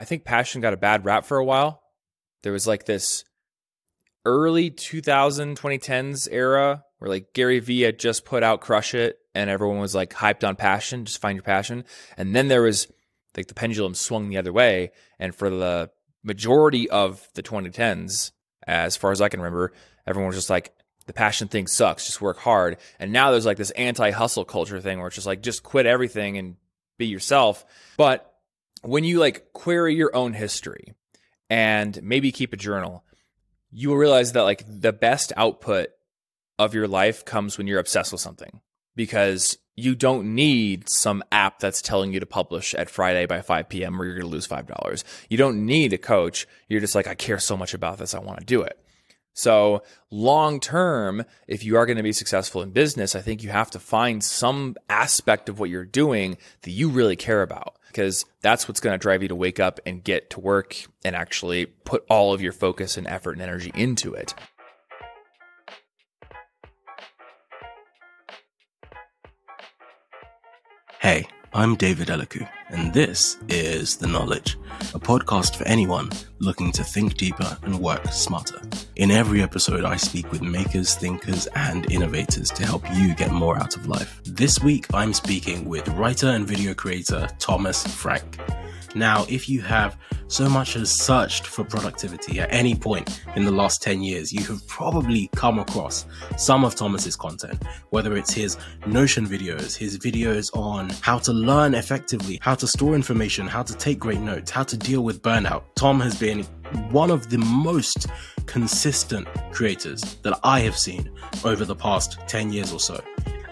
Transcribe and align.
I 0.00 0.04
think 0.04 0.24
passion 0.24 0.62
got 0.62 0.72
a 0.72 0.78
bad 0.78 1.04
rap 1.04 1.26
for 1.26 1.36
a 1.36 1.44
while. 1.44 1.82
There 2.42 2.52
was 2.52 2.66
like 2.66 2.86
this 2.86 3.24
early 4.24 4.70
2000 4.70 5.58
2010s 5.58 6.28
era 6.30 6.84
where 6.98 7.10
like 7.10 7.32
Gary 7.32 7.60
Vee 7.60 7.82
had 7.82 7.98
just 7.98 8.24
put 8.24 8.42
out 8.42 8.60
Crush 8.60 8.94
It 8.94 9.18
and 9.34 9.48
everyone 9.50 9.78
was 9.78 9.94
like 9.94 10.14
hyped 10.14 10.46
on 10.46 10.56
passion, 10.56 11.04
just 11.04 11.20
find 11.20 11.36
your 11.36 11.42
passion. 11.42 11.84
And 12.16 12.34
then 12.34 12.48
there 12.48 12.62
was 12.62 12.88
like 13.36 13.46
the 13.46 13.54
pendulum 13.54 13.94
swung 13.94 14.28
the 14.28 14.38
other 14.38 14.52
way 14.52 14.90
and 15.18 15.34
for 15.34 15.50
the 15.50 15.90
majority 16.22 16.88
of 16.88 17.28
the 17.34 17.42
2010s 17.42 18.32
as 18.66 18.96
far 18.96 19.12
as 19.12 19.20
I 19.20 19.28
can 19.28 19.40
remember, 19.40 19.72
everyone 20.06 20.28
was 20.28 20.36
just 20.36 20.50
like 20.50 20.72
the 21.06 21.12
passion 21.12 21.48
thing 21.48 21.66
sucks, 21.66 22.06
just 22.06 22.20
work 22.20 22.38
hard. 22.38 22.76
And 22.98 23.12
now 23.12 23.30
there's 23.30 23.46
like 23.46 23.56
this 23.56 23.70
anti-hustle 23.72 24.44
culture 24.44 24.80
thing 24.80 24.98
where 24.98 25.08
it's 25.08 25.16
just 25.16 25.26
like 25.26 25.42
just 25.42 25.62
quit 25.62 25.86
everything 25.86 26.38
and 26.38 26.56
be 26.98 27.06
yourself. 27.06 27.64
But 27.96 28.29
when 28.82 29.04
you 29.04 29.18
like 29.18 29.52
query 29.52 29.94
your 29.94 30.14
own 30.14 30.32
history 30.32 30.94
and 31.48 32.00
maybe 32.02 32.32
keep 32.32 32.52
a 32.52 32.56
journal, 32.56 33.04
you 33.70 33.90
will 33.90 33.96
realize 33.96 34.32
that 34.32 34.42
like 34.42 34.64
the 34.66 34.92
best 34.92 35.32
output 35.36 35.88
of 36.58 36.74
your 36.74 36.88
life 36.88 37.24
comes 37.24 37.56
when 37.56 37.66
you're 37.66 37.78
obsessed 37.80 38.12
with 38.12 38.20
something 38.20 38.60
because 38.96 39.58
you 39.76 39.94
don't 39.94 40.34
need 40.34 40.88
some 40.88 41.22
app 41.32 41.58
that's 41.58 41.80
telling 41.80 42.12
you 42.12 42.20
to 42.20 42.26
publish 42.26 42.74
at 42.74 42.90
Friday 42.90 43.26
by 43.26 43.40
5 43.40 43.68
p.m. 43.68 44.00
or 44.00 44.04
you're 44.04 44.14
going 44.14 44.26
to 44.26 44.30
lose 44.30 44.46
$5. 44.46 45.04
You 45.30 45.38
don't 45.38 45.64
need 45.64 45.92
a 45.92 45.98
coach. 45.98 46.46
You're 46.68 46.80
just 46.80 46.94
like, 46.94 47.06
I 47.06 47.14
care 47.14 47.38
so 47.38 47.56
much 47.56 47.72
about 47.72 47.98
this. 47.98 48.14
I 48.14 48.18
want 48.18 48.40
to 48.40 48.44
do 48.44 48.62
it. 48.62 48.78
So, 49.32 49.82
long 50.10 50.60
term, 50.60 51.24
if 51.46 51.64
you 51.64 51.76
are 51.76 51.86
going 51.86 51.96
to 51.96 52.02
be 52.02 52.12
successful 52.12 52.62
in 52.62 52.72
business, 52.72 53.14
I 53.14 53.20
think 53.20 53.42
you 53.42 53.48
have 53.50 53.70
to 53.70 53.78
find 53.78 54.22
some 54.22 54.76
aspect 54.88 55.48
of 55.48 55.58
what 55.58 55.70
you're 55.70 55.84
doing 55.84 56.36
that 56.62 56.72
you 56.72 56.90
really 56.90 57.16
care 57.16 57.40
about 57.40 57.78
because 57.90 58.24
that's 58.40 58.68
what's 58.68 58.80
going 58.80 58.94
to 58.94 58.98
drive 58.98 59.22
you 59.22 59.28
to 59.28 59.34
wake 59.34 59.58
up 59.58 59.80
and 59.84 60.02
get 60.04 60.30
to 60.30 60.40
work 60.40 60.76
and 61.04 61.16
actually 61.16 61.66
put 61.66 62.04
all 62.08 62.32
of 62.32 62.40
your 62.40 62.52
focus 62.52 62.96
and 62.96 63.06
effort 63.08 63.32
and 63.32 63.42
energy 63.42 63.72
into 63.74 64.14
it. 64.14 64.32
Hey, 71.00 71.26
I'm 71.52 71.74
David 71.74 72.06
Elikwu, 72.06 72.48
and 72.68 72.94
this 72.94 73.36
is 73.48 73.96
The 73.96 74.06
Knowledge, 74.06 74.56
a 74.94 75.00
podcast 75.00 75.56
for 75.56 75.66
anyone 75.66 76.10
looking 76.38 76.70
to 76.70 76.84
think 76.84 77.16
deeper 77.16 77.58
and 77.64 77.80
work 77.80 78.06
smarter. 78.12 78.60
In 78.94 79.10
every 79.10 79.42
episode, 79.42 79.84
I 79.84 79.96
speak 79.96 80.30
with 80.30 80.42
makers, 80.42 80.94
thinkers, 80.94 81.48
and 81.56 81.90
innovators 81.90 82.50
to 82.52 82.64
help 82.64 82.84
you 82.94 83.16
get 83.16 83.32
more 83.32 83.56
out 83.56 83.74
of 83.74 83.88
life. 83.88 84.20
This 84.22 84.60
week, 84.62 84.86
I'm 84.94 85.12
speaking 85.12 85.68
with 85.68 85.88
writer 85.88 86.28
and 86.28 86.46
video 86.46 86.72
creator 86.72 87.28
Thomas 87.40 87.84
Frank. 87.84 88.38
Now, 88.94 89.24
if 89.28 89.48
you 89.48 89.60
have 89.62 89.96
so 90.28 90.48
much 90.48 90.76
as 90.76 90.90
searched 90.90 91.46
for 91.46 91.64
productivity 91.64 92.40
at 92.40 92.52
any 92.52 92.74
point 92.74 93.22
in 93.36 93.44
the 93.44 93.50
last 93.50 93.82
10 93.82 94.02
years, 94.02 94.32
you 94.32 94.42
have 94.44 94.66
probably 94.66 95.28
come 95.34 95.58
across 95.58 96.06
some 96.36 96.64
of 96.64 96.74
Thomas's 96.74 97.16
content, 97.16 97.62
whether 97.90 98.16
it's 98.16 98.32
his 98.32 98.56
Notion 98.86 99.26
videos, 99.26 99.76
his 99.76 99.98
videos 99.98 100.56
on 100.56 100.90
how 101.02 101.18
to 101.18 101.32
learn 101.32 101.74
effectively, 101.74 102.38
how 102.42 102.54
to 102.54 102.66
store 102.66 102.94
information, 102.94 103.46
how 103.46 103.62
to 103.62 103.74
take 103.74 103.98
great 103.98 104.20
notes, 104.20 104.50
how 104.50 104.62
to 104.64 104.76
deal 104.76 105.02
with 105.02 105.22
burnout. 105.22 105.62
Tom 105.76 106.00
has 106.00 106.18
been 106.18 106.44
one 106.90 107.10
of 107.10 107.30
the 107.30 107.38
most 107.38 108.06
consistent 108.46 109.28
creators 109.52 110.16
that 110.22 110.38
I 110.42 110.60
have 110.60 110.76
seen 110.76 111.10
over 111.44 111.64
the 111.64 111.76
past 111.76 112.18
10 112.26 112.52
years 112.52 112.72
or 112.72 112.80
so. 112.80 113.00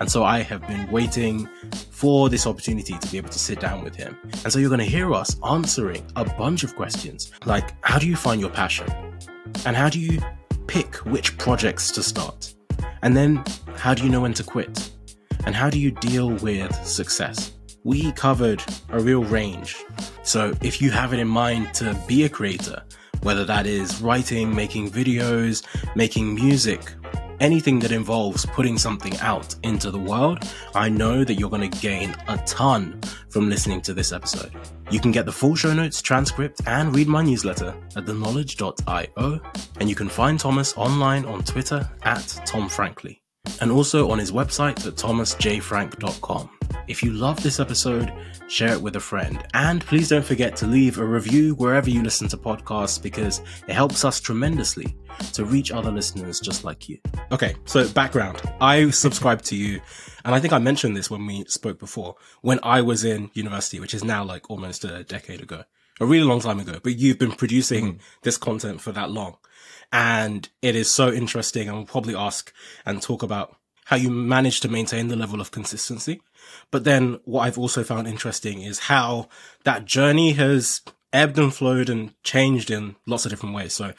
And 0.00 0.10
so 0.10 0.24
I 0.24 0.40
have 0.42 0.66
been 0.66 0.90
waiting 0.90 1.48
for 1.90 2.28
this 2.28 2.46
opportunity 2.46 2.96
to 2.96 3.10
be 3.10 3.16
able 3.16 3.30
to 3.30 3.38
sit 3.38 3.60
down 3.60 3.82
with 3.82 3.96
him. 3.96 4.16
And 4.44 4.52
so 4.52 4.58
you're 4.58 4.68
going 4.68 4.78
to 4.78 4.84
hear 4.84 5.12
us 5.12 5.36
answering 5.44 6.04
a 6.16 6.24
bunch 6.24 6.62
of 6.62 6.76
questions 6.76 7.32
like 7.44 7.74
how 7.84 7.98
do 7.98 8.06
you 8.06 8.16
find 8.16 8.40
your 8.40 8.50
passion? 8.50 8.88
And 9.66 9.76
how 9.76 9.88
do 9.88 9.98
you 9.98 10.20
pick 10.66 10.96
which 11.06 11.36
projects 11.38 11.90
to 11.92 12.02
start? 12.02 12.54
And 13.02 13.16
then 13.16 13.42
how 13.76 13.94
do 13.94 14.04
you 14.04 14.10
know 14.10 14.20
when 14.20 14.34
to 14.34 14.44
quit? 14.44 14.90
And 15.46 15.54
how 15.54 15.70
do 15.70 15.78
you 15.78 15.90
deal 15.90 16.30
with 16.30 16.74
success? 16.86 17.52
We 17.84 18.12
covered 18.12 18.62
a 18.90 19.00
real 19.00 19.24
range. 19.24 19.76
So 20.22 20.52
if 20.62 20.82
you 20.82 20.90
have 20.90 21.12
it 21.12 21.18
in 21.18 21.28
mind 21.28 21.72
to 21.74 21.98
be 22.06 22.24
a 22.24 22.28
creator, 22.28 22.82
whether 23.22 23.44
that 23.44 23.66
is 23.66 24.00
writing, 24.00 24.54
making 24.54 24.90
videos, 24.90 25.64
making 25.96 26.34
music, 26.34 26.92
anything 27.40 27.78
that 27.80 27.92
involves 27.92 28.46
putting 28.46 28.78
something 28.78 29.16
out 29.18 29.54
into 29.62 29.90
the 29.90 29.98
world, 29.98 30.38
I 30.74 30.88
know 30.88 31.24
that 31.24 31.34
you're 31.34 31.50
going 31.50 31.70
to 31.70 31.80
gain 31.80 32.14
a 32.28 32.38
ton 32.38 33.00
from 33.30 33.48
listening 33.48 33.80
to 33.82 33.94
this 33.94 34.12
episode. 34.12 34.52
You 34.90 35.00
can 35.00 35.12
get 35.12 35.26
the 35.26 35.32
full 35.32 35.54
show 35.54 35.74
notes, 35.74 36.00
transcript, 36.00 36.60
and 36.66 36.94
read 36.94 37.08
my 37.08 37.22
newsletter 37.22 37.74
at 37.96 38.04
theknowledge.io, 38.04 39.40
and 39.80 39.88
you 39.88 39.94
can 39.94 40.08
find 40.08 40.40
Thomas 40.40 40.76
online 40.76 41.24
on 41.26 41.42
Twitter 41.44 41.88
at 42.02 42.26
Tom 42.46 42.68
Frankly, 42.68 43.22
and 43.60 43.70
also 43.70 44.10
on 44.10 44.18
his 44.18 44.32
website 44.32 44.86
at 44.86 44.94
thomasjfrank.com. 44.94 46.57
If 46.88 47.02
you 47.02 47.12
love 47.12 47.42
this 47.42 47.60
episode, 47.60 48.10
share 48.48 48.72
it 48.72 48.80
with 48.80 48.96
a 48.96 49.00
friend. 49.00 49.46
And 49.52 49.84
please 49.84 50.08
don't 50.08 50.24
forget 50.24 50.56
to 50.56 50.66
leave 50.66 50.98
a 50.98 51.04
review 51.04 51.54
wherever 51.56 51.90
you 51.90 52.02
listen 52.02 52.28
to 52.28 52.38
podcasts 52.38 53.00
because 53.00 53.42
it 53.68 53.74
helps 53.74 54.06
us 54.06 54.18
tremendously 54.18 54.96
to 55.34 55.44
reach 55.44 55.70
other 55.70 55.90
listeners 55.90 56.40
just 56.40 56.64
like 56.64 56.88
you. 56.88 56.98
Okay, 57.30 57.56
so 57.66 57.86
background. 57.90 58.40
I 58.62 58.88
subscribe 58.88 59.42
to 59.42 59.56
you, 59.56 59.82
and 60.24 60.34
I 60.34 60.40
think 60.40 60.54
I 60.54 60.58
mentioned 60.58 60.96
this 60.96 61.10
when 61.10 61.26
we 61.26 61.44
spoke 61.44 61.78
before, 61.78 62.16
when 62.40 62.58
I 62.62 62.80
was 62.80 63.04
in 63.04 63.30
university, 63.34 63.80
which 63.80 63.92
is 63.92 64.02
now 64.02 64.24
like 64.24 64.48
almost 64.48 64.82
a 64.84 65.04
decade 65.04 65.42
ago, 65.42 65.64
a 66.00 66.06
really 66.06 66.24
long 66.24 66.40
time 66.40 66.58
ago, 66.58 66.80
but 66.82 66.96
you've 66.96 67.18
been 67.18 67.32
producing 67.32 67.94
mm. 67.94 68.00
this 68.22 68.38
content 68.38 68.80
for 68.80 68.92
that 68.92 69.10
long. 69.10 69.36
And 69.92 70.48
it 70.62 70.74
is 70.74 70.90
so 70.90 71.12
interesting. 71.12 71.68
And 71.68 71.76
we'll 71.76 71.86
probably 71.86 72.14
ask 72.14 72.52
and 72.86 73.02
talk 73.02 73.22
about 73.22 73.56
how 73.86 73.96
you 73.96 74.10
manage 74.10 74.60
to 74.60 74.68
maintain 74.68 75.08
the 75.08 75.16
level 75.16 75.40
of 75.40 75.50
consistency. 75.50 76.20
But 76.70 76.84
then 76.84 77.18
what 77.24 77.42
I've 77.42 77.58
also 77.58 77.82
found 77.82 78.06
interesting 78.06 78.62
is 78.62 78.78
how 78.80 79.28
that 79.64 79.84
journey 79.84 80.32
has 80.32 80.82
ebbed 81.12 81.38
and 81.38 81.54
flowed 81.54 81.88
and 81.88 82.12
changed 82.22 82.70
in 82.70 82.96
lots 83.06 83.24
of 83.24 83.30
different 83.30 83.54
ways. 83.54 83.72
So 83.72 83.94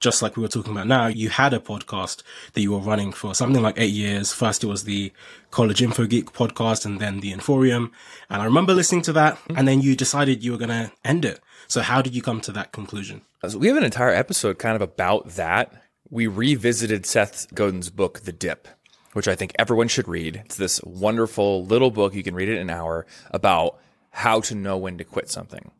just 0.00 0.22
like 0.22 0.36
we 0.36 0.42
were 0.42 0.48
talking 0.48 0.72
about 0.72 0.86
now, 0.86 1.08
you 1.08 1.28
had 1.28 1.52
a 1.52 1.58
podcast 1.58 2.22
that 2.54 2.62
you 2.62 2.72
were 2.72 2.78
running 2.78 3.12
for 3.12 3.34
something 3.34 3.62
like 3.62 3.78
eight 3.78 3.92
years. 3.92 4.32
First, 4.32 4.64
it 4.64 4.66
was 4.66 4.84
the 4.84 5.12
College 5.50 5.82
Info 5.82 6.06
Geek 6.06 6.32
podcast 6.32 6.86
and 6.86 6.98
then 7.00 7.20
the 7.20 7.32
Inforium. 7.32 7.90
And 8.30 8.40
I 8.40 8.46
remember 8.46 8.72
listening 8.72 9.02
to 9.02 9.12
that 9.12 9.38
and 9.54 9.68
then 9.68 9.82
you 9.82 9.94
decided 9.94 10.42
you 10.42 10.52
were 10.52 10.58
going 10.58 10.70
to 10.70 10.90
end 11.04 11.26
it. 11.26 11.40
So 11.68 11.82
how 11.82 12.00
did 12.00 12.14
you 12.14 12.22
come 12.22 12.40
to 12.42 12.52
that 12.52 12.72
conclusion? 12.72 13.20
So 13.46 13.58
we 13.58 13.68
have 13.68 13.76
an 13.76 13.84
entire 13.84 14.14
episode 14.14 14.58
kind 14.58 14.74
of 14.74 14.82
about 14.82 15.28
that. 15.30 15.72
We 16.08 16.26
revisited 16.26 17.04
Seth 17.04 17.54
Godin's 17.54 17.90
book, 17.90 18.20
The 18.20 18.32
Dip 18.32 18.68
which 19.12 19.28
I 19.28 19.34
think 19.34 19.52
everyone 19.58 19.88
should 19.88 20.08
read. 20.08 20.42
It's 20.44 20.56
this 20.56 20.80
wonderful 20.82 21.64
little 21.64 21.90
book. 21.90 22.14
You 22.14 22.22
can 22.22 22.34
read 22.34 22.48
it 22.48 22.56
in 22.56 22.62
an 22.62 22.70
hour 22.70 23.06
about 23.30 23.78
how 24.10 24.40
to 24.40 24.54
know 24.54 24.76
when 24.76 24.98
to 24.98 25.04
quit 25.04 25.30
something. 25.30 25.70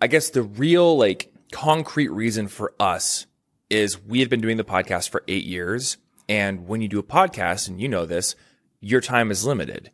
I 0.00 0.06
guess 0.06 0.30
the 0.30 0.42
real, 0.42 0.96
like, 0.96 1.32
concrete 1.52 2.08
reason 2.08 2.48
for 2.48 2.74
us 2.80 3.26
is 3.70 4.02
we 4.02 4.20
had 4.20 4.30
been 4.30 4.40
doing 4.40 4.56
the 4.56 4.64
podcast 4.64 5.08
for 5.08 5.22
eight 5.28 5.44
years. 5.44 5.96
And 6.28 6.66
when 6.66 6.80
you 6.80 6.88
do 6.88 6.98
a 6.98 7.04
podcast, 7.04 7.68
and 7.68 7.80
you 7.80 7.88
know 7.88 8.06
this, 8.06 8.34
your 8.80 9.00
time 9.00 9.30
is 9.30 9.44
limited. 9.44 9.90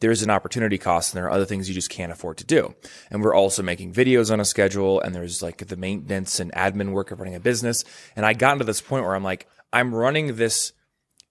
There's 0.00 0.22
an 0.22 0.30
opportunity 0.30 0.78
cost, 0.78 1.12
and 1.12 1.18
there 1.18 1.26
are 1.26 1.32
other 1.32 1.44
things 1.44 1.68
you 1.68 1.74
just 1.74 1.90
can't 1.90 2.12
afford 2.12 2.38
to 2.38 2.44
do. 2.44 2.74
And 3.10 3.22
we're 3.22 3.34
also 3.34 3.62
making 3.62 3.92
videos 3.92 4.32
on 4.32 4.40
a 4.40 4.46
schedule, 4.46 5.00
and 5.00 5.14
there's 5.14 5.42
like 5.42 5.66
the 5.66 5.76
maintenance 5.76 6.40
and 6.40 6.52
admin 6.52 6.92
work 6.92 7.10
of 7.10 7.20
running 7.20 7.34
a 7.34 7.40
business. 7.40 7.84
And 8.16 8.24
I 8.24 8.32
got 8.32 8.54
into 8.54 8.64
this 8.64 8.80
point 8.80 9.04
where 9.04 9.14
I'm 9.14 9.24
like, 9.24 9.46
I'm 9.72 9.94
running 9.94 10.36
this 10.36 10.72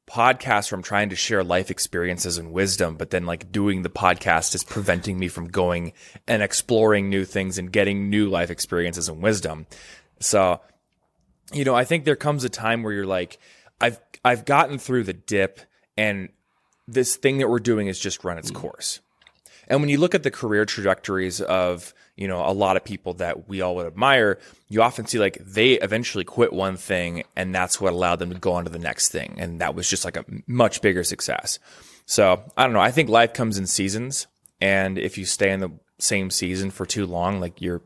podcast 0.09 0.71
where 0.71 0.77
I'm 0.77 0.83
trying 0.83 1.09
to 1.09 1.15
share 1.15 1.43
life 1.43 1.69
experiences 1.69 2.37
and 2.37 2.51
wisdom, 2.51 2.95
but 2.97 3.11
then 3.11 3.25
like 3.25 3.51
doing 3.51 3.83
the 3.83 3.89
podcast 3.89 4.55
is 4.55 4.63
preventing 4.63 5.19
me 5.19 5.27
from 5.27 5.47
going 5.47 5.93
and 6.27 6.41
exploring 6.41 7.09
new 7.09 7.25
things 7.25 7.57
and 7.57 7.71
getting 7.71 8.09
new 8.09 8.27
life 8.27 8.49
experiences 8.49 9.07
and 9.07 9.21
wisdom. 9.21 9.67
So, 10.19 10.61
you 11.53 11.63
know, 11.63 11.75
I 11.75 11.85
think 11.85 12.05
there 12.05 12.15
comes 12.15 12.43
a 12.43 12.49
time 12.49 12.83
where 12.83 12.93
you're 12.93 13.05
like, 13.05 13.37
I've 13.79 13.99
I've 14.25 14.45
gotten 14.45 14.77
through 14.77 15.05
the 15.05 15.13
dip 15.13 15.61
and 15.95 16.29
this 16.87 17.15
thing 17.15 17.37
that 17.37 17.49
we're 17.49 17.59
doing 17.59 17.87
has 17.87 17.99
just 17.99 18.23
run 18.23 18.37
its 18.37 18.51
mm. 18.51 18.55
course. 18.55 18.99
And 19.69 19.81
when 19.81 19.89
you 19.89 19.99
look 19.99 20.15
at 20.15 20.23
the 20.23 20.31
career 20.31 20.65
trajectories 20.65 21.41
of, 21.41 21.93
you 22.15 22.27
know, 22.27 22.43
a 22.45 22.51
lot 22.51 22.75
of 22.75 22.83
people 22.83 23.13
that 23.15 23.47
we 23.47 23.61
all 23.61 23.75
would 23.75 23.85
admire, 23.85 24.39
you 24.67 24.81
often 24.81 25.05
see 25.05 25.19
like 25.19 25.37
they 25.45 25.73
eventually 25.73 26.23
quit 26.23 26.51
one 26.51 26.75
thing 26.75 27.23
and 27.35 27.53
that's 27.53 27.79
what 27.79 27.93
allowed 27.93 28.17
them 28.17 28.31
to 28.31 28.39
go 28.39 28.53
on 28.53 28.65
to 28.65 28.71
the 28.71 28.79
next 28.79 29.09
thing. 29.09 29.35
And 29.37 29.61
that 29.61 29.75
was 29.75 29.89
just 29.89 30.05
like 30.05 30.17
a 30.17 30.25
much 30.47 30.81
bigger 30.81 31.03
success. 31.03 31.59
So 32.05 32.43
I 32.57 32.63
don't 32.63 32.73
know. 32.73 32.79
I 32.79 32.91
think 32.91 33.09
life 33.09 33.33
comes 33.33 33.57
in 33.57 33.67
seasons. 33.67 34.27
And 34.59 34.97
if 34.97 35.17
you 35.17 35.25
stay 35.25 35.51
in 35.51 35.59
the 35.59 35.71
same 35.99 36.31
season 36.31 36.71
for 36.71 36.85
too 36.85 37.05
long, 37.05 37.39
like 37.39 37.61
you're 37.61 37.81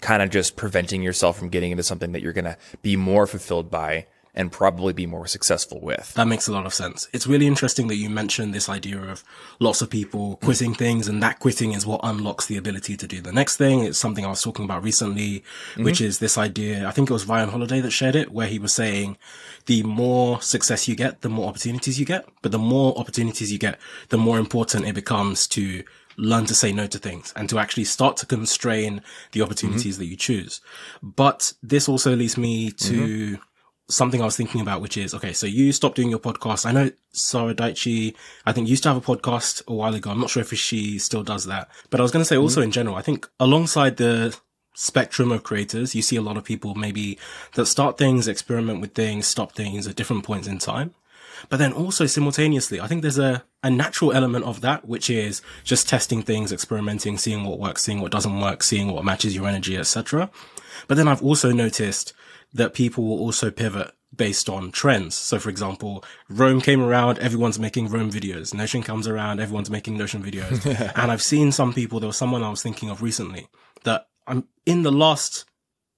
kind 0.00 0.22
of 0.22 0.30
just 0.30 0.56
preventing 0.56 1.02
yourself 1.02 1.38
from 1.38 1.48
getting 1.48 1.70
into 1.70 1.82
something 1.82 2.12
that 2.12 2.22
you're 2.22 2.32
going 2.32 2.44
to 2.46 2.56
be 2.82 2.96
more 2.96 3.26
fulfilled 3.26 3.70
by 3.70 4.06
and 4.36 4.52
probably 4.52 4.92
be 4.92 5.06
more 5.06 5.26
successful 5.26 5.80
with. 5.80 6.12
That 6.14 6.28
makes 6.28 6.46
a 6.46 6.52
lot 6.52 6.66
of 6.66 6.74
sense. 6.74 7.08
It's 7.12 7.26
really 7.26 7.46
interesting 7.46 7.88
that 7.88 7.96
you 7.96 8.10
mentioned 8.10 8.52
this 8.52 8.68
idea 8.68 9.00
of 9.00 9.24
lots 9.58 9.80
of 9.80 9.88
people 9.88 10.36
quitting 10.36 10.74
things 10.74 11.08
and 11.08 11.22
that 11.22 11.38
quitting 11.38 11.72
is 11.72 11.86
what 11.86 12.00
unlocks 12.02 12.46
the 12.46 12.56
ability 12.58 12.96
to 12.98 13.06
do 13.06 13.20
the 13.20 13.32
next 13.32 13.56
thing. 13.56 13.80
It's 13.80 13.98
something 13.98 14.24
I 14.24 14.28
was 14.28 14.42
talking 14.42 14.66
about 14.66 14.82
recently, 14.82 15.40
mm-hmm. 15.72 15.84
which 15.84 16.00
is 16.00 16.18
this 16.18 16.36
idea. 16.36 16.86
I 16.86 16.90
think 16.90 17.08
it 17.08 17.14
was 17.14 17.26
Ryan 17.26 17.48
Holiday 17.48 17.80
that 17.80 17.90
shared 17.90 18.14
it, 18.14 18.30
where 18.30 18.46
he 18.46 18.58
was 18.58 18.74
saying 18.74 19.16
the 19.64 19.82
more 19.82 20.40
success 20.42 20.86
you 20.86 20.94
get, 20.94 21.22
the 21.22 21.28
more 21.30 21.48
opportunities 21.48 21.98
you 21.98 22.04
get, 22.04 22.28
but 22.42 22.52
the 22.52 22.58
more 22.58 22.96
opportunities 22.98 23.50
you 23.50 23.58
get, 23.58 23.78
the 24.10 24.18
more 24.18 24.38
important 24.38 24.86
it 24.86 24.94
becomes 24.94 25.46
to 25.48 25.82
learn 26.18 26.46
to 26.46 26.54
say 26.54 26.72
no 26.72 26.86
to 26.86 26.98
things 26.98 27.32
and 27.36 27.48
to 27.48 27.58
actually 27.58 27.84
start 27.84 28.16
to 28.16 28.26
constrain 28.26 29.02
the 29.32 29.42
opportunities 29.42 29.94
mm-hmm. 29.94 30.02
that 30.02 30.06
you 30.06 30.16
choose. 30.16 30.60
But 31.02 31.52
this 31.62 31.88
also 31.88 32.16
leads 32.16 32.36
me 32.36 32.70
to 32.70 32.94
mm-hmm. 32.94 33.42
Something 33.88 34.20
I 34.20 34.24
was 34.24 34.36
thinking 34.36 34.60
about, 34.60 34.80
which 34.80 34.96
is, 34.96 35.14
okay, 35.14 35.32
so 35.32 35.46
you 35.46 35.72
stopped 35.72 35.96
doing 35.96 36.10
your 36.10 36.18
podcast. 36.18 36.66
I 36.66 36.72
know 36.72 36.90
Sara 37.12 37.54
Dietschy, 37.54 38.14
I 38.44 38.52
think 38.52 38.68
used 38.68 38.82
to 38.82 38.88
have 38.88 38.98
a 38.98 39.16
podcast 39.16 39.62
a 39.68 39.72
while 39.72 39.94
ago. 39.94 40.10
I'm 40.10 40.20
not 40.20 40.30
sure 40.30 40.42
if 40.42 40.52
she 40.54 40.98
still 40.98 41.22
does 41.22 41.46
that, 41.46 41.68
but 41.90 42.00
I 42.00 42.02
was 42.02 42.10
going 42.10 42.22
to 42.22 42.26
say 42.26 42.36
also 42.36 42.60
mm-hmm. 42.60 42.66
in 42.66 42.72
general, 42.72 42.96
I 42.96 43.02
think 43.02 43.28
alongside 43.38 43.96
the 43.96 44.36
spectrum 44.74 45.32
of 45.32 45.42
creators, 45.42 45.94
you 45.94 46.02
see 46.02 46.16
a 46.16 46.22
lot 46.22 46.36
of 46.36 46.44
people 46.44 46.74
maybe 46.74 47.18
that 47.54 47.66
start 47.66 47.96
things, 47.96 48.28
experiment 48.28 48.80
with 48.80 48.94
things, 48.94 49.26
stop 49.26 49.52
things 49.52 49.86
at 49.86 49.96
different 49.96 50.24
points 50.24 50.48
in 50.48 50.58
time. 50.58 50.94
But 51.48 51.58
then 51.58 51.72
also 51.72 52.06
simultaneously, 52.06 52.80
I 52.80 52.86
think 52.86 53.02
there's 53.02 53.18
a, 53.18 53.44
a 53.62 53.70
natural 53.70 54.12
element 54.12 54.44
of 54.44 54.62
that, 54.62 54.86
which 54.86 55.10
is 55.10 55.42
just 55.64 55.88
testing 55.88 56.22
things, 56.22 56.50
experimenting, 56.50 57.18
seeing 57.18 57.44
what 57.44 57.58
works, 57.58 57.82
seeing 57.82 58.00
what 58.00 58.12
doesn't 58.12 58.40
work, 58.40 58.62
seeing 58.62 58.92
what 58.92 59.04
matches 59.04 59.34
your 59.34 59.46
energy, 59.46 59.76
etc. 59.76 60.30
But 60.88 60.96
then 60.96 61.08
I've 61.08 61.22
also 61.22 61.52
noticed 61.52 62.14
that 62.52 62.74
people 62.74 63.04
will 63.04 63.18
also 63.18 63.50
pivot 63.50 63.92
based 64.14 64.48
on 64.48 64.70
trends. 64.70 65.14
So 65.14 65.38
for 65.38 65.50
example, 65.50 66.04
Roam 66.28 66.60
came 66.60 66.80
around, 66.80 67.18
everyone's 67.18 67.58
making 67.58 67.88
Roam 67.88 68.10
videos. 68.10 68.54
Notion 68.54 68.82
comes 68.82 69.06
around, 69.06 69.40
everyone's 69.40 69.70
making 69.70 69.98
Notion 69.98 70.22
videos. 70.22 70.64
and 70.96 71.10
I've 71.10 71.22
seen 71.22 71.52
some 71.52 71.72
people, 71.72 72.00
there 72.00 72.06
was 72.06 72.16
someone 72.16 72.42
I 72.42 72.50
was 72.50 72.62
thinking 72.62 72.88
of 72.88 73.02
recently 73.02 73.48
that 73.84 74.08
I'm 74.26 74.48
in 74.64 74.82
the 74.82 74.92
last 74.92 75.44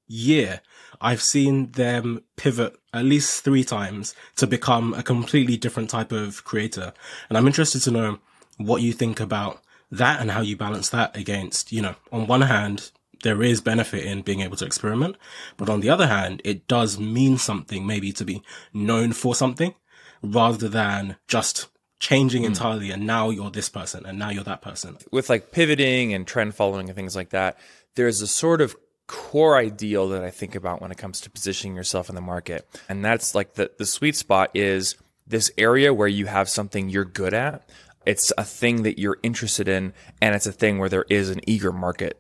year, 0.07 0.61
I've 1.01 1.23
seen 1.23 1.71
them 1.73 2.23
pivot 2.37 2.77
at 2.93 3.05
least 3.05 3.45
three 3.45 3.65
times 3.65 4.15
to 4.37 4.47
become 4.47 4.95
a 4.95 5.03
completely 5.03 5.57
different 5.57 5.91
type 5.91 6.11
of 6.11 6.45
creator. 6.45 6.93
And 7.29 7.39
I'm 7.39 7.47
interested 7.47 7.83
to 7.83 7.91
know 7.91 8.19
what 8.57 8.83
you 8.83 8.93
think 8.93 9.21
about 9.21 9.63
that 9.91 10.21
and 10.21 10.31
how 10.31 10.41
you 10.41 10.57
balance 10.57 10.89
that 10.91 11.17
against, 11.17 11.73
you 11.73 11.83
know, 11.83 11.95
on 12.11 12.27
one 12.27 12.43
hand, 12.43 12.91
there 13.23 13.43
is 13.43 13.61
benefit 13.61 14.05
in 14.05 14.23
being 14.23 14.41
able 14.41 14.57
to 14.57 14.65
experiment, 14.65 15.17
but 15.57 15.69
on 15.69 15.81
the 15.81 15.91
other 15.91 16.07
hand, 16.07 16.41
it 16.45 16.69
does 16.69 16.99
mean 16.99 17.39
something 17.39 17.87
maybe 17.87 18.13
to 18.13 18.25
be 18.25 18.43
known 18.73 19.13
for 19.13 19.35
something 19.35 19.75
rather 20.23 20.69
than 20.69 21.17
just 21.27 21.69
changing 22.01 22.43
hmm. 22.43 22.49
entirely 22.49 22.91
and 22.91 23.07
now 23.07 23.29
you're 23.31 23.51
this 23.51 23.69
person 23.69 24.07
and 24.07 24.19
now 24.19 24.31
you're 24.31 24.45
that 24.45 24.63
person. 24.63 24.97
With 25.11 25.29
like 25.29 25.53
pivoting 25.53 26.15
and 26.15 26.27
trend 26.27 26.55
following 26.55 26.89
and 26.89 26.97
things 26.97 27.17
like 27.17 27.31
that, 27.31 27.59
there's 27.95 28.21
a 28.21 28.27
sort 28.27 28.61
of 28.61 28.77
core 29.09 29.57
ideal 29.57 30.09
that 30.11 30.23
I 30.23 30.31
think 30.31 30.55
about 30.55 30.81
when 30.81 30.93
it 30.93 30.99
comes 30.99 31.21
to 31.23 31.31
positioning 31.31 31.75
yourself 31.75 32.09
in 32.09 32.15
the 32.15 32.21
market. 32.21 32.69
And 32.89 33.05
that's 33.05 33.35
like 33.35 33.55
the, 33.55 33.71
the 33.79 33.87
sweet 33.87 34.15
spot 34.15 34.51
is 34.55 34.97
this 35.27 35.51
area 35.59 35.93
where 35.93 36.09
you 36.09 36.27
have 36.27 36.49
something 36.49 36.89
you're 36.89 37.05
good 37.05 37.35
at. 37.35 37.69
It's 38.07 38.33
a 38.39 38.45
thing 38.45 38.85
that 38.85 38.99
you're 38.99 39.19
interested 39.23 39.69
in, 39.69 39.93
and 40.23 40.35
it's 40.35 40.47
a 40.47 40.53
thing 40.53 40.79
where 40.79 40.89
there 40.89 41.05
is 41.11 41.29
an 41.29 41.41
eager 41.47 41.73
market 41.73 42.19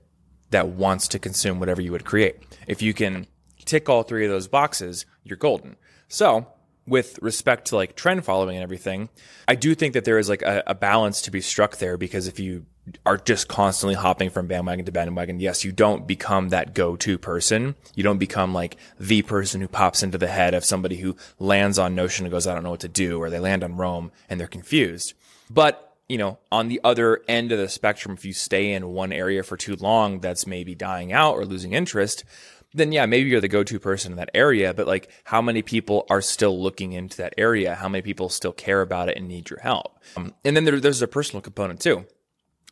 that 0.51 0.69
wants 0.69 1.09
to 1.09 1.19
consume 1.19 1.61
whatever 1.61 1.81
you 1.81 1.93
would 1.93 2.05
create. 2.05 2.37
If 2.67 2.83
you 2.83 2.95
can 2.95 3.27
tick 3.65 3.89
all 3.89 4.03
three 4.03 4.25
of 4.25 4.31
those 4.31 4.49
boxes, 4.49 5.07
you're 5.25 5.37
golden. 5.37 5.77
So, 6.09 6.47
with 6.87 7.19
respect 7.21 7.67
to 7.67 7.77
like 7.77 7.97
trend 7.97 8.25
following 8.25 8.57
and 8.57 8.63
everything, 8.63 9.11
I 9.47 9.55
do 9.55 9.75
think 9.75 9.93
that 9.93 10.05
there 10.05 10.19
is 10.19 10.29
like 10.29 10.43
a, 10.43 10.63
a 10.67 10.75
balance 10.75 11.21
to 11.23 11.31
be 11.31 11.43
struck 11.43 11.77
there 11.77 11.99
because 11.99 12.27
if 12.27 12.39
you 12.41 12.65
are 13.05 13.19
just 13.19 13.49
constantly 13.49 13.95
hopping 13.95 14.31
from 14.31 14.47
bandwagon 14.47 14.85
to 14.87 14.93
bandwagon. 14.93 15.41
Yes, 15.41 15.65
you 15.65 15.73
don't 15.73 16.07
become 16.07 16.49
that 16.51 16.75
go-to 16.75 17.19
person. 17.19 17.75
You 17.95 18.03
don't 18.03 18.19
become 18.19 18.55
like 18.55 18.77
the 18.99 19.23
person 19.23 19.61
who 19.61 19.69
pops 19.69 20.03
into 20.03 20.19
the 20.19 20.29
head 20.29 20.55
of 20.55 20.65
somebody 20.65 20.97
who 20.97 21.17
lands 21.39 21.79
on 21.79 21.95
Notion 21.95 22.27
and 22.27 22.33
goes, 22.33 22.47
I 22.47 22.55
don't 22.55 22.63
know 22.63 22.71
what 22.71 22.81
to 22.81 22.89
do, 22.89 23.21
or 23.21 23.31
they 23.31 23.41
land 23.41 23.65
on 23.65 23.77
Roam 23.77 24.13
and 24.29 24.39
they're 24.39 24.47
confused. 24.47 25.15
But 25.51 25.88
you 26.09 26.19
know, 26.19 26.39
on 26.51 26.69
the 26.69 26.81
other 26.85 27.21
end 27.29 27.53
of 27.53 27.59
the 27.59 27.69
spectrum, 27.69 28.15
if 28.15 28.25
you 28.25 28.33
stay 28.33 28.73
in 28.73 28.89
one 28.89 29.13
area 29.13 29.43
for 29.43 29.57
too 29.57 29.77
long, 29.77 30.21
that's 30.21 30.47
maybe 30.47 30.75
dying 30.75 31.13
out 31.13 31.35
or 31.35 31.45
losing 31.45 31.73
interest, 31.73 32.25
then 32.75 32.93
yeah, 32.93 33.07
maybe 33.07 33.29
you're 33.29 33.41
the 33.41 33.49
go-to 33.49 33.79
person 33.79 34.13
in 34.13 34.19
that 34.19 34.31
area, 34.35 34.75
but 34.75 34.87
like 34.87 35.11
how 35.25 35.41
many 35.41 35.63
people 35.63 36.07
are 36.11 36.21
still 36.21 36.61
looking 36.61 36.93
into 36.93 37.17
that 37.19 37.35
area? 37.39 37.75
How 37.75 37.89
many 37.89 38.03
people 38.03 38.29
still 38.29 38.53
care 38.53 38.81
about 38.81 39.09
it 39.09 39.17
and 39.17 39.29
need 39.29 39.51
your 39.51 39.61
help? 39.61 39.99
Um, 40.17 40.35
and 40.45 40.57
then 40.57 40.65
there, 40.65 40.81
there's 40.81 41.03
a 41.03 41.09
personal 41.09 41.41
component 41.41 41.81
too. 41.81 42.07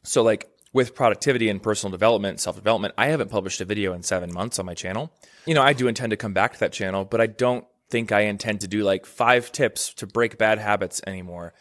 So 0.03 0.23
like 0.23 0.49
with 0.73 0.94
productivity 0.94 1.49
and 1.49 1.62
personal 1.62 1.91
development, 1.91 2.41
self 2.41 2.56
development, 2.56 2.94
I 2.99 3.06
haven't 3.06 3.31
published 3.31 3.61
a 3.61 3.65
video 3.65 3.93
in 3.94 4.03
seven 4.03 4.32
months 4.32 4.59
on 4.59 4.67
my 4.67 4.75
channel. 4.75 5.12
You 5.47 5.55
know, 5.55 5.62
I 5.62 5.73
do 5.73 5.89
intend 5.89 6.11
to 6.11 6.17
come 6.17 6.35
back 6.35 6.53
to 6.55 6.61
that 6.61 6.73
channel, 6.73 7.05
but 7.05 7.21
I 7.21 7.27
don't 7.27 7.67
think 7.89 8.12
I 8.12 8.23
intend 8.23 8.61
to 8.62 8.69
do 8.69 8.82
like 8.82 9.06
five 9.06 9.53
tips 9.53 9.94
to 9.94 10.06
break 10.06 10.39
bad 10.39 10.59
habits 10.59 11.00
anymore. 11.06 11.55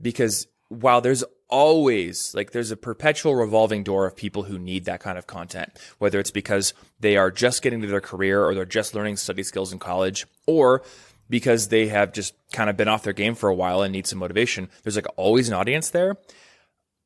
Because 0.00 0.46
while 0.70 1.00
there's 1.00 1.24
always 1.48 2.32
like 2.34 2.52
there's 2.52 2.70
a 2.70 2.76
perpetual 2.76 3.34
revolving 3.34 3.82
door 3.82 4.06
of 4.06 4.16
people 4.16 4.44
who 4.44 4.58
need 4.58 4.84
that 4.84 5.00
kind 5.00 5.18
of 5.18 5.26
content, 5.26 5.70
whether 5.98 6.18
it's 6.18 6.30
because 6.30 6.72
they 7.00 7.16
are 7.16 7.30
just 7.30 7.60
getting 7.60 7.80
to 7.80 7.88
their 7.88 8.00
career 8.00 8.42
or 8.44 8.54
they're 8.54 8.64
just 8.64 8.94
learning 8.94 9.16
study 9.16 9.42
skills 9.42 9.72
in 9.72 9.78
college 9.78 10.26
or 10.46 10.82
because 11.28 11.68
they 11.68 11.88
have 11.88 12.12
just 12.12 12.34
kind 12.52 12.70
of 12.70 12.76
been 12.76 12.88
off 12.88 13.02
their 13.02 13.12
game 13.12 13.34
for 13.34 13.48
a 13.48 13.54
while 13.54 13.82
and 13.82 13.92
need 13.92 14.06
some 14.06 14.20
motivation. 14.20 14.68
There's 14.82 14.96
like 14.96 15.06
always 15.16 15.48
an 15.48 15.54
audience 15.54 15.90
there. 15.90 16.16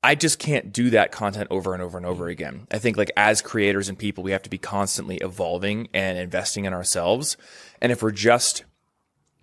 I 0.03 0.15
just 0.15 0.39
can't 0.39 0.71
do 0.71 0.91
that 0.91 1.13
content 1.13 1.49
over 1.51 1.73
and 1.73 1.83
over 1.83 1.97
and 1.97 2.07
over 2.07 2.29
again. 2.29 2.67
I 2.71 2.79
think 2.79 2.99
like 2.99 3.11
as 3.17 3.41
creators 3.41 3.89
and 3.89 3.99
people, 3.99 4.23
we 4.23 4.33
have 4.33 4.43
to 4.43 4.51
be 4.51 4.59
constantly 4.59 5.17
evolving 5.17 5.89
and 5.95 6.19
investing 6.19 6.67
in 6.67 6.75
ourselves. 6.75 7.39
And 7.81 7.91
if 7.91 8.03
we're 8.03 8.11
just 8.11 8.65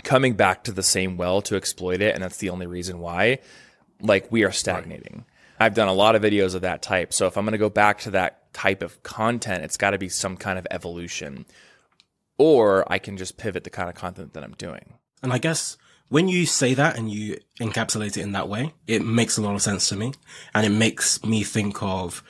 coming 0.03 0.35
back 0.35 0.63
to 0.65 0.71
the 0.71 0.83
same 0.83 1.17
well 1.17 1.41
to 1.43 1.55
exploit 1.55 2.01
it, 2.01 2.13
and 2.13 2.23
that's 2.23 2.37
the 2.37 2.51
only 2.51 2.67
reason 2.67 2.99
why, 2.99 3.39
like 4.01 4.31
we 4.31 4.43
are 4.43 4.51
stagnating. 4.51 5.17
Right. 5.59 5.65
I've 5.65 5.73
done 5.73 5.87
a 5.87 5.93
lot 5.93 6.15
of 6.15 6.21
videos 6.21 6.55
of 6.55 6.61
that 6.61 6.81
type. 6.81 7.13
So 7.13 7.27
if 7.27 7.37
I'm 7.37 7.45
going 7.45 7.53
to 7.53 7.59
go 7.59 7.69
back 7.69 7.99
to 7.99 8.11
that 8.11 8.51
type 8.53 8.81
of 8.81 9.01
content, 9.03 9.63
it's 9.63 9.77
got 9.77 9.91
to 9.91 9.97
be 9.97 10.09
some 10.09 10.37
kind 10.37 10.57
of 10.57 10.65
evolution. 10.71 11.45
Or 12.37 12.91
I 12.91 12.97
can 12.97 13.17
just 13.17 13.37
pivot 13.37 13.63
the 13.63 13.69
kind 13.69 13.87
of 13.87 13.95
content 13.95 14.33
that 14.33 14.43
I'm 14.43 14.55
doing. 14.57 14.95
And 15.21 15.31
I 15.31 15.37
guess 15.37 15.77
when 16.09 16.27
you 16.27 16.45
say 16.45 16.73
that 16.73 16.97
and 16.97 17.11
you 17.11 17.37
encapsulate 17.59 18.17
it 18.17 18.17
in 18.17 18.31
that 18.31 18.49
way, 18.49 18.73
it 18.87 19.05
makes 19.05 19.37
a 19.37 19.41
lot 19.41 19.53
of 19.53 19.61
sense 19.61 19.87
to 19.89 19.95
me. 19.95 20.13
And 20.53 20.65
it 20.65 20.69
makes 20.69 21.23
me 21.23 21.43
think 21.43 21.81
of 21.83 22.23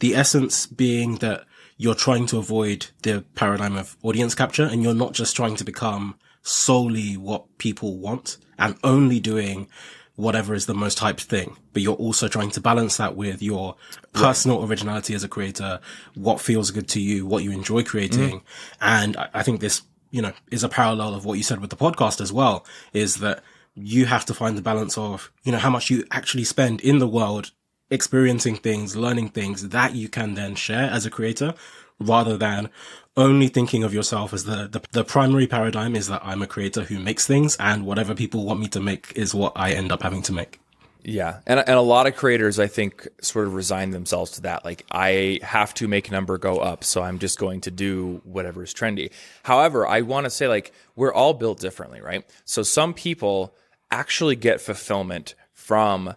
the 0.00 0.16
essence 0.16 0.66
being 0.66 1.16
that 1.16 1.44
you're 1.76 1.94
trying 1.94 2.26
to 2.26 2.38
avoid 2.38 2.88
the 3.02 3.24
paradigm 3.34 3.76
of 3.76 3.96
audience 4.02 4.34
capture 4.34 4.64
and 4.64 4.82
you're 4.82 4.94
not 4.94 5.14
just 5.14 5.34
trying 5.34 5.56
to 5.56 5.64
become 5.64 6.16
solely 6.42 7.16
what 7.16 7.58
people 7.58 7.98
want 7.98 8.38
and 8.58 8.76
only 8.84 9.20
doing 9.20 9.68
whatever 10.16 10.54
is 10.54 10.66
the 10.66 10.74
most 10.74 10.98
hyped 10.98 11.22
thing, 11.22 11.56
but 11.72 11.82
you're 11.82 11.94
also 11.94 12.28
trying 12.28 12.50
to 12.50 12.60
balance 12.60 12.98
that 12.98 13.16
with 13.16 13.42
your 13.42 13.76
personal 14.12 14.60
right. 14.60 14.68
originality 14.68 15.14
as 15.14 15.24
a 15.24 15.28
creator, 15.28 15.80
what 16.14 16.40
feels 16.40 16.70
good 16.70 16.88
to 16.88 17.00
you, 17.00 17.26
what 17.26 17.42
you 17.42 17.50
enjoy 17.50 17.82
creating. 17.82 18.40
Mm. 18.40 18.42
And 18.80 19.16
I 19.32 19.42
think 19.42 19.60
this 19.60 19.82
you 20.12 20.22
know, 20.22 20.32
is 20.50 20.62
a 20.62 20.68
parallel 20.68 21.14
of 21.14 21.24
what 21.24 21.38
you 21.38 21.42
said 21.42 21.60
with 21.60 21.70
the 21.70 21.76
podcast 21.76 22.20
as 22.20 22.32
well, 22.32 22.64
is 22.92 23.16
that 23.16 23.42
you 23.74 24.04
have 24.04 24.24
to 24.26 24.34
find 24.34 24.56
the 24.56 24.62
balance 24.62 24.96
of, 24.96 25.32
you 25.42 25.50
know, 25.50 25.58
how 25.58 25.70
much 25.70 25.90
you 25.90 26.04
actually 26.12 26.44
spend 26.44 26.80
in 26.82 26.98
the 26.98 27.08
world 27.08 27.50
experiencing 27.90 28.56
things, 28.56 28.94
learning 28.94 29.30
things 29.30 29.70
that 29.70 29.94
you 29.94 30.08
can 30.08 30.34
then 30.34 30.54
share 30.54 30.84
as 30.90 31.04
a 31.06 31.10
creator 31.10 31.54
rather 31.98 32.36
than 32.36 32.68
only 33.16 33.48
thinking 33.48 33.84
of 33.84 33.92
yourself 33.92 34.32
as 34.32 34.44
the, 34.44 34.68
the, 34.68 34.82
the 34.92 35.04
primary 35.04 35.46
paradigm 35.46 35.94
is 35.94 36.08
that 36.08 36.22
I'm 36.24 36.42
a 36.42 36.46
creator 36.46 36.84
who 36.84 36.98
makes 36.98 37.26
things 37.26 37.56
and 37.60 37.84
whatever 37.84 38.14
people 38.14 38.44
want 38.44 38.60
me 38.60 38.68
to 38.68 38.80
make 38.80 39.12
is 39.14 39.34
what 39.34 39.52
I 39.56 39.72
end 39.72 39.92
up 39.92 40.02
having 40.02 40.22
to 40.22 40.32
make. 40.32 40.60
Yeah. 41.04 41.40
And, 41.46 41.58
and 41.58 41.70
a 41.70 41.82
lot 41.82 42.06
of 42.06 42.14
creators, 42.14 42.58
I 42.58 42.68
think, 42.68 43.08
sort 43.20 43.46
of 43.46 43.54
resign 43.54 43.90
themselves 43.90 44.32
to 44.32 44.42
that. 44.42 44.64
Like, 44.64 44.86
I 44.90 45.40
have 45.42 45.74
to 45.74 45.88
make 45.88 46.10
number 46.10 46.38
go 46.38 46.58
up. 46.58 46.84
So 46.84 47.02
I'm 47.02 47.18
just 47.18 47.38
going 47.38 47.60
to 47.62 47.70
do 47.70 48.20
whatever 48.24 48.62
is 48.62 48.72
trendy. 48.72 49.10
However, 49.42 49.86
I 49.86 50.02
want 50.02 50.24
to 50.24 50.30
say, 50.30 50.46
like, 50.46 50.72
we're 50.94 51.12
all 51.12 51.34
built 51.34 51.58
differently, 51.58 52.00
right? 52.00 52.24
So 52.44 52.62
some 52.62 52.94
people 52.94 53.54
actually 53.90 54.36
get 54.36 54.60
fulfillment 54.60 55.34
from 55.52 56.14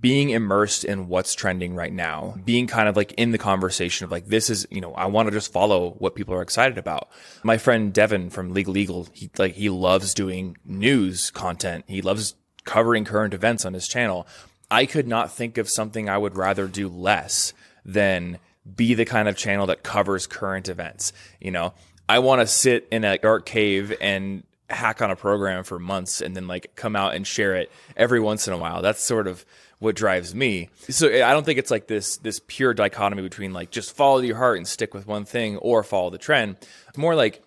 being 0.00 0.30
immersed 0.30 0.84
in 0.84 1.08
what's 1.08 1.34
trending 1.34 1.74
right 1.74 1.92
now, 1.92 2.36
being 2.44 2.66
kind 2.66 2.88
of 2.88 2.96
like 2.96 3.12
in 3.12 3.32
the 3.32 3.38
conversation 3.38 4.04
of 4.04 4.10
like, 4.10 4.26
this 4.26 4.48
is, 4.48 4.66
you 4.70 4.80
know, 4.80 4.94
I 4.94 5.06
want 5.06 5.26
to 5.26 5.32
just 5.32 5.52
follow 5.52 5.90
what 5.98 6.14
people 6.14 6.34
are 6.34 6.42
excited 6.42 6.78
about. 6.78 7.10
My 7.42 7.58
friend 7.58 7.92
Devin 7.92 8.30
from 8.30 8.54
Legal 8.54 8.78
Eagle, 8.78 9.08
he 9.12 9.30
like, 9.36 9.54
he 9.54 9.68
loves 9.68 10.14
doing 10.14 10.56
news 10.64 11.30
content. 11.30 11.84
He 11.86 12.00
loves 12.00 12.34
covering 12.64 13.04
current 13.04 13.34
events 13.34 13.66
on 13.66 13.74
his 13.74 13.86
channel. 13.86 14.26
I 14.70 14.86
could 14.86 15.06
not 15.06 15.30
think 15.30 15.58
of 15.58 15.68
something 15.68 16.08
I 16.08 16.16
would 16.16 16.36
rather 16.36 16.66
do 16.66 16.88
less 16.88 17.52
than 17.84 18.38
be 18.74 18.94
the 18.94 19.04
kind 19.04 19.28
of 19.28 19.36
channel 19.36 19.66
that 19.66 19.82
covers 19.82 20.26
current 20.26 20.70
events. 20.70 21.12
You 21.40 21.50
know, 21.50 21.74
I 22.08 22.20
want 22.20 22.40
to 22.40 22.46
sit 22.46 22.88
in 22.90 23.04
a 23.04 23.18
dark 23.18 23.44
cave 23.44 23.94
and 24.00 24.44
hack 24.70 25.02
on 25.02 25.10
a 25.10 25.16
program 25.16 25.62
for 25.62 25.78
months 25.78 26.22
and 26.22 26.34
then 26.34 26.48
like 26.48 26.74
come 26.74 26.96
out 26.96 27.14
and 27.14 27.26
share 27.26 27.54
it 27.54 27.70
every 27.98 28.18
once 28.18 28.48
in 28.48 28.54
a 28.54 28.58
while. 28.58 28.80
That's 28.80 29.02
sort 29.02 29.26
of 29.26 29.44
what 29.78 29.96
drives 29.96 30.34
me. 30.34 30.70
So 30.88 31.08
I 31.08 31.32
don't 31.32 31.44
think 31.44 31.58
it's 31.58 31.70
like 31.70 31.86
this 31.86 32.16
this 32.18 32.40
pure 32.46 32.74
dichotomy 32.74 33.22
between 33.22 33.52
like 33.52 33.70
just 33.70 33.94
follow 33.94 34.18
your 34.20 34.36
heart 34.36 34.56
and 34.56 34.66
stick 34.66 34.94
with 34.94 35.06
one 35.06 35.24
thing 35.24 35.56
or 35.58 35.82
follow 35.82 36.10
the 36.10 36.18
trend. 36.18 36.56
It's 36.88 36.98
more 36.98 37.14
like 37.14 37.42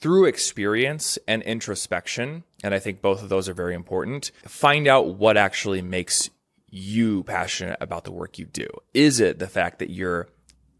through 0.00 0.26
experience 0.26 1.18
and 1.26 1.42
introspection, 1.42 2.44
and 2.62 2.74
I 2.74 2.78
think 2.78 3.00
both 3.00 3.22
of 3.22 3.28
those 3.28 3.48
are 3.48 3.54
very 3.54 3.74
important, 3.74 4.30
find 4.46 4.86
out 4.86 5.16
what 5.16 5.36
actually 5.36 5.82
makes 5.82 6.30
you 6.68 7.22
passionate 7.22 7.78
about 7.80 8.04
the 8.04 8.12
work 8.12 8.38
you 8.38 8.44
do. 8.44 8.68
Is 8.92 9.20
it 9.20 9.38
the 9.38 9.46
fact 9.46 9.78
that 9.78 9.90
you're 9.90 10.28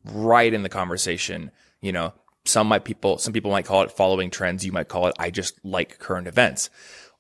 right 0.05 0.53
in 0.53 0.63
the 0.63 0.69
conversation, 0.69 1.51
you 1.81 1.93
know, 1.93 2.13
some 2.45 2.69
might 2.69 2.85
people 2.85 3.19
some 3.19 3.33
people 3.33 3.51
might 3.51 3.65
call 3.65 3.83
it 3.83 3.91
following 3.91 4.31
trends, 4.31 4.65
you 4.65 4.73
might 4.73 4.89
call 4.89 5.07
it 5.07 5.15
I 5.19 5.31
just 5.31 5.59
like 5.65 5.99
current 5.99 6.29
events. 6.29 6.71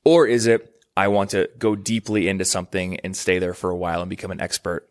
Or 0.04 0.26
is 0.26 0.46
it 0.46 0.75
I 0.96 1.08
want 1.08 1.30
to 1.30 1.50
go 1.58 1.76
deeply 1.76 2.28
into 2.28 2.44
something 2.44 2.98
and 3.00 3.16
stay 3.16 3.38
there 3.38 3.54
for 3.54 3.70
a 3.70 3.76
while 3.76 4.00
and 4.00 4.08
become 4.08 4.30
an 4.30 4.40
expert 4.40 4.88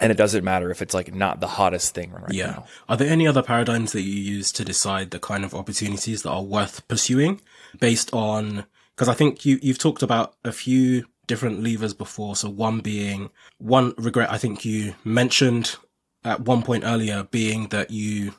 and 0.00 0.10
it 0.10 0.16
doesn't 0.16 0.44
matter 0.44 0.70
if 0.70 0.80
it's 0.80 0.94
like 0.94 1.14
not 1.14 1.40
the 1.40 1.46
hottest 1.46 1.94
thing 1.94 2.12
right 2.12 2.32
yeah. 2.32 2.46
now. 2.46 2.66
Are 2.88 2.96
there 2.96 3.10
any 3.10 3.26
other 3.26 3.42
paradigms 3.42 3.92
that 3.92 4.02
you 4.02 4.14
use 4.14 4.50
to 4.52 4.64
decide 4.64 5.10
the 5.10 5.18
kind 5.18 5.44
of 5.44 5.54
opportunities 5.54 6.22
that 6.22 6.30
are 6.30 6.42
worth 6.42 6.86
pursuing 6.88 7.40
based 7.78 8.12
on, 8.12 8.64
because 8.94 9.08
I 9.08 9.14
think 9.14 9.44
you, 9.44 9.58
you've 9.62 9.78
talked 9.78 10.02
about 10.02 10.34
a 10.44 10.52
few 10.52 11.06
different 11.26 11.62
levers 11.62 11.94
before. 11.94 12.36
So 12.36 12.48
one 12.48 12.80
being 12.80 13.30
one 13.58 13.94
regret 13.98 14.30
I 14.30 14.38
think 14.38 14.64
you 14.64 14.94
mentioned 15.04 15.76
at 16.24 16.40
one 16.40 16.62
point 16.62 16.84
earlier 16.84 17.24
being 17.24 17.68
that 17.68 17.90
you 17.90 18.34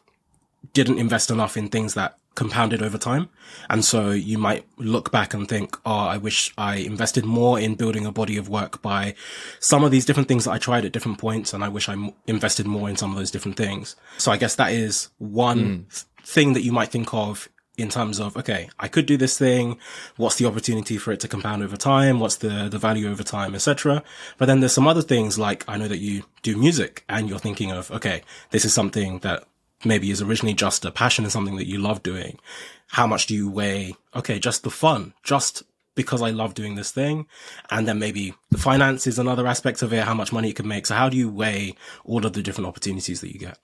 didn't 0.74 1.00
invest 1.00 1.30
enough 1.30 1.56
in 1.56 1.70
things 1.70 1.94
that 1.94 2.18
compounded 2.36 2.82
over 2.82 2.98
time. 2.98 3.30
And 3.70 3.86
so 3.86 4.12
you 4.12 4.38
might 4.38 4.66
look 4.78 5.12
back 5.12 5.34
and 5.34 5.48
think, 5.48 5.78
oh, 5.86 5.92
I 5.92 6.18
wish 6.18 6.54
I 6.58 6.78
invested 6.78 7.26
more 7.26 7.60
in 7.60 7.76
building 7.76 8.06
a 8.06 8.12
body 8.12 8.38
of 8.38 8.50
work 8.50 8.82
by 8.82 9.16
some 9.60 9.84
of 9.84 9.92
these 9.92 10.06
different 10.06 10.28
things 10.28 10.46
that 10.46 10.52
I 10.52 10.58
tried 10.58 10.86
at 10.86 10.92
different 10.92 11.20
points. 11.20 11.54
And 11.54 11.64
I 11.64 11.70
wish 11.70 11.90
I 11.90 11.94
m- 11.94 12.14
invested 12.28 12.66
more 12.66 12.90
in 12.90 12.98
some 12.98 13.12
of 13.12 13.18
those 13.18 13.32
different 13.32 13.58
things. 13.58 13.96
So 14.18 14.32
I 14.32 14.38
guess 14.38 14.56
that 14.56 14.72
is 14.72 15.10
one 15.20 15.60
mm. 15.60 16.06
thing 16.24 16.54
that 16.54 16.64
you 16.64 16.72
might 16.72 16.90
think 16.90 17.14
of 17.14 17.50
in 17.78 17.90
terms 17.90 18.20
of, 18.20 18.38
okay, 18.38 18.70
I 18.80 18.88
could 18.88 19.06
do 19.06 19.18
this 19.18 19.38
thing. 19.38 19.80
What's 20.18 20.36
the 20.36 20.46
opportunity 20.46 20.98
for 20.98 21.12
it 21.12 21.20
to 21.22 21.28
compound 21.28 21.64
over 21.64 21.76
time? 21.76 22.20
What's 22.20 22.38
the, 22.38 22.70
the 22.70 22.78
value 22.78 23.10
over 23.10 23.24
time, 23.24 23.56
etc. 23.56 24.04
But 24.38 24.46
then 24.46 24.60
there's 24.60 24.74
some 24.74 24.88
other 24.88 25.02
things 25.02 25.40
like 25.40 25.64
I 25.68 25.78
know 25.78 25.88
that 25.88 25.98
you 25.98 26.24
do 26.44 26.56
music 26.56 27.04
and 27.10 27.28
you're 27.28 27.40
thinking 27.40 27.72
of, 27.72 27.90
okay, 27.92 28.22
this 28.52 28.64
is 28.64 28.74
something 28.74 29.20
that 29.20 29.46
maybe 29.86 30.12
is 30.12 30.22
originally 30.22 30.54
just 30.54 30.86
a 30.86 30.92
passion 30.92 31.26
and 31.26 31.32
something 31.32 31.56
that 31.58 31.68
you 31.68 31.80
love 31.80 32.04
doing, 32.04 32.40
how 32.88 33.08
much 33.08 33.26
do 33.26 33.36
you 33.36 33.50
weigh, 33.50 33.96
okay, 34.16 34.40
just 34.40 34.64
the 34.64 34.70
fun, 34.70 35.14
just 35.24 35.64
because 35.96 36.22
I 36.22 36.32
love 36.32 36.54
doing 36.54 36.76
this 36.76 36.92
thing. 36.92 37.28
And 37.70 37.88
then 37.88 38.00
maybe 38.00 38.34
the 38.50 38.58
finance 38.58 39.06
is 39.08 39.20
another 39.20 39.48
aspect 39.48 39.82
of 39.82 39.94
it, 39.94 40.04
how 40.04 40.14
much 40.14 40.34
money 40.34 40.50
it 40.50 40.56
can 40.56 40.68
make. 40.68 40.86
So 40.86 40.96
how 40.96 41.10
do 41.10 41.18
you 41.18 41.30
weigh 41.30 41.76
all 42.04 42.26
of 42.26 42.34
the 42.34 42.42
different 42.42 42.68
opportunities 42.68 43.22
that 43.22 43.34
you 43.34 43.40
get? 43.40 43.58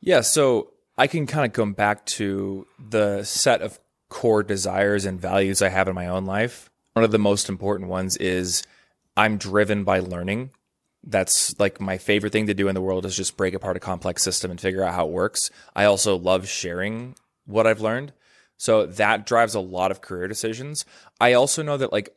Yeah. 0.00 0.20
So 0.20 0.72
I 0.96 1.06
can 1.06 1.26
kind 1.26 1.46
of 1.46 1.52
come 1.52 1.72
back 1.72 2.04
to 2.06 2.66
the 2.78 3.22
set 3.22 3.62
of 3.62 3.78
core 4.08 4.42
desires 4.42 5.04
and 5.04 5.20
values 5.20 5.62
I 5.62 5.68
have 5.68 5.88
in 5.88 5.94
my 5.94 6.08
own 6.08 6.24
life. 6.24 6.70
One 6.94 7.04
of 7.04 7.12
the 7.12 7.18
most 7.18 7.48
important 7.48 7.88
ones 7.88 8.16
is 8.16 8.62
I'm 9.16 9.36
driven 9.36 9.84
by 9.84 10.00
learning 10.00 10.50
that's 11.04 11.58
like 11.58 11.80
my 11.80 11.98
favorite 11.98 12.32
thing 12.32 12.46
to 12.46 12.54
do 12.54 12.68
in 12.68 12.74
the 12.74 12.80
world 12.80 13.06
is 13.06 13.16
just 13.16 13.36
break 13.36 13.54
apart 13.54 13.76
a 13.76 13.80
complex 13.80 14.22
system 14.22 14.50
and 14.50 14.60
figure 14.60 14.82
out 14.82 14.94
how 14.94 15.06
it 15.06 15.12
works. 15.12 15.50
I 15.74 15.84
also 15.84 16.16
love 16.16 16.48
sharing 16.48 17.14
what 17.46 17.66
I've 17.66 17.80
learned. 17.80 18.12
So 18.56 18.86
that 18.86 19.24
drives 19.24 19.54
a 19.54 19.60
lot 19.60 19.90
of 19.90 20.00
career 20.00 20.28
decisions. 20.28 20.84
I 21.20 21.32
also 21.34 21.62
know 21.62 21.76
that 21.76 21.92
like 21.92 22.14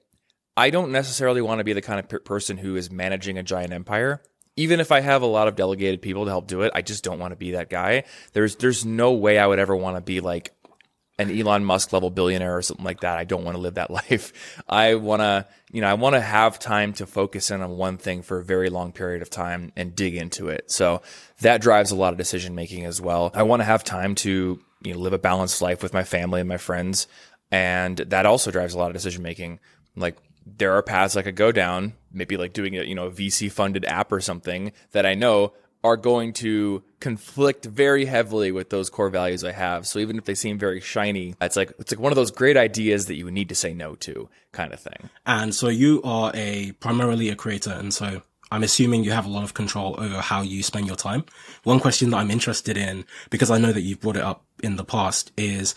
I 0.58 0.70
don't 0.70 0.92
necessarily 0.92 1.42
want 1.42 1.60
to 1.60 1.64
be 1.64 1.74
the 1.74 1.82
kind 1.82 2.00
of 2.00 2.10
per- 2.10 2.20
person 2.20 2.58
who 2.58 2.76
is 2.76 2.92
managing 2.92 3.38
a 3.38 3.44
giant 3.44 3.74
empire. 3.74 4.22
Even 4.58 4.80
if 4.80 4.92
I 4.92 5.00
have 5.00 5.22
a 5.22 5.28
lot 5.28 5.48
of 5.48 5.56
delegated 5.56 6.02
people 6.02 6.26
to 6.26 6.32
help 6.32 6.48
do 6.48 6.62
it, 6.64 6.72
I 6.76 6.82
just 6.82 7.04
don't 7.04 7.20
want 7.20 7.32
to 7.32 7.38
be 7.38 7.52
that 7.52 7.70
guy. 7.70 8.04
There's 8.34 8.58
there's 8.58 8.86
no 8.86 9.14
way 9.14 9.40
I 9.40 9.48
would 9.48 9.60
ever 9.60 9.76
want 9.76 9.96
to 9.96 10.02
be 10.02 10.20
like 10.20 10.54
an 11.22 11.40
Elon 11.40 11.64
Musk 11.64 11.94
level 11.94 12.10
billionaire 12.10 12.58
or 12.58 12.62
something 12.62 12.86
like 12.86 13.02
that. 13.02 13.18
I 13.18 13.24
don't 13.24 13.44
want 13.44 13.56
to 13.56 13.62
live 13.62 13.76
that 13.76 13.92
life. 14.02 14.62
I 14.68 14.96
want 14.96 15.22
to, 15.22 15.48
you 15.72 15.82
know, 15.82 15.88
I 15.88 15.94
want 15.94 16.16
to 16.16 16.22
have 16.22 16.60
time 16.60 16.94
to 16.94 17.06
focus 17.06 17.52
in 17.52 17.62
on 17.62 17.78
one 17.78 17.98
thing 17.98 18.22
for 18.22 18.40
a 18.40 18.44
very 18.44 18.70
long 18.70 18.92
period 18.92 19.22
of 19.22 19.30
time 19.30 19.72
and 19.76 19.96
dig 19.96 20.16
into 20.16 20.50
it. 20.50 20.72
So 20.72 21.02
that 21.42 21.62
drives 21.62 21.92
a 21.92 21.96
lot 21.96 22.14
of 22.14 22.18
decision 22.18 22.56
making 22.56 22.86
as 22.86 23.02
well. 23.02 23.32
I 23.34 23.44
want 23.44 23.62
to 23.62 23.66
have 23.66 23.84
time 23.84 24.16
to, 24.16 24.60
you 24.82 24.94
know, 24.94 25.00
live 25.00 25.14
a 25.14 25.20
balanced 25.20 25.62
life 25.62 25.84
with 25.84 25.94
my 25.94 26.04
family 26.04 26.42
and 26.42 26.50
my 26.50 26.58
friends. 26.58 27.08
And 27.52 27.98
that 27.98 28.26
also 28.26 28.52
drives 28.52 28.74
a 28.74 28.78
lot 28.78 28.88
of 28.88 28.94
decision 28.94 29.24
making. 29.24 29.60
Like 29.96 30.18
there 30.46 30.74
are 30.74 30.82
paths 30.82 31.16
I 31.16 31.22
could 31.22 31.36
go 31.36 31.52
down, 31.52 31.94
maybe 32.12 32.38
like 32.38 32.54
doing 32.54 32.78
a, 32.78 32.84
you 32.84 32.96
know, 32.96 33.08
a 33.08 33.12
VC 33.12 33.52
funded 33.52 33.86
app 33.86 34.12
or 34.12 34.22
something 34.22 34.72
that 34.92 35.06
I 35.06 35.14
know 35.14 35.54
are 35.84 35.98
going 35.98 36.34
to 36.34 36.84
conflict 37.00 37.66
very 37.66 38.06
heavily 38.06 38.52
with 38.52 38.70
those 38.70 38.90
core 38.90 39.10
values 39.10 39.44
I 39.44 39.52
have. 39.52 39.88
So 39.88 40.00
even 40.00 40.18
if 40.18 40.26
they 40.26 40.36
seem 40.36 40.60
very 40.60 40.80
shiny, 40.80 41.36
it's 41.42 41.56
like 41.56 41.74
it's 41.80 41.92
like 41.92 42.00
one 42.00 42.12
of 42.12 42.16
those 42.16 42.32
great 42.32 42.58
ideas 42.58 43.08
that 43.08 43.16
you 43.16 43.30
need 43.32 43.50
to 43.50 43.56
say 43.56 43.74
no 43.74 43.96
to, 43.96 44.30
kind 44.52 44.74
of 44.74 44.80
thing. 44.80 45.10
And 45.26 45.56
so 45.56 45.70
you 45.70 46.02
are 46.04 46.32
a 46.34 46.74
primarily 46.74 47.30
a 47.30 47.36
creator, 47.36 47.72
and 47.72 47.94
so 47.94 48.22
I'm 48.52 48.64
assuming 48.64 49.04
you 49.04 49.12
have 49.12 49.26
a 49.26 49.30
lot 49.30 49.44
of 49.44 49.54
control 49.54 49.96
over 49.98 50.22
how 50.22 50.42
you 50.42 50.62
spend 50.62 50.86
your 50.86 50.98
time. 50.98 51.26
One 51.64 51.80
question 51.80 52.10
that 52.12 52.18
I'm 52.18 52.32
interested 52.32 52.78
in, 52.78 53.06
because 53.30 53.50
I 53.50 53.58
know 53.58 53.72
that 53.72 53.82
you've 53.82 54.02
brought 54.02 54.18
it 54.18 54.24
up 54.24 54.44
in 54.62 54.76
the 54.76 54.84
past, 54.84 55.32
is 55.38 55.74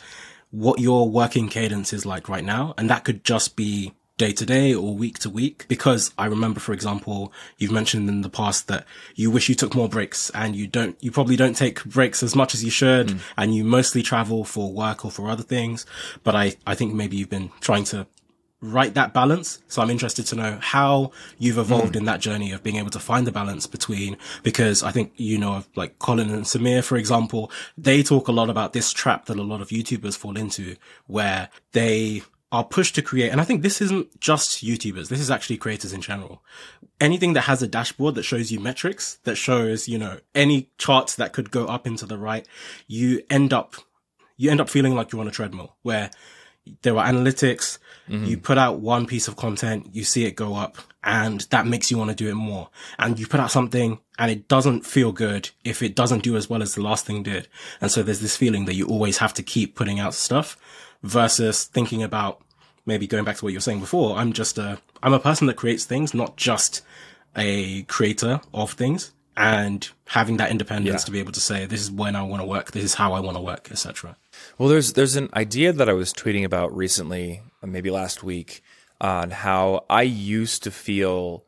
what 0.50 0.80
your 0.80 1.08
working 1.08 1.48
cadence 1.48 1.92
is 1.92 2.04
like 2.04 2.28
right 2.28 2.44
now, 2.44 2.74
and 2.76 2.90
that 2.90 3.04
could 3.04 3.24
just 3.24 3.56
be 3.56 3.94
day 4.16 4.32
to 4.32 4.46
day 4.46 4.74
or 4.74 4.94
week 4.94 5.18
to 5.20 5.30
week? 5.30 5.66
Because 5.68 6.12
I 6.16 6.26
remember, 6.26 6.60
for 6.60 6.72
example, 6.72 7.32
you've 7.58 7.72
mentioned 7.72 8.08
in 8.08 8.22
the 8.22 8.30
past 8.30 8.68
that 8.68 8.86
you 9.14 9.30
wish 9.30 9.48
you 9.48 9.54
took 9.54 9.74
more 9.74 9.88
breaks 9.88 10.30
and 10.30 10.54
you 10.54 10.66
don't, 10.66 10.96
you 11.02 11.10
probably 11.10 11.36
don't 11.36 11.56
take 11.56 11.84
breaks 11.84 12.22
as 12.22 12.34
much 12.36 12.54
as 12.54 12.64
you 12.64 12.70
should 12.70 13.08
mm. 13.08 13.20
and 13.36 13.54
you 13.54 13.64
mostly 13.64 14.02
travel 14.02 14.44
for 14.44 14.72
work 14.72 15.04
or 15.04 15.10
for 15.10 15.28
other 15.28 15.42
things. 15.42 15.84
But 16.22 16.34
I, 16.36 16.54
I 16.66 16.74
think 16.74 16.94
maybe 16.94 17.16
you've 17.16 17.30
been 17.30 17.50
trying 17.60 17.84
to 17.84 18.06
write 18.60 18.94
that 18.94 19.12
balance. 19.12 19.62
So 19.68 19.82
I'm 19.82 19.90
interested 19.90 20.26
to 20.26 20.36
know 20.36 20.58
how 20.60 21.10
you've 21.38 21.58
evolved 21.58 21.94
mm. 21.94 21.96
in 21.96 22.04
that 22.06 22.20
journey 22.20 22.52
of 22.52 22.62
being 22.62 22.76
able 22.76 22.90
to 22.90 22.98
find 22.98 23.26
the 23.26 23.32
balance 23.32 23.66
between, 23.66 24.16
because 24.42 24.82
I 24.82 24.90
think, 24.90 25.12
you 25.16 25.38
know, 25.38 25.54
of 25.54 25.68
like 25.76 25.98
Colin 25.98 26.30
and 26.30 26.44
Samir, 26.44 26.82
for 26.82 26.96
example, 26.96 27.50
they 27.76 28.02
talk 28.02 28.28
a 28.28 28.32
lot 28.32 28.48
about 28.48 28.72
this 28.72 28.92
trap 28.92 29.26
that 29.26 29.38
a 29.38 29.42
lot 29.42 29.60
of 29.60 29.68
YouTubers 29.68 30.16
fall 30.16 30.38
into 30.38 30.76
where 31.06 31.50
they 31.72 32.22
are 32.54 32.62
pushed 32.62 32.94
to 32.94 33.02
create, 33.02 33.32
and 33.32 33.40
I 33.40 33.44
think 33.44 33.62
this 33.62 33.80
isn't 33.80 34.20
just 34.20 34.64
YouTubers, 34.64 35.08
this 35.08 35.18
is 35.18 35.28
actually 35.28 35.56
creators 35.56 35.92
in 35.92 36.00
general. 36.00 36.40
Anything 37.00 37.32
that 37.32 37.40
has 37.42 37.64
a 37.64 37.66
dashboard 37.66 38.14
that 38.14 38.22
shows 38.22 38.52
you 38.52 38.60
metrics, 38.60 39.16
that 39.24 39.34
shows, 39.34 39.88
you 39.88 39.98
know, 39.98 40.20
any 40.36 40.70
charts 40.78 41.16
that 41.16 41.32
could 41.32 41.50
go 41.50 41.66
up 41.66 41.84
into 41.84 42.06
the 42.06 42.16
right, 42.16 42.46
you 42.86 43.22
end 43.28 43.52
up, 43.52 43.74
you 44.36 44.52
end 44.52 44.60
up 44.60 44.70
feeling 44.70 44.94
like 44.94 45.10
you're 45.10 45.20
on 45.20 45.26
a 45.26 45.32
treadmill 45.32 45.74
where 45.82 46.12
there 46.82 46.96
are 46.96 47.04
analytics, 47.04 47.78
mm-hmm. 48.08 48.24
you 48.24 48.38
put 48.38 48.56
out 48.56 48.78
one 48.78 49.04
piece 49.04 49.26
of 49.26 49.34
content, 49.34 49.88
you 49.92 50.04
see 50.04 50.24
it 50.24 50.36
go 50.36 50.54
up, 50.54 50.78
and 51.02 51.40
that 51.50 51.66
makes 51.66 51.90
you 51.90 51.98
want 51.98 52.10
to 52.10 52.16
do 52.16 52.30
it 52.30 52.34
more. 52.34 52.70
And 53.00 53.18
you 53.18 53.26
put 53.26 53.40
out 53.40 53.50
something 53.50 53.98
and 54.16 54.30
it 54.30 54.46
doesn't 54.46 54.86
feel 54.86 55.10
good 55.10 55.50
if 55.64 55.82
it 55.82 55.96
doesn't 55.96 56.22
do 56.22 56.36
as 56.36 56.48
well 56.48 56.62
as 56.62 56.76
the 56.76 56.82
last 56.82 57.04
thing 57.04 57.24
did. 57.24 57.48
And 57.80 57.90
so 57.90 58.04
there's 58.04 58.20
this 58.20 58.36
feeling 58.36 58.66
that 58.66 58.74
you 58.74 58.86
always 58.86 59.18
have 59.18 59.34
to 59.34 59.42
keep 59.42 59.74
putting 59.74 59.98
out 59.98 60.14
stuff 60.14 60.56
versus 61.02 61.64
thinking 61.64 62.02
about 62.02 62.40
maybe 62.86 63.06
going 63.06 63.24
back 63.24 63.36
to 63.36 63.44
what 63.44 63.52
you 63.52 63.56
were 63.56 63.62
saying 63.62 63.80
before, 63.80 64.16
I'm 64.16 64.32
just 64.32 64.58
a, 64.58 64.78
I'm 65.02 65.12
a 65.12 65.20
person 65.20 65.46
that 65.46 65.56
creates 65.56 65.84
things, 65.84 66.14
not 66.14 66.36
just 66.36 66.82
a 67.36 67.82
creator 67.84 68.40
of 68.52 68.72
things 68.72 69.12
and 69.36 69.88
having 70.06 70.36
that 70.36 70.50
independence 70.50 71.02
yeah. 71.02 71.04
to 71.06 71.10
be 71.10 71.18
able 71.18 71.32
to 71.32 71.40
say, 71.40 71.66
this 71.66 71.80
is 71.80 71.90
when 71.90 72.14
I 72.14 72.22
want 72.22 72.40
to 72.40 72.46
work. 72.46 72.70
This 72.70 72.84
is 72.84 72.94
how 72.94 73.12
I 73.14 73.20
want 73.20 73.36
to 73.36 73.42
work, 73.42 73.68
etc. 73.70 74.16
Well, 74.58 74.68
there's, 74.68 74.92
there's 74.92 75.16
an 75.16 75.28
idea 75.34 75.72
that 75.72 75.88
I 75.88 75.92
was 75.92 76.12
tweeting 76.12 76.44
about 76.44 76.74
recently, 76.74 77.42
maybe 77.62 77.90
last 77.90 78.22
week 78.22 78.62
on 79.00 79.30
how 79.30 79.84
I 79.90 80.02
used 80.02 80.62
to 80.64 80.70
feel 80.70 81.44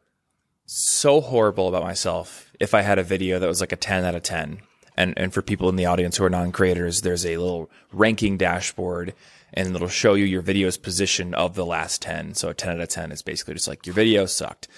so 0.66 1.20
horrible 1.20 1.68
about 1.68 1.84
myself 1.84 2.50
if 2.58 2.74
I 2.74 2.82
had 2.82 2.98
a 2.98 3.04
video 3.04 3.38
that 3.38 3.46
was 3.46 3.60
like 3.60 3.72
a 3.72 3.76
10 3.76 4.04
out 4.04 4.16
of 4.16 4.22
10. 4.22 4.60
And, 4.96 5.16
and 5.16 5.32
for 5.32 5.42
people 5.42 5.68
in 5.68 5.76
the 5.76 5.86
audience 5.86 6.16
who 6.16 6.24
are 6.24 6.30
non-creators, 6.30 7.02
there's 7.02 7.24
a 7.24 7.36
little 7.36 7.70
ranking 7.92 8.36
dashboard 8.36 9.14
and 9.56 9.74
it'll 9.74 9.88
show 9.88 10.14
you 10.14 10.26
your 10.26 10.42
video's 10.42 10.76
position 10.76 11.34
of 11.34 11.54
the 11.54 11.64
last 11.64 12.02
10. 12.02 12.34
So 12.34 12.50
a 12.50 12.54
10 12.54 12.74
out 12.74 12.80
of 12.80 12.88
10 12.88 13.10
is 13.10 13.22
basically 13.22 13.54
just 13.54 13.66
like 13.66 13.86
your 13.86 13.94
video 13.94 14.26
sucked. 14.26 14.68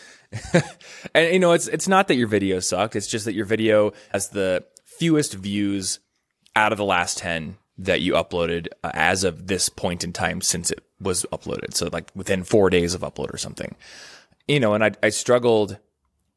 and 1.15 1.33
you 1.33 1.41
know, 1.41 1.53
it's 1.53 1.67
it's 1.69 1.89
not 1.89 2.07
that 2.09 2.15
your 2.15 2.29
video 2.29 2.61
sucked, 2.61 2.95
it's 2.95 3.09
just 3.09 3.25
that 3.25 3.35
your 3.35 3.45
video 3.45 3.93
has 4.13 4.29
the 4.29 4.65
fewest 4.85 5.35
views 5.35 5.99
out 6.55 6.71
of 6.73 6.79
the 6.79 6.85
last 6.85 7.19
10 7.19 7.57
that 7.79 8.01
you 8.01 8.13
uploaded 8.13 8.69
uh, 8.85 8.91
as 8.95 9.25
of 9.25 9.47
this 9.47 9.69
point 9.69 10.05
in 10.05 10.13
time 10.13 10.41
since 10.41 10.71
it 10.71 10.85
was 11.01 11.27
uploaded. 11.33 11.75
So 11.75 11.89
like 11.93 12.11
within 12.15 12.45
4 12.45 12.71
days 12.71 12.95
of 12.95 13.01
upload 13.01 13.33
or 13.33 13.39
something. 13.39 13.75
You 14.47 14.61
know, 14.61 14.75
and 14.75 14.85
I 14.85 14.93
I 15.03 15.09
struggled 15.09 15.79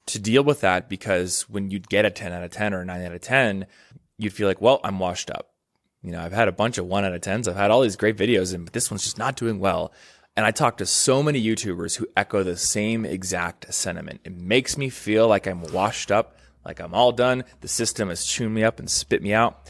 to 0.08 0.20
deal 0.20 0.44
with 0.44 0.62
that 0.62 0.90
because 0.90 1.44
when 1.44 1.70
you'd 1.70 1.90
get 1.90 2.06
a 2.06 2.10
10 2.10 2.34
out 2.34 2.44
of 2.44 2.52
10 2.52 2.74
or 2.74 2.82
a 2.82 2.86
9 2.86 3.02
out 3.06 3.14
of 3.14 3.22
10, 3.22 3.68
you'd 4.18 4.34
feel 4.34 4.48
like, 4.48 4.62
well, 4.62 4.80
I'm 4.84 4.98
washed 4.98 5.30
up 5.30 5.52
You 6.04 6.12
know, 6.12 6.22
I've 6.22 6.34
had 6.34 6.48
a 6.48 6.54
bunch 6.54 6.78
of 6.78 6.86
one 6.86 7.06
out 7.06 7.14
of 7.14 7.22
tens. 7.22 7.48
I've 7.48 7.56
had 7.56 7.72
all 7.72 7.82
these 7.82 7.96
great 7.96 8.18
videos, 8.18 8.54
and 8.54 8.68
this 8.70 8.90
one's 8.90 9.04
just 9.04 9.18
not 9.18 9.36
doing 9.36 9.60
well. 9.60 9.94
And 10.36 10.46
I 10.46 10.52
talk 10.52 10.78
to 10.78 10.86
so 10.86 11.22
many 11.22 11.44
YouTubers 11.44 11.98
who 11.98 12.08
echo 12.16 12.42
the 12.42 12.58
same 12.58 13.06
exact 13.06 13.74
sentiment. 13.74 14.22
It 14.24 14.36
makes 14.36 14.78
me 14.78 14.90
feel 14.90 15.28
like 15.28 15.46
I'm 15.46 15.62
washed 15.62 16.12
up, 16.12 16.38
like 16.66 16.80
I'm 16.80 16.94
all 16.94 17.12
done. 17.12 17.44
The 17.60 17.68
system 17.68 18.10
has 18.10 18.26
chewed 18.26 18.52
me 18.52 18.64
up 18.64 18.80
and 18.80 18.90
spit 18.90 19.22
me 19.22 19.34
out. 19.34 19.70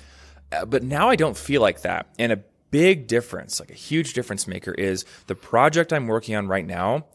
Uh, 0.52 0.66
but 0.66 0.84
now 0.84 1.10
I 1.10 1.16
don't 1.16 1.36
feel 1.36 1.62
like 1.62 1.82
that. 1.82 2.08
And 2.20 2.32
a 2.32 2.44
big 2.70 3.08
difference, 3.08 3.60
like 3.60 3.72
a 3.72 3.76
huge 3.76 4.14
difference 4.14 4.48
maker, 4.48 4.74
is 4.74 5.04
the 5.28 5.36
project 5.36 5.92
I'm 5.92 6.08
working 6.08 6.36
on 6.36 6.48
right 6.48 6.66
now 6.66 7.08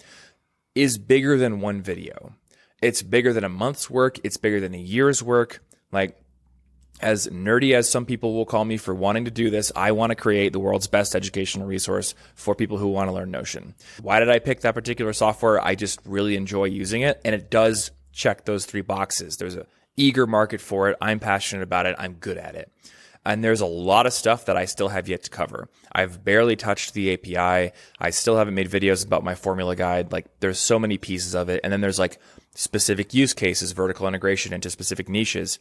is 0.75 0.99
bigger 0.99 1.39
than 1.39 1.61
one 1.61 1.83
video. 1.83 2.35
It's 2.83 3.03
bigger 3.03 3.33
than 3.33 3.45
a 3.45 3.49
month's 3.49 3.89
work. 3.89 4.19
It's 4.25 4.37
bigger 4.37 4.61
than 4.61 4.75
a 4.75 4.79
year's 4.79 5.23
work. 5.23 5.63
Like, 5.93 6.19
as 7.01 7.29
nerdy 7.29 7.75
as 7.75 7.89
some 7.89 8.07
people 8.07 8.35
will 8.35 8.47
call 8.47 8.65
me 8.65 8.77
for 8.77 8.95
wanting 8.95 9.27
to 9.27 9.31
do 9.31 9.51
this, 9.51 9.71
I 9.77 9.93
want 9.93 10.11
to 10.11 10.17
create 10.17 10.53
the 10.53 10.61
world's 10.61 10.87
best 10.87 11.15
educational 11.15 11.67
resource 11.67 12.15
for 12.35 12.55
people 12.55 12.79
who 12.79 12.89
want 12.89 13.09
to 13.09 13.13
learn 13.13 13.31
Notion. 13.31 13.75
Why 14.01 14.19
did 14.21 14.31
I 14.31 14.39
pick 14.39 14.61
that 14.61 14.75
particular 14.75 15.13
software? 15.13 15.63
I 15.63 15.75
just 15.75 16.01
really 16.05 16.37
enjoy 16.37 16.65
using 16.65 17.03
it 17.03 17.21
and 17.25 17.35
it 17.35 17.51
does 17.51 17.91
check 18.13 18.45
those 18.45 18.65
three 18.65 18.81
boxes. 18.81 19.37
There's 19.37 19.57
a 19.57 19.67
eager 19.97 20.27
market 20.27 20.61
for 20.61 20.91
it. 20.91 20.97
I'm 21.01 21.19
passionate 21.19 21.63
about 21.63 21.87
it. 21.87 21.97
I'm 21.99 22.15
good 22.15 22.39
at 22.39 22.55
it. 22.55 22.71
And 23.25 23.43
there's 23.43 23.61
a 23.61 23.67
lot 23.67 24.07
of 24.07 24.13
stuff 24.13 24.45
that 24.45 24.57
I 24.57 24.67
still 24.67 24.89
have 24.89 25.09
yet 25.09 25.25
to 25.25 25.31
cover. 25.31 25.69
I've 25.91 26.25
barely 26.25 26.55
touched 26.55 26.95
the 26.95 27.13
API. 27.13 27.73
I 27.99 28.11
still 28.11 28.37
haven't 28.37 28.55
made 28.55 28.71
videos 28.71 29.05
about 29.05 29.25
my 29.25 29.35
formula 29.35 29.75
guide. 29.75 30.13
Like 30.13 30.27
there's 30.39 30.61
so 30.61 30.79
many 30.79 30.97
pieces 30.97 31.35
of 31.35 31.49
it. 31.49 31.61
And 31.65 31.73
then 31.73 31.81
there's 31.81 31.99
like 31.99 32.21
specific 32.55 33.13
use 33.15 33.35
cases, 33.35 33.73
vertical 33.73 34.07
integration 34.07 34.53
into 34.53 34.71
specific 34.71 35.09
niches. 35.09 35.59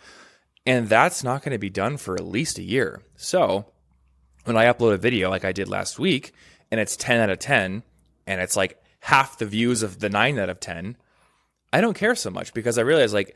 And 0.66 0.90
that's 0.90 1.24
not 1.24 1.44
going 1.44 1.52
to 1.52 1.60
be 1.60 1.70
done 1.70 1.98
for 1.98 2.16
at 2.16 2.26
least 2.26 2.58
a 2.58 2.64
year. 2.64 3.02
So 3.16 3.66
when 4.46 4.58
I 4.58 4.66
upload 4.66 4.94
a 4.94 4.98
video 4.98 5.30
like 5.30 5.46
I 5.46 5.52
did 5.52 5.70
last 5.70 6.00
week 6.00 6.34
and 6.72 6.80
it's 6.80 6.96
10 6.96 7.20
out 7.20 7.30
of 7.30 7.40
10 7.40 7.84
and 8.26 8.42
it's 8.42 8.56
like 8.56 8.82
half 9.02 9.38
the 9.38 9.46
views 9.46 9.84
of 9.84 10.00
the 10.00 10.10
9 10.10 10.40
out 10.40 10.50
of 10.50 10.60
10, 10.60 10.98
I 11.72 11.82
don't 11.82 11.94
care 11.94 12.16
so 12.16 12.30
much 12.30 12.54
because 12.54 12.78
I 12.78 12.82
realize 12.82 13.14
like 13.14 13.36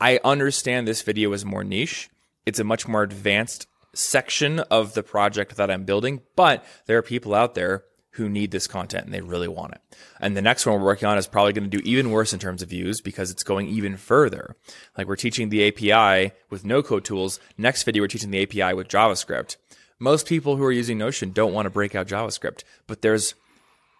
I 0.00 0.20
understand 0.24 0.86
this 0.86 1.02
video 1.02 1.32
is 1.32 1.44
more 1.44 1.64
niche. 1.64 2.10
It's 2.44 2.58
a 2.58 2.64
much 2.64 2.86
more 2.86 3.02
advanced 3.02 3.66
section 3.94 4.60
of 4.60 4.92
the 4.94 5.02
project 5.02 5.56
that 5.56 5.70
I'm 5.70 5.84
building, 5.84 6.20
but 6.34 6.64
there 6.86 6.98
are 6.98 7.02
people 7.02 7.34
out 7.34 7.54
there 7.54 7.84
who 8.16 8.28
need 8.28 8.50
this 8.50 8.66
content 8.66 9.04
and 9.04 9.14
they 9.14 9.20
really 9.20 9.48
want 9.48 9.72
it. 9.72 9.80
And 10.20 10.36
the 10.36 10.42
next 10.42 10.66
one 10.66 10.78
we're 10.78 10.86
working 10.86 11.06
on 11.06 11.18
is 11.18 11.26
probably 11.26 11.52
going 11.52 11.70
to 11.70 11.76
do 11.78 11.82
even 11.84 12.10
worse 12.10 12.32
in 12.32 12.38
terms 12.38 12.62
of 12.62 12.70
views 12.70 13.00
because 13.00 13.30
it's 13.30 13.42
going 13.42 13.68
even 13.68 13.96
further. 13.96 14.56
Like 14.96 15.06
we're 15.06 15.16
teaching 15.16 15.48
the 15.48 15.68
API 15.68 16.32
with 16.50 16.64
no 16.64 16.82
code 16.82 17.04
tools. 17.04 17.38
Next 17.58 17.82
video, 17.82 18.02
we're 18.02 18.08
teaching 18.08 18.30
the 18.30 18.42
API 18.42 18.74
with 18.74 18.88
JavaScript. 18.88 19.56
Most 19.98 20.26
people 20.26 20.56
who 20.56 20.64
are 20.64 20.72
using 20.72 20.98
Notion 20.98 21.30
don't 21.30 21.52
want 21.52 21.66
to 21.66 21.70
break 21.70 21.94
out 21.94 22.08
JavaScript, 22.08 22.64
but 22.86 23.02
there's 23.02 23.34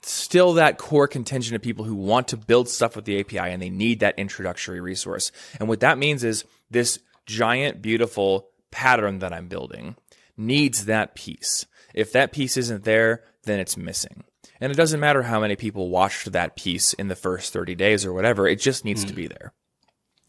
still 0.02 0.54
that 0.54 0.78
core 0.78 1.08
contingent 1.08 1.56
of 1.56 1.62
people 1.62 1.84
who 1.84 1.94
want 1.94 2.28
to 2.28 2.36
build 2.36 2.68
stuff 2.68 2.96
with 2.96 3.04
the 3.04 3.20
API 3.20 3.38
and 3.38 3.60
they 3.60 3.70
need 3.70 4.00
that 4.00 4.18
introductory 4.18 4.80
resource. 4.80 5.32
And 5.58 5.68
what 5.68 5.80
that 5.80 5.98
means 5.98 6.24
is 6.24 6.44
this 6.70 6.98
giant, 7.26 7.82
beautiful 7.82 8.48
pattern 8.70 9.18
that 9.18 9.32
I'm 9.32 9.48
building 9.48 9.96
needs 10.36 10.84
that 10.86 11.14
piece. 11.14 11.66
If 11.94 12.12
that 12.12 12.32
piece 12.32 12.56
isn't 12.56 12.84
there, 12.84 13.24
then 13.44 13.58
it's 13.58 13.76
missing. 13.76 14.24
And 14.60 14.72
it 14.72 14.76
doesn't 14.76 15.00
matter 15.00 15.22
how 15.22 15.40
many 15.40 15.56
people 15.56 15.88
watched 15.88 16.32
that 16.32 16.56
piece 16.56 16.92
in 16.94 17.08
the 17.08 17.16
first 17.16 17.52
30 17.52 17.74
days 17.74 18.04
or 18.04 18.12
whatever, 18.12 18.46
it 18.46 18.60
just 18.60 18.84
needs 18.84 19.04
mm. 19.04 19.08
to 19.08 19.14
be 19.14 19.26
there. 19.26 19.52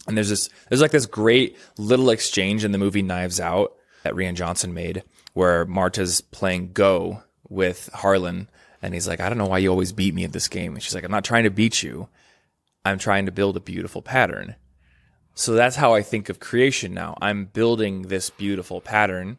And 0.07 0.15
there's 0.15 0.29
this, 0.29 0.49
there's 0.69 0.81
like 0.81 0.91
this 0.91 1.05
great 1.05 1.57
little 1.77 2.09
exchange 2.09 2.63
in 2.63 2.71
the 2.71 2.77
movie 2.77 3.01
Knives 3.01 3.39
Out 3.39 3.73
that 4.03 4.13
Rian 4.13 4.35
Johnson 4.35 4.73
made 4.73 5.03
where 5.33 5.65
Marta's 5.65 6.21
playing 6.21 6.71
Go 6.71 7.21
with 7.49 7.89
Harlan. 7.93 8.49
And 8.81 8.93
he's 8.93 9.07
like, 9.07 9.19
I 9.19 9.29
don't 9.29 9.37
know 9.37 9.47
why 9.47 9.57
you 9.59 9.69
always 9.69 9.91
beat 9.91 10.13
me 10.13 10.23
at 10.23 10.31
this 10.31 10.47
game. 10.47 10.73
And 10.73 10.81
she's 10.81 10.95
like, 10.95 11.03
I'm 11.03 11.11
not 11.11 11.25
trying 11.25 11.43
to 11.43 11.49
beat 11.49 11.83
you. 11.83 12.07
I'm 12.85 12.97
trying 12.97 13.25
to 13.25 13.31
build 13.31 13.57
a 13.57 13.61
beautiful 13.61 14.01
pattern. 14.01 14.55
So 15.35 15.53
that's 15.53 15.75
how 15.75 15.93
I 15.93 16.01
think 16.01 16.29
of 16.29 16.39
creation 16.39 16.93
now. 16.93 17.15
I'm 17.21 17.45
building 17.45 18.03
this 18.03 18.29
beautiful 18.29 18.81
pattern 18.81 19.37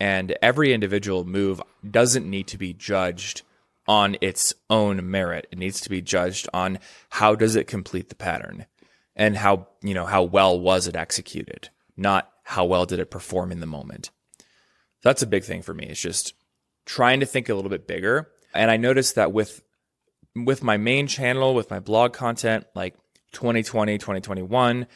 and 0.00 0.36
every 0.42 0.72
individual 0.72 1.24
move 1.24 1.62
doesn't 1.88 2.28
need 2.28 2.46
to 2.48 2.58
be 2.58 2.72
judged 2.72 3.42
on 3.86 4.16
its 4.20 4.54
own 4.70 5.10
merit. 5.10 5.46
It 5.50 5.58
needs 5.58 5.80
to 5.82 5.90
be 5.90 6.00
judged 6.00 6.48
on 6.52 6.78
how 7.10 7.34
does 7.34 7.56
it 7.56 7.66
complete 7.66 8.08
the 8.08 8.14
pattern 8.14 8.66
and 9.14 9.36
how, 9.36 9.68
you 9.82 9.94
know, 9.94 10.06
how 10.06 10.22
well 10.22 10.58
was 10.58 10.86
it 10.86 10.96
executed, 10.96 11.68
not 11.96 12.30
how 12.44 12.64
well 12.64 12.86
did 12.86 12.98
it 12.98 13.10
perform 13.10 13.52
in 13.52 13.60
the 13.60 13.66
moment. 13.66 14.10
That's 15.02 15.22
a 15.22 15.26
big 15.26 15.44
thing 15.44 15.62
for 15.62 15.74
me. 15.74 15.86
It's 15.86 16.00
just 16.00 16.34
trying 16.86 17.20
to 17.20 17.26
think 17.26 17.48
a 17.48 17.54
little 17.54 17.70
bit 17.70 17.86
bigger. 17.86 18.28
And 18.54 18.70
I 18.70 18.76
noticed 18.76 19.14
that 19.16 19.32
with 19.32 19.62
with 20.36 20.64
my 20.64 20.76
main 20.76 21.06
channel, 21.06 21.54
with 21.54 21.70
my 21.70 21.78
blog 21.78 22.12
content, 22.12 22.66
like 22.74 22.96
2020, 23.32 23.98
2021, 23.98 24.86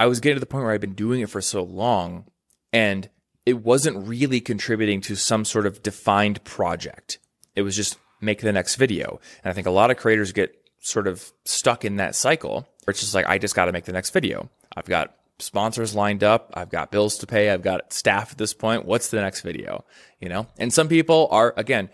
I 0.00 0.06
was 0.06 0.20
getting 0.20 0.36
to 0.36 0.40
the 0.40 0.46
point 0.46 0.64
where 0.64 0.72
I've 0.72 0.80
been 0.80 0.94
doing 0.94 1.20
it 1.20 1.28
for 1.28 1.42
so 1.42 1.62
long 1.62 2.24
and 2.72 3.08
it 3.46 3.62
wasn't 3.62 4.08
really 4.08 4.40
contributing 4.40 5.00
to 5.02 5.16
some 5.16 5.44
sort 5.44 5.66
of 5.66 5.82
defined 5.82 6.42
project. 6.44 7.18
It 7.54 7.62
was 7.62 7.76
just 7.76 7.98
make 8.20 8.40
the 8.40 8.52
next 8.52 8.76
video. 8.76 9.20
And 9.42 9.50
I 9.50 9.52
think 9.52 9.66
a 9.66 9.70
lot 9.70 9.90
of 9.90 9.96
creators 9.96 10.32
get 10.32 10.56
sort 10.80 11.06
of 11.06 11.32
stuck 11.44 11.84
in 11.84 11.96
that 11.96 12.14
cycle 12.14 12.66
where 12.84 12.92
it's 12.92 13.00
just 13.00 13.14
like, 13.14 13.26
I 13.26 13.38
just 13.38 13.54
got 13.54 13.66
to 13.66 13.72
make 13.72 13.84
the 13.84 13.92
next 13.92 14.10
video. 14.10 14.50
I've 14.76 14.86
got 14.86 15.14
sponsors 15.38 15.94
lined 15.94 16.24
up. 16.24 16.52
I've 16.54 16.70
got 16.70 16.90
bills 16.90 17.18
to 17.18 17.26
pay. 17.26 17.50
I've 17.50 17.62
got 17.62 17.92
staff 17.92 18.32
at 18.32 18.38
this 18.38 18.54
point. 18.54 18.84
What's 18.84 19.08
the 19.08 19.20
next 19.20 19.42
video? 19.42 19.84
You 20.20 20.28
know, 20.28 20.46
and 20.58 20.72
some 20.72 20.88
people 20.88 21.28
are, 21.30 21.52
again, 21.56 21.90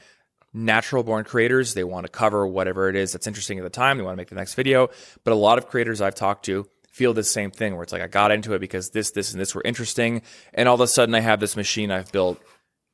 natural 0.53 1.03
born 1.03 1.25
creators. 1.25 1.75
They 1.75 1.85
want 1.85 2.07
to 2.07 2.13
cover 2.13 2.47
whatever 2.47 2.89
it 2.89 2.97
is 2.97 3.13
that's 3.13 3.27
interesting 3.27 3.59
at 3.59 3.65
the 3.65 3.71
time. 3.71 3.99
They 3.99 4.05
want 4.05 4.15
to 4.15 4.21
make 4.21 4.29
the 4.29 4.35
next 4.35 4.55
video. 4.55 4.91
But 5.25 5.33
a 5.33 5.37
lot 5.37 5.59
of 5.59 5.69
creators 5.69 6.01
I've 6.01 6.15
talked 6.15 6.45
to 6.47 6.67
feel 6.91 7.15
the 7.15 7.25
same 7.25 7.51
thing 7.51 7.75
where 7.75 7.83
it's 7.83 7.93
like 7.93 8.03
I 8.03 8.09
got 8.09 8.33
into 8.33 8.53
it 8.55 8.59
because 8.59 8.91
this, 8.91 9.13
this, 9.13 9.33
and 9.33 9.41
this 9.41 9.55
were 9.55 9.63
interesting. 9.65 10.23
And 10.53 10.69
all 10.69 10.75
of 10.75 10.81
a 10.81 10.87
sudden 10.87 11.15
I 11.15 11.21
have 11.21 11.41
this 11.41 11.57
machine 11.57 11.91
I've 11.91 12.13
built 12.13 12.41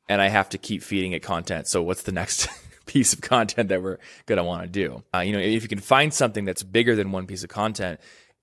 and 0.09 0.21
I 0.21 0.29
have 0.29 0.49
to 0.51 0.59
keep 0.59 0.83
feeding 0.83 1.13
it 1.13 1.23
content. 1.23 1.67
So 1.67 1.83
what's 1.83 2.03
the 2.03 2.13
next 2.13 2.49
piece 2.87 3.13
of 3.13 3.21
content 3.21 3.71
that 3.71 3.83
we're 3.83 3.99
going 4.27 4.37
to 4.37 4.45
want 4.45 4.63
to 4.63 4.69
do? 4.69 5.03
Uh, 5.15 5.21
you 5.21 5.33
know, 5.33 5.39
if 5.39 5.63
you 5.63 5.69
can 5.69 5.81
find 5.81 6.13
something 6.13 6.45
that's 6.45 6.63
bigger 6.63 6.95
than 6.95 7.11
one 7.11 7.27
piece 7.27 7.43
of 7.43 7.49
content, 7.49 7.99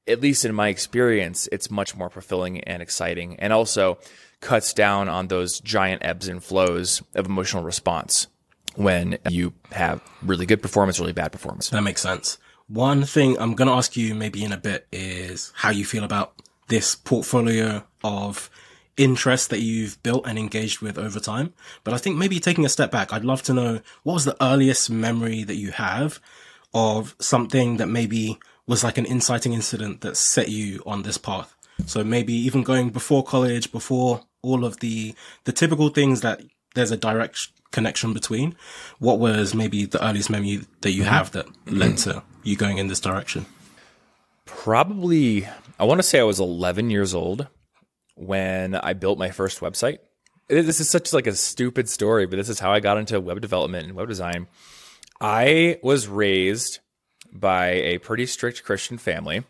at 0.07 0.21
least 0.21 0.43
in 0.43 0.53
my 0.53 0.67
experience, 0.67 1.47
it's 1.51 1.71
much 1.71 1.95
more 1.95 2.09
fulfilling 2.09 2.61
and 2.61 2.81
exciting 2.81 3.39
and 3.39 3.53
also 3.53 3.97
cuts 4.41 4.73
down 4.73 5.07
on 5.07 5.27
those 5.27 5.59
giant 5.61 6.03
ebbs 6.03 6.27
and 6.27 6.43
flows 6.43 7.01
of 7.15 7.25
emotional 7.25 7.63
response 7.63 8.27
when 8.75 9.17
you 9.29 9.53
have 9.71 10.01
really 10.21 10.45
good 10.45 10.61
performance, 10.61 10.99
really 10.99 11.13
bad 11.13 11.31
performance. 11.31 11.69
That 11.69 11.83
makes 11.83 12.01
sense. 12.01 12.37
One 12.67 13.04
thing 13.04 13.38
I'm 13.39 13.56
going 13.56 13.67
to 13.67 13.73
ask 13.73 13.97
you 13.97 14.15
maybe 14.15 14.43
in 14.43 14.52
a 14.52 14.58
bit 14.58 14.88
is 14.91 15.52
how 15.56 15.69
you 15.69 15.86
feel 15.86 16.04
about 16.04 16.34
this 16.67 16.95
portfolio 16.95 17.84
of 18.04 18.49
interests 18.95 19.47
that 19.47 19.60
you've 19.60 20.02
built 20.04 20.26
and 20.28 20.38
engaged 20.38 20.82
with 20.82 20.97
over 20.97 21.19
time. 21.19 21.54
But 21.84 21.93
I 21.93 21.97
think 21.97 22.17
maybe 22.17 22.39
taking 22.39 22.65
a 22.65 22.69
step 22.69 22.91
back, 22.91 23.12
I'd 23.12 23.26
love 23.26 23.43
to 23.43 23.54
know 23.54 23.82
what 24.04 24.13
was 24.13 24.26
the 24.26 24.38
earliest 24.41 24.89
memory 24.89 25.43
that 25.43 25.56
you 25.56 25.71
have 25.71 26.19
of 26.73 27.15
something 27.19 27.78
that 27.78 27.88
maybe 27.88 28.39
was 28.65 28.84
like 28.84 28.97
an 28.97 29.06
inciting 29.06 29.54
incident 29.54 30.02
that 30.02 30.15
set 30.15 30.49
you 30.49 30.82
on 30.86 31.04
this 31.04 31.17
path. 31.17 31.56
So 31.86 32.04
maybe 32.04 32.34
even 32.34 32.63
going 32.63 32.91
before 32.91 33.23
college, 33.23 33.71
before 33.71 34.21
all 34.41 34.63
of 34.63 34.80
the, 34.80 35.15
the 35.43 35.52
typical 35.52 35.89
things 35.89 36.21
that 36.21 36.41
there's 36.76 36.91
a 36.91 36.97
direct 36.97 37.49
connection 37.71 38.13
between. 38.13 38.56
What 38.99 39.19
was 39.19 39.54
maybe 39.54 39.86
the 39.86 40.04
earliest 40.06 40.30
memory 40.30 40.62
that 40.82 40.91
you 40.91 41.04
mm-hmm. 41.04 41.12
have 41.12 41.32
that 41.32 41.47
led 41.65 41.97
to 41.99 42.23
you 42.43 42.56
going 42.56 42.77
in 42.77 42.88
this 42.88 42.99
direction? 42.99 43.45
Probably, 44.45 45.47
I 45.79 45.86
want 45.86 45.99
to 45.99 46.03
say 46.03 46.19
I 46.19 46.23
was 46.23 46.39
11 46.39 46.89
years 46.89 47.13
old 47.13 47.47
when 48.15 48.75
I 48.75 48.93
built 48.93 49.17
my 49.17 49.32
first 49.32 49.60
website. 49.60 49.99
This 50.47 50.79
is 50.79 50.89
such 50.89 51.13
like 51.13 51.27
a 51.27 51.36
stupid 51.36 51.89
story, 51.89 52.25
but 52.25 52.36
this 52.36 52.49
is 52.49 52.60
how 52.60 52.71
I 52.71 52.79
got 52.79 52.97
into 52.97 53.19
web 53.19 53.41
development 53.41 53.88
and 53.88 53.95
web 53.95 54.08
design. 54.08 54.47
I 55.21 55.79
was 55.82 56.08
raised 56.08 56.79
by 57.32 57.67
a 57.67 57.97
pretty 57.97 58.25
strict 58.25 58.63
Christian 58.63 58.97
family 58.97 59.43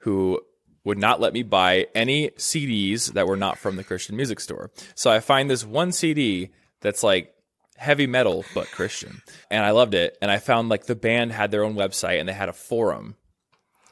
who 0.00 0.40
would 0.84 0.98
not 0.98 1.20
let 1.20 1.32
me 1.32 1.42
buy 1.42 1.88
any 1.94 2.30
CDs 2.30 3.12
that 3.14 3.26
were 3.26 3.36
not 3.36 3.58
from 3.58 3.74
the 3.74 3.82
Christian 3.82 4.16
music 4.16 4.38
store. 4.38 4.70
So 4.94 5.10
I 5.10 5.18
find 5.18 5.50
this 5.50 5.64
one 5.64 5.90
CD 5.90 6.50
that's 6.80 7.02
like 7.02 7.34
heavy 7.76 8.06
metal 8.06 8.44
but 8.54 8.70
Christian. 8.70 9.22
And 9.50 9.64
I 9.64 9.70
loved 9.70 9.94
it. 9.94 10.16
And 10.20 10.30
I 10.30 10.38
found 10.38 10.68
like 10.68 10.86
the 10.86 10.94
band 10.94 11.32
had 11.32 11.50
their 11.50 11.64
own 11.64 11.74
website 11.74 12.20
and 12.20 12.28
they 12.28 12.32
had 12.32 12.48
a 12.48 12.54
forum. 12.54 13.16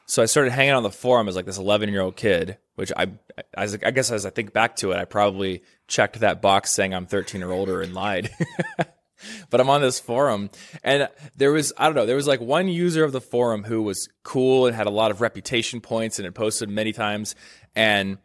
So 0.06 0.22
I 0.22 0.26
started 0.26 0.52
hanging 0.52 0.74
on 0.74 0.82
the 0.82 0.90
forum 0.90 1.28
as 1.28 1.36
like 1.36 1.46
this 1.46 1.58
11 1.58 1.88
year 1.88 2.02
old 2.02 2.16
kid, 2.16 2.58
which 2.74 2.92
I, 2.96 3.12
as 3.54 3.78
I 3.82 3.90
guess 3.90 4.10
as 4.10 4.26
I 4.26 4.30
think 4.30 4.52
back 4.52 4.76
to 4.76 4.92
it, 4.92 4.98
I 4.98 5.04
probably 5.04 5.62
checked 5.88 6.20
that 6.20 6.42
box 6.42 6.70
saying 6.70 6.94
I'm 6.94 7.06
13 7.06 7.42
or 7.42 7.52
older 7.52 7.80
and 7.80 7.94
lied. 7.94 8.30
but 9.50 9.60
I'm 9.60 9.70
on 9.70 9.80
this 9.80 10.00
forum 10.00 10.50
and 10.82 11.08
there 11.36 11.52
was, 11.52 11.72
I 11.78 11.86
don't 11.86 11.94
know, 11.94 12.06
there 12.06 12.16
was 12.16 12.26
like 12.26 12.40
one 12.40 12.68
user 12.68 13.04
of 13.04 13.12
the 13.12 13.20
forum 13.20 13.64
who 13.64 13.82
was 13.82 14.08
cool 14.22 14.66
and 14.66 14.76
had 14.76 14.86
a 14.86 14.90
lot 14.90 15.10
of 15.10 15.20
reputation 15.20 15.80
points 15.80 16.18
and 16.18 16.24
had 16.24 16.34
posted 16.34 16.68
many 16.68 16.92
times. 16.92 17.34
And 17.74 18.18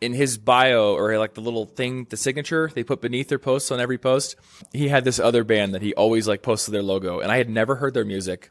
in 0.00 0.14
his 0.14 0.38
bio 0.38 0.94
or 0.94 1.18
like 1.18 1.34
the 1.34 1.40
little 1.40 1.66
thing, 1.66 2.06
the 2.08 2.16
signature 2.16 2.70
they 2.74 2.82
put 2.82 3.00
beneath 3.00 3.28
their 3.28 3.38
posts 3.38 3.70
on 3.70 3.80
every 3.80 3.98
post, 3.98 4.36
he 4.72 4.88
had 4.88 5.04
this 5.04 5.18
other 5.18 5.44
band 5.44 5.74
that 5.74 5.82
he 5.82 5.94
always 5.94 6.26
like 6.26 6.42
posted 6.42 6.72
their 6.72 6.82
logo. 6.82 7.20
And 7.20 7.30
I 7.30 7.36
had 7.36 7.50
never 7.50 7.76
heard 7.76 7.94
their 7.94 8.04
music 8.04 8.48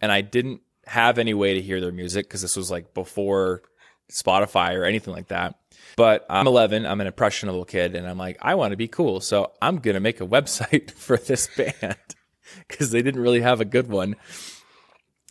and 0.00 0.10
I 0.10 0.20
didn't 0.20 0.62
have 0.86 1.18
any 1.18 1.34
way 1.34 1.54
to 1.54 1.62
hear 1.62 1.80
their 1.80 1.92
music 1.92 2.26
because 2.26 2.42
this 2.42 2.56
was 2.56 2.70
like 2.70 2.94
before 2.94 3.62
Spotify 4.10 4.74
or 4.74 4.84
anything 4.84 5.14
like 5.14 5.28
that. 5.28 5.56
But 5.96 6.26
I'm 6.28 6.46
11, 6.46 6.86
I'm 6.86 7.00
an 7.00 7.06
impressionable 7.06 7.64
kid, 7.64 7.94
and 7.94 8.06
I'm 8.06 8.18
like, 8.18 8.38
I 8.40 8.54
want 8.54 8.72
to 8.72 8.76
be 8.76 8.88
cool. 8.88 9.20
So 9.20 9.52
I'm 9.60 9.78
going 9.78 9.94
to 9.94 10.00
make 10.00 10.20
a 10.20 10.26
website 10.26 10.90
for 10.92 11.16
this 11.16 11.48
band 11.56 11.96
because 12.68 12.90
they 12.90 13.02
didn't 13.02 13.22
really 13.22 13.40
have 13.40 13.60
a 13.60 13.64
good 13.64 13.88
one. 13.88 14.16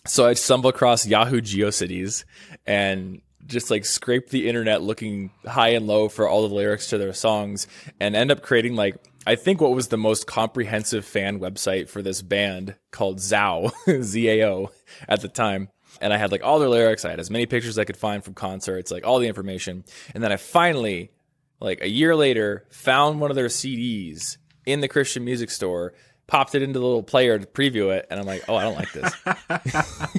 So 0.06 0.26
I 0.26 0.34
stumbled 0.34 0.74
across 0.74 1.06
Yahoo 1.06 1.42
GeoCities 1.42 2.24
and 2.66 3.22
just 3.46 3.72
like 3.72 3.86
scrape 3.86 4.30
the 4.30 4.48
internet 4.48 4.82
looking 4.82 5.32
high 5.46 5.70
and 5.70 5.88
low 5.88 6.10
for 6.10 6.28
all 6.28 6.48
the 6.48 6.54
lyrics 6.54 6.88
to 6.88 6.98
their 6.98 7.14
songs 7.14 7.68
and 8.00 8.16
end 8.16 8.32
up 8.32 8.42
creating 8.42 8.76
like 8.76 8.96
I 9.26 9.36
think 9.36 9.62
what 9.62 9.74
was 9.74 9.90
the 9.90 9.98
most 9.98 10.28
comprehensive 10.28 11.06
fan 11.06 11.40
website 11.40 11.90
for 11.90 12.02
this 12.02 12.22
band 12.22 12.76
called 12.92 13.18
Zao, 13.18 13.72
Z 14.02 14.30
A 14.30 14.48
O 14.48 14.72
at 15.08 15.22
the 15.22 15.28
time. 15.28 15.70
And 16.02 16.14
I 16.14 16.18
had 16.18 16.32
like 16.32 16.44
all 16.44 16.60
their 16.60 16.70
lyrics, 16.70 17.04
I 17.04 17.10
had 17.10 17.20
as 17.20 17.30
many 17.30 17.46
pictures 17.46 17.72
as 17.72 17.80
I 17.80 17.86
could 17.86 17.98
find 17.98 18.24
from 18.24 18.34
concerts, 18.34 18.92
like 18.92 19.06
all 19.06 19.20
the 19.20 19.28
information. 19.28 19.84
And 20.14 20.24
then 20.24 20.32
I 20.32 20.38
finally 20.38 21.12
like 21.60 21.82
a 21.82 21.90
year 21.90 22.16
later 22.16 22.66
found 22.70 23.20
one 23.20 23.32
of 23.32 23.36
their 23.36 23.48
CDs 23.48 24.38
in 24.66 24.80
the 24.80 24.88
Christian 24.88 25.26
music 25.26 25.50
store 25.50 25.94
popped 26.28 26.54
it 26.54 26.62
into 26.62 26.80
the 26.80 26.86
little 26.86 27.04
player 27.04 27.40
to 27.40 27.46
preview 27.46 27.92
it, 27.96 28.06
and 28.10 28.20
I'm 28.20 28.26
like, 28.26 28.44
oh, 28.48 28.56
I 28.56 28.64
don't 28.64 28.76
like 28.76 28.94
this. 28.94 29.14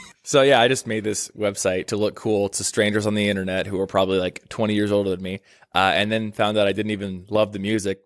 so 0.30 0.42
yeah, 0.42 0.60
I 0.60 0.68
just 0.68 0.86
made 0.86 1.02
this 1.02 1.28
website 1.36 1.88
to 1.88 1.96
look 1.96 2.14
cool 2.14 2.48
to 2.50 2.62
strangers 2.62 3.04
on 3.04 3.14
the 3.14 3.28
internet 3.28 3.66
who 3.66 3.80
are 3.80 3.86
probably 3.88 4.20
like 4.20 4.48
20 4.48 4.74
years 4.74 4.92
older 4.92 5.10
than 5.10 5.20
me, 5.20 5.40
uh, 5.74 5.90
and 5.96 6.12
then 6.12 6.30
found 6.30 6.56
out 6.56 6.68
I 6.68 6.72
didn't 6.72 6.92
even 6.92 7.26
love 7.30 7.52
the 7.52 7.58
music. 7.58 8.04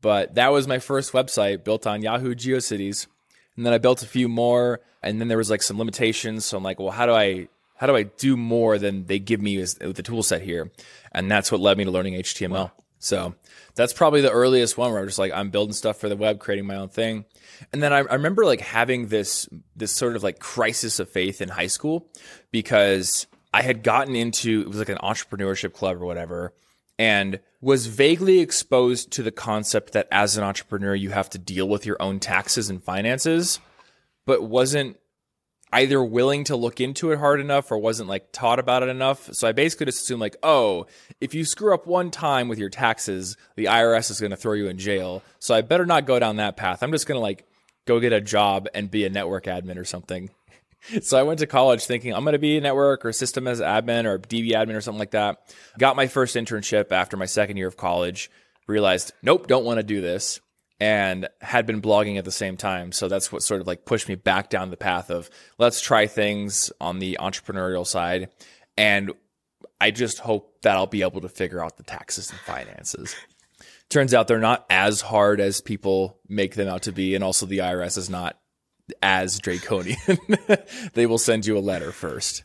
But 0.00 0.36
that 0.36 0.52
was 0.52 0.68
my 0.68 0.78
first 0.78 1.12
website 1.12 1.64
built 1.64 1.84
on 1.84 2.00
Yahoo 2.00 2.36
GeoCities, 2.36 3.08
and 3.56 3.66
then 3.66 3.72
I 3.72 3.78
built 3.78 4.04
a 4.04 4.06
few 4.06 4.28
more, 4.28 4.82
and 5.02 5.20
then 5.20 5.26
there 5.26 5.36
was 5.36 5.50
like 5.50 5.62
some 5.62 5.76
limitations. 5.76 6.44
So 6.44 6.56
I'm 6.56 6.62
like, 6.62 6.78
well, 6.78 6.92
how 6.92 7.06
do 7.06 7.12
I 7.12 7.48
how 7.74 7.88
do 7.88 7.96
I 7.96 8.04
do 8.04 8.36
more 8.36 8.78
than 8.78 9.06
they 9.06 9.18
give 9.18 9.42
me 9.42 9.58
with 9.58 9.96
the 9.96 10.02
tool 10.04 10.22
set 10.22 10.42
here? 10.42 10.70
And 11.10 11.28
that's 11.28 11.50
what 11.50 11.60
led 11.60 11.76
me 11.76 11.82
to 11.82 11.90
learning 11.90 12.14
HTML. 12.14 12.50
Wow. 12.50 12.72
So 13.04 13.34
that's 13.74 13.92
probably 13.92 14.22
the 14.22 14.30
earliest 14.30 14.78
one 14.78 14.90
where 14.90 15.00
I'm 15.00 15.06
just 15.06 15.18
like 15.18 15.32
I'm 15.32 15.50
building 15.50 15.74
stuff 15.74 15.98
for 15.98 16.08
the 16.08 16.16
web, 16.16 16.40
creating 16.40 16.66
my 16.66 16.76
own 16.76 16.88
thing. 16.88 17.26
And 17.72 17.82
then 17.82 17.92
I, 17.92 17.98
I, 17.98 18.14
remember 18.14 18.46
like 18.46 18.62
having 18.62 19.08
this 19.08 19.46
this 19.76 19.92
sort 19.92 20.16
of 20.16 20.22
like 20.22 20.38
crisis 20.38 20.98
of 20.98 21.10
faith 21.10 21.42
in 21.42 21.50
high 21.50 21.66
school 21.66 22.08
because 22.50 23.26
I 23.52 23.60
had 23.60 23.82
gotten 23.82 24.16
into 24.16 24.62
it 24.62 24.68
was 24.68 24.78
like 24.78 24.88
an 24.88 24.98
entrepreneurship 24.98 25.74
club 25.74 26.00
or 26.00 26.06
whatever 26.06 26.54
and 26.98 27.40
was 27.60 27.86
vaguely 27.86 28.40
exposed 28.40 29.10
to 29.12 29.22
the 29.22 29.32
concept 29.32 29.92
that 29.92 30.08
as 30.10 30.36
an 30.36 30.44
entrepreneur 30.44 30.94
you 30.94 31.10
have 31.10 31.28
to 31.30 31.38
deal 31.38 31.68
with 31.68 31.84
your 31.84 32.00
own 32.00 32.20
taxes 32.20 32.70
and 32.70 32.82
finances 32.82 33.60
but 34.26 34.42
wasn't 34.42 34.96
either 35.74 36.02
willing 36.02 36.44
to 36.44 36.54
look 36.54 36.80
into 36.80 37.10
it 37.10 37.18
hard 37.18 37.40
enough 37.40 37.70
or 37.72 37.76
wasn't 37.76 38.08
like 38.08 38.30
taught 38.30 38.60
about 38.60 38.84
it 38.84 38.88
enough. 38.88 39.28
So 39.32 39.48
I 39.48 39.52
basically 39.52 39.86
just 39.86 40.02
assumed 40.02 40.20
like, 40.20 40.36
oh, 40.42 40.86
if 41.20 41.34
you 41.34 41.44
screw 41.44 41.74
up 41.74 41.84
one 41.84 42.12
time 42.12 42.46
with 42.46 42.60
your 42.60 42.70
taxes, 42.70 43.36
the 43.56 43.64
IRS 43.64 44.08
is 44.08 44.20
going 44.20 44.30
to 44.30 44.36
throw 44.36 44.52
you 44.52 44.68
in 44.68 44.78
jail. 44.78 45.22
So 45.40 45.52
I 45.52 45.62
better 45.62 45.84
not 45.84 46.06
go 46.06 46.20
down 46.20 46.36
that 46.36 46.56
path. 46.56 46.84
I'm 46.84 46.92
just 46.92 47.08
going 47.08 47.16
to 47.16 47.22
like 47.22 47.44
go 47.86 47.98
get 47.98 48.12
a 48.12 48.20
job 48.20 48.68
and 48.72 48.88
be 48.88 49.04
a 49.04 49.10
network 49.10 49.44
admin 49.44 49.76
or 49.76 49.84
something. 49.84 50.30
So 51.00 51.18
I 51.18 51.22
went 51.22 51.38
to 51.38 51.46
college 51.46 51.86
thinking 51.86 52.12
I'm 52.12 52.24
going 52.24 52.34
to 52.34 52.38
be 52.38 52.58
a 52.58 52.60
network 52.60 53.06
or 53.06 53.12
system 53.14 53.48
as 53.48 53.58
admin 53.58 54.04
or 54.04 54.18
DB 54.18 54.50
admin 54.50 54.74
or 54.74 54.82
something 54.82 54.98
like 54.98 55.12
that. 55.12 55.38
Got 55.78 55.96
my 55.96 56.08
first 56.08 56.36
internship 56.36 56.92
after 56.92 57.16
my 57.16 57.24
second 57.24 57.56
year 57.56 57.68
of 57.68 57.78
college. 57.78 58.30
Realized, 58.66 59.14
nope, 59.22 59.46
don't 59.46 59.64
want 59.64 59.78
to 59.78 59.82
do 59.82 60.02
this 60.02 60.40
and 60.80 61.28
had 61.40 61.66
been 61.66 61.80
blogging 61.80 62.18
at 62.18 62.24
the 62.24 62.32
same 62.32 62.56
time. 62.56 62.92
So 62.92 63.08
that's 63.08 63.30
what 63.30 63.42
sort 63.42 63.60
of 63.60 63.66
like 63.66 63.84
pushed 63.84 64.08
me 64.08 64.14
back 64.16 64.50
down 64.50 64.70
the 64.70 64.76
path 64.76 65.10
of 65.10 65.30
let's 65.58 65.80
try 65.80 66.06
things 66.06 66.72
on 66.80 66.98
the 66.98 67.18
entrepreneurial 67.20 67.86
side. 67.86 68.30
And 68.76 69.12
I 69.80 69.90
just 69.90 70.18
hope 70.18 70.60
that 70.62 70.76
I'll 70.76 70.86
be 70.86 71.02
able 71.02 71.20
to 71.20 71.28
figure 71.28 71.62
out 71.62 71.76
the 71.76 71.82
taxes 71.82 72.30
and 72.30 72.40
finances. 72.40 73.14
Turns 73.88 74.14
out 74.14 74.28
they're 74.28 74.38
not 74.38 74.66
as 74.70 75.00
hard 75.00 75.40
as 75.40 75.60
people 75.60 76.18
make 76.28 76.54
them 76.54 76.68
out 76.68 76.82
to 76.82 76.92
be. 76.92 77.14
And 77.14 77.22
also, 77.22 77.46
the 77.46 77.58
IRS 77.58 77.98
is 77.98 78.10
not 78.10 78.38
as 79.02 79.38
draconian. 79.38 79.98
they 80.94 81.06
will 81.06 81.18
send 81.18 81.46
you 81.46 81.56
a 81.56 81.60
letter 81.60 81.92
first. 81.92 82.44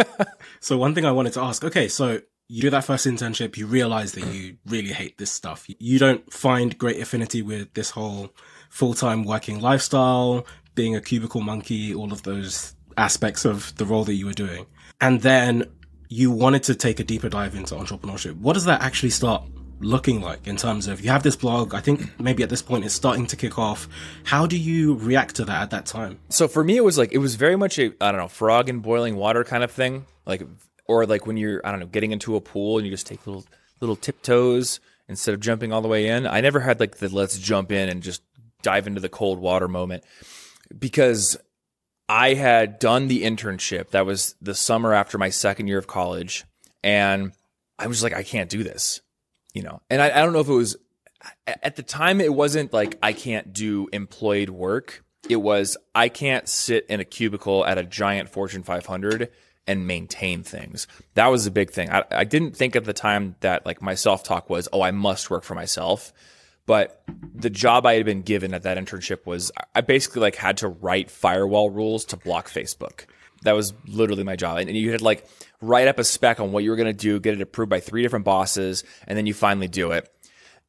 so, 0.60 0.78
one 0.78 0.94
thing 0.94 1.04
I 1.04 1.12
wanted 1.12 1.32
to 1.34 1.40
ask 1.40 1.64
okay, 1.64 1.88
so 1.88 2.20
you 2.48 2.62
do 2.62 2.70
that 2.70 2.84
first 2.84 3.06
internship, 3.06 3.56
you 3.56 3.66
realize 3.66 4.12
that 4.12 4.26
you 4.26 4.56
really 4.66 4.92
hate 4.92 5.18
this 5.18 5.32
stuff. 5.32 5.66
You 5.68 5.98
don't 5.98 6.32
find 6.32 6.76
great 6.78 7.00
affinity 7.00 7.42
with 7.42 7.74
this 7.74 7.90
whole 7.90 8.30
full 8.70 8.94
time 8.94 9.24
working 9.24 9.60
lifestyle, 9.60 10.46
being 10.74 10.94
a 10.94 11.00
cubicle 11.00 11.40
monkey, 11.40 11.94
all 11.94 12.12
of 12.12 12.22
those 12.22 12.74
aspects 12.96 13.44
of 13.44 13.74
the 13.76 13.84
role 13.84 14.04
that 14.04 14.14
you 14.14 14.26
were 14.26 14.32
doing. 14.32 14.66
And 15.00 15.20
then 15.22 15.64
you 16.08 16.30
wanted 16.30 16.62
to 16.64 16.74
take 16.74 17.00
a 17.00 17.04
deeper 17.04 17.28
dive 17.28 17.54
into 17.54 17.74
entrepreneurship. 17.74 18.36
What 18.38 18.54
does 18.54 18.64
that 18.66 18.80
actually 18.80 19.10
start 19.10 19.42
looking 19.80 20.22
like 20.22 20.46
in 20.46 20.56
terms 20.56 20.86
of 20.86 21.00
you 21.00 21.10
have 21.10 21.22
this 21.22 21.36
blog? 21.36 21.74
I 21.74 21.80
think 21.80 22.18
maybe 22.20 22.42
at 22.42 22.48
this 22.48 22.62
point 22.62 22.84
it's 22.84 22.94
starting 22.94 23.26
to 23.26 23.36
kick 23.36 23.58
off. 23.58 23.88
How 24.24 24.46
do 24.46 24.56
you 24.56 24.94
react 24.94 25.34
to 25.36 25.44
that 25.46 25.62
at 25.62 25.70
that 25.70 25.86
time? 25.86 26.20
So 26.28 26.46
for 26.46 26.62
me, 26.62 26.76
it 26.76 26.84
was 26.84 26.96
like, 26.96 27.12
it 27.12 27.18
was 27.18 27.34
very 27.34 27.56
much 27.56 27.78
a, 27.78 27.92
I 28.00 28.12
don't 28.12 28.20
know, 28.20 28.28
frog 28.28 28.68
in 28.68 28.78
boiling 28.78 29.16
water 29.16 29.42
kind 29.42 29.64
of 29.64 29.70
thing. 29.72 30.06
Like 30.24 30.42
or 30.88 31.06
like 31.06 31.26
when 31.26 31.36
you're 31.36 31.60
I 31.64 31.70
don't 31.70 31.80
know 31.80 31.86
getting 31.86 32.12
into 32.12 32.36
a 32.36 32.40
pool 32.40 32.78
and 32.78 32.86
you 32.86 32.92
just 32.92 33.06
take 33.06 33.26
little 33.26 33.44
little 33.80 33.96
tiptoes 33.96 34.80
instead 35.08 35.34
of 35.34 35.40
jumping 35.40 35.72
all 35.72 35.82
the 35.82 35.88
way 35.88 36.08
in. 36.08 36.26
I 36.26 36.40
never 36.40 36.60
had 36.60 36.80
like 36.80 36.98
the 36.98 37.08
let's 37.08 37.38
jump 37.38 37.72
in 37.72 37.88
and 37.88 38.02
just 38.02 38.22
dive 38.62 38.86
into 38.86 39.00
the 39.00 39.08
cold 39.08 39.38
water 39.38 39.68
moment 39.68 40.04
because 40.76 41.36
I 42.08 42.34
had 42.34 42.78
done 42.78 43.08
the 43.08 43.22
internship. 43.22 43.90
That 43.90 44.06
was 44.06 44.34
the 44.40 44.54
summer 44.54 44.92
after 44.92 45.18
my 45.18 45.30
second 45.30 45.68
year 45.68 45.78
of 45.78 45.86
college, 45.86 46.44
and 46.82 47.32
I 47.78 47.86
was 47.88 48.02
like, 48.02 48.14
I 48.14 48.22
can't 48.22 48.50
do 48.50 48.62
this, 48.62 49.00
you 49.54 49.62
know. 49.62 49.80
And 49.90 50.00
I, 50.00 50.06
I 50.06 50.22
don't 50.22 50.32
know 50.32 50.40
if 50.40 50.48
it 50.48 50.52
was 50.52 50.76
at 51.46 51.76
the 51.76 51.82
time. 51.82 52.20
It 52.20 52.32
wasn't 52.32 52.72
like 52.72 52.98
I 53.02 53.12
can't 53.12 53.52
do 53.52 53.88
employed 53.92 54.50
work. 54.50 55.04
It 55.28 55.36
was 55.36 55.76
I 55.94 56.08
can't 56.08 56.48
sit 56.48 56.86
in 56.88 57.00
a 57.00 57.04
cubicle 57.04 57.66
at 57.66 57.78
a 57.78 57.84
giant 57.84 58.28
Fortune 58.28 58.62
500 58.62 59.30
and 59.66 59.86
maintain 59.86 60.42
things. 60.42 60.86
That 61.14 61.26
was 61.28 61.46
a 61.46 61.50
big 61.50 61.70
thing. 61.70 61.90
I, 61.90 62.04
I 62.10 62.24
didn't 62.24 62.56
think 62.56 62.76
at 62.76 62.84
the 62.84 62.92
time 62.92 63.36
that 63.40 63.66
like 63.66 63.82
my 63.82 63.94
self 63.94 64.22
talk 64.22 64.48
was, 64.48 64.68
oh, 64.72 64.82
I 64.82 64.90
must 64.90 65.30
work 65.30 65.44
for 65.44 65.54
myself. 65.54 66.12
But 66.66 67.02
the 67.34 67.50
job 67.50 67.86
I 67.86 67.94
had 67.94 68.04
been 68.04 68.22
given 68.22 68.52
at 68.52 68.64
that 68.64 68.76
internship 68.76 69.24
was 69.24 69.52
I 69.74 69.80
basically 69.80 70.22
like 70.22 70.34
had 70.34 70.56
to 70.58 70.68
write 70.68 71.10
firewall 71.10 71.70
rules 71.70 72.04
to 72.06 72.16
block 72.16 72.48
Facebook. 72.48 73.04
That 73.42 73.52
was 73.52 73.72
literally 73.86 74.24
my 74.24 74.34
job. 74.34 74.58
And 74.58 74.76
you 74.76 74.90
had 74.90 75.02
like 75.02 75.26
write 75.60 75.86
up 75.86 75.98
a 75.98 76.04
spec 76.04 76.40
on 76.40 76.50
what 76.50 76.64
you 76.64 76.70
were 76.70 76.76
going 76.76 76.86
to 76.86 76.92
do, 76.92 77.20
get 77.20 77.34
it 77.34 77.40
approved 77.40 77.70
by 77.70 77.80
three 77.80 78.02
different 78.02 78.24
bosses, 78.24 78.82
and 79.06 79.16
then 79.16 79.26
you 79.26 79.34
finally 79.34 79.68
do 79.68 79.92
it. 79.92 80.12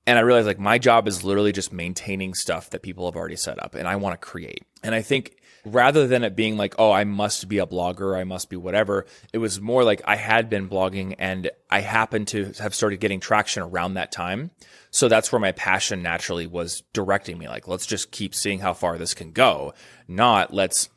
And 0.05 0.17
I 0.17 0.21
realized 0.21 0.47
like 0.47 0.59
my 0.59 0.77
job 0.77 1.07
is 1.07 1.23
literally 1.23 1.51
just 1.51 1.73
maintaining 1.73 2.33
stuff 2.33 2.69
that 2.69 2.83
people 2.83 3.05
have 3.05 3.15
already 3.15 3.35
set 3.35 3.61
up 3.61 3.73
and 3.73 3.87
I 3.87 3.95
want 3.95 4.13
to 4.13 4.25
create. 4.25 4.63
And 4.83 4.93
I 4.93 5.01
think 5.01 5.35
rather 5.65 6.07
than 6.07 6.23
it 6.23 6.35
being 6.35 6.57
like, 6.57 6.75
oh, 6.77 6.91
I 6.91 7.03
must 7.03 7.47
be 7.47 7.59
a 7.59 7.67
blogger, 7.67 8.17
I 8.17 8.23
must 8.23 8.49
be 8.49 8.55
whatever, 8.55 9.05
it 9.33 9.37
was 9.37 9.59
more 9.59 9.83
like 9.83 10.01
I 10.05 10.15
had 10.15 10.49
been 10.49 10.69
blogging 10.69 11.15
and 11.19 11.49
I 11.69 11.81
happened 11.81 12.29
to 12.29 12.53
have 12.59 12.73
started 12.73 12.99
getting 12.99 13.19
traction 13.19 13.63
around 13.63 13.95
that 13.95 14.11
time. 14.11 14.51
So 14.91 15.07
that's 15.07 15.31
where 15.31 15.39
my 15.39 15.51
passion 15.51 16.01
naturally 16.01 16.47
was 16.47 16.83
directing 16.93 17.37
me. 17.37 17.47
Like, 17.47 17.67
let's 17.67 17.85
just 17.85 18.11
keep 18.11 18.33
seeing 18.33 18.59
how 18.59 18.73
far 18.73 18.97
this 18.97 19.13
can 19.13 19.31
go, 19.31 19.73
not 20.07 20.53
let's, 20.53 20.89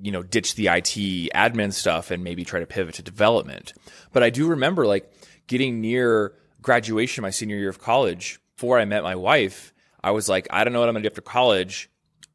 you 0.00 0.10
know, 0.10 0.22
ditch 0.22 0.54
the 0.54 0.68
IT 0.68 1.30
admin 1.34 1.72
stuff 1.72 2.10
and 2.10 2.24
maybe 2.24 2.44
try 2.44 2.60
to 2.60 2.66
pivot 2.66 2.96
to 2.96 3.02
development. 3.02 3.74
But 4.12 4.22
I 4.22 4.30
do 4.30 4.48
remember 4.48 4.86
like 4.86 5.12
getting 5.46 5.80
near 5.80 6.34
graduation 6.62 7.22
my 7.22 7.30
senior 7.30 7.56
year 7.56 7.68
of 7.68 7.78
college 7.78 8.40
before 8.56 8.78
I 8.78 8.84
met 8.86 9.02
my 9.02 9.14
wife. 9.14 9.72
I 10.02 10.10
was 10.10 10.28
like, 10.28 10.48
I 10.50 10.64
don't 10.64 10.72
know 10.72 10.80
what 10.80 10.88
I'm 10.88 10.94
going 10.94 11.02
to 11.02 11.08
do 11.08 11.12
after 11.12 11.22
college 11.22 11.90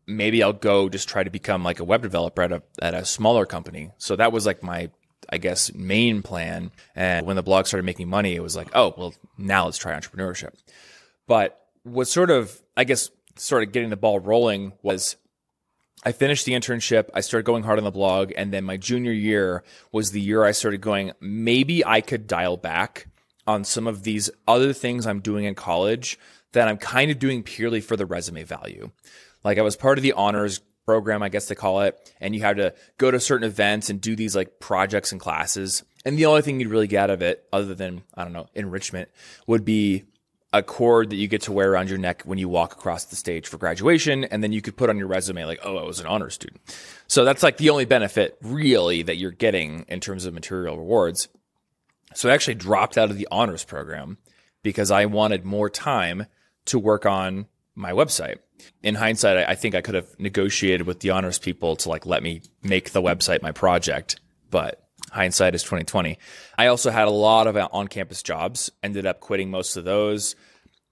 maybe 0.09 0.43
I'll 0.43 0.53
go 0.53 0.89
just 0.89 1.07
try 1.07 1.23
to 1.23 1.29
become 1.29 1.63
like 1.63 1.79
a 1.79 1.83
web 1.83 2.01
developer 2.01 2.41
at 2.41 2.51
a 2.51 2.63
at 2.81 2.93
a 2.93 3.05
smaller 3.05 3.45
company. 3.45 3.91
So 3.97 4.15
that 4.15 4.31
was 4.31 4.45
like 4.45 4.63
my 4.63 4.89
I 5.29 5.37
guess 5.37 5.73
main 5.73 6.21
plan. 6.21 6.71
And 6.95 7.25
when 7.25 7.35
the 7.35 7.43
blog 7.43 7.67
started 7.67 7.85
making 7.85 8.09
money, 8.09 8.35
it 8.35 8.43
was 8.43 8.55
like, 8.55 8.69
oh 8.73 8.93
well, 8.97 9.13
now 9.37 9.65
let's 9.65 9.77
try 9.77 9.93
entrepreneurship. 9.93 10.53
But 11.27 11.59
what 11.83 12.07
sort 12.07 12.31
of 12.31 12.61
I 12.75 12.83
guess 12.83 13.09
sort 13.35 13.63
of 13.63 13.71
getting 13.71 13.89
the 13.89 13.97
ball 13.97 14.19
rolling 14.19 14.73
was 14.81 15.15
I 16.03 16.11
finished 16.13 16.45
the 16.45 16.53
internship. 16.53 17.09
I 17.13 17.21
started 17.21 17.45
going 17.45 17.63
hard 17.63 17.77
on 17.77 17.83
the 17.83 17.91
blog. 17.91 18.31
And 18.37 18.53
then 18.53 18.63
my 18.63 18.77
junior 18.77 19.11
year 19.11 19.63
was 19.91 20.11
the 20.11 20.21
year 20.21 20.45
I 20.45 20.51
started 20.51 20.81
going, 20.81 21.11
maybe 21.19 21.85
I 21.85 22.01
could 22.01 22.25
dial 22.25 22.57
back 22.57 23.07
on 23.45 23.63
some 23.63 23.87
of 23.87 24.03
these 24.03 24.29
other 24.47 24.71
things 24.71 25.05
I'm 25.05 25.19
doing 25.19 25.43
in 25.43 25.55
college 25.55 26.17
that 26.53 26.67
I'm 26.67 26.77
kind 26.77 27.11
of 27.11 27.19
doing 27.19 27.43
purely 27.43 27.81
for 27.81 27.97
the 27.97 28.05
resume 28.05 28.43
value. 28.43 28.91
Like 29.43 29.57
I 29.57 29.61
was 29.61 29.75
part 29.75 29.97
of 29.97 30.03
the 30.03 30.13
honors 30.13 30.61
program, 30.85 31.21
I 31.21 31.29
guess 31.29 31.47
they 31.47 31.55
call 31.55 31.81
it, 31.81 32.13
and 32.19 32.33
you 32.33 32.41
had 32.41 32.57
to 32.57 32.73
go 32.97 33.11
to 33.11 33.19
certain 33.19 33.47
events 33.47 33.89
and 33.89 34.01
do 34.01 34.15
these 34.15 34.35
like 34.35 34.59
projects 34.59 35.11
and 35.11 35.21
classes. 35.21 35.83
And 36.03 36.17
the 36.17 36.25
only 36.25 36.41
thing 36.41 36.59
you'd 36.59 36.69
really 36.69 36.87
get 36.87 37.03
out 37.03 37.09
of 37.11 37.21
it, 37.21 37.45
other 37.53 37.75
than, 37.75 38.01
I 38.15 38.23
don't 38.23 38.33
know, 38.33 38.47
enrichment, 38.55 39.09
would 39.45 39.65
be 39.65 40.05
a 40.51 40.63
cord 40.63 41.11
that 41.11 41.17
you 41.17 41.27
get 41.27 41.43
to 41.43 41.51
wear 41.51 41.71
around 41.71 41.89
your 41.89 41.99
neck 41.99 42.23
when 42.23 42.39
you 42.39 42.49
walk 42.49 42.73
across 42.73 43.05
the 43.05 43.15
stage 43.15 43.47
for 43.47 43.57
graduation. 43.57 44.23
And 44.23 44.43
then 44.43 44.51
you 44.51 44.61
could 44.61 44.77
put 44.77 44.89
on 44.89 44.97
your 44.97 45.07
resume, 45.07 45.45
like, 45.45 45.59
oh, 45.63 45.77
I 45.77 45.83
was 45.83 45.99
an 45.99 46.07
honor 46.07 46.31
student. 46.31 46.59
So 47.07 47.23
that's 47.23 47.43
like 47.43 47.57
the 47.57 47.69
only 47.69 47.85
benefit 47.85 48.37
really 48.41 49.03
that 49.03 49.17
you're 49.17 49.31
getting 49.31 49.85
in 49.87 49.99
terms 49.99 50.25
of 50.25 50.33
material 50.33 50.77
rewards. 50.77 51.27
So 52.15 52.29
I 52.29 52.33
actually 52.33 52.55
dropped 52.55 52.97
out 52.97 53.11
of 53.11 53.17
the 53.17 53.27
honors 53.29 53.63
program 53.63 54.17
because 54.63 54.89
I 54.89 55.05
wanted 55.05 55.45
more 55.45 55.69
time 55.69 56.25
to 56.65 56.79
work 56.79 57.05
on 57.05 57.45
my 57.75 57.91
website. 57.91 58.37
In 58.83 58.95
hindsight, 58.95 59.37
I 59.47 59.55
think 59.55 59.75
I 59.75 59.81
could 59.81 59.95
have 59.95 60.19
negotiated 60.19 60.87
with 60.87 60.99
the 60.99 61.11
honors 61.11 61.39
people 61.39 61.75
to 61.77 61.89
like 61.89 62.05
let 62.05 62.23
me 62.23 62.41
make 62.63 62.91
the 62.91 63.01
website 63.01 63.41
my 63.41 63.51
project, 63.51 64.19
but 64.49 64.83
hindsight 65.11 65.55
is 65.55 65.63
2020. 65.63 66.17
I 66.57 66.67
also 66.67 66.91
had 66.91 67.07
a 67.07 67.11
lot 67.11 67.47
of 67.47 67.57
uh, 67.57 67.67
on-campus 67.71 68.23
jobs, 68.23 68.71
ended 68.83 69.05
up 69.05 69.19
quitting 69.19 69.49
most 69.49 69.75
of 69.77 69.83
those, 69.83 70.35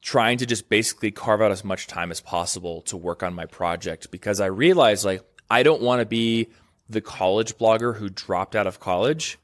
trying 0.01 0.37
to 0.37 0.45
just 0.45 0.69
basically 0.69 1.11
carve 1.11 1.41
out 1.41 1.51
as 1.51 1.63
much 1.63 1.87
time 1.87 2.11
as 2.11 2.21
possible 2.21 2.81
to 2.83 2.97
work 2.97 3.23
on 3.23 3.33
my 3.33 3.45
project 3.45 4.11
because 4.11 4.39
I 4.39 4.45
realized 4.47 5.05
like 5.05 5.21
I 5.49 5.63
don't 5.63 5.81
want 5.81 6.01
to 6.01 6.05
be 6.05 6.47
the 6.89 7.01
college 7.01 7.57
blogger 7.57 7.95
who 7.95 8.09
dropped 8.09 8.55
out 8.55 8.67
of 8.67 8.79
college. 8.79 9.37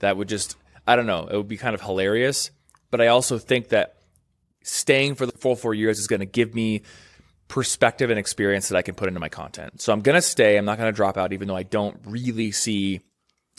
That 0.00 0.16
would 0.16 0.28
just 0.28 0.56
I 0.86 0.96
don't 0.96 1.06
know, 1.06 1.26
it 1.26 1.36
would 1.36 1.48
be 1.48 1.56
kind 1.56 1.74
of 1.74 1.80
hilarious, 1.80 2.50
but 2.90 3.00
I 3.00 3.06
also 3.06 3.38
think 3.38 3.68
that 3.68 3.96
staying 4.62 5.14
for 5.14 5.26
the 5.26 5.32
full 5.32 5.56
4 5.56 5.74
years 5.74 5.98
is 5.98 6.06
going 6.06 6.20
to 6.20 6.26
give 6.26 6.54
me 6.54 6.82
perspective 7.54 8.10
and 8.10 8.18
experience 8.18 8.68
that 8.68 8.76
I 8.76 8.82
can 8.82 8.96
put 8.96 9.06
into 9.06 9.20
my 9.20 9.28
content. 9.28 9.80
So 9.80 9.92
I'm 9.92 10.00
going 10.00 10.16
to 10.16 10.22
stay, 10.22 10.58
I'm 10.58 10.64
not 10.64 10.76
going 10.76 10.92
to 10.92 10.96
drop 10.96 11.16
out 11.16 11.32
even 11.32 11.46
though 11.46 11.54
I 11.54 11.62
don't 11.62 11.96
really 12.04 12.50
see 12.50 13.00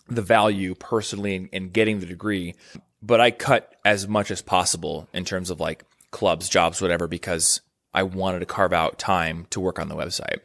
the 0.10 0.21
value 0.21 0.75
personally 0.75 1.36
in, 1.36 1.47
in 1.53 1.69
getting 1.69 2.01
the 2.01 2.05
degree, 2.05 2.55
but 3.01 3.21
I 3.21 3.31
cut 3.31 3.73
as 3.86 4.05
much 4.05 4.31
as 4.31 4.41
possible 4.41 5.08
in 5.13 5.23
terms 5.23 5.49
of 5.49 5.62
like 5.62 5.86
clubs, 6.12 6.49
jobs, 6.49 6.81
whatever, 6.81 7.08
because 7.08 7.62
I 7.93 8.03
wanted 8.03 8.39
to 8.39 8.45
carve 8.45 8.73
out 8.73 8.99
time 8.99 9.47
to 9.51 9.62
work 9.62 9.79
on 9.79 9.88
the 9.88 9.95
website. 9.95 10.39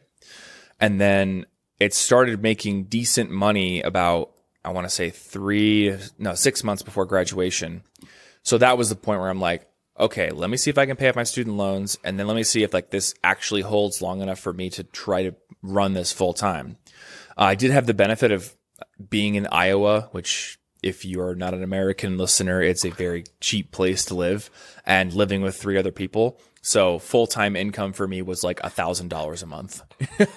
And 0.79 1.01
then 1.01 1.45
it 1.77 1.93
started 1.93 2.41
making 2.41 2.85
decent 2.85 3.31
money 3.31 3.81
about, 3.81 4.31
I 4.63 4.69
want 4.69 4.85
to 4.85 4.95
say 4.95 5.09
three, 5.09 5.97
no, 6.17 6.35
six 6.35 6.63
months 6.63 6.83
before 6.83 7.05
graduation. 7.05 7.83
So 8.43 8.57
that 8.59 8.77
was 8.77 8.87
the 8.87 8.95
point 8.95 9.19
where 9.19 9.29
I'm 9.29 9.41
like, 9.41 9.67
okay, 10.01 10.31
let 10.31 10.49
me 10.49 10.57
see 10.57 10.69
if 10.69 10.77
I 10.77 10.85
can 10.85 10.97
pay 10.97 11.07
off 11.07 11.15
my 11.15 11.23
student 11.23 11.55
loans. 11.55 11.97
And 12.03 12.19
then 12.19 12.27
let 12.27 12.35
me 12.35 12.43
see 12.43 12.63
if 12.63 12.73
like 12.73 12.89
this 12.89 13.13
actually 13.23 13.61
holds 13.61 14.01
long 14.01 14.21
enough 14.21 14.39
for 14.39 14.51
me 14.51 14.69
to 14.71 14.83
try 14.83 15.23
to 15.23 15.35
run 15.61 15.93
this 15.93 16.11
full 16.11 16.33
time. 16.33 16.77
Uh, 17.37 17.43
I 17.43 17.55
did 17.55 17.71
have 17.71 17.85
the 17.85 17.93
benefit 17.93 18.31
of 18.31 18.55
being 19.09 19.35
in 19.35 19.47
Iowa, 19.47 20.09
which 20.11 20.59
if 20.83 21.05
you 21.05 21.21
are 21.21 21.35
not 21.35 21.53
an 21.53 21.63
American 21.63 22.17
listener, 22.17 22.61
it's 22.61 22.83
a 22.83 22.89
very 22.89 23.23
cheap 23.39 23.71
place 23.71 24.03
to 24.05 24.15
live 24.15 24.49
and 24.85 25.13
living 25.13 25.41
with 25.41 25.55
three 25.55 25.77
other 25.77 25.91
people. 25.91 26.39
So 26.61 26.99
full 26.99 27.27
time 27.27 27.55
income 27.55 27.93
for 27.93 28.07
me 28.07 28.21
was 28.21 28.43
like 28.43 28.59
a 28.63 28.69
thousand 28.69 29.09
dollars 29.09 29.43
a 29.43 29.47
month. 29.47 29.83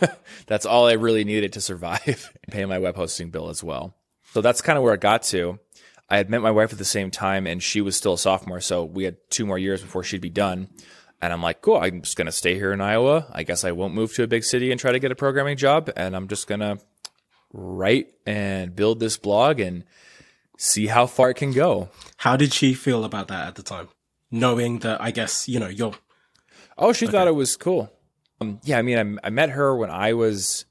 that's 0.46 0.66
all 0.66 0.86
I 0.86 0.92
really 0.92 1.24
needed 1.24 1.54
to 1.54 1.60
survive 1.60 2.32
and 2.44 2.52
pay 2.52 2.64
my 2.66 2.78
web 2.78 2.96
hosting 2.96 3.30
bill 3.30 3.48
as 3.48 3.64
well. 3.64 3.96
So 4.32 4.40
that's 4.40 4.62
kind 4.62 4.76
of 4.76 4.84
where 4.84 4.94
I 4.94 4.96
got 4.96 5.22
to. 5.24 5.58
I 6.14 6.18
had 6.18 6.30
met 6.30 6.42
my 6.42 6.52
wife 6.52 6.70
at 6.70 6.78
the 6.78 6.84
same 6.84 7.10
time 7.10 7.44
and 7.44 7.60
she 7.60 7.80
was 7.80 7.96
still 7.96 8.12
a 8.12 8.18
sophomore. 8.18 8.60
So 8.60 8.84
we 8.84 9.02
had 9.02 9.16
two 9.30 9.44
more 9.44 9.58
years 9.58 9.82
before 9.82 10.04
she'd 10.04 10.20
be 10.20 10.30
done. 10.30 10.68
And 11.20 11.32
I'm 11.32 11.42
like, 11.42 11.60
cool, 11.60 11.76
I'm 11.76 12.02
just 12.02 12.16
going 12.16 12.26
to 12.26 12.32
stay 12.32 12.54
here 12.54 12.72
in 12.72 12.80
Iowa. 12.80 13.26
I 13.32 13.42
guess 13.42 13.64
I 13.64 13.72
won't 13.72 13.94
move 13.94 14.14
to 14.14 14.22
a 14.22 14.28
big 14.28 14.44
city 14.44 14.70
and 14.70 14.78
try 14.78 14.92
to 14.92 15.00
get 15.00 15.10
a 15.10 15.16
programming 15.16 15.56
job. 15.56 15.90
And 15.96 16.14
I'm 16.14 16.28
just 16.28 16.46
going 16.46 16.60
to 16.60 16.78
write 17.52 18.12
and 18.24 18.76
build 18.76 19.00
this 19.00 19.16
blog 19.16 19.58
and 19.58 19.82
see 20.56 20.86
how 20.86 21.06
far 21.06 21.30
it 21.30 21.34
can 21.34 21.50
go. 21.50 21.88
How 22.18 22.36
did 22.36 22.52
she 22.52 22.74
feel 22.74 23.04
about 23.04 23.26
that 23.26 23.48
at 23.48 23.56
the 23.56 23.64
time? 23.64 23.88
Knowing 24.30 24.78
that, 24.80 25.00
I 25.00 25.10
guess, 25.10 25.48
you 25.48 25.58
know, 25.58 25.68
you're. 25.68 25.94
Oh, 26.78 26.92
she 26.92 27.06
okay. 27.06 27.12
thought 27.12 27.26
it 27.26 27.34
was 27.34 27.56
cool. 27.56 27.92
Um, 28.40 28.60
yeah, 28.62 28.78
I 28.78 28.82
mean, 28.82 29.18
I, 29.24 29.26
I 29.26 29.30
met 29.30 29.50
her 29.50 29.74
when 29.74 29.90
I 29.90 30.12
was. 30.12 30.64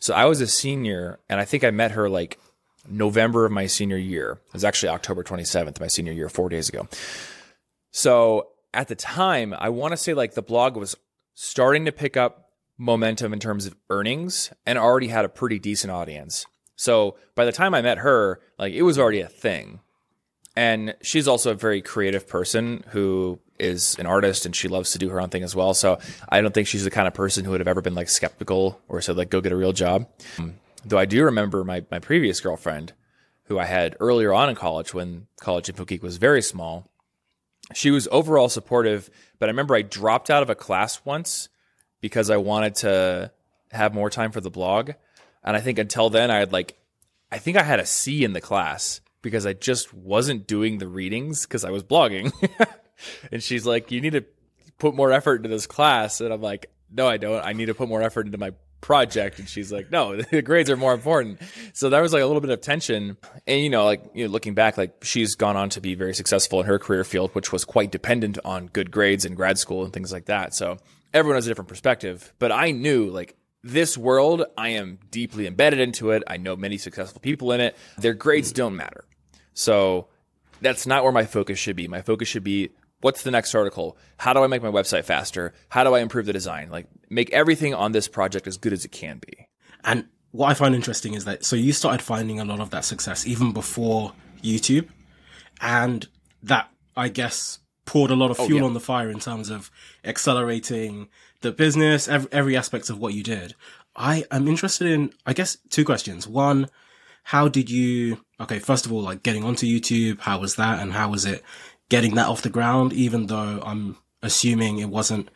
So 0.00 0.12
I 0.12 0.24
was 0.24 0.40
a 0.40 0.48
senior, 0.48 1.20
and 1.28 1.38
I 1.38 1.44
think 1.44 1.62
I 1.62 1.70
met 1.70 1.92
her 1.92 2.10
like 2.10 2.40
November 2.88 3.44
of 3.46 3.52
my 3.52 3.66
senior 3.66 3.96
year. 3.96 4.40
It 4.48 4.52
was 4.52 4.64
actually 4.64 4.90
October 4.90 5.22
27th, 5.22 5.80
my 5.80 5.86
senior 5.86 6.12
year, 6.12 6.28
four 6.28 6.48
days 6.48 6.68
ago. 6.68 6.88
So 7.90 8.48
at 8.74 8.88
the 8.88 8.94
time, 8.94 9.54
I 9.56 9.68
want 9.68 9.92
to 9.92 9.96
say 9.96 10.14
like 10.14 10.34
the 10.34 10.42
blog 10.42 10.76
was 10.76 10.96
starting 11.34 11.84
to 11.84 11.92
pick 11.92 12.16
up 12.16 12.50
momentum 12.78 13.32
in 13.32 13.38
terms 13.38 13.66
of 13.66 13.76
earnings 13.90 14.52
and 14.66 14.78
already 14.78 15.08
had 15.08 15.24
a 15.24 15.28
pretty 15.28 15.58
decent 15.58 15.90
audience. 15.90 16.46
So 16.76 17.16
by 17.34 17.44
the 17.44 17.52
time 17.52 17.74
I 17.74 17.82
met 17.82 17.98
her, 17.98 18.40
like 18.58 18.72
it 18.72 18.82
was 18.82 18.98
already 18.98 19.20
a 19.20 19.28
thing. 19.28 19.80
And 20.54 20.94
she's 21.00 21.28
also 21.28 21.52
a 21.52 21.54
very 21.54 21.80
creative 21.80 22.28
person 22.28 22.84
who 22.88 23.38
is 23.58 23.96
an 23.98 24.06
artist 24.06 24.44
and 24.44 24.54
she 24.54 24.68
loves 24.68 24.92
to 24.92 24.98
do 24.98 25.08
her 25.08 25.20
own 25.20 25.28
thing 25.28 25.44
as 25.44 25.54
well. 25.54 25.72
So 25.72 25.98
I 26.28 26.40
don't 26.40 26.52
think 26.52 26.66
she's 26.66 26.84
the 26.84 26.90
kind 26.90 27.06
of 27.06 27.14
person 27.14 27.44
who 27.44 27.52
would 27.52 27.60
have 27.60 27.68
ever 27.68 27.80
been 27.80 27.94
like 27.94 28.08
skeptical 28.08 28.80
or 28.88 29.00
said 29.00 29.16
like 29.16 29.30
go 29.30 29.40
get 29.40 29.52
a 29.52 29.56
real 29.56 29.72
job. 29.72 30.08
Though 30.84 30.98
I 30.98 31.04
do 31.04 31.24
remember 31.24 31.64
my 31.64 31.84
my 31.90 31.98
previous 31.98 32.40
girlfriend 32.40 32.92
who 33.44 33.58
I 33.58 33.64
had 33.64 33.96
earlier 34.00 34.32
on 34.32 34.48
in 34.48 34.54
college 34.54 34.94
when 34.94 35.26
College 35.40 35.68
Info 35.68 35.84
Geek 35.84 36.02
was 36.02 36.16
very 36.16 36.42
small. 36.42 36.88
She 37.74 37.90
was 37.90 38.08
overall 38.10 38.48
supportive, 38.48 39.10
but 39.38 39.48
I 39.48 39.52
remember 39.52 39.74
I 39.74 39.82
dropped 39.82 40.30
out 40.30 40.42
of 40.42 40.50
a 40.50 40.54
class 40.54 41.04
once 41.04 41.48
because 42.00 42.30
I 42.30 42.36
wanted 42.36 42.74
to 42.76 43.30
have 43.70 43.94
more 43.94 44.10
time 44.10 44.32
for 44.32 44.40
the 44.40 44.50
blog. 44.50 44.92
And 45.44 45.56
I 45.56 45.60
think 45.60 45.78
until 45.78 46.10
then, 46.10 46.30
I 46.30 46.38
had 46.38 46.52
like, 46.52 46.76
I 47.30 47.38
think 47.38 47.56
I 47.56 47.62
had 47.62 47.80
a 47.80 47.86
C 47.86 48.24
in 48.24 48.32
the 48.32 48.40
class 48.40 49.00
because 49.22 49.46
I 49.46 49.52
just 49.52 49.94
wasn't 49.94 50.46
doing 50.46 50.78
the 50.78 50.88
readings 50.88 51.46
because 51.46 51.64
I 51.64 51.70
was 51.70 51.82
blogging. 51.82 52.32
and 53.32 53.42
she's 53.42 53.66
like, 53.66 53.90
you 53.90 54.00
need 54.00 54.12
to 54.12 54.24
put 54.78 54.94
more 54.94 55.12
effort 55.12 55.36
into 55.36 55.48
this 55.48 55.66
class. 55.66 56.20
And 56.20 56.32
I'm 56.32 56.42
like, 56.42 56.70
no, 56.90 57.08
I 57.08 57.16
don't. 57.16 57.44
I 57.44 57.52
need 57.52 57.66
to 57.66 57.74
put 57.74 57.88
more 57.88 58.02
effort 58.02 58.26
into 58.26 58.38
my 58.38 58.52
project. 58.82 59.38
And 59.38 59.48
she's 59.48 59.72
like, 59.72 59.90
no, 59.90 60.16
the 60.30 60.42
grades 60.42 60.68
are 60.68 60.76
more 60.76 60.92
important. 60.92 61.40
So 61.72 61.88
there 61.88 62.02
was 62.02 62.12
like 62.12 62.22
a 62.22 62.26
little 62.26 62.42
bit 62.42 62.50
of 62.50 62.60
tension. 62.60 63.16
And, 63.46 63.60
you 63.60 63.70
know, 63.70 63.86
like, 63.86 64.04
you 64.12 64.26
know, 64.26 64.30
looking 64.30 64.52
back, 64.52 64.76
like 64.76 65.02
she's 65.02 65.34
gone 65.34 65.56
on 65.56 65.70
to 65.70 65.80
be 65.80 65.94
very 65.94 66.14
successful 66.14 66.60
in 66.60 66.66
her 66.66 66.78
career 66.78 67.04
field, 67.04 67.30
which 67.34 67.50
was 67.50 67.64
quite 67.64 67.90
dependent 67.90 68.38
on 68.44 68.66
good 68.66 68.90
grades 68.90 69.24
in 69.24 69.34
grad 69.34 69.56
school 69.58 69.84
and 69.84 69.92
things 69.94 70.12
like 70.12 70.26
that. 70.26 70.54
So 70.54 70.76
everyone 71.14 71.36
has 71.36 71.46
a 71.46 71.50
different 71.50 71.68
perspective, 71.68 72.34
but 72.38 72.52
I 72.52 72.72
knew 72.72 73.06
like 73.06 73.36
this 73.62 73.96
world, 73.96 74.44
I 74.58 74.70
am 74.70 74.98
deeply 75.10 75.46
embedded 75.46 75.78
into 75.78 76.10
it. 76.10 76.22
I 76.26 76.36
know 76.36 76.56
many 76.56 76.76
successful 76.76 77.20
people 77.20 77.52
in 77.52 77.60
it. 77.60 77.76
Their 77.96 78.14
grades 78.14 78.52
don't 78.52 78.76
matter. 78.76 79.04
So 79.54 80.08
that's 80.60 80.86
not 80.86 81.04
where 81.04 81.12
my 81.12 81.24
focus 81.24 81.58
should 81.58 81.76
be. 81.76 81.86
My 81.86 82.02
focus 82.02 82.28
should 82.28 82.44
be 82.44 82.70
what's 83.02 83.22
the 83.22 83.30
next 83.30 83.54
article? 83.54 83.98
How 84.16 84.32
do 84.32 84.42
I 84.42 84.46
make 84.46 84.62
my 84.62 84.70
website 84.70 85.04
faster? 85.04 85.52
How 85.68 85.84
do 85.84 85.94
I 85.94 86.00
improve 86.00 86.26
the 86.26 86.32
design? 86.32 86.70
Like 86.70 86.86
make 87.10 87.30
everything 87.30 87.74
on 87.74 87.92
this 87.92 88.08
project 88.08 88.46
as 88.46 88.56
good 88.56 88.72
as 88.72 88.84
it 88.84 88.92
can 88.92 89.18
be. 89.18 89.48
And 89.84 90.06
what 90.30 90.48
I 90.48 90.54
find 90.54 90.74
interesting 90.74 91.14
is 91.14 91.26
that 91.26 91.44
so 91.44 91.56
you 91.56 91.72
started 91.72 92.02
finding 92.02 92.40
a 92.40 92.44
lot 92.44 92.60
of 92.60 92.70
that 92.70 92.84
success 92.84 93.26
even 93.26 93.52
before 93.52 94.12
YouTube 94.42 94.88
and 95.60 96.06
that 96.42 96.70
I 96.96 97.08
guess 97.08 97.58
poured 97.84 98.10
a 98.10 98.16
lot 98.16 98.30
of 98.30 98.40
oh, 98.40 98.46
fuel 98.46 98.60
oh, 98.60 98.62
yeah. 98.62 98.66
on 98.66 98.74
the 98.74 98.80
fire 98.80 99.10
in 99.10 99.18
terms 99.18 99.50
of 99.50 99.70
accelerating 100.04 101.08
the 101.40 101.52
business, 101.52 102.08
every, 102.08 102.32
every 102.32 102.56
aspect 102.56 102.88
of 102.88 102.98
what 102.98 103.14
you 103.14 103.22
did. 103.22 103.54
I 103.94 104.24
am 104.30 104.48
interested 104.48 104.86
in, 104.86 105.12
I 105.26 105.32
guess, 105.32 105.58
two 105.68 105.84
questions. 105.84 106.26
One, 106.26 106.68
how 107.24 107.48
did 107.48 107.70
you, 107.70 108.20
okay, 108.40 108.58
first 108.58 108.86
of 108.86 108.92
all, 108.92 109.02
like 109.02 109.22
getting 109.22 109.44
onto 109.44 109.66
YouTube, 109.66 110.20
how 110.20 110.38
was 110.38 110.56
that? 110.56 110.80
And 110.80 110.92
how 110.92 111.10
was 111.10 111.24
it 111.24 111.42
getting 111.92 112.14
that 112.14 112.26
off 112.26 112.40
the 112.40 112.48
ground, 112.48 112.90
even 112.94 113.26
though 113.26 113.60
I'm 113.62 113.98
assuming 114.22 114.78
it 114.78 114.88
wasn't 114.88 115.28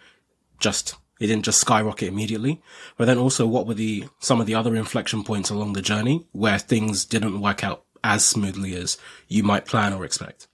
just, 0.59 0.95
it 1.21 1.27
didn't 1.27 1.45
just 1.45 1.61
skyrocket 1.61 2.09
immediately. 2.09 2.63
But 2.97 3.05
then 3.05 3.19
also, 3.19 3.47
what 3.47 3.67
were 3.67 3.75
the, 3.75 4.05
some 4.21 4.41
of 4.41 4.47
the 4.47 4.55
other 4.55 4.75
inflection 4.75 5.23
points 5.23 5.51
along 5.51 5.75
the 5.75 5.83
journey 5.83 6.27
where 6.33 6.59
things 6.59 7.05
didn't 7.05 7.43
work 7.43 7.63
out 7.63 7.85
as 8.03 8.25
smoothly 8.25 8.75
as 8.75 8.97
you 9.29 9.43
might 9.43 9.67
plan 9.67 9.93
or 9.93 10.03
expect? 10.03 10.49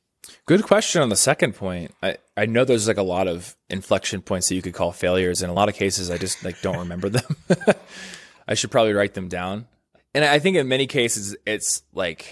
Good 0.45 0.65
question 0.65 1.03
on 1.03 1.09
the 1.09 1.15
second 1.15 1.55
point. 1.55 1.95
I, 2.03 2.17
I 2.37 2.47
know 2.47 2.65
there's 2.65 2.89
like 2.89 2.97
a 2.97 3.05
lot 3.05 3.29
of 3.29 3.57
inflection 3.71 4.23
points 4.23 4.49
that 4.49 4.57
you 4.57 4.63
could 4.63 4.75
call 4.75 4.91
failures. 4.91 5.41
In 5.41 5.51
a 5.51 5.55
lot 5.55 5.69
of 5.69 5.77
cases, 5.77 6.11
I 6.11 6.19
just 6.19 6.45
like 6.45 6.61
don't 6.63 6.79
remember 6.79 7.11
them. 7.11 7.37
I 8.49 8.55
should 8.55 8.73
probably 8.73 8.93
write 8.93 9.15
them 9.15 9.29
down. 9.29 9.69
And 10.17 10.25
I 10.25 10.41
think 10.41 10.57
in 10.57 10.67
many 10.67 10.89
cases, 10.89 11.37
it's 11.47 11.85
like 11.95 12.27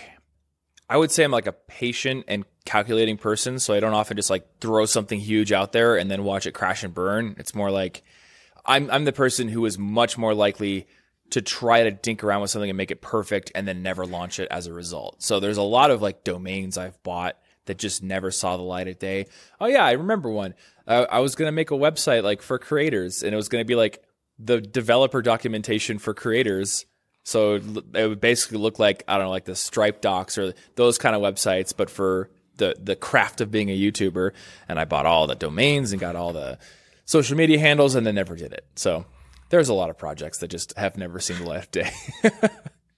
I 0.91 0.97
would 0.97 1.13
say 1.13 1.23
I'm 1.23 1.31
like 1.31 1.47
a 1.47 1.53
patient 1.53 2.25
and 2.27 2.45
calculating 2.65 3.17
person. 3.17 3.61
So 3.61 3.73
I 3.73 3.81
don't 3.81 3.95
often 3.95 4.17
just 4.17 4.29
like 4.29 4.45
throw 4.61 4.87
something 4.87 5.21
huge 5.21 5.53
out 5.53 5.71
there 5.71 5.97
and 5.97 6.11
then 6.11 6.25
watch 6.25 6.47
it 6.47 6.53
crash 6.53 6.83
and 6.83 6.93
burn. 6.93 7.37
It's 7.39 7.55
more 7.55 7.71
like 7.71 8.03
I'm 8.67 8.91
I'm 8.91 9.05
the 9.05 9.13
person 9.13 9.49
who 9.49 9.65
is 9.67 9.79
much 9.79 10.19
more 10.19 10.35
likely 10.35 10.89
to 11.31 11.41
try 11.41 11.85
to 11.85 11.93
dink 11.93 12.25
around 12.25 12.41
with 12.41 12.51
something 12.51 12.69
and 12.69 12.77
make 12.77 12.91
it 12.91 13.01
perfect 13.01 13.53
and 13.55 13.69
then 13.69 13.83
never 13.83 14.05
launch 14.05 14.41
it 14.41 14.49
as 14.51 14.67
a 14.67 14.73
result. 14.73 15.23
So 15.23 15.39
there's 15.39 15.59
a 15.59 15.63
lot 15.63 15.93
of 15.93 16.03
like 16.03 16.25
domains 16.25 16.77
I've 16.77 17.01
bought 17.05 17.39
that 17.67 17.79
just 17.79 18.03
never 18.03 18.33
saw 18.33 18.57
the 18.57 18.65
light 18.65 18.89
of 18.89 18.99
day. 18.99 19.27
Oh 19.61 19.67
yeah, 19.67 19.85
I 19.85 19.93
remember 19.93 20.29
one. 20.29 20.55
Uh, 20.89 21.07
I 21.09 21.21
was 21.21 21.37
gonna 21.37 21.53
make 21.53 21.71
a 21.71 21.75
website 21.75 22.25
like 22.25 22.43
for 22.43 22.59
creators, 22.59 23.23
and 23.23 23.33
it 23.33 23.37
was 23.37 23.49
gonna 23.49 23.65
be 23.65 23.77
like 23.77 24.03
the 24.41 24.61
developer 24.61 25.23
documentation 25.23 26.01
for 26.01 26.15
creators, 26.15 26.85
So 27.23 27.55
it 27.55 28.09
would 28.09 28.21
basically 28.21 28.59
look 28.59 28.79
like 28.79 29.05
I 29.07 29.17
don't 29.17 29.27
know, 29.27 29.31
like 29.31 29.45
the 29.45 29.57
Stripe 29.57 30.01
Docs 30.01 30.39
or 30.39 30.55
those 30.77 30.99
kind 30.99 31.15
of 31.15 31.23
websites, 31.23 31.75
but 31.77 31.91
for 31.91 32.31
the 32.57 32.75
the 32.81 32.97
craft 32.97 33.41
of 33.41 33.51
being 33.51 33.71
a 33.71 33.79
YouTuber. 33.79 34.33
And 34.69 34.79
I 34.79 34.85
bought 34.85 35.07
all 35.07 35.27
the 35.27 35.35
domains 35.35 35.93
and 35.93 36.01
got 36.01 36.17
all 36.17 36.33
the 36.33 36.59
social 37.05 37.37
media 37.37 37.59
handles, 37.59 37.95
and 37.95 38.07
then 38.07 38.15
never 38.15 38.37
did 38.37 38.53
it. 38.53 38.67
So 38.77 39.05
there's 39.51 39.69
a 39.69 39.75
lot 39.75 39.91
of 39.91 39.99
projects 39.99 40.39
that 40.39 40.49
just 40.49 40.77
have 40.79 40.97
never 40.97 41.21
seen 41.21 41.39
the 41.39 41.47
light 41.47 41.65
of 41.65 41.71
day. 41.71 41.91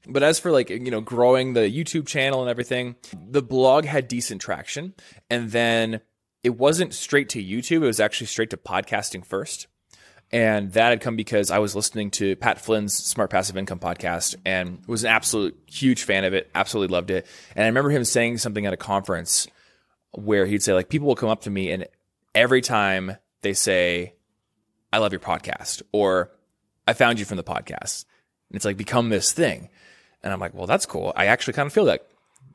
But 0.06 0.22
as 0.22 0.38
for 0.38 0.50
like, 0.50 0.70
you 0.70 0.90
know, 0.90 1.00
growing 1.00 1.52
the 1.52 1.60
YouTube 1.60 2.06
channel 2.06 2.40
and 2.40 2.50
everything, 2.50 2.96
the 3.14 3.42
blog 3.42 3.84
had 3.84 4.08
decent 4.08 4.40
traction. 4.40 4.94
And 5.30 5.50
then 5.50 6.00
it 6.42 6.56
wasn't 6.58 6.94
straight 6.94 7.28
to 7.30 7.42
YouTube, 7.42 7.82
it 7.82 7.86
was 7.86 8.00
actually 8.00 8.26
straight 8.26 8.50
to 8.50 8.56
podcasting 8.56 9.24
first. 9.24 9.68
And 10.32 10.72
that 10.72 10.90
had 10.90 11.00
come 11.02 11.14
because 11.14 11.50
I 11.50 11.58
was 11.58 11.76
listening 11.76 12.10
to 12.12 12.36
Pat 12.36 12.58
Flynn's 12.58 12.94
Smart 12.94 13.30
Passive 13.30 13.56
Income 13.56 13.80
podcast 13.80 14.34
and 14.46 14.82
was 14.86 15.04
an 15.04 15.10
absolute 15.10 15.58
huge 15.66 16.04
fan 16.04 16.24
of 16.24 16.32
it, 16.32 16.50
absolutely 16.54 16.92
loved 16.92 17.10
it. 17.10 17.26
And 17.54 17.64
I 17.64 17.66
remember 17.66 17.90
him 17.90 18.04
saying 18.04 18.38
something 18.38 18.64
at 18.64 18.72
a 18.72 18.78
conference 18.78 19.46
where 20.12 20.46
he'd 20.46 20.62
say, 20.62 20.72
like, 20.72 20.88
people 20.88 21.06
will 21.06 21.16
come 21.16 21.28
up 21.28 21.42
to 21.42 21.50
me 21.50 21.70
and 21.70 21.86
every 22.34 22.62
time 22.62 23.16
they 23.42 23.52
say, 23.52 24.14
I 24.90 24.98
love 24.98 25.12
your 25.12 25.20
podcast 25.20 25.82
or 25.92 26.30
I 26.86 26.94
found 26.94 27.18
you 27.18 27.24
from 27.24 27.36
the 27.36 27.44
podcast. 27.44 28.06
And 28.48 28.56
it's 28.56 28.64
like 28.64 28.76
become 28.76 29.10
this 29.10 29.32
thing. 29.32 29.68
And 30.22 30.32
I'm 30.32 30.40
like, 30.40 30.54
well, 30.54 30.66
that's 30.66 30.86
cool. 30.86 31.12
I 31.14 31.26
actually 31.26 31.54
kind 31.54 31.66
of 31.66 31.72
feel 31.72 31.86
that. 31.86 32.06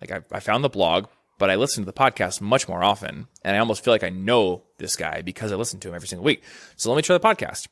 Like 0.01 0.11
I, 0.11 0.35
I 0.35 0.39
found 0.39 0.63
the 0.63 0.69
blog, 0.69 1.07
but 1.37 1.49
I 1.49 1.55
listen 1.55 1.83
to 1.83 1.85
the 1.85 1.97
podcast 1.97 2.41
much 2.41 2.67
more 2.67 2.83
often. 2.83 3.27
And 3.43 3.55
I 3.55 3.59
almost 3.59 3.83
feel 3.83 3.93
like 3.93 4.03
I 4.03 4.09
know 4.09 4.63
this 4.77 4.95
guy 4.95 5.21
because 5.21 5.51
I 5.51 5.55
listen 5.55 5.79
to 5.81 5.89
him 5.89 5.95
every 5.95 6.07
single 6.07 6.25
week. 6.25 6.43
So 6.75 6.89
let 6.89 6.95
me 6.95 7.01
try 7.01 7.17
the 7.17 7.27
podcast. 7.27 7.67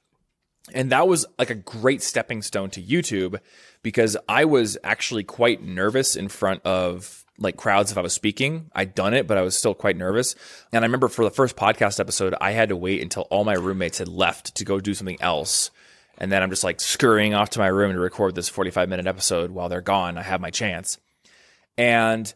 And 0.74 0.92
that 0.92 1.08
was 1.08 1.26
like 1.38 1.50
a 1.50 1.56
great 1.56 2.02
stepping 2.02 2.42
stone 2.42 2.70
to 2.72 2.82
YouTube 2.82 3.40
because 3.84 4.18
I 4.28 4.46
was 4.46 4.78
actually 4.84 5.24
quite 5.24 5.62
nervous 5.62 6.16
in 6.16 6.28
front 6.28 6.66
of 6.66 7.24
like 7.38 7.58
crowds 7.58 7.92
if 7.92 7.98
I 7.98 8.02
was 8.02 8.14
speaking. 8.14 8.72
I'd 8.74 8.96
done 8.96 9.14
it, 9.14 9.28
but 9.28 9.38
I 9.38 9.42
was 9.42 9.58
still 9.58 9.76
quite 9.76 9.98
nervous. 9.98 10.36
And 10.72 10.84
I 10.84 10.88
remember 10.88 11.08
for 11.08 11.24
the 11.24 11.32
first 11.32 11.56
podcast 11.56 12.00
episode, 12.00 12.34
I 12.42 12.52
had 12.52 12.70
to 12.70 12.76
wait 12.76 13.02
until 13.02 13.24
all 13.24 13.44
my 13.44 13.54
roommates 13.54 14.00
had 14.00 14.08
left 14.08 14.56
to 14.56 14.66
go 14.66 14.80
do 14.80 14.94
something 14.94 15.22
else 15.22 15.70
and 16.18 16.32
then 16.32 16.42
I'm 16.42 16.50
just 16.50 16.64
like 16.64 16.80
scurrying 16.80 17.34
off 17.34 17.52
to 17.52 17.60
my 17.60 17.68
room 17.68 17.94
to 17.94 18.00
record 18.00 18.36
this 18.36 18.50
45 18.50 18.90
minute 18.90 19.08
episode 19.08 19.52
while 19.52 19.70
they're 19.70 19.82
gone. 19.82 20.18
I 20.18 20.24
have 20.24 20.42
my 20.42 20.50
chance. 20.50 20.98
And 21.78 22.34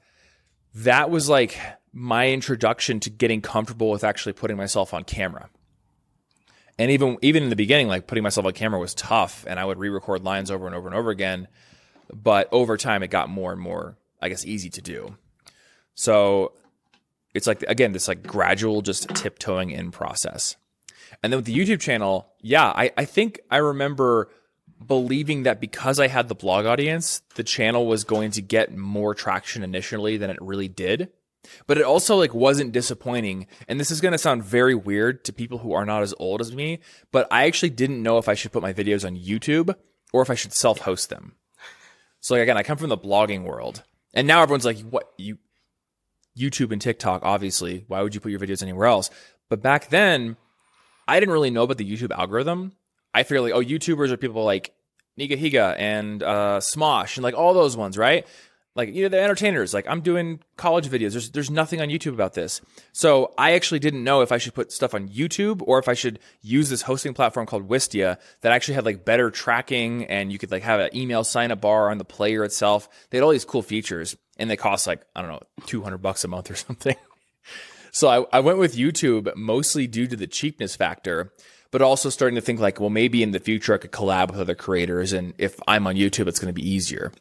that 0.75 1.09
was 1.09 1.29
like 1.29 1.57
my 1.91 2.29
introduction 2.29 2.99
to 3.01 3.09
getting 3.09 3.41
comfortable 3.41 3.89
with 3.89 4.03
actually 4.03 4.33
putting 4.33 4.57
myself 4.57 4.93
on 4.93 5.03
camera. 5.03 5.49
And 6.77 6.91
even 6.91 7.17
even 7.21 7.43
in 7.43 7.49
the 7.49 7.55
beginning, 7.55 7.87
like 7.87 8.07
putting 8.07 8.23
myself 8.23 8.45
on 8.45 8.53
camera 8.53 8.79
was 8.79 8.93
tough, 8.93 9.45
and 9.47 9.59
I 9.59 9.65
would 9.65 9.77
re-record 9.77 10.23
lines 10.23 10.49
over 10.49 10.65
and 10.65 10.75
over 10.75 10.87
and 10.87 10.95
over 10.95 11.09
again. 11.09 11.47
But 12.11 12.47
over 12.51 12.77
time, 12.77 13.03
it 13.03 13.09
got 13.09 13.29
more 13.29 13.51
and 13.51 13.61
more, 13.61 13.97
I 14.21 14.29
guess, 14.29 14.45
easy 14.45 14.69
to 14.71 14.81
do. 14.81 15.17
So 15.93 16.53
it's 17.33 17.47
like 17.47 17.63
again, 17.63 17.91
this 17.91 18.07
like 18.07 18.23
gradual, 18.23 18.81
just 18.81 19.09
tiptoeing 19.09 19.71
in 19.71 19.91
process. 19.91 20.55
And 21.21 21.33
then 21.33 21.39
with 21.39 21.45
the 21.45 21.57
YouTube 21.57 21.81
channel, 21.81 22.31
yeah, 22.39 22.67
I, 22.67 22.91
I 22.95 23.03
think 23.03 23.41
I 23.51 23.57
remember 23.57 24.29
believing 24.85 25.43
that 25.43 25.59
because 25.59 25.99
I 25.99 26.07
had 26.07 26.27
the 26.27 26.35
blog 26.35 26.65
audience, 26.65 27.21
the 27.35 27.43
channel 27.43 27.85
was 27.85 28.03
going 28.03 28.31
to 28.31 28.41
get 28.41 28.75
more 28.75 29.13
traction 29.13 29.63
initially 29.63 30.17
than 30.17 30.29
it 30.29 30.41
really 30.41 30.67
did. 30.67 31.09
But 31.67 31.77
it 31.77 31.83
also 31.83 32.15
like 32.15 32.33
wasn't 32.33 32.73
disappointing. 32.73 33.47
And 33.67 33.79
this 33.79 33.91
is 33.91 34.01
going 34.01 34.11
to 34.11 34.17
sound 34.17 34.43
very 34.43 34.75
weird 34.75 35.23
to 35.25 35.33
people 35.33 35.59
who 35.59 35.73
are 35.73 35.85
not 35.85 36.03
as 36.03 36.13
old 36.19 36.41
as 36.41 36.53
me, 36.53 36.79
but 37.11 37.27
I 37.31 37.45
actually 37.45 37.69
didn't 37.69 38.03
know 38.03 38.17
if 38.17 38.27
I 38.29 38.33
should 38.33 38.51
put 38.51 38.61
my 38.61 38.73
videos 38.73 39.05
on 39.05 39.17
YouTube 39.17 39.73
or 40.11 40.21
if 40.21 40.29
I 40.29 40.35
should 40.35 40.53
self-host 40.53 41.09
them. 41.09 41.35
So 42.19 42.35
like, 42.35 42.43
again, 42.43 42.57
I 42.57 42.63
come 42.63 42.77
from 42.77 42.89
the 42.89 42.97
blogging 42.97 43.43
world. 43.43 43.83
And 44.13 44.27
now 44.27 44.41
everyone's 44.41 44.65
like, 44.65 44.79
"What 44.81 45.13
you 45.17 45.37
YouTube 46.37 46.71
and 46.71 46.81
TikTok 46.81 47.21
obviously, 47.23 47.85
why 47.87 48.01
would 48.01 48.15
you 48.15 48.21
put 48.21 48.31
your 48.31 48.39
videos 48.39 48.63
anywhere 48.63 48.87
else?" 48.87 49.09
But 49.49 49.61
back 49.61 49.89
then, 49.89 50.35
I 51.07 51.19
didn't 51.19 51.33
really 51.33 51.51
know 51.51 51.63
about 51.63 51.77
the 51.77 51.89
YouTube 51.89 52.11
algorithm. 52.11 52.73
I 53.13 53.23
figured 53.23 53.43
like, 53.43 53.53
oh, 53.53 53.63
YouTubers 53.63 54.11
are 54.11 54.17
people 54.17 54.43
like 54.43 54.73
Nigahiga 55.19 55.75
and 55.77 56.23
uh, 56.23 56.59
Smosh 56.59 57.17
and 57.17 57.23
like 57.23 57.35
all 57.35 57.53
those 57.53 57.75
ones, 57.75 57.97
right? 57.97 58.25
Like 58.75 58.93
you 58.93 59.03
know, 59.03 59.09
they're 59.09 59.23
entertainers. 59.23 59.73
Like 59.73 59.87
I'm 59.89 60.01
doing 60.01 60.39
college 60.55 60.87
videos. 60.87 61.11
There's 61.11 61.31
there's 61.31 61.51
nothing 61.51 61.81
on 61.81 61.89
YouTube 61.89 62.13
about 62.13 62.33
this. 62.33 62.61
So 62.93 63.33
I 63.37 63.53
actually 63.53 63.79
didn't 63.79 64.03
know 64.03 64.21
if 64.21 64.31
I 64.31 64.37
should 64.37 64.53
put 64.53 64.71
stuff 64.71 64.93
on 64.93 65.09
YouTube 65.09 65.61
or 65.65 65.79
if 65.79 65.89
I 65.89 65.95
should 65.95 66.19
use 66.41 66.69
this 66.69 66.83
hosting 66.83 67.13
platform 67.13 67.45
called 67.45 67.67
Wistia 67.67 68.17
that 68.41 68.51
actually 68.51 68.75
had 68.75 68.85
like 68.85 69.03
better 69.03 69.31
tracking 69.31 70.05
and 70.05 70.31
you 70.31 70.37
could 70.37 70.51
like 70.51 70.63
have 70.63 70.79
an 70.79 70.95
email 70.95 71.23
sign 71.23 71.51
up 71.51 71.61
bar 71.61 71.89
on 71.89 71.97
the 71.97 72.05
player 72.05 72.43
itself. 72.45 72.87
They 73.09 73.17
had 73.17 73.23
all 73.23 73.31
these 73.31 73.43
cool 73.43 73.63
features 73.63 74.15
and 74.37 74.49
they 74.49 74.55
cost 74.55 74.87
like 74.87 75.01
I 75.15 75.21
don't 75.21 75.31
know 75.31 75.41
200 75.65 75.97
bucks 75.97 76.23
a 76.23 76.27
month 76.27 76.49
or 76.49 76.55
something. 76.67 76.95
So 77.91 78.07
I, 78.07 78.37
I 78.37 78.39
went 78.39 78.59
with 78.59 78.77
YouTube 78.77 79.35
mostly 79.35 79.87
due 79.87 80.07
to 80.07 80.15
the 80.15 80.27
cheapness 80.27 80.75
factor, 80.75 81.33
but 81.71 81.81
also 81.81 82.09
starting 82.09 82.35
to 82.35 82.41
think 82.41 82.59
like, 82.59 82.79
well, 82.79 82.89
maybe 82.89 83.23
in 83.23 83.31
the 83.31 83.39
future 83.39 83.73
I 83.73 83.77
could 83.77 83.91
collab 83.91 84.31
with 84.31 84.39
other 84.39 84.55
creators. 84.55 85.13
And 85.13 85.33
if 85.37 85.59
I'm 85.67 85.87
on 85.87 85.95
YouTube, 85.95 86.27
it's 86.27 86.39
going 86.39 86.53
to 86.53 86.61
be 86.61 86.67
easier. 86.67 87.11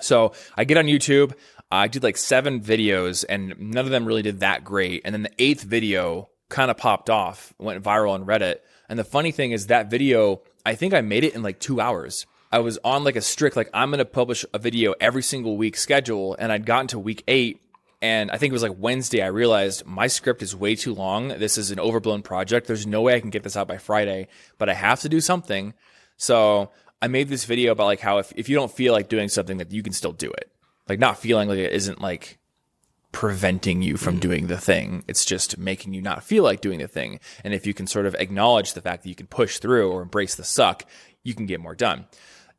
So 0.00 0.32
I 0.56 0.64
get 0.64 0.78
on 0.78 0.86
YouTube. 0.86 1.32
I 1.70 1.88
did 1.88 2.02
like 2.02 2.16
seven 2.16 2.60
videos 2.60 3.24
and 3.28 3.54
none 3.58 3.84
of 3.84 3.90
them 3.90 4.04
really 4.04 4.22
did 4.22 4.40
that 4.40 4.64
great. 4.64 5.02
And 5.04 5.14
then 5.14 5.22
the 5.22 5.32
eighth 5.38 5.62
video 5.62 6.30
kind 6.48 6.70
of 6.70 6.76
popped 6.76 7.10
off, 7.10 7.52
went 7.58 7.82
viral 7.82 8.10
on 8.10 8.24
Reddit. 8.24 8.56
And 8.88 8.98
the 8.98 9.04
funny 9.04 9.32
thing 9.32 9.50
is 9.52 9.66
that 9.66 9.90
video, 9.90 10.42
I 10.64 10.74
think 10.74 10.94
I 10.94 11.00
made 11.00 11.24
it 11.24 11.34
in 11.34 11.42
like 11.42 11.58
two 11.58 11.80
hours. 11.80 12.24
I 12.52 12.60
was 12.60 12.78
on 12.84 13.02
like 13.02 13.16
a 13.16 13.20
strict, 13.20 13.56
like 13.56 13.70
I'm 13.74 13.90
going 13.90 13.98
to 13.98 14.04
publish 14.04 14.44
a 14.54 14.58
video 14.58 14.94
every 15.00 15.22
single 15.22 15.56
week 15.56 15.76
schedule. 15.76 16.36
And 16.38 16.52
I'd 16.52 16.66
gotten 16.66 16.86
to 16.88 16.98
week 16.98 17.24
eight 17.26 17.60
and 18.06 18.30
I 18.30 18.38
think 18.38 18.52
it 18.52 18.52
was 18.52 18.62
like 18.62 18.76
Wednesday, 18.78 19.20
I 19.20 19.26
realized 19.26 19.84
my 19.84 20.06
script 20.06 20.40
is 20.40 20.54
way 20.54 20.76
too 20.76 20.94
long. 20.94 21.26
This 21.26 21.58
is 21.58 21.72
an 21.72 21.80
overblown 21.80 22.22
project. 22.22 22.68
There's 22.68 22.86
no 22.86 23.02
way 23.02 23.16
I 23.16 23.20
can 23.20 23.30
get 23.30 23.42
this 23.42 23.56
out 23.56 23.66
by 23.66 23.78
Friday, 23.78 24.28
but 24.58 24.68
I 24.68 24.74
have 24.74 25.00
to 25.00 25.08
do 25.08 25.20
something. 25.20 25.74
So 26.16 26.70
I 27.02 27.08
made 27.08 27.28
this 27.28 27.46
video 27.46 27.72
about 27.72 27.86
like 27.86 27.98
how 27.98 28.18
if, 28.18 28.32
if 28.36 28.48
you 28.48 28.54
don't 28.54 28.70
feel 28.70 28.92
like 28.92 29.08
doing 29.08 29.28
something 29.28 29.56
that 29.56 29.72
you 29.72 29.82
can 29.82 29.92
still 29.92 30.12
do 30.12 30.30
it. 30.30 30.52
Like 30.88 31.00
not 31.00 31.18
feeling 31.18 31.48
like 31.48 31.58
it 31.58 31.72
isn't 31.72 32.00
like 32.00 32.38
preventing 33.10 33.82
you 33.82 33.96
from 33.96 34.18
mm. 34.18 34.20
doing 34.20 34.46
the 34.46 34.56
thing. 34.56 35.02
It's 35.08 35.24
just 35.24 35.58
making 35.58 35.92
you 35.92 36.00
not 36.00 36.22
feel 36.22 36.44
like 36.44 36.60
doing 36.60 36.78
the 36.78 36.86
thing. 36.86 37.18
And 37.42 37.52
if 37.52 37.66
you 37.66 37.74
can 37.74 37.88
sort 37.88 38.06
of 38.06 38.14
acknowledge 38.14 38.74
the 38.74 38.82
fact 38.82 39.02
that 39.02 39.08
you 39.08 39.16
can 39.16 39.26
push 39.26 39.58
through 39.58 39.90
or 39.90 40.02
embrace 40.02 40.36
the 40.36 40.44
suck, 40.44 40.84
you 41.24 41.34
can 41.34 41.46
get 41.46 41.58
more 41.58 41.74
done. 41.74 42.06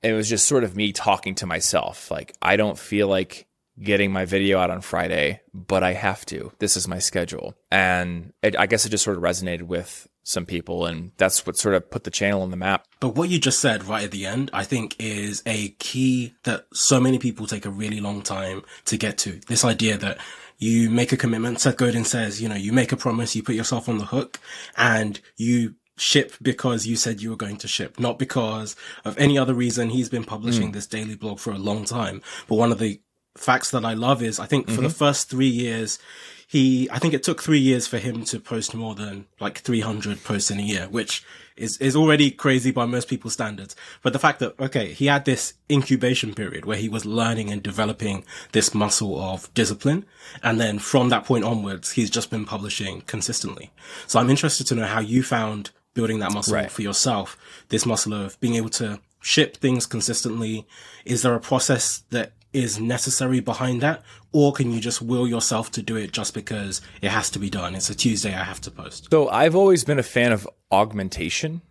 And 0.04 0.12
it 0.12 0.16
was 0.18 0.28
just 0.28 0.46
sort 0.46 0.66
of 0.66 0.76
me 0.76 0.92
talking 0.92 1.36
to 1.36 1.46
myself. 1.46 2.12
Like, 2.12 2.36
I 2.42 2.58
don't 2.58 2.78
feel 2.78 3.08
like 3.08 3.48
getting 3.82 4.12
my 4.12 4.26
video 4.26 4.60
out 4.60 4.70
on 4.70 4.82
Friday, 4.82 5.42
but 5.54 5.84
I 5.84 5.94
have 5.94 6.26
to. 6.28 6.52
This 6.60 6.78
is 6.78 6.88
my 6.88 7.00
schedule. 7.00 7.56
And 7.72 8.34
it, 8.42 8.58
I 8.58 8.66
guess 8.66 8.86
it 8.86 8.90
just 8.90 9.04
sort 9.04 9.18
of 9.18 9.24
resonated 9.24 9.64
with 9.64 10.08
some 10.24 10.46
people 10.46 10.86
and 10.86 11.12
that's 11.16 11.46
what 11.46 11.56
sort 11.56 11.74
of 11.74 11.90
put 11.90 12.04
the 12.04 12.12
channel 12.12 12.42
on 12.42 12.52
the 12.52 12.58
map. 12.58 12.86
But 13.00 13.16
what 13.16 13.30
you 13.30 13.40
just 13.40 13.60
said 13.60 13.86
right 13.86 14.04
at 14.04 14.12
the 14.12 14.26
end, 14.26 14.50
I 14.52 14.66
think 14.66 14.96
is 15.00 15.42
a 15.46 15.70
key 15.80 16.34
that 16.44 16.66
so 16.74 17.00
many 17.00 17.18
people 17.18 17.48
take 17.48 17.66
a 17.66 17.70
really 17.70 18.02
long 18.02 18.22
time 18.22 18.64
to 18.86 18.98
get 18.98 19.18
to. 19.20 19.40
This 19.48 19.64
idea 19.64 19.98
that 19.98 20.18
you 20.58 20.90
make 20.90 21.14
a 21.14 21.18
commitment. 21.18 21.62
Seth 21.62 21.78
Godin 21.78 22.04
says, 22.04 22.42
you 22.42 22.50
know, 22.50 22.56
you 22.56 22.74
make 22.74 22.92
a 22.92 22.98
promise, 22.98 23.36
you 23.36 23.44
put 23.44 23.56
yourself 23.56 23.88
on 23.88 24.00
the 24.00 24.06
hook 24.06 24.40
and 24.76 25.22
you 25.38 25.76
ship 25.98 26.34
because 26.42 26.86
you 26.86 26.96
said 26.96 27.22
you 27.22 27.30
were 27.30 27.36
going 27.36 27.58
to 27.58 27.68
ship, 27.68 28.00
not 28.00 28.20
because 28.20 28.76
of 29.06 29.18
any 29.18 29.38
other 29.38 29.54
reason. 29.54 29.90
He's 29.90 30.10
been 30.10 30.24
publishing 30.24 30.72
mm. 30.72 30.74
this 30.74 30.88
daily 30.88 31.16
blog 31.16 31.40
for 31.40 31.52
a 31.52 31.58
long 31.58 31.86
time. 31.86 32.22
But 32.48 32.56
one 32.56 32.72
of 32.72 32.80
the 32.80 33.00
facts 33.38 33.72
that 33.72 33.86
I 33.86 33.94
love 33.94 34.22
is 34.22 34.40
I 34.40 34.46
think 34.46 34.68
for 34.68 34.74
mm-hmm. 34.74 34.84
the 34.84 34.90
first 34.90 35.30
three 35.30 35.48
years, 35.48 36.00
he, 36.48 36.90
I 36.92 37.00
think 37.00 37.14
it 37.14 37.24
took 37.24 37.44
three 37.44 37.60
years 37.60 37.88
for 37.88 37.98
him 37.98 38.24
to 38.26 38.40
post 38.40 38.74
more 38.74 38.96
than 38.96 39.26
like 39.40 39.60
300 39.60 40.24
posts 40.24 40.50
in 40.50 40.60
a 40.60 40.64
year, 40.64 40.88
which 40.90 41.22
is, 41.58 41.78
is 41.80 41.94
already 41.94 42.32
crazy 42.32 42.72
by 42.72 42.86
most 42.86 43.10
people's 43.10 43.34
standards. 43.34 43.76
But 44.02 44.14
the 44.14 44.20
fact 44.20 44.40
that, 44.40 44.58
okay, 44.58 44.94
he 44.94 45.08
had 45.08 45.26
this 45.26 45.56
incubation 45.70 46.34
period 46.34 46.64
where 46.64 46.78
he 46.78 46.88
was 46.88 47.06
learning 47.06 47.52
and 47.52 47.62
developing 47.62 48.24
this 48.54 48.74
muscle 48.74 49.20
of 49.22 49.54
discipline. 49.54 50.06
And 50.42 50.58
then 50.58 50.80
from 50.80 51.10
that 51.10 51.26
point 51.26 51.44
onwards, 51.44 51.92
he's 51.92 52.10
just 52.10 52.30
been 52.30 52.46
publishing 52.46 53.02
consistently. 53.02 53.72
So 54.06 54.18
I'm 54.18 54.30
interested 54.30 54.68
to 54.68 54.76
know 54.76 54.86
how 54.86 55.02
you 55.02 55.24
found 55.24 55.72
building 55.94 56.20
that 56.20 56.32
muscle 56.32 56.54
right. 56.54 56.72
for 56.72 56.82
yourself, 56.82 57.38
this 57.68 57.86
muscle 57.86 58.14
of 58.14 58.40
being 58.40 58.56
able 58.56 58.70
to 58.70 59.02
ship 59.20 59.58
things 59.58 59.86
consistently. 59.86 60.66
Is 61.04 61.24
there 61.24 61.36
a 61.36 61.42
process 61.42 62.04
that 62.12 62.32
is 62.58 62.80
necessary 62.80 63.40
behind 63.40 63.82
that? 63.82 64.04
Or 64.32 64.52
can 64.52 64.72
you 64.72 64.80
just 64.80 65.02
will 65.02 65.28
yourself 65.28 65.72
to 65.72 65.82
do 65.82 65.96
it 65.96 66.12
just 66.12 66.34
because 66.34 66.82
it 67.02 67.10
has 67.10 67.30
to 67.32 67.40
be 67.40 67.50
done? 67.50 67.76
It's 67.76 67.90
a 67.90 67.96
Tuesday, 67.96 68.34
I 68.34 68.44
have 68.44 68.62
to 68.62 68.72
post. 68.72 69.10
So 69.12 69.30
I've 69.30 69.56
always 69.56 69.84
been 69.84 70.00
a 70.00 70.04
fan 70.04 70.32
of 70.32 70.48
augmentation 70.72 71.62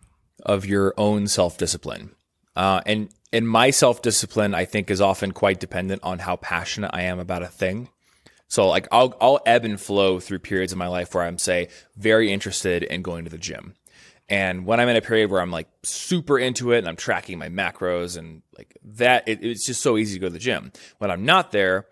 of 0.44 0.64
your 0.64 0.94
own 0.96 1.26
self 1.26 1.58
discipline. 1.58 2.14
Uh, 2.54 2.80
and 2.86 3.08
and 3.32 3.48
my 3.48 3.70
self 3.70 4.00
discipline, 4.00 4.54
I 4.54 4.64
think, 4.64 4.90
is 4.90 5.00
often 5.00 5.32
quite 5.32 5.60
dependent 5.60 6.02
on 6.02 6.20
how 6.20 6.36
passionate 6.36 6.90
I 6.94 7.02
am 7.02 7.18
about 7.18 7.42
a 7.42 7.48
thing. 7.48 7.88
So 8.48 8.68
like 8.68 8.86
I'll 8.92 9.16
I'll 9.20 9.40
ebb 9.44 9.64
and 9.64 9.80
flow 9.80 10.20
through 10.20 10.38
periods 10.38 10.72
of 10.72 10.78
my 10.78 10.86
life 10.86 11.14
where 11.14 11.24
I'm 11.24 11.38
say 11.38 11.68
very 11.96 12.32
interested 12.32 12.82
in 12.84 13.02
going 13.02 13.24
to 13.24 13.30
the 13.30 13.38
gym. 13.38 13.74
And 14.28 14.66
when 14.66 14.80
I'm 14.80 14.88
in 14.88 14.96
a 14.96 15.00
period 15.00 15.30
where 15.30 15.40
I'm 15.40 15.52
like 15.52 15.68
super 15.82 16.38
into 16.38 16.72
it 16.72 16.78
and 16.78 16.88
I'm 16.88 16.96
tracking 16.96 17.38
my 17.38 17.48
macros 17.48 18.16
and 18.16 18.42
like 18.58 18.76
that, 18.84 19.28
it, 19.28 19.44
it's 19.44 19.66
just 19.66 19.82
so 19.82 19.96
easy 19.96 20.14
to 20.14 20.20
go 20.20 20.26
to 20.26 20.32
the 20.32 20.38
gym. 20.38 20.72
When 20.98 21.10
I'm 21.10 21.24
not 21.24 21.52
there, 21.52 21.86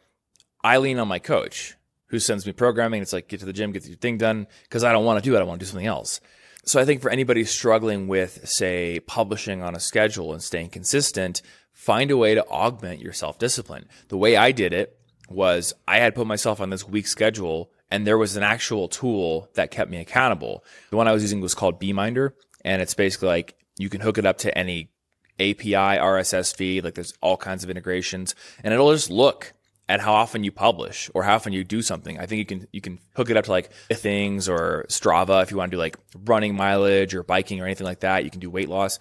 I 0.62 0.78
lean 0.78 0.98
on 0.98 1.06
my 1.06 1.20
coach 1.20 1.76
who 2.06 2.18
sends 2.18 2.46
me 2.46 2.52
programming. 2.52 3.02
It's 3.02 3.12
like, 3.12 3.28
get 3.28 3.40
to 3.40 3.46
the 3.46 3.52
gym, 3.52 3.72
get 3.72 3.86
your 3.86 3.96
thing 3.96 4.18
done 4.18 4.46
because 4.64 4.82
I 4.82 4.92
don't 4.92 5.04
want 5.04 5.22
to 5.22 5.30
do 5.30 5.36
it. 5.36 5.40
I 5.40 5.44
want 5.44 5.60
to 5.60 5.66
do 5.66 5.70
something 5.70 5.86
else. 5.86 6.20
So 6.64 6.80
I 6.80 6.84
think 6.84 7.02
for 7.02 7.10
anybody 7.10 7.44
struggling 7.44 8.08
with, 8.08 8.48
say, 8.48 9.00
publishing 9.00 9.62
on 9.62 9.74
a 9.74 9.80
schedule 9.80 10.32
and 10.32 10.42
staying 10.42 10.70
consistent, 10.70 11.42
find 11.72 12.10
a 12.10 12.16
way 12.16 12.34
to 12.34 12.46
augment 12.48 13.00
your 13.00 13.12
self 13.12 13.38
discipline. 13.38 13.86
The 14.08 14.16
way 14.16 14.36
I 14.36 14.50
did 14.50 14.72
it 14.72 14.98
was 15.28 15.74
I 15.86 15.98
had 15.98 16.14
put 16.14 16.26
myself 16.26 16.60
on 16.60 16.70
this 16.70 16.88
week 16.88 17.06
schedule 17.06 17.70
and 17.94 18.04
there 18.04 18.18
was 18.18 18.34
an 18.34 18.42
actual 18.42 18.88
tool 18.88 19.48
that 19.54 19.70
kept 19.70 19.88
me 19.88 19.98
accountable. 19.98 20.64
The 20.90 20.96
one 20.96 21.06
I 21.06 21.12
was 21.12 21.22
using 21.22 21.40
was 21.40 21.54
called 21.54 21.78
Beeminder, 21.78 22.34
and 22.64 22.82
it's 22.82 22.92
basically 22.92 23.28
like 23.28 23.54
you 23.78 23.88
can 23.88 24.00
hook 24.00 24.18
it 24.18 24.26
up 24.26 24.38
to 24.38 24.58
any 24.58 24.90
API, 25.38 26.00
RSS 26.00 26.56
feed, 26.56 26.82
like 26.82 26.94
there's 26.94 27.14
all 27.20 27.36
kinds 27.36 27.62
of 27.62 27.70
integrations, 27.70 28.34
and 28.64 28.74
it'll 28.74 28.92
just 28.92 29.10
look 29.10 29.52
at 29.88 30.00
how 30.00 30.12
often 30.12 30.42
you 30.42 30.50
publish 30.50 31.08
or 31.14 31.22
how 31.22 31.36
often 31.36 31.52
you 31.52 31.62
do 31.62 31.82
something. 31.82 32.18
I 32.18 32.26
think 32.26 32.40
you 32.40 32.46
can 32.46 32.66
you 32.72 32.80
can 32.80 32.98
hook 33.14 33.30
it 33.30 33.36
up 33.36 33.44
to 33.44 33.52
like 33.52 33.72
things 33.92 34.48
or 34.48 34.86
Strava 34.88 35.44
if 35.44 35.52
you 35.52 35.56
want 35.58 35.70
to 35.70 35.76
do 35.76 35.80
like 35.80 35.96
running 36.24 36.56
mileage 36.56 37.14
or 37.14 37.22
biking 37.22 37.60
or 37.60 37.64
anything 37.64 37.86
like 37.86 38.00
that. 38.00 38.24
You 38.24 38.30
can 38.30 38.40
do 38.40 38.50
weight 38.50 38.68
loss. 38.68 38.98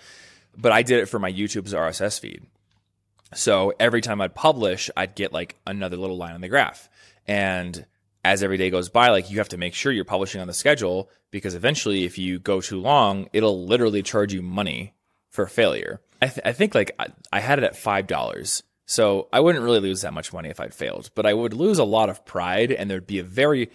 But 0.55 0.71
I 0.71 0.83
did 0.83 0.99
it 0.99 1.07
for 1.07 1.17
my 1.17 1.33
YouTube's 1.33 1.73
RSS 1.73 2.19
feed. 2.19 2.45
So 3.33 3.73
every 3.79 4.01
time 4.01 4.21
I'd 4.21 4.35
publish, 4.35 4.91
I'd 4.95 5.15
get 5.15 5.33
like 5.33 5.55
another 5.65 5.97
little 5.97 6.17
line 6.17 6.35
on 6.35 6.41
the 6.41 6.47
graph. 6.47 6.89
And 7.25 7.87
as 8.23 8.43
every 8.43 8.57
day 8.57 8.69
goes 8.69 8.89
by, 8.89 9.09
like 9.09 9.29
you 9.29 9.37
have 9.37 9.49
to 9.49 9.57
make 9.57 9.73
sure 9.73 9.91
you're 9.91 10.05
publishing 10.05 10.41
on 10.41 10.47
the 10.47 10.53
schedule 10.53 11.09
because 11.31 11.55
eventually, 11.55 12.05
if 12.05 12.17
you 12.17 12.39
go 12.39 12.61
too 12.61 12.79
long, 12.79 13.27
it'll 13.33 13.65
literally 13.65 14.01
charge 14.01 14.33
you 14.33 14.41
money 14.41 14.93
for 15.29 15.45
failure. 15.47 15.99
I, 16.21 16.27
th- 16.27 16.45
I 16.45 16.53
think 16.53 16.73
like 16.73 16.91
I, 16.99 17.07
I 17.31 17.39
had 17.39 17.59
it 17.59 17.65
at 17.65 17.75
five 17.75 18.07
dollars, 18.07 18.63
so 18.85 19.27
I 19.33 19.39
wouldn't 19.39 19.63
really 19.63 19.79
lose 19.79 20.01
that 20.01 20.13
much 20.13 20.31
money 20.31 20.49
if 20.49 20.59
I'd 20.59 20.73
failed, 20.73 21.09
but 21.15 21.25
I 21.25 21.33
would 21.33 21.53
lose 21.53 21.79
a 21.79 21.83
lot 21.83 22.09
of 22.09 22.25
pride, 22.25 22.71
and 22.71 22.89
there'd 22.89 23.07
be 23.07 23.19
a 23.19 23.23
very 23.23 23.69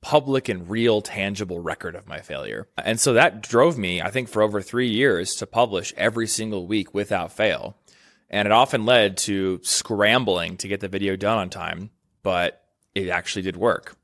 public 0.00 0.48
and 0.48 0.68
real, 0.68 1.00
tangible 1.00 1.60
record 1.60 1.94
of 1.94 2.08
my 2.08 2.20
failure. 2.20 2.66
And 2.76 2.98
so 2.98 3.12
that 3.12 3.40
drove 3.40 3.78
me, 3.78 4.02
I 4.02 4.10
think, 4.10 4.28
for 4.28 4.42
over 4.42 4.60
three 4.60 4.88
years 4.88 5.36
to 5.36 5.46
publish 5.46 5.94
every 5.96 6.26
single 6.26 6.66
week 6.66 6.92
without 6.92 7.32
fail. 7.32 7.76
And 8.28 8.46
it 8.46 8.52
often 8.52 8.84
led 8.84 9.16
to 9.18 9.60
scrambling 9.62 10.56
to 10.56 10.66
get 10.66 10.80
the 10.80 10.88
video 10.88 11.14
done 11.14 11.38
on 11.38 11.50
time, 11.50 11.90
but 12.24 12.61
it 12.94 13.08
actually 13.08 13.42
did 13.42 13.56
work. 13.56 13.96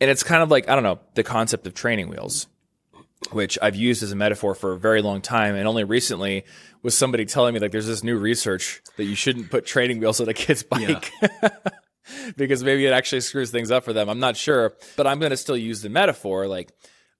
And 0.00 0.10
it's 0.10 0.22
kind 0.22 0.42
of 0.42 0.50
like, 0.50 0.68
I 0.68 0.74
don't 0.74 0.84
know, 0.84 1.00
the 1.14 1.22
concept 1.22 1.66
of 1.66 1.74
training 1.74 2.08
wheels, 2.08 2.46
which 3.32 3.58
I've 3.62 3.76
used 3.76 4.02
as 4.02 4.12
a 4.12 4.16
metaphor 4.16 4.54
for 4.54 4.72
a 4.72 4.78
very 4.78 5.02
long 5.02 5.20
time. 5.20 5.54
And 5.54 5.66
only 5.66 5.84
recently 5.84 6.44
was 6.82 6.96
somebody 6.96 7.24
telling 7.24 7.54
me, 7.54 7.60
like, 7.60 7.72
there's 7.72 7.86
this 7.86 8.04
new 8.04 8.18
research 8.18 8.82
that 8.96 9.04
you 9.04 9.14
shouldn't 9.14 9.50
put 9.50 9.66
training 9.66 10.00
wheels 10.00 10.20
on 10.20 10.28
a 10.28 10.34
kid's 10.34 10.62
bike. 10.62 11.12
Yeah. 11.22 11.48
because 12.36 12.62
maybe 12.62 12.86
it 12.86 12.92
actually 12.92 13.20
screws 13.20 13.50
things 13.50 13.70
up 13.70 13.84
for 13.84 13.92
them. 13.92 14.08
I'm 14.08 14.20
not 14.20 14.36
sure, 14.36 14.74
but 14.96 15.06
I'm 15.06 15.18
going 15.18 15.30
to 15.30 15.36
still 15.36 15.56
use 15.56 15.82
the 15.82 15.88
metaphor 15.88 16.46
like 16.46 16.70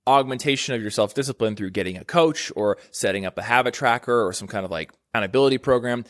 augmentation 0.07 0.75
of 0.75 0.83
your 0.83 0.91
self 0.91 1.14
discipline 1.14 1.57
through 1.57 1.70
getting 1.70 1.97
a 1.97 2.05
coach 2.05 2.53
or 2.55 2.79
setting 2.91 3.25
up 3.25 3.39
a 3.39 3.43
habit 3.43 3.75
tracker 3.75 4.27
or 4.27 4.33
some 4.33 4.49
kind 4.49 4.64
of 4.64 4.70
like 4.70 4.93
accountability 5.11 5.59
program 5.59 6.05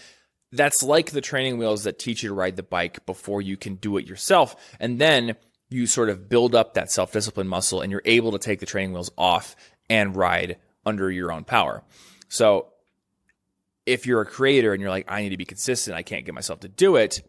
that's 0.55 0.83
like 0.83 1.11
the 1.11 1.21
training 1.21 1.59
wheels 1.59 1.85
that 1.85 1.99
teach 1.99 2.23
you 2.23 2.29
to 2.29 2.35
ride 2.35 2.57
the 2.57 2.63
bike 2.63 3.05
before 3.07 3.43
you 3.43 3.57
can 3.57 3.75
do 3.75 3.97
it 3.97 4.07
yourself. 4.07 4.57
And 4.79 5.01
then 5.01 5.37
you 5.69 5.87
sort 5.87 6.09
of 6.09 6.29
build 6.29 6.55
up 6.55 6.75
that 6.75 6.91
self 6.91 7.13
discipline 7.13 7.49
muscle 7.49 7.81
and 7.81 7.91
you're 7.91 8.03
able 8.05 8.33
to 8.33 8.39
take 8.39 8.61
the 8.61 8.67
training 8.67 8.93
wheels 8.93 9.11
off 9.19 9.57
and 9.91 10.17
ride 10.17 10.57
under 10.87 11.11
your 11.11 11.33
own 11.33 11.45
power. 11.45 11.83
So 12.29 12.69
if 13.85 14.07
you're 14.07 14.21
a 14.21 14.27
creator 14.27 14.73
and 14.73 14.81
you're 14.81 14.91
like, 14.91 15.11
I 15.11 15.23
need 15.23 15.31
to 15.31 15.37
be 15.37 15.45
consistent, 15.45 15.97
I 15.97 16.03
can't 16.03 16.25
get 16.25 16.35
myself 16.35 16.61
to 16.61 16.69
do 16.69 16.97
it, 16.97 17.23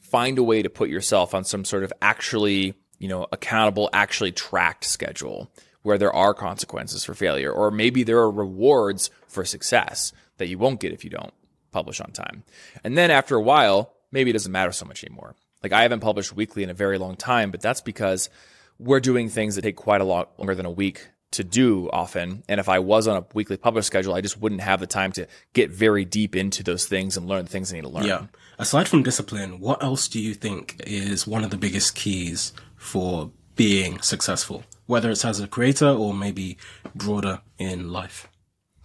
find 0.00 0.38
a 0.38 0.42
way 0.42 0.62
to 0.62 0.68
put 0.68 0.88
yourself 0.88 1.34
on 1.34 1.44
some 1.44 1.64
sort 1.64 1.84
of 1.84 1.92
actually, 2.02 2.74
you 2.98 3.08
know, 3.08 3.26
accountable, 3.32 3.88
actually 3.92 4.32
tracked 4.32 4.84
schedule 4.84 5.50
where 5.82 5.98
there 5.98 6.12
are 6.12 6.34
consequences 6.34 7.04
for 7.04 7.14
failure, 7.14 7.50
or 7.50 7.70
maybe 7.70 8.02
there 8.04 8.18
are 8.18 8.30
rewards 8.30 9.10
for 9.26 9.44
success 9.44 10.12
that 10.36 10.46
you 10.46 10.58
won't 10.58 10.80
get 10.80 10.92
if 10.92 11.02
you 11.02 11.10
don't 11.10 11.32
publish 11.72 12.00
on 12.00 12.12
time. 12.12 12.44
And 12.84 12.96
then 12.96 13.10
after 13.10 13.34
a 13.34 13.42
while, 13.42 13.94
maybe 14.10 14.30
it 14.30 14.34
doesn't 14.34 14.52
matter 14.52 14.72
so 14.72 14.86
much 14.86 15.02
anymore. 15.02 15.34
Like 15.62 15.72
I 15.72 15.82
haven't 15.82 16.00
published 16.00 16.34
weekly 16.34 16.62
in 16.62 16.70
a 16.70 16.74
very 16.74 16.98
long 16.98 17.16
time, 17.16 17.50
but 17.50 17.60
that's 17.60 17.80
because 17.80 18.30
we're 18.78 19.00
doing 19.00 19.28
things 19.28 19.56
that 19.56 19.62
take 19.62 19.76
quite 19.76 20.00
a 20.00 20.04
lot 20.04 20.38
longer 20.38 20.54
than 20.54 20.66
a 20.66 20.70
week 20.70 21.08
to 21.32 21.44
do 21.44 21.88
often. 21.90 22.42
And 22.48 22.60
if 22.60 22.68
I 22.68 22.78
was 22.78 23.08
on 23.08 23.16
a 23.16 23.24
weekly 23.34 23.56
publish 23.56 23.86
schedule, 23.86 24.14
I 24.14 24.20
just 24.20 24.40
wouldn't 24.40 24.60
have 24.60 24.80
the 24.80 24.86
time 24.86 25.12
to 25.12 25.26
get 25.54 25.70
very 25.70 26.04
deep 26.04 26.36
into 26.36 26.62
those 26.62 26.86
things 26.86 27.16
and 27.16 27.26
learn 27.26 27.44
the 27.44 27.50
things 27.50 27.72
I 27.72 27.76
need 27.76 27.82
to 27.82 27.88
learn. 27.88 28.06
Yeah. 28.06 28.26
Aside 28.58 28.88
from 28.88 29.02
discipline, 29.02 29.58
what 29.58 29.82
else 29.82 30.08
do 30.08 30.20
you 30.20 30.34
think 30.34 30.80
is 30.86 31.26
one 31.26 31.42
of 31.42 31.50
the 31.50 31.56
biggest 31.56 31.94
keys 31.94 32.52
for 32.76 33.30
being 33.56 34.00
successful, 34.00 34.64
whether 34.86 35.10
it's 35.10 35.24
as 35.24 35.40
a 35.40 35.48
creator 35.48 35.88
or 35.88 36.12
maybe 36.12 36.58
broader 36.94 37.40
in 37.58 37.92
life? 37.92 38.28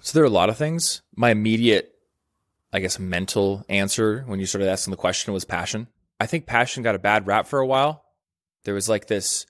So 0.02 0.18
there 0.18 0.24
are 0.24 0.28
a 0.28 0.30
lot 0.30 0.50
of 0.50 0.58
things. 0.58 1.02
My 1.16 1.32
immediate 1.32 1.97
I 2.78 2.80
guess, 2.80 3.00
mental 3.00 3.66
answer 3.70 4.22
when 4.28 4.40
you 4.40 4.46
started 4.46 4.70
asking 4.70 4.92
the 4.92 4.98
question 4.98 5.34
was 5.34 5.46
passion. 5.46 5.88
I 6.20 6.28
think 6.28 6.46
passion 6.46 6.84
got 6.84 6.94
a 6.94 7.00
bad 7.00 7.26
rap 7.26 7.48
for 7.48 7.58
a 7.58 7.66
while. 7.66 8.04
There 8.66 8.76
was 8.76 8.88
like 8.88 9.08
this 9.08 9.48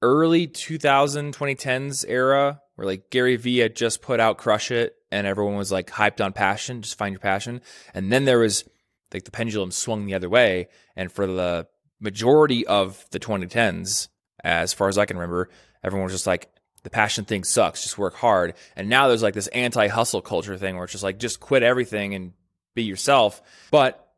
early 0.00 0.46
2000, 0.46 1.36
2010s 1.36 2.06
era 2.08 2.62
where 2.74 2.86
like 2.86 3.10
Gary 3.10 3.36
Vee 3.36 3.58
had 3.58 3.76
just 3.76 4.00
put 4.00 4.18
out 4.18 4.38
Crush 4.38 4.70
It 4.70 4.94
and 5.10 5.26
everyone 5.26 5.56
was 5.56 5.70
like 5.70 5.90
hyped 5.90 6.24
on 6.24 6.32
passion, 6.32 6.80
just 6.80 6.96
find 6.96 7.12
your 7.12 7.20
passion. 7.20 7.60
And 7.92 8.10
then 8.10 8.24
there 8.24 8.38
was 8.38 8.64
like 9.12 9.24
the 9.24 9.30
pendulum 9.30 9.70
swung 9.70 10.06
the 10.06 10.14
other 10.14 10.30
way. 10.30 10.68
And 10.96 11.12
for 11.12 11.26
the 11.26 11.66
majority 12.00 12.66
of 12.66 13.04
the 13.10 13.20
2010s, 13.20 14.08
as 14.42 14.72
far 14.72 14.88
as 14.88 14.96
I 14.96 15.04
can 15.04 15.18
remember, 15.18 15.50
everyone 15.84 16.04
was 16.04 16.14
just 16.14 16.26
like, 16.26 16.48
the 16.82 16.90
passion 16.90 17.24
thing 17.24 17.44
sucks. 17.44 17.82
Just 17.82 17.98
work 17.98 18.14
hard. 18.14 18.54
And 18.76 18.88
now 18.88 19.08
there's 19.08 19.22
like 19.22 19.34
this 19.34 19.48
anti 19.48 19.88
hustle 19.88 20.22
culture 20.22 20.56
thing 20.56 20.76
where 20.76 20.84
it's 20.84 20.92
just 20.92 21.04
like, 21.04 21.18
just 21.18 21.40
quit 21.40 21.62
everything 21.62 22.14
and 22.14 22.32
be 22.74 22.82
yourself. 22.82 23.42
But 23.70 24.08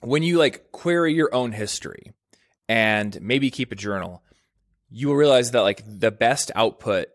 when 0.00 0.22
you 0.22 0.38
like 0.38 0.72
query 0.72 1.14
your 1.14 1.34
own 1.34 1.52
history 1.52 2.12
and 2.68 3.20
maybe 3.20 3.50
keep 3.50 3.72
a 3.72 3.76
journal, 3.76 4.22
you 4.90 5.08
will 5.08 5.16
realize 5.16 5.50
that 5.52 5.60
like 5.60 5.82
the 5.86 6.10
best 6.10 6.50
output 6.54 7.08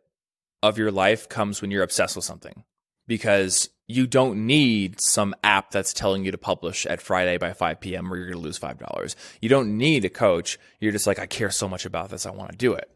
of 0.63 0.77
your 0.77 0.91
life 0.91 1.29
comes 1.29 1.61
when 1.61 1.71
you're 1.71 1.83
obsessed 1.83 2.15
with 2.15 2.25
something 2.25 2.63
because 3.07 3.69
you 3.87 4.05
don't 4.05 4.45
need 4.45 4.99
some 4.99 5.33
app 5.43 5.71
that's 5.71 5.93
telling 5.93 6.25
you 6.25 6.31
to 6.31 6.37
publish 6.37 6.85
at 6.85 7.01
Friday 7.01 7.37
by 7.37 7.53
5 7.53 7.79
p.m. 7.79 8.11
or 8.11 8.17
you're 8.17 8.25
going 8.25 8.37
to 8.37 8.43
lose 8.43 8.59
$5. 8.59 9.15
You 9.41 9.47
don't 9.47 9.77
need 9.77 10.03
a 10.03 10.09
coach. 10.09 10.59
You're 10.81 10.91
just 10.91 11.07
like, 11.07 11.19
I 11.19 11.25
care 11.25 11.51
so 11.51 11.69
much 11.69 11.85
about 11.85 12.09
this. 12.09 12.25
I 12.25 12.31
want 12.31 12.51
to 12.51 12.57
do 12.57 12.73
it. 12.73 12.91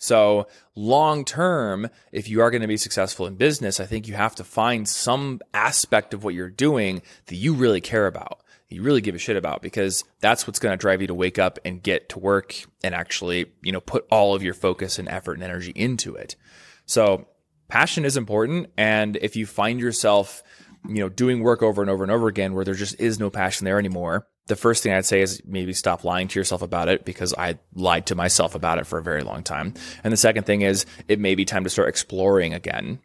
So, 0.00 0.46
long 0.74 1.26
term, 1.26 1.90
if 2.10 2.26
you 2.26 2.40
are 2.40 2.50
going 2.50 2.62
to 2.62 2.66
be 2.66 2.78
successful 2.78 3.26
in 3.26 3.34
business, 3.34 3.80
I 3.80 3.84
think 3.84 4.08
you 4.08 4.14
have 4.14 4.34
to 4.36 4.44
find 4.44 4.88
some 4.88 5.40
aspect 5.52 6.14
of 6.14 6.24
what 6.24 6.32
you're 6.32 6.48
doing 6.48 7.02
that 7.26 7.36
you 7.36 7.52
really 7.52 7.82
care 7.82 8.06
about, 8.06 8.40
you 8.70 8.82
really 8.82 9.02
give 9.02 9.14
a 9.14 9.18
shit 9.18 9.36
about, 9.36 9.60
because 9.60 10.02
that's 10.20 10.46
what's 10.46 10.58
going 10.58 10.72
to 10.72 10.80
drive 10.80 11.02
you 11.02 11.06
to 11.08 11.14
wake 11.14 11.38
up 11.38 11.58
and 11.66 11.82
get 11.82 12.08
to 12.08 12.18
work 12.18 12.54
and 12.82 12.94
actually, 12.94 13.52
you 13.60 13.72
know, 13.72 13.80
put 13.82 14.06
all 14.10 14.34
of 14.34 14.42
your 14.42 14.54
focus 14.54 14.98
and 14.98 15.06
effort 15.06 15.34
and 15.34 15.42
energy 15.42 15.72
into 15.76 16.14
it. 16.14 16.34
So, 16.86 17.28
passion 17.68 18.06
is 18.06 18.16
important. 18.16 18.70
And 18.78 19.18
if 19.18 19.36
you 19.36 19.44
find 19.44 19.78
yourself, 19.78 20.42
you 20.88 21.00
know, 21.00 21.10
doing 21.10 21.42
work 21.42 21.62
over 21.62 21.82
and 21.82 21.90
over 21.90 22.02
and 22.02 22.10
over 22.10 22.26
again 22.26 22.54
where 22.54 22.64
there 22.64 22.72
just 22.72 22.98
is 22.98 23.20
no 23.20 23.28
passion 23.28 23.66
there 23.66 23.78
anymore, 23.78 24.26
the 24.50 24.56
first 24.56 24.82
thing 24.82 24.92
I'd 24.92 25.06
say 25.06 25.22
is 25.22 25.40
maybe 25.46 25.72
stop 25.72 26.04
lying 26.04 26.28
to 26.28 26.38
yourself 26.38 26.60
about 26.60 26.88
it 26.88 27.04
because 27.04 27.32
I 27.38 27.58
lied 27.74 28.06
to 28.06 28.16
myself 28.16 28.56
about 28.56 28.78
it 28.78 28.86
for 28.86 28.98
a 28.98 29.02
very 29.02 29.22
long 29.22 29.42
time. 29.44 29.74
And 30.02 30.12
the 30.12 30.18
second 30.18 30.44
thing 30.44 30.62
is 30.62 30.84
it 31.08 31.20
may 31.20 31.36
be 31.36 31.44
time 31.44 31.64
to 31.64 31.70
start 31.70 31.88
exploring 31.88 32.52
again 32.52 32.98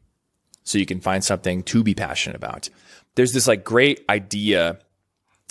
so 0.64 0.80
you 0.80 0.88
can 0.88 1.00
find 1.00 1.24
something 1.24 1.62
to 1.64 1.84
be 1.84 1.94
passionate 1.94 2.36
about. 2.36 2.70
There's 3.14 3.32
this 3.32 3.48
like 3.48 3.64
great 3.64 4.04
idea 4.10 4.80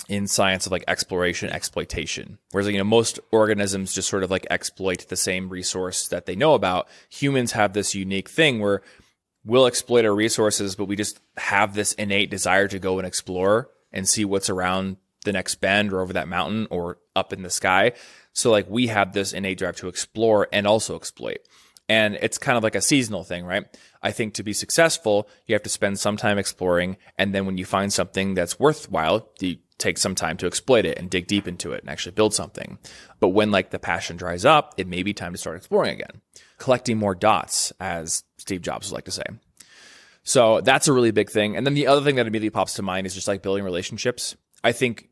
in 0.09 0.27
science 0.27 0.65
of 0.65 0.71
like 0.73 0.83
exploration 0.89 1.49
exploitation 1.49 2.37
whereas 2.51 2.67
you 2.67 2.77
know 2.77 2.83
most 2.83 3.17
organisms 3.31 3.93
just 3.93 4.09
sort 4.09 4.23
of 4.23 4.29
like 4.29 4.45
exploit 4.51 5.07
the 5.07 5.15
same 5.15 5.49
resource 5.49 6.09
that 6.09 6.25
they 6.25 6.35
know 6.35 6.53
about 6.53 6.87
humans 7.09 7.53
have 7.53 7.71
this 7.71 7.95
unique 7.95 8.29
thing 8.29 8.59
where 8.59 8.81
we'll 9.45 9.65
exploit 9.65 10.05
our 10.05 10.13
resources 10.13 10.75
but 10.75 10.85
we 10.85 10.97
just 10.97 11.21
have 11.37 11.73
this 11.73 11.93
innate 11.93 12.29
desire 12.29 12.67
to 12.67 12.77
go 12.77 12.99
and 12.99 13.07
explore 13.07 13.69
and 13.93 14.07
see 14.07 14.25
what's 14.25 14.49
around 14.49 14.97
the 15.25 15.33
next 15.33 15.55
bend 15.55 15.91
or 15.91 16.01
over 16.01 16.13
that 16.13 16.27
mountain 16.27 16.67
or 16.69 16.97
up 17.15 17.33
in 17.33 17.41
the 17.41 17.49
sky. 17.49 17.91
So 18.33 18.51
like 18.51 18.69
we 18.69 18.87
have 18.87 19.13
this 19.13 19.33
innate 19.33 19.57
drive 19.57 19.75
to 19.77 19.87
explore 19.87 20.47
and 20.53 20.65
also 20.65 20.95
exploit. 20.95 21.39
And 21.87 22.15
it's 22.15 22.39
kind 22.39 22.57
of 22.57 22.63
like 22.63 22.75
a 22.75 22.81
seasonal 22.81 23.23
thing, 23.23 23.45
right? 23.45 23.65
I 24.01 24.11
think 24.11 24.33
to 24.35 24.43
be 24.43 24.53
successful, 24.53 25.29
you 25.45 25.53
have 25.53 25.63
to 25.63 25.69
spend 25.69 25.99
some 25.99 26.17
time 26.17 26.39
exploring. 26.39 26.97
And 27.17 27.33
then 27.33 27.45
when 27.45 27.57
you 27.57 27.65
find 27.65 27.93
something 27.93 28.33
that's 28.33 28.59
worthwhile, 28.59 29.29
you 29.39 29.57
take 29.77 29.97
some 29.97 30.15
time 30.15 30.37
to 30.37 30.47
exploit 30.47 30.85
it 30.85 30.97
and 30.97 31.09
dig 31.09 31.27
deep 31.27 31.47
into 31.47 31.73
it 31.73 31.81
and 31.81 31.89
actually 31.89 32.13
build 32.13 32.33
something. 32.33 32.79
But 33.19 33.29
when 33.29 33.51
like 33.51 33.69
the 33.69 33.77
passion 33.77 34.17
dries 34.17 34.45
up, 34.45 34.73
it 34.77 34.87
may 34.87 35.03
be 35.03 35.13
time 35.13 35.33
to 35.33 35.37
start 35.37 35.57
exploring 35.57 35.93
again, 35.93 36.21
collecting 36.57 36.97
more 36.97 37.13
dots, 37.13 37.71
as 37.79 38.23
Steve 38.37 38.61
Jobs 38.61 38.89
would 38.89 38.95
like 38.95 39.05
to 39.05 39.11
say. 39.11 39.25
So 40.23 40.61
that's 40.61 40.87
a 40.87 40.93
really 40.93 41.11
big 41.11 41.29
thing. 41.29 41.55
And 41.55 41.67
then 41.67 41.75
the 41.75 41.87
other 41.87 42.03
thing 42.03 42.15
that 42.15 42.25
immediately 42.25 42.49
pops 42.49 42.73
to 42.75 42.81
mind 42.81 43.05
is 43.05 43.13
just 43.13 43.27
like 43.27 43.43
building 43.43 43.63
relationships. 43.63 44.35
I 44.63 44.71
think 44.71 45.09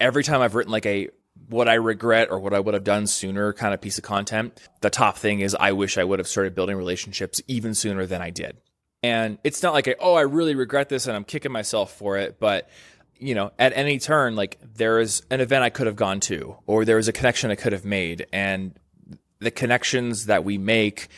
every 0.00 0.24
time 0.24 0.40
I've 0.40 0.54
written 0.54 0.72
like 0.72 0.86
a 0.86 1.08
what 1.48 1.68
I 1.68 1.74
regret 1.74 2.30
or 2.30 2.38
what 2.38 2.54
I 2.54 2.60
would 2.60 2.74
have 2.74 2.84
done 2.84 3.06
sooner 3.06 3.52
kind 3.52 3.74
of 3.74 3.80
piece 3.80 3.98
of 3.98 4.04
content, 4.04 4.58
the 4.80 4.90
top 4.90 5.16
thing 5.16 5.40
is 5.40 5.54
I 5.58 5.72
wish 5.72 5.98
I 5.98 6.04
would 6.04 6.18
have 6.18 6.28
started 6.28 6.54
building 6.54 6.76
relationships 6.76 7.40
even 7.46 7.74
sooner 7.74 8.06
than 8.06 8.22
I 8.22 8.30
did. 8.30 8.56
And 9.02 9.38
it's 9.44 9.62
not 9.62 9.72
like, 9.72 9.86
a, 9.86 9.96
oh, 9.98 10.14
I 10.14 10.22
really 10.22 10.54
regret 10.54 10.88
this 10.88 11.06
and 11.06 11.16
I'm 11.16 11.24
kicking 11.24 11.52
myself 11.52 11.92
for 11.92 12.18
it. 12.18 12.38
But, 12.38 12.68
you 13.18 13.34
know, 13.34 13.52
at 13.58 13.72
any 13.74 13.98
turn, 13.98 14.36
like 14.36 14.58
there 14.74 15.00
is 15.00 15.22
an 15.30 15.40
event 15.40 15.64
I 15.64 15.70
could 15.70 15.86
have 15.86 15.96
gone 15.96 16.20
to 16.20 16.56
or 16.66 16.84
there 16.84 16.98
is 16.98 17.08
a 17.08 17.12
connection 17.12 17.50
I 17.50 17.54
could 17.54 17.72
have 17.72 17.84
made. 17.84 18.26
And 18.32 18.78
the 19.38 19.50
connections 19.50 20.26
that 20.26 20.44
we 20.44 20.58
make, 20.58 21.08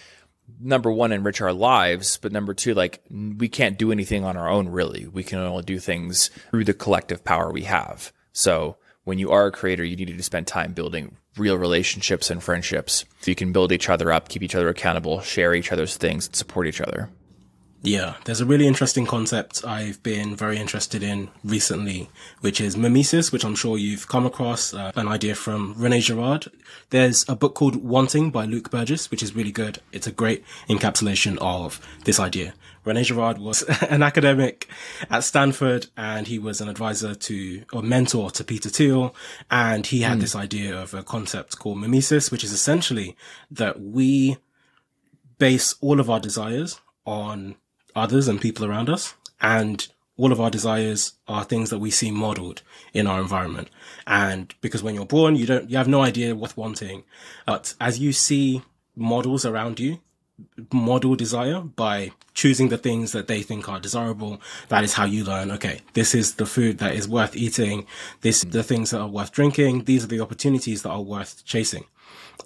number 0.61 0.93
one, 0.93 1.11
enrich 1.11 1.41
our 1.41 1.53
lives. 1.53 2.18
But 2.18 2.33
number 2.33 2.55
two, 2.55 2.74
like 2.74 3.03
we 3.11 3.49
can't 3.49 3.78
do 3.78 3.91
anything 3.91 4.24
on 4.24 4.37
our 4.37 4.49
own, 4.49 4.68
really. 4.68 5.07
We 5.09 5.24
can 5.24 5.41
only 5.41 5.64
do 5.64 5.80
things 5.80 6.30
through 6.51 6.64
the 6.64 6.74
collective 6.74 7.24
power 7.24 7.51
we 7.51 7.62
have. 7.62 8.12
So 8.33 8.76
when 9.05 9.18
you 9.18 9.30
are 9.30 9.47
a 9.47 9.53
creator, 9.53 9.85
you 9.85 9.97
need 9.97 10.16
to 10.16 10.22
spend 10.22 10.47
time 10.47 10.72
building 10.72 11.16
real 11.37 11.57
relationships 11.57 12.30
and 12.30 12.43
friendships 12.43 13.05
so 13.20 13.30
you 13.30 13.35
can 13.35 13.53
build 13.53 13.72
each 13.72 13.89
other 13.89 14.12
up, 14.12 14.28
keep 14.28 14.43
each 14.43 14.55
other 14.55 14.68
accountable, 14.68 15.20
share 15.20 15.55
each 15.55 15.72
other's 15.72 15.97
things, 15.97 16.26
and 16.26 16.37
support 16.37 16.66
each 16.66 16.80
other. 16.80 17.09
Yeah, 17.85 18.14
there's 18.26 18.41
a 18.41 18.47
really 18.47 18.68
interesting 18.68 19.07
concept 19.07 19.64
I've 19.64 20.01
been 20.05 20.37
very 20.37 20.57
interested 20.57 21.03
in 21.03 21.30
recently, 21.43 22.09
which 22.41 22.61
is 22.61 22.76
mimesis, 22.76 23.33
which 23.33 23.45
I'm 23.45 23.57
sure 23.57 23.76
you've 23.76 24.07
come 24.07 24.24
across, 24.24 24.72
uh, 24.72 24.93
an 24.95 25.09
idea 25.09 25.35
from 25.35 25.74
Rene 25.76 25.99
Girard. 25.99 26.47
There's 26.91 27.28
a 27.28 27.35
book 27.35 27.57
called 27.57 27.83
Wanting 27.83 28.30
by 28.30 28.45
Luke 28.45 28.70
Burgis, 28.70 29.11
which 29.11 29.20
is 29.20 29.35
really 29.35 29.51
good. 29.51 29.80
It's 29.91 30.07
a 30.07 30.12
great 30.12 30.45
encapsulation 30.68 31.39
of 31.41 31.80
this 32.05 32.20
idea. 32.20 32.55
Rene 32.85 33.03
Girard 33.03 33.39
was 33.39 33.62
an 33.89 34.03
academic 34.03 34.68
at 35.11 35.24
Stanford 35.24 35.87
and 35.97 36.26
he 36.26 36.39
was 36.39 36.61
an 36.61 36.68
advisor 36.68 37.14
to 37.14 37.64
or 37.72 37.83
mentor 37.83 38.30
to 38.33 38.45
Peter 38.45 38.68
Thiel. 38.68 39.14
And 39.51 39.87
he 39.87 40.03
had 40.03 40.18
mm. 40.18 40.22
this 40.22 40.37
idea 40.37 40.80
of 40.80 40.95
a 40.95 41.03
concept 41.03 41.59
called 41.59 41.78
mimesis, 41.78 42.30
which 42.30 42.45
is 42.45 42.53
essentially 42.53 43.16
that 43.51 43.80
we 43.80 44.37
base 45.39 45.74
all 45.80 46.01
of 46.01 46.11
our 46.11 46.20
desires 46.20 46.80
on 47.05 47.57
others 47.95 48.28
and 48.28 48.41
people 48.41 48.64
around 48.64 48.89
us. 48.89 49.14
And 49.41 49.87
all 50.16 50.30
of 50.30 50.41
our 50.41 50.51
desires 50.51 51.14
are 51.26 51.45
things 51.45 51.70
that 51.70 51.78
we 51.78 51.91
see 51.91 52.11
modeled 52.11 52.62
in 52.93 53.07
our 53.07 53.20
environment. 53.20 53.68
And 54.07 54.55
because 54.61 54.83
when 54.83 54.95
you're 54.95 55.07
born, 55.07 55.37
you 55.37 55.47
don't, 55.47 55.70
you 55.70 55.76
have 55.76 55.89
no 55.89 56.03
idea 56.03 56.35
what 56.35 56.57
wanting. 56.57 57.05
But 57.47 57.74
as 57.80 57.99
you 57.99 58.12
see 58.12 58.62
models 58.95 59.45
around 59.45 59.80
you, 59.80 60.01
model 60.72 61.14
desire 61.14 61.61
by 61.61 62.12
choosing 62.35 62.68
the 62.68 62.78
things 62.78 63.12
that 63.12 63.26
they 63.26 63.43
think 63.43 63.68
are 63.68 63.80
desirable. 63.80 64.41
That 64.68 64.85
is 64.85 64.95
how 64.95 65.05
you 65.05 65.24
learn, 65.24 65.51
okay, 65.53 65.80
this 65.93 66.14
is 66.14 66.35
the 66.35 66.47
food 66.47 66.78
that 66.78 66.95
is 66.95 67.09
worth 67.09 67.37
eating. 67.37 67.87
This, 68.22 68.45
mm. 68.45 68.53
the 68.53 68.62
things 68.62 68.91
that 68.91 69.01
are 69.01 69.09
worth 69.09 69.33
drinking. 69.33 69.85
These 69.85 70.05
are 70.05 70.09
the 70.09 70.20
opportunities 70.20 70.83
that 70.83 70.91
are 70.91 71.03
worth 71.03 71.45
chasing. 71.45 71.85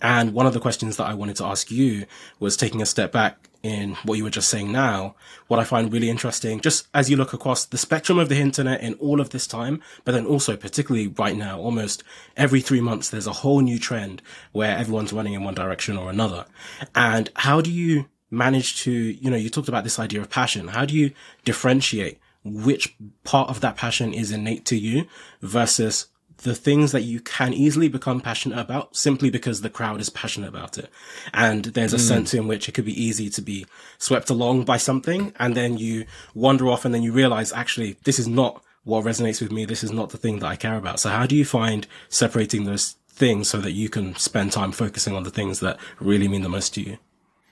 And 0.02 0.34
one 0.34 0.46
of 0.46 0.52
the 0.52 0.60
questions 0.60 0.96
that 0.96 1.06
I 1.06 1.14
wanted 1.14 1.36
to 1.36 1.44
ask 1.44 1.70
you 1.70 2.06
was 2.38 2.56
taking 2.56 2.82
a 2.82 2.86
step 2.86 3.12
back 3.12 3.48
in 3.66 3.94
what 4.04 4.16
you 4.16 4.24
were 4.24 4.30
just 4.30 4.48
saying 4.48 4.70
now. 4.70 5.14
What 5.48 5.60
I 5.60 5.64
find 5.64 5.92
really 5.92 6.08
interesting, 6.08 6.60
just 6.60 6.86
as 6.94 7.10
you 7.10 7.16
look 7.16 7.32
across 7.32 7.64
the 7.64 7.78
spectrum 7.78 8.18
of 8.18 8.28
the 8.28 8.38
internet 8.38 8.80
in 8.80 8.94
all 8.94 9.20
of 9.20 9.30
this 9.30 9.46
time, 9.46 9.82
but 10.04 10.12
then 10.12 10.26
also 10.26 10.56
particularly 10.56 11.08
right 11.08 11.36
now, 11.36 11.58
almost 11.58 12.04
every 12.36 12.60
three 12.60 12.80
months, 12.80 13.10
there's 13.10 13.26
a 13.26 13.32
whole 13.32 13.60
new 13.60 13.78
trend 13.78 14.22
where 14.52 14.76
everyone's 14.76 15.12
running 15.12 15.34
in 15.34 15.44
one 15.44 15.54
direction 15.54 15.96
or 15.96 16.10
another. 16.10 16.46
And 16.94 17.30
how 17.34 17.60
do 17.60 17.70
you 17.70 18.06
manage 18.30 18.82
to, 18.82 18.92
you 18.92 19.30
know, 19.30 19.36
you 19.36 19.50
talked 19.50 19.68
about 19.68 19.84
this 19.84 19.98
idea 19.98 20.20
of 20.20 20.30
passion. 20.30 20.68
How 20.68 20.84
do 20.84 20.94
you 20.94 21.12
differentiate 21.44 22.18
which 22.44 22.94
part 23.24 23.50
of 23.50 23.60
that 23.60 23.76
passion 23.76 24.12
is 24.12 24.30
innate 24.30 24.64
to 24.66 24.76
you 24.76 25.06
versus 25.40 26.06
the 26.38 26.54
things 26.54 26.92
that 26.92 27.02
you 27.02 27.20
can 27.20 27.52
easily 27.52 27.88
become 27.88 28.20
passionate 28.20 28.58
about 28.58 28.94
simply 28.96 29.30
because 29.30 29.60
the 29.60 29.70
crowd 29.70 30.00
is 30.00 30.10
passionate 30.10 30.48
about 30.48 30.76
it. 30.76 30.90
And 31.32 31.64
there's 31.64 31.94
a 31.94 31.98
mm. 31.98 32.08
sense 32.08 32.34
in 32.34 32.46
which 32.46 32.68
it 32.68 32.72
could 32.72 32.84
be 32.84 33.02
easy 33.02 33.30
to 33.30 33.42
be 33.42 33.66
swept 33.98 34.28
along 34.28 34.64
by 34.64 34.76
something. 34.76 35.32
And 35.38 35.54
then 35.54 35.78
you 35.78 36.06
wander 36.34 36.68
off 36.68 36.84
and 36.84 36.94
then 36.94 37.02
you 37.02 37.12
realize, 37.12 37.52
actually, 37.52 37.96
this 38.04 38.18
is 38.18 38.28
not 38.28 38.62
what 38.84 39.04
resonates 39.04 39.40
with 39.40 39.50
me. 39.50 39.64
This 39.64 39.82
is 39.82 39.90
not 39.90 40.10
the 40.10 40.18
thing 40.18 40.38
that 40.40 40.46
I 40.46 40.56
care 40.56 40.76
about. 40.76 41.00
So 41.00 41.08
how 41.08 41.26
do 41.26 41.34
you 41.34 41.44
find 41.44 41.86
separating 42.08 42.64
those 42.64 42.96
things 43.08 43.48
so 43.48 43.58
that 43.58 43.72
you 43.72 43.88
can 43.88 44.14
spend 44.16 44.52
time 44.52 44.72
focusing 44.72 45.16
on 45.16 45.22
the 45.22 45.30
things 45.30 45.60
that 45.60 45.78
really 45.98 46.28
mean 46.28 46.42
the 46.42 46.48
most 46.48 46.74
to 46.74 46.82
you? 46.82 46.98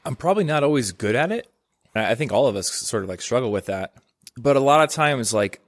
I'm 0.05 0.17
probably 0.17 0.45
not 0.45 0.63
always 0.63 0.93
good 0.93 1.17
at 1.17 1.33
it. 1.33 1.51
I 1.95 2.15
think 2.15 2.33
all 2.33 2.47
of 2.47 2.57
us 2.57 2.71
sort 2.73 3.03
of 3.03 3.09
like 3.09 3.23
struggle 3.23 3.51
with 3.51 3.67
that. 3.67 3.95
But 4.37 4.57
a 4.57 4.61
lot 4.61 4.83
of 4.83 4.91
times, 4.91 5.33
like, 5.33 5.61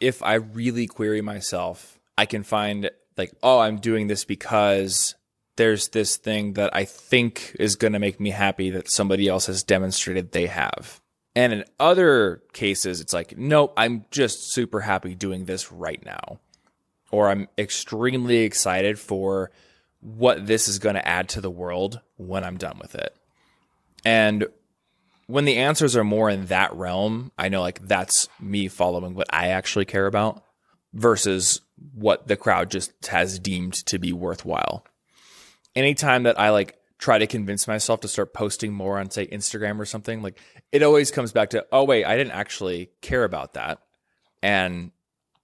if 0.00 0.22
I 0.22 0.34
really 0.34 0.86
query 0.86 1.20
myself, 1.20 1.98
I 2.16 2.26
can 2.26 2.42
find 2.42 2.90
like, 3.16 3.32
oh, 3.42 3.58
I'm 3.58 3.78
doing 3.78 4.06
this 4.06 4.24
because 4.24 5.14
there's 5.56 5.88
this 5.88 6.16
thing 6.16 6.54
that 6.54 6.74
I 6.74 6.84
think 6.84 7.56
is 7.58 7.76
going 7.76 7.92
to 7.92 7.98
make 7.98 8.20
me 8.20 8.30
happy 8.30 8.70
that 8.70 8.90
somebody 8.90 9.28
else 9.28 9.46
has 9.46 9.62
demonstrated 9.62 10.32
they 10.32 10.46
have. 10.46 11.00
And 11.34 11.52
in 11.52 11.64
other 11.80 12.42
cases, 12.52 13.00
it's 13.00 13.12
like, 13.12 13.36
nope, 13.36 13.72
I'm 13.76 14.04
just 14.10 14.52
super 14.52 14.80
happy 14.80 15.14
doing 15.14 15.44
this 15.44 15.72
right 15.72 16.02
now. 16.04 16.40
Or 17.10 17.28
I'm 17.28 17.48
extremely 17.58 18.38
excited 18.38 18.98
for 18.98 19.50
what 20.00 20.46
this 20.46 20.68
is 20.68 20.78
going 20.78 20.94
to 20.94 21.06
add 21.06 21.28
to 21.30 21.40
the 21.40 21.50
world 21.50 22.00
when 22.16 22.44
I'm 22.44 22.56
done 22.56 22.78
with 22.80 22.94
it. 22.94 23.14
And 24.04 24.46
when 25.26 25.44
the 25.44 25.58
answers 25.58 25.96
are 25.96 26.04
more 26.04 26.28
in 26.28 26.46
that 26.46 26.74
realm, 26.74 27.32
I 27.38 27.48
know 27.48 27.60
like 27.60 27.86
that's 27.86 28.28
me 28.40 28.68
following 28.68 29.14
what 29.14 29.32
I 29.32 29.48
actually 29.48 29.84
care 29.84 30.06
about 30.06 30.42
versus 30.92 31.60
what 31.94 32.28
the 32.28 32.36
crowd 32.36 32.70
just 32.70 33.06
has 33.06 33.38
deemed 33.38 33.74
to 33.74 33.98
be 33.98 34.12
worthwhile. 34.12 34.84
Anytime 35.74 36.24
that 36.24 36.38
I 36.38 36.50
like 36.50 36.76
try 36.98 37.18
to 37.18 37.26
convince 37.26 37.66
myself 37.66 38.00
to 38.00 38.08
start 38.08 38.32
posting 38.32 38.72
more 38.72 38.98
on 38.98 39.10
say 39.10 39.26
Instagram 39.26 39.80
or 39.80 39.84
something, 39.84 40.22
like 40.22 40.38
it 40.70 40.82
always 40.82 41.10
comes 41.10 41.32
back 41.32 41.50
to, 41.50 41.66
oh 41.72 41.84
wait, 41.84 42.04
I 42.04 42.16
didn't 42.16 42.34
actually 42.34 42.90
care 43.00 43.24
about 43.24 43.54
that. 43.54 43.80
And 44.42 44.92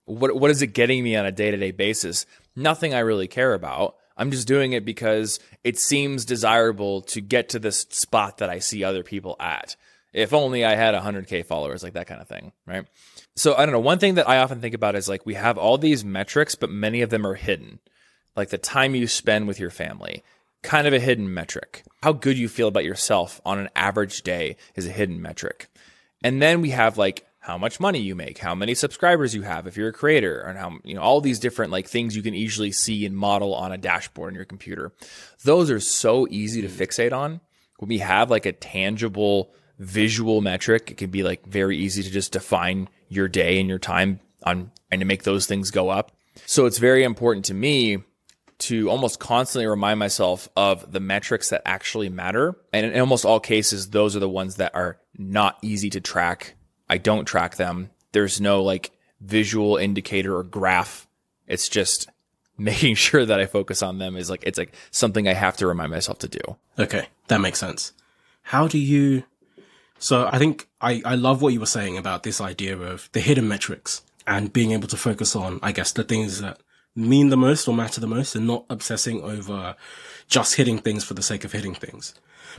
what 0.05 0.37
what 0.37 0.51
is 0.51 0.63
it 0.63 0.69
getting 0.69 1.03
me 1.03 1.17
on 1.17 1.27
a 1.27 1.33
day-to-day 1.33 1.73
basis? 1.73 2.27
Nothing 2.55 2.95
I 2.95 3.01
really 3.01 3.29
care 3.29 3.55
about. 3.55 3.97
I'm 4.17 4.31
just 4.31 4.49
doing 4.49 4.73
it 4.73 4.85
because 4.85 5.39
it 5.63 5.79
seems 5.79 6.25
desirable 6.25 7.03
to 7.03 7.21
get 7.21 7.51
to 7.51 7.59
this 7.59 7.87
spot 7.91 8.39
that 8.39 8.51
I 8.51 8.59
see 8.59 8.83
other 8.83 9.05
people 9.05 9.37
at. 9.39 9.77
If 10.13 10.33
only 10.33 10.65
I 10.65 10.75
had 10.75 10.95
100k 10.95 11.47
followers, 11.47 11.83
like 11.83 11.93
that 11.93 12.09
kind 12.09 12.21
of 12.21 12.27
thing, 12.27 12.53
right? 12.67 12.87
So 13.39 13.55
I 13.55 13.65
don't 13.65 13.73
know. 13.73 13.79
One 13.79 14.01
thing 14.01 14.15
that 14.15 14.29
I 14.29 14.39
often 14.39 14.61
think 14.61 14.75
about 14.75 14.97
is 14.97 15.09
like 15.09 15.25
we 15.25 15.35
have 15.35 15.57
all 15.57 15.79
these 15.79 16.05
metrics, 16.05 16.57
but 16.57 16.71
many 16.71 17.03
of 17.03 17.11
them 17.11 17.25
are 17.25 17.35
hidden. 17.35 17.79
Like 18.35 18.51
the 18.51 18.59
time 18.59 18.97
you 18.97 19.07
spend 19.07 19.47
with 19.47 19.61
your 19.61 19.71
family, 19.71 20.25
kind 20.63 20.89
of 20.89 20.93
a 20.93 20.99
hidden 20.99 21.33
metric. 21.33 21.85
How 22.03 22.13
good 22.13 22.37
you 22.37 22.49
feel 22.49 22.67
about 22.67 22.85
yourself 22.85 23.41
on 23.45 23.59
an 23.59 23.69
average 23.77 24.23
day 24.23 24.57
is 24.75 24.87
a 24.87 24.93
hidden 24.93 25.23
metric. 25.23 25.69
And 26.23 26.43
then 26.43 26.61
we 26.61 26.71
have 26.71 26.99
like 26.99 27.27
how 27.39 27.57
much 27.57 27.79
money 27.79 28.01
you 28.01 28.17
make, 28.17 28.39
how 28.39 28.57
many 28.57 28.75
subscribers 28.75 29.37
you 29.37 29.43
have 29.43 29.69
if 29.69 29.77
you're 29.77 29.89
a 29.89 29.93
creator, 29.93 30.41
and 30.41 30.59
how 30.59 30.79
you 30.83 30.95
know 30.95 31.01
all 31.01 31.21
these 31.21 31.39
different 31.39 31.71
like 31.71 31.87
things 31.87 32.17
you 32.17 32.23
can 32.23 32.35
easily 32.35 32.73
see 32.73 33.07
and 33.07 33.17
model 33.17 33.55
on 33.55 33.71
a 33.71 33.79
dashboard 33.79 34.33
on 34.33 34.35
your 34.35 34.45
computer. 34.45 34.93
Those 35.45 35.71
are 35.71 35.81
so 35.81 36.27
easy 36.29 36.61
to 36.63 36.69
mm. 36.69 36.73
fixate 36.73 37.13
on. 37.13 37.41
When 37.79 37.89
we 37.89 37.99
have 37.99 38.33
like 38.33 38.47
a 38.47 38.53
tangible 38.53 39.53
visual 39.79 40.41
metric, 40.41 40.91
it 40.91 40.97
can 40.97 41.11
be 41.11 41.23
like 41.23 41.47
very 41.47 41.79
easy 41.79 42.03
to 42.03 42.11
just 42.11 42.33
define 42.33 42.89
your 43.09 43.29
day 43.29 43.59
and 43.61 43.69
your 43.69 43.79
time 43.79 44.21
on 44.43 44.71
and 44.91 45.01
to 45.01 45.05
make 45.05 45.25
those 45.25 45.47
things 45.47 45.71
go 45.71 45.89
up. 45.89 46.13
So 46.47 46.67
it's 46.67 46.79
very 46.79 47.05
important 47.05 47.45
to 47.47 47.55
me 47.55 47.99
to 48.59 48.91
almost 48.91 49.21
constantly 49.21 49.67
remind 49.67 49.99
myself 49.99 50.49
of 50.57 50.91
the 50.93 51.01
metrics 51.01 51.51
that 51.51 51.63
actually 51.65 52.09
matter. 52.09 52.57
And 52.73 52.87
in 52.87 53.01
almost 53.01 53.25
all 53.25 53.41
cases, 53.41 53.91
those 53.91 54.17
are 54.17 54.21
the 54.21 54.29
ones 54.29 54.57
that 54.57 54.75
are 54.75 54.99
not 55.17 55.59
easy 55.63 55.91
to 55.91 56.01
track. 56.01 56.55
I 56.89 56.99
don't 56.99 57.25
track 57.25 57.57
them. 57.57 57.91
There's 58.13 58.41
no 58.41 58.63
like 58.63 58.91
visual 59.21 59.77
indicator 59.77 60.37
or 60.37 60.43
graph. 60.43 61.07
It's 61.47 61.69
just 61.69 62.09
making 62.59 62.97
sure 62.97 63.25
that 63.25 63.41
I 63.41 63.47
focus 63.47 63.83
on 63.83 63.99
them 63.99 64.17
is 64.17 64.29
like, 64.29 64.43
it's 64.45 64.59
like 64.59 64.75
something 64.91 65.29
I 65.29 65.35
have 65.35 65.57
to 65.59 65.67
remind 65.67 65.91
myself 65.91 66.19
to 66.21 66.29
do. 66.29 66.41
Okay. 66.79 67.07
That 67.29 67.41
makes 67.41 67.61
sense. 67.61 67.93
How 68.43 68.67
do 68.67 68.79
you 68.79 69.25
so 69.99 70.29
I 70.31 70.39
think 70.39 70.69
I, 70.81 71.03
I 71.05 71.15
love 71.15 71.43
what 71.43 71.53
you 71.53 71.61
were 71.61 71.67
saying 71.67 71.97
about 71.97 72.23
this 72.23 72.41
idea 72.41 72.77
of 72.77 73.09
the 73.13 73.21
hidden 73.21 73.49
metrics 73.49 74.03
and 74.27 74.53
being 74.53 74.73
able 74.73 74.89
to 74.89 74.97
focus 74.97 75.35
on, 75.35 75.59
I 75.63 75.73
guess, 75.73 75.93
the 75.93 76.05
things 76.05 76.41
that 76.41 76.61
mean 76.95 77.29
the 77.29 77.37
most 77.37 77.69
or 77.69 77.75
matter 77.75 78.01
the 78.01 78.07
most 78.07 78.35
and 78.35 78.47
not 78.47 78.65
obsessing 78.69 79.23
over 79.23 79.77
just 80.29 80.57
hitting 80.57 80.79
things 80.79 81.05
for 81.05 81.15
the 81.15 81.23
sake 81.23 81.45
of 81.45 81.53
hitting 81.53 81.75
things. 81.75 82.15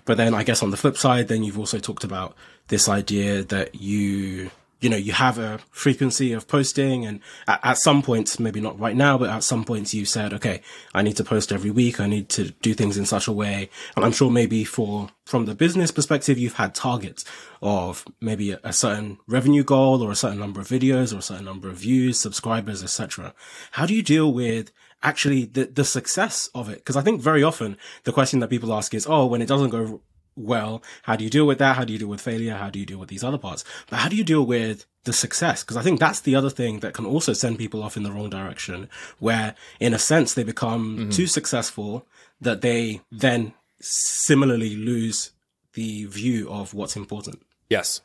But 0.05 0.17
then 0.17 0.33
I 0.33 0.43
guess 0.43 0.63
on 0.63 0.71
the 0.71 0.77
flip 0.77 0.97
side, 0.97 1.27
then 1.27 1.43
you've 1.43 1.59
also 1.59 1.79
talked 1.79 2.03
about 2.03 2.35
this 2.67 2.87
idea 2.87 3.43
that 3.43 3.75
you 3.75 4.51
you 4.81 4.89
know, 4.89 4.97
you 4.97 5.11
have 5.11 5.37
a 5.37 5.59
frequency 5.71 6.31
of 6.31 6.47
posting 6.47 7.05
and 7.05 7.19
at, 7.47 7.59
at, 7.63 7.77
some 7.77 8.01
points, 8.01 8.39
maybe 8.39 8.61
not 8.61 8.79
right 8.79 8.95
now, 8.95 9.17
but 9.17 9.29
at 9.29 9.43
some 9.43 9.65
points 9.65 9.93
you 9.93 10.05
said, 10.05 10.33
okay, 10.33 10.61
I 10.93 11.01
need 11.01 11.17
to 11.17 11.23
post 11.23 11.51
every 11.51 11.71
week. 11.71 11.99
I 11.99 12.07
need 12.07 12.29
to 12.29 12.51
do 12.51 12.73
things 12.73 12.97
in 12.97 13.05
such 13.05 13.27
a 13.27 13.33
way. 13.33 13.69
And 13.95 14.05
I'm 14.05 14.11
sure 14.11 14.31
maybe 14.31 14.63
for, 14.63 15.09
from 15.25 15.45
the 15.45 15.55
business 15.55 15.91
perspective, 15.91 16.37
you've 16.37 16.53
had 16.53 16.73
targets 16.73 17.25
of 17.61 18.05
maybe 18.21 18.51
a, 18.51 18.59
a 18.63 18.73
certain 18.73 19.17
revenue 19.27 19.63
goal 19.63 20.01
or 20.01 20.11
a 20.11 20.15
certain 20.15 20.39
number 20.39 20.61
of 20.61 20.67
videos 20.67 21.13
or 21.13 21.17
a 21.17 21.23
certain 21.23 21.45
number 21.45 21.67
of 21.67 21.75
views, 21.75 22.19
subscribers, 22.19 22.81
etc. 22.81 23.33
How 23.71 23.85
do 23.85 23.93
you 23.93 24.01
deal 24.01 24.31
with 24.31 24.71
actually 25.03 25.45
the, 25.45 25.65
the 25.65 25.83
success 25.83 26.49
of 26.55 26.69
it? 26.69 26.85
Cause 26.85 26.95
I 26.95 27.01
think 27.01 27.21
very 27.21 27.43
often 27.43 27.77
the 28.05 28.13
question 28.13 28.39
that 28.39 28.49
people 28.49 28.73
ask 28.73 28.93
is, 28.93 29.05
oh, 29.07 29.25
when 29.25 29.41
it 29.41 29.47
doesn't 29.47 29.71
go 29.71 30.01
well. 30.39 30.81
How 31.03 31.15
do 31.15 31.23
you 31.23 31.29
deal 31.29 31.45
with 31.45 31.59
that? 31.59 31.75
How 31.75 31.83
do 31.83 31.93
you 31.93 31.99
deal 31.99 32.07
with 32.07 32.21
failure? 32.21 32.55
How 32.55 32.69
do 32.69 32.79
you 32.79 32.85
deal 32.85 32.97
with 32.97 33.09
these 33.09 33.23
other 33.23 33.37
parts? 33.37 33.63
But 33.89 33.99
how 33.99 34.09
do 34.09 34.15
you 34.15 34.23
deal 34.23 34.45
with 34.45 34.85
the 35.03 35.13
success? 35.13 35.63
Because 35.63 35.77
I 35.77 35.81
think 35.81 35.99
that's 35.99 36.21
the 36.21 36.35
other 36.35 36.49
thing 36.49 36.79
that 36.79 36.93
can 36.93 37.05
also 37.05 37.33
send 37.33 37.57
people 37.57 37.83
off 37.83 37.97
in 37.97 38.03
the 38.03 38.11
wrong 38.11 38.29
direction, 38.29 38.89
where 39.19 39.55
in 39.79 39.93
a 39.93 39.99
sense 39.99 40.33
they 40.33 40.43
become 40.43 40.97
mm-hmm. 40.97 41.09
too 41.09 41.27
successful 41.27 42.05
that 42.41 42.61
they 42.61 43.01
then 43.11 43.53
similarly 43.81 44.75
lose 44.75 45.31
the 45.73 46.05
view 46.05 46.49
of 46.49 46.73
what's 46.73 46.95
important. 46.95 47.41
Yes. 47.69 48.01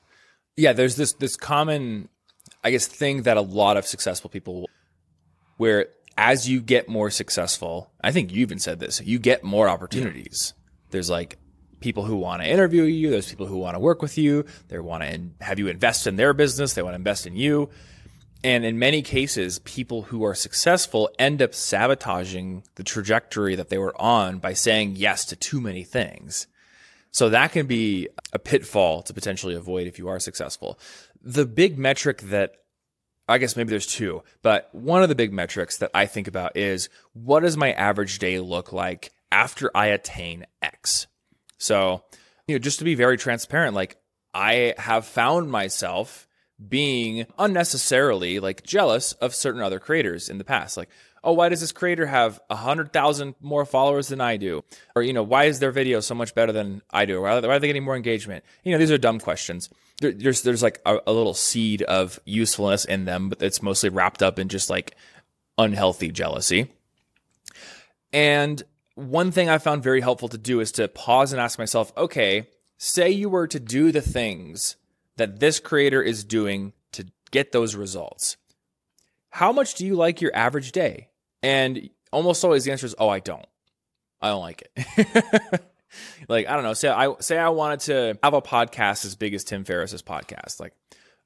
Yeah, 0.56 0.72
there's 0.72 0.96
this 0.96 1.12
this 1.14 1.36
common 1.36 2.08
I 2.62 2.70
guess 2.70 2.86
thing 2.86 3.22
that 3.22 3.36
a 3.36 3.42
lot 3.42 3.76
of 3.76 3.86
successful 3.86 4.30
people 4.30 4.68
where 5.56 5.88
as 6.16 6.48
you 6.48 6.60
get 6.60 6.88
more 6.88 7.10
successful, 7.10 7.90
I 8.02 8.12
think 8.12 8.32
you 8.32 8.40
even 8.42 8.58
said 8.58 8.80
this, 8.80 9.00
you 9.00 9.18
get 9.18 9.42
more 9.42 9.68
opportunities. 9.68 10.54
Yeah. 10.54 10.62
There's 10.90 11.10
like 11.10 11.38
people 11.84 12.06
who 12.06 12.16
want 12.16 12.40
to 12.42 12.48
interview 12.48 12.84
you. 12.84 13.10
There's 13.10 13.28
people 13.28 13.44
who 13.44 13.58
want 13.58 13.74
to 13.74 13.78
work 13.78 14.00
with 14.00 14.16
you. 14.16 14.46
They 14.68 14.78
want 14.78 15.02
to 15.02 15.44
have 15.44 15.58
you 15.58 15.68
invest 15.68 16.06
in 16.06 16.16
their 16.16 16.32
business. 16.32 16.72
They 16.72 16.82
want 16.82 16.94
to 16.94 16.96
invest 16.96 17.26
in 17.26 17.36
you. 17.36 17.68
And 18.42 18.64
in 18.64 18.78
many 18.78 19.02
cases, 19.02 19.58
people 19.60 20.02
who 20.02 20.24
are 20.24 20.34
successful 20.34 21.10
end 21.18 21.42
up 21.42 21.54
sabotaging 21.54 22.64
the 22.76 22.84
trajectory 22.84 23.54
that 23.56 23.68
they 23.68 23.76
were 23.76 23.94
on 24.00 24.38
by 24.38 24.54
saying 24.54 24.96
yes 24.96 25.26
to 25.26 25.36
too 25.36 25.60
many 25.60 25.84
things. 25.84 26.46
So 27.10 27.28
that 27.28 27.52
can 27.52 27.66
be 27.66 28.08
a 28.32 28.38
pitfall 28.38 29.02
to 29.02 29.12
potentially 29.12 29.54
avoid 29.54 29.86
if 29.86 29.98
you 29.98 30.08
are 30.08 30.18
successful. 30.18 30.78
The 31.22 31.44
big 31.44 31.78
metric 31.78 32.22
that 32.22 32.54
I 33.28 33.36
guess 33.36 33.56
maybe 33.56 33.70
there's 33.70 33.86
two, 33.86 34.22
but 34.42 34.68
one 34.72 35.02
of 35.02 35.10
the 35.10 35.14
big 35.14 35.34
metrics 35.34 35.76
that 35.78 35.90
I 35.94 36.06
think 36.06 36.28
about 36.28 36.56
is 36.56 36.88
what 37.12 37.40
does 37.40 37.58
my 37.58 37.72
average 37.72 38.18
day 38.18 38.40
look 38.40 38.72
like 38.72 39.12
after 39.30 39.70
I 39.74 39.86
attain 39.86 40.46
X? 40.62 41.06
So, 41.64 42.04
you 42.46 42.54
know, 42.54 42.58
just 42.58 42.78
to 42.78 42.84
be 42.84 42.94
very 42.94 43.16
transparent, 43.16 43.74
like 43.74 43.96
I 44.32 44.74
have 44.78 45.06
found 45.06 45.50
myself 45.50 46.28
being 46.68 47.26
unnecessarily 47.38 48.38
like 48.38 48.62
jealous 48.62 49.12
of 49.14 49.34
certain 49.34 49.60
other 49.60 49.78
creators 49.78 50.28
in 50.28 50.38
the 50.38 50.44
past. 50.44 50.76
Like, 50.76 50.88
oh, 51.24 51.32
why 51.32 51.48
does 51.48 51.60
this 51.60 51.72
creator 51.72 52.06
have 52.06 52.38
a 52.50 52.56
hundred 52.56 52.92
thousand 52.92 53.34
more 53.40 53.64
followers 53.64 54.08
than 54.08 54.20
I 54.20 54.36
do? 54.36 54.62
Or, 54.94 55.02
you 55.02 55.12
know, 55.12 55.22
why 55.22 55.44
is 55.44 55.58
their 55.58 55.72
video 55.72 56.00
so 56.00 56.14
much 56.14 56.34
better 56.34 56.52
than 56.52 56.82
I 56.90 57.06
do? 57.06 57.20
Why 57.22 57.30
are 57.38 57.40
they, 57.40 57.66
getting 57.66 57.82
more 57.82 57.96
engagement? 57.96 58.44
You 58.62 58.72
know, 58.72 58.78
these 58.78 58.92
are 58.92 58.98
dumb 58.98 59.18
questions. 59.18 59.70
There, 60.00 60.12
there's, 60.12 60.42
there's 60.42 60.62
like 60.62 60.80
a, 60.84 60.98
a 61.06 61.12
little 61.12 61.34
seed 61.34 61.82
of 61.82 62.20
usefulness 62.24 62.84
in 62.84 63.06
them, 63.06 63.30
but 63.30 63.42
it's 63.42 63.62
mostly 63.62 63.88
wrapped 63.88 64.22
up 64.22 64.38
in 64.38 64.48
just 64.48 64.68
like 64.68 64.94
unhealthy 65.56 66.10
jealousy. 66.10 66.70
And 68.12 68.62
one 68.94 69.32
thing 69.32 69.48
I 69.48 69.58
found 69.58 69.82
very 69.82 70.00
helpful 70.00 70.28
to 70.28 70.38
do 70.38 70.60
is 70.60 70.72
to 70.72 70.88
pause 70.88 71.32
and 71.32 71.40
ask 71.40 71.58
myself, 71.58 71.92
okay, 71.96 72.48
say 72.78 73.10
you 73.10 73.28
were 73.28 73.46
to 73.48 73.60
do 73.60 73.92
the 73.92 74.00
things 74.00 74.76
that 75.16 75.40
this 75.40 75.60
creator 75.60 76.02
is 76.02 76.24
doing 76.24 76.72
to 76.92 77.06
get 77.30 77.52
those 77.52 77.74
results. 77.74 78.36
How 79.30 79.52
much 79.52 79.74
do 79.74 79.84
you 79.84 79.96
like 79.96 80.20
your 80.20 80.34
average 80.34 80.72
day? 80.72 81.08
And 81.42 81.90
almost 82.12 82.44
always 82.44 82.64
the 82.64 82.72
answer 82.72 82.86
is, 82.86 82.94
oh, 82.98 83.08
I 83.08 83.20
don't. 83.20 83.46
I 84.22 84.28
don't 84.28 84.40
like 84.40 84.68
it. 84.76 85.62
like, 86.28 86.48
I 86.48 86.54
don't 86.54 86.62
know. 86.62 86.72
Say 86.72 86.88
I 86.88 87.12
say 87.20 87.36
I 87.36 87.50
wanted 87.50 87.80
to 87.80 88.18
have 88.22 88.32
a 88.32 88.40
podcast 88.40 89.04
as 89.04 89.16
big 89.16 89.34
as 89.34 89.44
Tim 89.44 89.64
Ferriss's 89.64 90.02
podcast. 90.02 90.60
Like, 90.60 90.72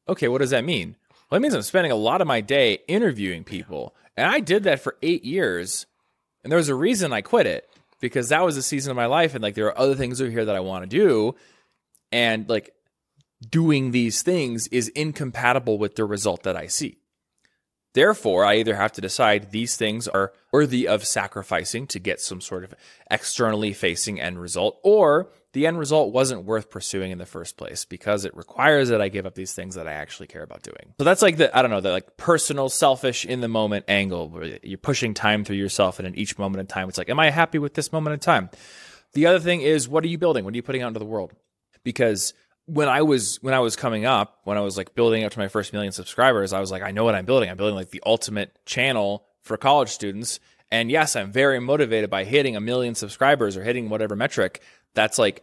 okay, 0.09 0.27
what 0.27 0.39
does 0.39 0.51
that 0.51 0.65
mean? 0.65 0.97
Well, 1.31 1.37
it 1.37 1.43
means 1.43 1.55
I'm 1.55 1.63
spending 1.63 1.93
a 1.93 1.97
lot 1.97 2.21
of 2.21 2.27
my 2.27 2.41
day 2.41 2.79
interviewing 2.89 3.45
people. 3.45 3.95
And 4.17 4.29
I 4.29 4.41
did 4.41 4.65
that 4.65 4.81
for 4.81 4.97
eight 5.03 5.25
years 5.25 5.87
and 6.49 6.53
there 6.53 6.57
was 6.57 6.71
a 6.71 6.75
reason 6.75 7.13
I 7.13 7.21
quit 7.21 7.47
it 7.47 7.69
because 8.01 8.31
that 8.31 8.43
was 8.43 8.57
a 8.57 8.63
season 8.63 8.91
of 8.91 8.97
my 8.97 9.05
life 9.05 9.35
and 9.35 9.43
like 9.43 9.55
there 9.55 9.67
are 9.67 9.79
other 9.79 9.95
things 9.95 10.19
over 10.19 10.31
here 10.31 10.47
that 10.47 10.57
I 10.57 10.61
want 10.61 10.83
to 10.83 10.89
do 10.89 11.35
and 12.11 12.49
like 12.49 12.73
doing 13.51 13.91
these 13.91 14.23
things 14.23 14.67
is 14.69 14.89
incompatible 14.89 15.77
with 15.77 15.97
the 15.97 16.07
result 16.07 16.45
that 16.45 16.57
I 16.57 16.67
see. 16.67 16.97
Therefore, 17.93 18.47
I 18.47 18.55
either 18.55 18.77
have 18.77 18.93
to 18.93 19.03
decide 19.03 19.51
these 19.51 19.77
things 19.77 20.09
are 20.09 20.33
worthy 20.51 20.89
of 20.89 21.05
sacrificing 21.05 21.87
to 21.89 21.99
get 21.99 22.19
some 22.19 22.41
sort 22.41 22.65
of 22.65 22.73
externally 23.11 23.75
facing 23.75 24.19
end 24.19 24.41
result, 24.41 24.79
or 24.83 25.29
the 25.53 25.67
end 25.67 25.79
result 25.79 26.13
wasn't 26.13 26.45
worth 26.45 26.71
pursuing 26.71 27.11
in 27.11 27.19
the 27.19 27.27
first 27.27 27.57
place 27.57 27.85
because 27.85 28.25
it 28.25 28.37
requires 28.37 28.91
that 28.91 29.01
I 29.01 29.09
give 29.09 29.25
up 29.25 29.35
these 29.35 29.55
things 29.55 29.77
that 29.77 29.89
I 29.89 29.93
actually 29.93 30.27
care 30.27 30.43
about 30.43 30.63
doing. 30.63 30.95
So 30.99 31.05
that's 31.05 31.23
like 31.23 31.39
the, 31.39 31.57
I 31.57 31.63
don't 31.63 31.71
know, 31.71 31.81
the 31.81 31.91
like 31.93 32.17
personal, 32.17 32.69
selfish 32.69 33.25
in 33.25 33.41
the 33.41 33.49
moment 33.49 33.87
angle 33.89 34.29
where 34.29 34.59
you're 34.63 34.79
pushing 34.79 35.15
time 35.15 35.45
through 35.45 35.57
yourself. 35.57 35.99
And 35.99 36.07
in 36.07 36.15
each 36.17 36.39
moment 36.39 36.61
in 36.61 36.67
time, 36.67 36.89
it's 36.89 36.99
like, 36.99 37.09
am 37.09 37.19
I 37.19 37.31
happy 37.31 37.59
with 37.59 37.75
this 37.75 37.93
moment 37.93 38.15
in 38.15 38.21
time? 38.21 38.51
The 39.15 39.27
other 39.27 39.41
thing 39.41 39.63
is, 39.63 39.89
what 39.89 40.05
are 40.05 40.09
you 40.09 40.19
building? 40.19 40.45
What 40.45 40.53
are 40.53 40.57
you 40.57 40.63
putting 40.63 40.83
out 40.83 40.89
into 40.89 41.01
the 41.01 41.07
world? 41.07 41.33
Because 41.83 42.35
when 42.67 42.89
I 42.89 43.01
was 43.01 43.39
when 43.41 43.55
I 43.55 43.61
was 43.61 43.77
coming 43.77 44.05
up, 44.05 44.41
when 44.45 44.59
I 44.59 44.61
was 44.61 44.77
like 44.77 44.95
building 44.95 45.25
up 45.25 45.33
to 45.33 45.39
my 45.39 45.49
first 45.49 45.73
million 45.73 45.93
subscribers, 45.93 46.53
I 46.53 46.61
was 46.61 46.71
like, 46.71 46.83
I 46.83 46.91
know 46.91 47.05
what 47.05 47.15
I'm 47.15 47.25
building. 47.25 47.49
I'm 47.49 47.57
building 47.57 47.75
like 47.75 47.91
the 47.91 48.03
ultimate 48.05 48.59
channel 48.67 49.25
for 49.43 49.57
college 49.57 49.89
students. 49.89 50.39
And 50.71 50.91
yes, 50.91 51.17
I'm 51.17 51.33
very 51.33 51.61
motivated 51.61 52.11
by 52.11 52.25
hitting 52.25 52.57
a 52.57 52.61
million 52.61 52.95
subscribers 52.95 53.57
or 53.57 53.65
hitting 53.65 53.89
whatever 53.89 54.15
metric. 54.17 54.61
That's 54.95 55.19
like, 55.19 55.43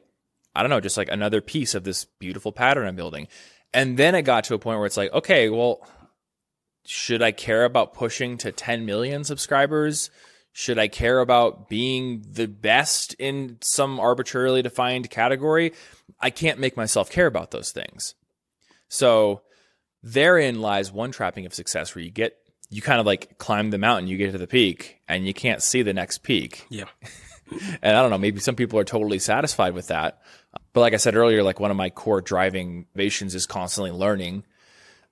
I 0.54 0.62
don't 0.62 0.70
know, 0.70 0.80
just 0.80 0.98
like 0.98 1.10
another 1.10 1.42
piece 1.42 1.74
of 1.74 1.84
this 1.84 2.06
beautiful 2.20 2.52
pattern 2.52 2.88
I'm 2.88 2.96
building. 2.96 3.28
And 3.74 3.98
then 3.98 4.16
it 4.16 4.22
got 4.22 4.46
to 4.46 4.54
a 4.54 4.60
point 4.60 4.78
where 4.78 4.86
it's 4.86 4.98
like, 4.98 5.12
okay, 5.14 5.50
well, 5.50 5.86
should 6.86 7.22
I 7.22 7.32
care 7.32 7.66
about 7.66 7.94
pushing 7.94 8.38
to 8.38 8.52
10 8.52 8.86
million 8.86 9.24
subscribers? 9.24 10.12
Should 10.54 10.80
I 10.80 10.88
care 10.88 11.20
about 11.20 11.68
being 11.68 12.24
the 12.30 12.48
best 12.48 13.14
in 13.16 13.58
some 13.62 14.00
arbitrarily 14.00 14.62
defined 14.62 15.10
category? 15.10 15.74
I 16.22 16.30
can't 16.30 16.60
make 16.60 16.78
myself 16.78 17.10
care 17.10 17.26
about 17.26 17.52
those 17.52 17.72
things. 17.72 18.16
So 18.88 19.42
therein 20.02 20.62
lies 20.62 20.92
one 20.92 21.12
trapping 21.12 21.46
of 21.46 21.54
success 21.54 21.94
where 21.94 22.04
you 22.04 22.12
get 22.12 22.38
you 22.70 22.82
kind 22.82 23.00
of 23.00 23.06
like 23.06 23.38
climb 23.38 23.70
the 23.70 23.78
mountain, 23.78 24.08
you 24.08 24.18
get 24.18 24.32
to 24.32 24.38
the 24.38 24.48
peak, 24.48 25.00
and 25.08 25.26
you 25.26 25.34
can't 25.34 25.62
see 25.62 25.82
the 25.82 25.94
next 25.94 26.20
peak. 26.20 26.66
Yeah. 26.70 26.86
and 27.82 27.96
I 27.98 28.02
don't 28.02 28.10
know, 28.10 28.18
maybe 28.18 28.40
some 28.40 28.56
people 28.56 28.80
are 28.80 28.84
totally 28.84 29.20
satisfied 29.20 29.74
with 29.74 29.88
that. 29.88 30.22
But 30.74 30.82
like 30.82 30.94
I 30.94 30.98
said 30.98 31.16
earlier, 31.16 31.44
like 31.44 31.60
one 31.60 31.72
of 31.72 31.78
my 31.78 31.90
core 31.90 32.22
driving 32.22 32.86
motivations 32.94 33.36
is 33.36 33.46
constantly 33.46 33.92
learning. 33.92 34.44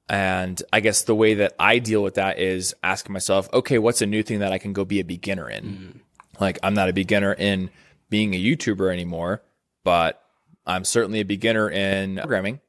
And 0.09 0.61
I 0.73 0.81
guess 0.81 1.03
the 1.03 1.15
way 1.15 1.35
that 1.35 1.53
I 1.57 1.79
deal 1.79 2.03
with 2.03 2.15
that 2.15 2.39
is 2.39 2.75
asking 2.83 3.13
myself, 3.13 3.47
okay, 3.53 3.79
what's 3.79 4.01
a 4.01 4.05
new 4.05 4.23
thing 4.23 4.39
that 4.39 4.51
I 4.51 4.57
can 4.57 4.73
go 4.73 4.83
be 4.83 4.99
a 4.99 5.05
beginner 5.05 5.49
in? 5.49 5.63
Mm. 5.63 6.41
Like, 6.41 6.59
I'm 6.63 6.73
not 6.73 6.89
a 6.89 6.93
beginner 6.93 7.33
in 7.33 7.69
being 8.09 8.33
a 8.33 8.43
YouTuber 8.43 8.91
anymore, 8.91 9.41
but 9.83 10.21
I'm 10.65 10.83
certainly 10.83 11.19
a 11.19 11.25
beginner 11.25 11.69
in 11.69 12.17
programming. 12.17 12.59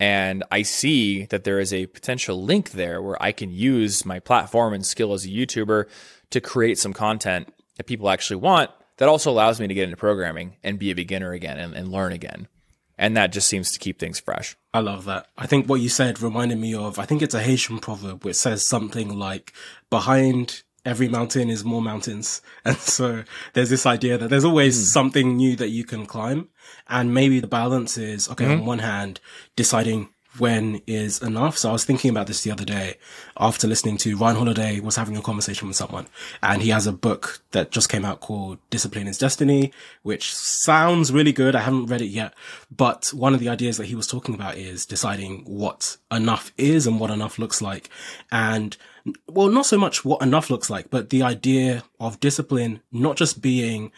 And 0.00 0.44
I 0.52 0.62
see 0.62 1.24
that 1.26 1.44
there 1.44 1.58
is 1.58 1.72
a 1.72 1.86
potential 1.86 2.42
link 2.42 2.70
there 2.70 3.02
where 3.02 3.20
I 3.22 3.32
can 3.32 3.50
use 3.50 4.06
my 4.06 4.20
platform 4.20 4.72
and 4.72 4.86
skill 4.86 5.12
as 5.12 5.24
a 5.24 5.28
YouTuber 5.28 5.86
to 6.30 6.40
create 6.40 6.78
some 6.78 6.92
content 6.92 7.52
that 7.76 7.86
people 7.86 8.08
actually 8.08 8.36
want 8.36 8.70
that 8.98 9.08
also 9.08 9.30
allows 9.30 9.60
me 9.60 9.66
to 9.66 9.74
get 9.74 9.84
into 9.84 9.96
programming 9.96 10.56
and 10.62 10.78
be 10.78 10.90
a 10.90 10.94
beginner 10.94 11.32
again 11.32 11.58
and, 11.58 11.74
and 11.74 11.90
learn 11.90 12.12
again 12.12 12.48
and 12.98 13.16
that 13.16 13.32
just 13.32 13.48
seems 13.48 13.70
to 13.72 13.78
keep 13.78 13.98
things 13.98 14.18
fresh. 14.18 14.56
I 14.74 14.80
love 14.80 15.04
that. 15.04 15.28
I 15.38 15.46
think 15.46 15.66
what 15.66 15.80
you 15.80 15.88
said 15.88 16.20
reminded 16.20 16.58
me 16.58 16.74
of 16.74 16.98
I 16.98 17.06
think 17.06 17.22
it's 17.22 17.34
a 17.34 17.42
Haitian 17.42 17.78
proverb 17.78 18.24
which 18.24 18.36
says 18.36 18.66
something 18.66 19.16
like 19.16 19.52
behind 19.88 20.64
every 20.84 21.08
mountain 21.08 21.48
is 21.48 21.64
more 21.64 21.80
mountains. 21.80 22.42
And 22.64 22.76
so 22.76 23.22
there's 23.52 23.70
this 23.70 23.86
idea 23.86 24.18
that 24.18 24.28
there's 24.28 24.44
always 24.44 24.76
mm. 24.76 24.84
something 24.86 25.36
new 25.36 25.54
that 25.56 25.68
you 25.68 25.84
can 25.84 26.06
climb. 26.06 26.48
And 26.88 27.12
maybe 27.12 27.40
the 27.40 27.46
balance 27.46 27.98
is 27.98 28.28
okay, 28.30 28.44
mm-hmm. 28.44 28.60
on 28.60 28.66
one 28.66 28.78
hand, 28.78 29.20
deciding 29.56 30.08
when 30.38 30.80
is 30.86 31.20
enough. 31.22 31.58
So 31.58 31.70
I 31.70 31.72
was 31.72 31.84
thinking 31.84 32.10
about 32.10 32.26
this 32.26 32.42
the 32.42 32.50
other 32.50 32.64
day 32.64 32.96
after 33.36 33.66
listening 33.66 33.96
to 33.98 34.16
Ryan 34.16 34.36
Holiday 34.36 34.80
was 34.80 34.96
having 34.96 35.16
a 35.16 35.22
conversation 35.22 35.68
with 35.68 35.76
someone 35.76 36.06
and 36.42 36.62
he 36.62 36.70
has 36.70 36.86
a 36.86 36.92
book 36.92 37.42
that 37.52 37.70
just 37.70 37.88
came 37.88 38.04
out 38.04 38.20
called 38.20 38.58
Discipline 38.70 39.08
is 39.08 39.18
Destiny, 39.18 39.72
which 40.02 40.34
sounds 40.34 41.12
really 41.12 41.32
good. 41.32 41.56
I 41.56 41.60
haven't 41.60 41.86
read 41.86 42.02
it 42.02 42.06
yet, 42.06 42.34
but 42.70 43.08
one 43.14 43.34
of 43.34 43.40
the 43.40 43.48
ideas 43.48 43.76
that 43.78 43.86
he 43.86 43.94
was 43.94 44.06
talking 44.06 44.34
about 44.34 44.56
is 44.56 44.86
deciding 44.86 45.44
what 45.44 45.96
enough 46.10 46.52
is 46.56 46.86
and 46.86 47.00
what 47.00 47.10
enough 47.10 47.38
looks 47.38 47.60
like. 47.62 47.88
And 48.30 48.76
well, 49.26 49.48
not 49.48 49.66
so 49.66 49.78
much 49.78 50.04
what 50.04 50.22
enough 50.22 50.50
looks 50.50 50.68
like, 50.68 50.90
but 50.90 51.10
the 51.10 51.22
idea 51.22 51.82
of 51.98 52.20
discipline, 52.20 52.80
not 52.92 53.16
just 53.16 53.40
being 53.40 53.90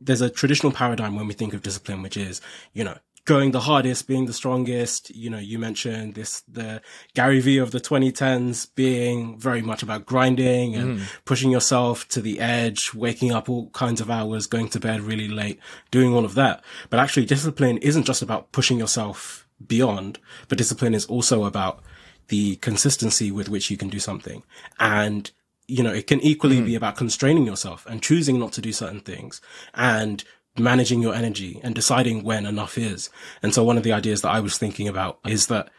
there's 0.00 0.20
a 0.20 0.30
traditional 0.30 0.72
paradigm 0.72 1.16
when 1.16 1.26
we 1.26 1.34
think 1.34 1.54
of 1.54 1.62
discipline, 1.62 2.02
which 2.02 2.16
is, 2.16 2.40
you 2.72 2.84
know, 2.84 2.96
going 3.28 3.50
the 3.50 3.60
hardest, 3.60 4.08
being 4.08 4.24
the 4.24 4.32
strongest. 4.32 5.14
You 5.14 5.28
know, 5.28 5.38
you 5.38 5.58
mentioned 5.58 6.14
this, 6.14 6.40
the 6.48 6.80
Gary 7.14 7.40
Vee 7.40 7.58
of 7.58 7.72
the 7.72 7.80
2010s 7.80 8.68
being 8.74 9.38
very 9.38 9.60
much 9.60 9.82
about 9.82 10.06
grinding 10.06 10.74
and 10.74 11.00
mm. 11.00 11.02
pushing 11.26 11.50
yourself 11.50 12.08
to 12.08 12.22
the 12.22 12.40
edge, 12.40 12.94
waking 12.94 13.32
up 13.32 13.50
all 13.50 13.68
kinds 13.70 14.00
of 14.00 14.10
hours, 14.10 14.46
going 14.46 14.68
to 14.70 14.80
bed 14.80 15.02
really 15.02 15.28
late, 15.28 15.60
doing 15.90 16.14
all 16.14 16.24
of 16.24 16.34
that. 16.36 16.64
But 16.88 17.00
actually 17.00 17.26
discipline 17.26 17.76
isn't 17.78 18.04
just 18.04 18.22
about 18.22 18.50
pushing 18.52 18.78
yourself 18.78 19.46
beyond, 19.64 20.18
but 20.48 20.56
discipline 20.56 20.94
is 20.94 21.04
also 21.04 21.44
about 21.44 21.82
the 22.28 22.56
consistency 22.56 23.30
with 23.30 23.50
which 23.50 23.70
you 23.70 23.76
can 23.76 23.88
do 23.88 23.98
something. 23.98 24.42
And 24.78 25.30
you 25.68 25.82
know, 25.82 25.92
it 25.92 26.06
can 26.06 26.20
equally 26.20 26.60
mm. 26.60 26.66
be 26.66 26.74
about 26.74 26.96
constraining 26.96 27.44
yourself 27.44 27.86
and 27.86 28.02
choosing 28.02 28.38
not 28.38 28.52
to 28.54 28.62
do 28.62 28.72
certain 28.72 29.00
things 29.00 29.40
and 29.74 30.24
managing 30.58 31.02
your 31.02 31.14
energy 31.14 31.60
and 31.62 31.74
deciding 31.74 32.24
when 32.24 32.46
enough 32.46 32.78
is. 32.78 33.10
And 33.42 33.54
so 33.54 33.62
one 33.62 33.76
of 33.76 33.82
the 33.82 33.92
ideas 33.92 34.22
that 34.22 34.30
I 34.30 34.40
was 34.40 34.58
thinking 34.58 34.88
about 34.88 35.20
is 35.26 35.46
that, 35.48 35.70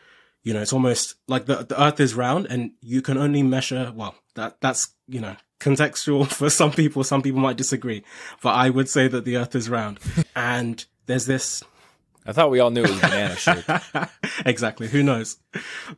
you 0.43 0.53
know, 0.53 0.61
it's 0.61 0.71
almost 0.71 1.15
like 1.27 1.47
the, 1.47 1.65
the 1.65 1.81
earth 1.81 1.99
is 1.99 2.13
round 2.13 2.45
and 2.45 2.71
you 2.81 3.01
can 3.01 3.17
only 3.17 3.43
measure, 3.43 3.91
well, 3.93 4.15
that, 4.35 4.61
that's, 4.61 4.93
you 5.07 5.19
know, 5.19 5.35
contextual 5.59 6.27
for 6.31 6.49
some 6.49 6.71
people. 6.71 7.03
Some 7.03 7.23
people 7.23 7.41
might 7.41 7.57
disagree, 7.57 8.03
but 8.41 8.53
I 8.53 8.69
would 8.69 8.87
say 8.87 9.07
that 9.07 9.25
the 9.25 9.37
earth 9.37 9.55
is 9.55 9.69
round 9.69 9.99
and 10.35 10.85
there's 11.07 11.25
this. 11.25 11.63
I 12.25 12.31
thought 12.31 12.51
we 12.51 12.59
all 12.59 12.69
knew 12.69 12.83
it 12.83 12.89
was 12.91 13.01
banana 13.01 13.35
shape. 13.35 13.65
exactly. 14.45 14.87
Who 14.87 15.01
knows? 15.01 15.37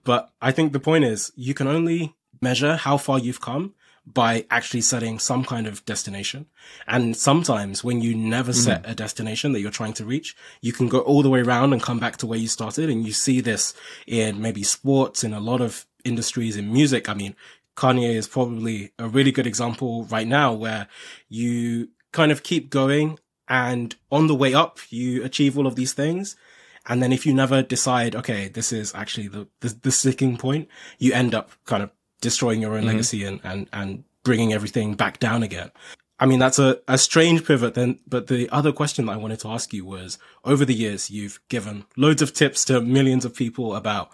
But 0.05 0.29
I 0.41 0.53
think 0.53 0.71
the 0.71 0.79
point 0.79 1.03
is 1.03 1.33
you 1.35 1.53
can 1.53 1.67
only 1.67 2.15
measure 2.41 2.77
how 2.77 2.95
far 2.95 3.19
you've 3.19 3.41
come 3.41 3.73
by 4.05 4.45
actually 4.49 4.81
setting 4.81 5.19
some 5.19 5.43
kind 5.43 5.67
of 5.67 5.85
destination. 5.85 6.47
And 6.87 7.15
sometimes 7.15 7.83
when 7.83 8.01
you 8.01 8.15
never 8.15 8.51
mm-hmm. 8.51 8.61
set 8.61 8.89
a 8.89 8.95
destination 8.95 9.51
that 9.51 9.61
you're 9.61 9.71
trying 9.71 9.93
to 9.93 10.05
reach, 10.05 10.35
you 10.61 10.73
can 10.73 10.87
go 10.89 10.99
all 10.99 11.21
the 11.21 11.29
way 11.29 11.41
around 11.41 11.71
and 11.71 11.81
come 11.81 11.99
back 11.99 12.17
to 12.17 12.27
where 12.27 12.39
you 12.39 12.47
started. 12.47 12.89
And 12.89 13.05
you 13.05 13.13
see 13.13 13.41
this 13.41 13.73
in 14.07 14.41
maybe 14.41 14.63
sports, 14.63 15.23
in 15.23 15.33
a 15.33 15.39
lot 15.39 15.61
of 15.61 15.85
industries, 16.03 16.57
in 16.57 16.73
music. 16.73 17.09
I 17.09 17.13
mean, 17.13 17.35
Kanye 17.77 18.15
is 18.15 18.27
probably 18.27 18.91
a 18.97 19.07
really 19.07 19.31
good 19.31 19.47
example 19.47 20.05
right 20.05 20.27
now 20.27 20.53
where 20.53 20.87
you 21.29 21.89
kind 22.11 22.31
of 22.31 22.43
keep 22.43 22.69
going 22.69 23.19
and 23.47 23.95
on 24.11 24.27
the 24.27 24.35
way 24.35 24.53
up, 24.53 24.79
you 24.89 25.23
achieve 25.23 25.57
all 25.57 25.67
of 25.67 25.75
these 25.75 25.93
things. 25.93 26.35
And 26.87 27.03
then 27.03 27.11
if 27.11 27.25
you 27.25 27.33
never 27.33 27.61
decide, 27.61 28.15
okay, 28.15 28.47
this 28.47 28.73
is 28.73 28.95
actually 28.95 29.27
the, 29.27 29.47
the, 29.59 29.77
the 29.81 29.91
sticking 29.91 30.37
point, 30.37 30.67
you 30.97 31.13
end 31.13 31.35
up 31.35 31.51
kind 31.65 31.83
of 31.83 31.91
destroying 32.21 32.61
your 32.61 32.73
own 32.73 32.79
mm-hmm. 32.79 32.87
legacy 32.87 33.25
and, 33.25 33.41
and, 33.43 33.67
and 33.73 34.03
bringing 34.23 34.53
everything 34.53 34.93
back 34.93 35.19
down 35.19 35.43
again. 35.43 35.71
I 36.19 36.27
mean, 36.27 36.37
that's 36.37 36.59
a, 36.59 36.79
a 36.87 36.99
strange 36.99 37.43
pivot 37.45 37.73
then, 37.73 37.97
but 38.07 38.27
the 38.27 38.47
other 38.51 38.71
question 38.71 39.07
that 39.07 39.13
I 39.13 39.17
wanted 39.17 39.39
to 39.39 39.47
ask 39.47 39.73
you 39.73 39.83
was 39.83 40.19
over 40.45 40.63
the 40.65 40.75
years, 40.75 41.09
you've 41.09 41.39
given 41.49 41.85
loads 41.97 42.21
of 42.21 42.31
tips 42.31 42.63
to 42.65 42.79
millions 42.79 43.25
of 43.25 43.35
people 43.35 43.75
about, 43.75 44.11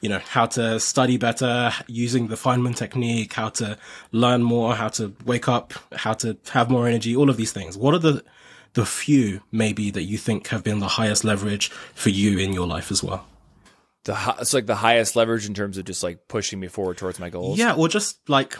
you 0.00 0.08
know, 0.08 0.20
how 0.20 0.46
to 0.46 0.80
study 0.80 1.18
better 1.18 1.70
using 1.86 2.28
the 2.28 2.36
Feynman 2.36 2.74
technique, 2.74 3.34
how 3.34 3.50
to 3.50 3.76
learn 4.10 4.42
more, 4.42 4.74
how 4.74 4.88
to 4.88 5.14
wake 5.26 5.46
up, 5.46 5.74
how 5.92 6.14
to 6.14 6.38
have 6.52 6.70
more 6.70 6.88
energy, 6.88 7.14
all 7.14 7.28
of 7.28 7.36
these 7.36 7.52
things. 7.52 7.76
What 7.76 7.92
are 7.92 7.98
the, 7.98 8.24
the 8.72 8.86
few 8.86 9.42
maybe 9.52 9.90
that 9.90 10.04
you 10.04 10.16
think 10.16 10.48
have 10.48 10.64
been 10.64 10.78
the 10.78 10.88
highest 10.88 11.24
leverage 11.24 11.68
for 11.94 12.08
you 12.08 12.38
in 12.38 12.54
your 12.54 12.66
life 12.66 12.90
as 12.90 13.04
well? 13.04 13.26
The 14.04 14.36
it's 14.40 14.54
like 14.54 14.66
the 14.66 14.74
highest 14.74 15.16
leverage 15.16 15.46
in 15.46 15.54
terms 15.54 15.78
of 15.78 15.84
just 15.84 16.02
like 16.02 16.28
pushing 16.28 16.60
me 16.60 16.68
forward 16.68 16.96
towards 16.96 17.18
my 17.18 17.30
goals. 17.30 17.58
Yeah, 17.58 17.74
or 17.74 17.88
just 17.88 18.28
like 18.28 18.56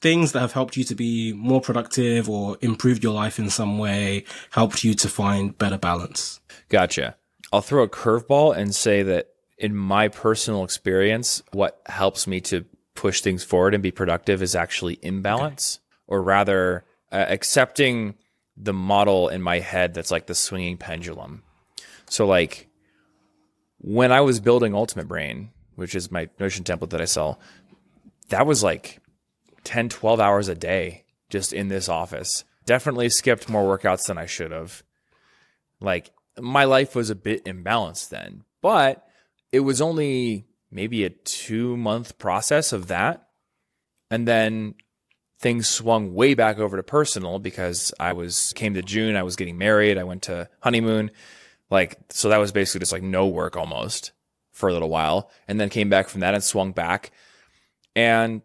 things 0.00 0.32
that 0.32 0.40
have 0.40 0.52
helped 0.52 0.76
you 0.76 0.84
to 0.84 0.94
be 0.94 1.32
more 1.32 1.60
productive 1.60 2.28
or 2.28 2.56
improved 2.60 3.04
your 3.04 3.12
life 3.12 3.38
in 3.38 3.50
some 3.50 3.78
way, 3.78 4.24
helped 4.50 4.82
you 4.82 4.94
to 4.94 5.08
find 5.08 5.56
better 5.56 5.78
balance. 5.78 6.40
Gotcha. 6.68 7.16
I'll 7.52 7.62
throw 7.62 7.84
a 7.84 7.88
curveball 7.88 8.56
and 8.56 8.74
say 8.74 9.02
that 9.04 9.28
in 9.56 9.74
my 9.74 10.08
personal 10.08 10.64
experience, 10.64 11.42
what 11.52 11.80
helps 11.86 12.26
me 12.26 12.40
to 12.42 12.64
push 12.94 13.20
things 13.20 13.44
forward 13.44 13.74
and 13.74 13.82
be 13.82 13.90
productive 13.90 14.42
is 14.42 14.54
actually 14.54 14.98
imbalance, 15.02 15.78
okay. 15.80 16.04
or 16.08 16.22
rather, 16.22 16.84
uh, 17.10 17.24
accepting 17.28 18.14
the 18.56 18.72
model 18.72 19.28
in 19.28 19.40
my 19.40 19.60
head 19.60 19.94
that's 19.94 20.10
like 20.10 20.26
the 20.26 20.34
swinging 20.34 20.76
pendulum. 20.76 21.42
So, 22.10 22.26
like, 22.26 22.67
when 23.80 24.12
I 24.12 24.20
was 24.20 24.40
building 24.40 24.74
Ultimate 24.74 25.08
Brain, 25.08 25.50
which 25.76 25.94
is 25.94 26.10
my 26.10 26.28
Notion 26.38 26.64
template 26.64 26.90
that 26.90 27.00
I 27.00 27.06
sell, 27.06 27.38
that 28.28 28.46
was 28.46 28.62
like 28.62 29.00
10, 29.64 29.88
12 29.88 30.20
hours 30.20 30.48
a 30.48 30.54
day 30.54 31.04
just 31.30 31.52
in 31.52 31.68
this 31.68 31.88
office. 31.88 32.44
Definitely 32.66 33.08
skipped 33.10 33.48
more 33.48 33.78
workouts 33.78 34.06
than 34.06 34.18
I 34.18 34.26
should 34.26 34.50
have. 34.50 34.82
Like 35.80 36.10
my 36.40 36.64
life 36.64 36.94
was 36.94 37.10
a 37.10 37.14
bit 37.14 37.44
imbalanced 37.44 38.08
then, 38.08 38.44
but 38.60 39.06
it 39.52 39.60
was 39.60 39.80
only 39.80 40.46
maybe 40.70 41.04
a 41.04 41.10
two 41.10 41.76
month 41.76 42.18
process 42.18 42.72
of 42.72 42.88
that. 42.88 43.28
And 44.10 44.26
then 44.26 44.74
things 45.38 45.68
swung 45.68 46.14
way 46.14 46.34
back 46.34 46.58
over 46.58 46.76
to 46.76 46.82
personal 46.82 47.38
because 47.38 47.92
I 48.00 48.12
was 48.12 48.52
came 48.54 48.74
to 48.74 48.82
June, 48.82 49.16
I 49.16 49.22
was 49.22 49.36
getting 49.36 49.58
married, 49.58 49.98
I 49.98 50.04
went 50.04 50.22
to 50.22 50.48
honeymoon 50.60 51.10
like, 51.70 51.98
so 52.10 52.28
that 52.28 52.38
was 52.38 52.52
basically 52.52 52.80
just 52.80 52.92
like 52.92 53.02
no 53.02 53.26
work 53.26 53.56
almost 53.56 54.12
for 54.52 54.68
a 54.68 54.72
little 54.72 54.88
while. 54.88 55.30
And 55.46 55.60
then 55.60 55.68
came 55.68 55.88
back 55.88 56.08
from 56.08 56.20
that 56.20 56.34
and 56.34 56.42
swung 56.42 56.72
back. 56.72 57.10
And 57.94 58.42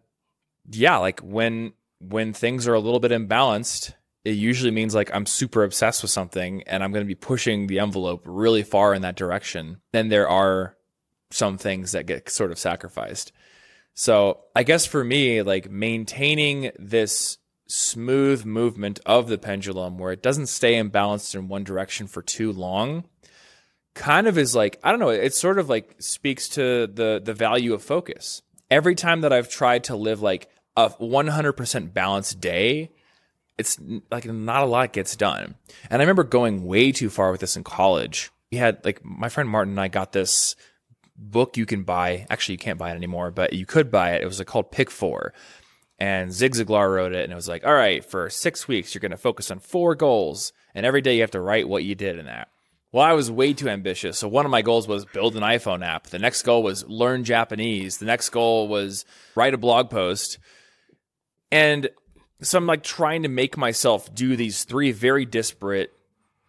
yeah, 0.70 0.98
like 0.98 1.20
when, 1.20 1.72
when 2.00 2.32
things 2.32 2.68
are 2.68 2.74
a 2.74 2.80
little 2.80 3.00
bit 3.00 3.12
imbalanced, 3.12 3.94
it 4.24 4.36
usually 4.36 4.70
means 4.70 4.94
like 4.94 5.14
I'm 5.14 5.26
super 5.26 5.64
obsessed 5.64 6.02
with 6.02 6.10
something 6.10 6.62
and 6.66 6.82
I'm 6.82 6.92
going 6.92 7.04
to 7.04 7.08
be 7.08 7.14
pushing 7.14 7.66
the 7.66 7.78
envelope 7.78 8.22
really 8.24 8.62
far 8.62 8.94
in 8.94 9.02
that 9.02 9.16
direction. 9.16 9.80
Then 9.92 10.08
there 10.08 10.28
are 10.28 10.76
some 11.30 11.58
things 11.58 11.92
that 11.92 12.06
get 12.06 12.30
sort 12.30 12.52
of 12.52 12.58
sacrificed. 12.58 13.32
So 13.94 14.40
I 14.56 14.62
guess 14.62 14.86
for 14.86 15.04
me, 15.04 15.42
like 15.42 15.70
maintaining 15.70 16.72
this 16.78 17.38
smooth 17.66 18.44
movement 18.44 19.00
of 19.06 19.28
the 19.28 19.38
pendulum 19.38 19.98
where 19.98 20.12
it 20.12 20.22
doesn't 20.22 20.46
stay 20.46 20.74
imbalanced 20.74 21.34
in 21.34 21.48
one 21.48 21.64
direction 21.64 22.06
for 22.06 22.22
too 22.22 22.52
long 22.52 23.04
kind 23.94 24.26
of 24.26 24.36
is 24.36 24.54
like 24.54 24.78
I 24.82 24.90
don't 24.90 25.00
know. 25.00 25.08
It 25.08 25.34
sort 25.34 25.58
of 25.58 25.68
like 25.68 25.94
speaks 25.98 26.48
to 26.50 26.86
the 26.86 27.20
the 27.22 27.34
value 27.34 27.72
of 27.74 27.82
focus. 27.82 28.42
Every 28.70 28.94
time 28.94 29.22
that 29.22 29.32
I've 29.32 29.48
tried 29.48 29.84
to 29.84 29.96
live 29.96 30.20
like 30.20 30.48
a 30.76 30.90
100% 30.90 31.92
balanced 31.92 32.40
day, 32.40 32.90
it's 33.58 33.78
like 34.10 34.24
not 34.24 34.62
a 34.62 34.66
lot 34.66 34.92
gets 34.92 35.14
done. 35.16 35.54
And 35.90 36.00
I 36.00 36.04
remember 36.04 36.24
going 36.24 36.64
way 36.64 36.90
too 36.90 37.10
far 37.10 37.30
with 37.30 37.40
this 37.40 37.56
in 37.56 37.62
college. 37.64 38.30
We 38.50 38.58
had 38.58 38.84
like 38.84 39.04
my 39.04 39.28
friend 39.28 39.48
Martin 39.48 39.74
and 39.74 39.80
I 39.80 39.88
got 39.88 40.12
this 40.12 40.56
book 41.16 41.56
you 41.56 41.66
can 41.66 41.84
buy. 41.84 42.26
Actually, 42.30 42.54
you 42.54 42.58
can't 42.58 42.78
buy 42.78 42.90
it 42.90 42.96
anymore, 42.96 43.30
but 43.30 43.52
you 43.52 43.66
could 43.66 43.90
buy 43.90 44.12
it. 44.12 44.22
It 44.22 44.26
was 44.26 44.38
like 44.38 44.48
called 44.48 44.72
Pick 44.72 44.90
Four. 44.90 45.32
And 45.98 46.32
Zig 46.32 46.54
Ziglar 46.54 46.92
wrote 46.92 47.14
it, 47.14 47.22
and 47.22 47.32
it 47.32 47.36
was 47.36 47.48
like, 47.48 47.64
all 47.64 47.72
right, 47.72 48.04
for 48.04 48.28
six 48.28 48.66
weeks, 48.66 48.92
you're 48.92 49.00
going 49.00 49.12
to 49.12 49.16
focus 49.16 49.50
on 49.52 49.60
four 49.60 49.94
goals. 49.94 50.52
And 50.74 50.84
every 50.84 51.00
day 51.00 51.14
you 51.14 51.20
have 51.20 51.30
to 51.30 51.40
write 51.40 51.68
what 51.68 51.84
you 51.84 51.94
did 51.94 52.18
in 52.18 52.26
that. 52.26 52.48
Well, 52.94 53.02
I 53.02 53.14
was 53.14 53.28
way 53.28 53.52
too 53.54 53.68
ambitious. 53.68 54.20
So 54.20 54.28
one 54.28 54.44
of 54.44 54.52
my 54.52 54.62
goals 54.62 54.86
was 54.86 55.04
build 55.04 55.34
an 55.34 55.42
iPhone 55.42 55.84
app. 55.84 56.06
The 56.06 56.20
next 56.20 56.42
goal 56.42 56.62
was 56.62 56.86
learn 56.86 57.24
Japanese. 57.24 57.98
The 57.98 58.04
next 58.04 58.28
goal 58.28 58.68
was 58.68 59.04
write 59.34 59.52
a 59.52 59.58
blog 59.58 59.90
post. 59.90 60.38
And 61.50 61.88
so 62.40 62.56
I'm 62.56 62.68
like 62.68 62.84
trying 62.84 63.24
to 63.24 63.28
make 63.28 63.56
myself 63.56 64.14
do 64.14 64.36
these 64.36 64.62
three 64.62 64.92
very 64.92 65.24
disparate, 65.24 65.92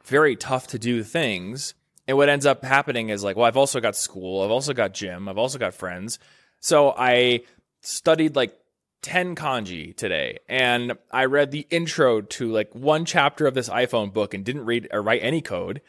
very 0.03 0.35
tough 0.35 0.67
to 0.67 0.77
do 0.77 1.01
things. 1.01 1.73
And 2.07 2.15
what 2.15 2.29
ends 2.29 2.45
up 2.45 2.63
happening 2.63 3.09
is 3.09 3.23
like, 3.23 3.35
well, 3.35 3.47
I've 3.47 3.57
also 3.57 3.79
got 3.79 3.95
school. 3.95 4.43
I've 4.43 4.51
also 4.51 4.73
got 4.73 4.93
gym. 4.93 5.27
I've 5.27 5.39
also 5.39 5.57
got 5.57 5.73
friends. 5.73 6.19
So 6.59 6.93
I 6.95 7.41
studied 7.81 8.35
like 8.35 8.55
10 9.01 9.35
kanji 9.35 9.97
today 9.97 10.37
and 10.47 10.93
I 11.09 11.25
read 11.25 11.49
the 11.49 11.65
intro 11.71 12.21
to 12.21 12.51
like 12.51 12.75
one 12.75 13.03
chapter 13.03 13.47
of 13.47 13.55
this 13.55 13.67
iPhone 13.67 14.13
book 14.13 14.35
and 14.35 14.45
didn't 14.45 14.65
read 14.65 14.89
or 14.93 15.01
write 15.01 15.23
any 15.23 15.41
code. 15.41 15.81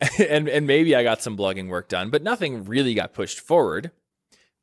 and 0.18 0.48
and 0.48 0.66
maybe 0.66 0.94
I 0.94 1.02
got 1.02 1.22
some 1.22 1.36
blogging 1.36 1.68
work 1.68 1.88
done, 1.88 2.10
but 2.10 2.22
nothing 2.22 2.64
really 2.64 2.94
got 2.94 3.12
pushed 3.12 3.40
forward 3.40 3.90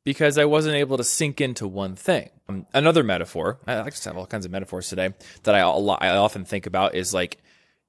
because 0.04 0.38
I 0.38 0.46
wasn't 0.46 0.76
able 0.76 0.96
to 0.96 1.04
sink 1.04 1.40
into 1.40 1.68
one 1.68 1.94
thing. 1.94 2.30
Um, 2.48 2.66
another 2.72 3.04
metaphor, 3.04 3.58
I 3.66 3.82
just 3.90 4.04
have 4.04 4.16
all 4.16 4.26
kinds 4.26 4.46
of 4.46 4.50
metaphors 4.50 4.88
today 4.88 5.14
that 5.44 5.54
I 5.54 5.60
I 5.60 6.16
often 6.16 6.44
think 6.44 6.66
about 6.66 6.94
is 6.94 7.14
like 7.14 7.38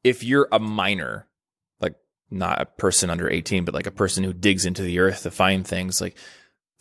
if 0.04 0.24
you're 0.24 0.48
a 0.52 0.60
miner, 0.60 1.28
like 1.80 1.96
not 2.30 2.62
a 2.62 2.66
person 2.66 3.10
under 3.10 3.30
18, 3.30 3.66
but 3.66 3.74
like 3.74 3.88
a 3.88 3.92
person 3.92 4.24
who 4.24 4.34
digs 4.34 4.66
into 4.66 4.82
the 4.82 5.00
earth 5.00 5.24
to 5.24 5.32
find 5.32 5.66
things, 5.66 6.02
like 6.02 6.16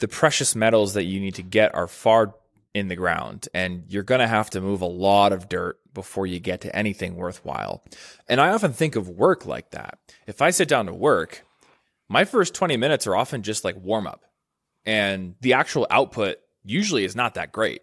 the 0.00 0.08
precious 0.08 0.54
metals 0.54 0.94
that 0.94 1.04
you 1.04 1.20
need 1.20 1.36
to 1.36 1.42
get 1.42 1.74
are 1.74 1.88
far 1.88 2.34
in 2.74 2.88
the 2.88 2.96
ground 2.96 3.48
and 3.54 3.84
you're 3.88 4.02
going 4.02 4.20
to 4.20 4.26
have 4.26 4.50
to 4.50 4.60
move 4.60 4.82
a 4.82 4.86
lot 4.86 5.32
of 5.32 5.48
dirt 5.48 5.78
before 5.94 6.26
you 6.26 6.38
get 6.38 6.60
to 6.60 6.76
anything 6.76 7.16
worthwhile. 7.16 7.82
And 8.28 8.40
I 8.40 8.50
often 8.50 8.72
think 8.72 8.94
of 8.94 9.08
work 9.08 9.46
like 9.46 9.70
that. 9.70 9.98
If 10.26 10.42
I 10.42 10.50
sit 10.50 10.68
down 10.68 10.86
to 10.86 10.94
work, 10.94 11.44
my 12.08 12.24
first 12.24 12.54
20 12.54 12.76
minutes 12.76 13.06
are 13.06 13.16
often 13.16 13.42
just 13.42 13.64
like 13.64 13.76
warm 13.76 14.06
up. 14.06 14.24
And 14.84 15.34
the 15.40 15.54
actual 15.54 15.86
output 15.90 16.36
usually 16.64 17.04
is 17.04 17.16
not 17.16 17.34
that 17.34 17.52
great. 17.52 17.82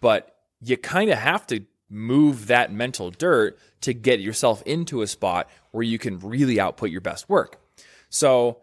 But 0.00 0.34
you 0.60 0.76
kind 0.76 1.10
of 1.10 1.18
have 1.18 1.46
to 1.48 1.64
move 1.88 2.46
that 2.46 2.72
mental 2.72 3.10
dirt 3.10 3.58
to 3.82 3.92
get 3.92 4.20
yourself 4.20 4.62
into 4.62 5.02
a 5.02 5.06
spot 5.06 5.48
where 5.72 5.82
you 5.82 5.98
can 5.98 6.18
really 6.20 6.60
output 6.60 6.90
your 6.90 7.00
best 7.00 7.28
work. 7.28 7.60
So 8.08 8.60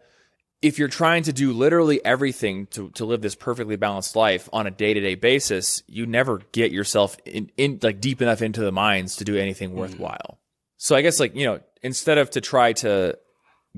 if 0.60 0.78
you're 0.78 0.88
trying 0.88 1.22
to 1.22 1.32
do 1.32 1.52
literally 1.52 2.04
everything 2.04 2.66
to, 2.66 2.90
to 2.90 3.04
live 3.04 3.20
this 3.20 3.34
perfectly 3.34 3.76
balanced 3.76 4.16
life 4.16 4.48
on 4.52 4.66
a 4.66 4.70
day 4.70 4.92
to 4.92 5.00
day 5.00 5.14
basis, 5.14 5.82
you 5.86 6.06
never 6.06 6.40
get 6.52 6.72
yourself 6.72 7.16
in, 7.24 7.50
in 7.56 7.78
like 7.82 8.00
deep 8.00 8.20
enough 8.20 8.42
into 8.42 8.60
the 8.60 8.72
minds 8.72 9.16
to 9.16 9.24
do 9.24 9.36
anything 9.36 9.70
mm-hmm. 9.70 9.78
worthwhile. 9.78 10.32
Mm. 10.32 10.36
So 10.78 10.96
I 10.96 11.02
guess 11.02 11.20
like, 11.20 11.34
you 11.34 11.46
know, 11.46 11.60
instead 11.82 12.18
of 12.18 12.30
to 12.30 12.40
try 12.40 12.72
to 12.74 13.16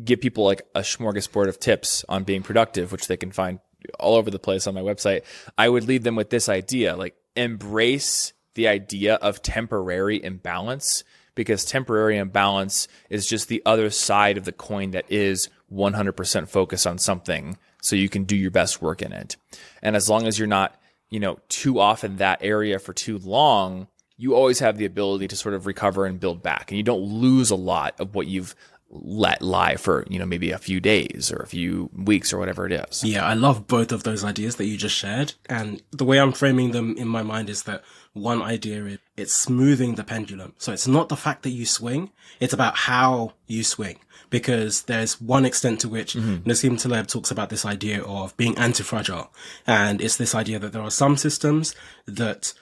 give 0.02 0.20
people 0.20 0.44
like 0.44 0.62
a 0.74 0.80
smorgasbord 0.80 1.48
of 1.48 1.58
tips 1.58 2.04
on 2.08 2.24
being 2.24 2.42
productive, 2.42 2.92
which 2.92 3.08
they 3.08 3.16
can 3.16 3.30
find 3.30 3.60
all 3.98 4.16
over 4.16 4.30
the 4.30 4.38
place 4.38 4.66
on 4.66 4.74
my 4.74 4.80
website, 4.80 5.22
I 5.58 5.68
would 5.68 5.86
leave 5.86 6.02
them 6.02 6.16
with 6.16 6.30
this 6.30 6.48
idea, 6.48 6.96
like 6.96 7.14
embrace 7.36 8.32
the 8.54 8.68
idea 8.68 9.14
of 9.16 9.42
temporary 9.42 10.22
imbalance 10.22 11.04
because 11.34 11.64
temporary 11.64 12.18
imbalance 12.18 12.88
is 13.08 13.26
just 13.26 13.48
the 13.48 13.62
other 13.64 13.90
side 13.90 14.36
of 14.36 14.44
the 14.44 14.52
coin 14.52 14.90
that 14.90 15.10
is 15.10 15.48
100% 15.72 16.48
focus 16.48 16.86
on 16.86 16.98
something 16.98 17.56
so 17.82 17.96
you 17.96 18.08
can 18.08 18.24
do 18.24 18.36
your 18.36 18.50
best 18.50 18.82
work 18.82 19.02
in 19.02 19.12
it. 19.12 19.36
And 19.82 19.96
as 19.96 20.08
long 20.08 20.26
as 20.26 20.38
you're 20.38 20.48
not, 20.48 20.78
you 21.08 21.20
know, 21.20 21.38
too 21.48 21.80
off 21.80 22.04
in 22.04 22.16
that 22.16 22.40
area 22.42 22.78
for 22.78 22.92
too 22.92 23.18
long, 23.18 23.88
you 24.16 24.34
always 24.34 24.58
have 24.58 24.76
the 24.76 24.84
ability 24.84 25.28
to 25.28 25.36
sort 25.36 25.54
of 25.54 25.66
recover 25.66 26.04
and 26.04 26.20
build 26.20 26.42
back. 26.42 26.70
And 26.70 26.76
you 26.76 26.84
don't 26.84 27.00
lose 27.02 27.50
a 27.50 27.56
lot 27.56 27.98
of 27.98 28.14
what 28.14 28.26
you've 28.26 28.54
let 28.92 29.40
lie 29.40 29.76
for 29.76 30.04
you 30.10 30.18
know 30.18 30.26
maybe 30.26 30.50
a 30.50 30.58
few 30.58 30.80
days 30.80 31.30
or 31.32 31.36
a 31.36 31.46
few 31.46 31.88
weeks 31.94 32.32
or 32.32 32.38
whatever 32.38 32.66
it 32.66 32.72
is. 32.72 33.04
Yeah 33.04 33.24
i 33.24 33.34
love 33.34 33.68
both 33.68 33.92
of 33.92 34.02
those 34.02 34.24
ideas 34.24 34.56
that 34.56 34.66
you 34.66 34.76
just 34.76 34.96
shared. 34.96 35.34
And 35.48 35.80
the 35.92 36.04
way 36.04 36.18
i'm 36.18 36.32
framing 36.32 36.72
them 36.72 36.96
in 36.96 37.06
my 37.06 37.22
mind 37.22 37.48
is 37.48 37.62
that 37.64 37.84
one 38.14 38.42
idea 38.42 38.84
is 38.86 38.98
it's 39.16 39.32
smoothing 39.32 39.94
the 39.94 40.02
pendulum. 40.02 40.54
So 40.58 40.72
it's 40.72 40.88
not 40.88 41.08
the 41.08 41.16
fact 41.16 41.44
that 41.44 41.50
you 41.50 41.66
swing 41.66 42.10
it's 42.40 42.52
about 42.52 42.76
how 42.76 43.34
you 43.46 43.62
swing 43.62 44.00
because 44.30 44.82
there's 44.82 45.20
one 45.20 45.44
extent 45.44 45.80
to 45.80 45.88
which 45.88 46.14
mm-hmm. 46.14 46.48
Nassim 46.48 46.80
Taleb 46.80 47.06
talks 47.06 47.30
about 47.30 47.50
this 47.50 47.64
idea 47.64 48.02
of 48.02 48.36
being 48.36 48.56
anti-fragile 48.56 49.32
and 49.66 50.00
it's 50.00 50.16
this 50.16 50.34
idea 50.34 50.58
that 50.58 50.72
there 50.72 50.82
are 50.82 50.90
some 50.90 51.16
systems 51.16 51.74
that 52.06 52.52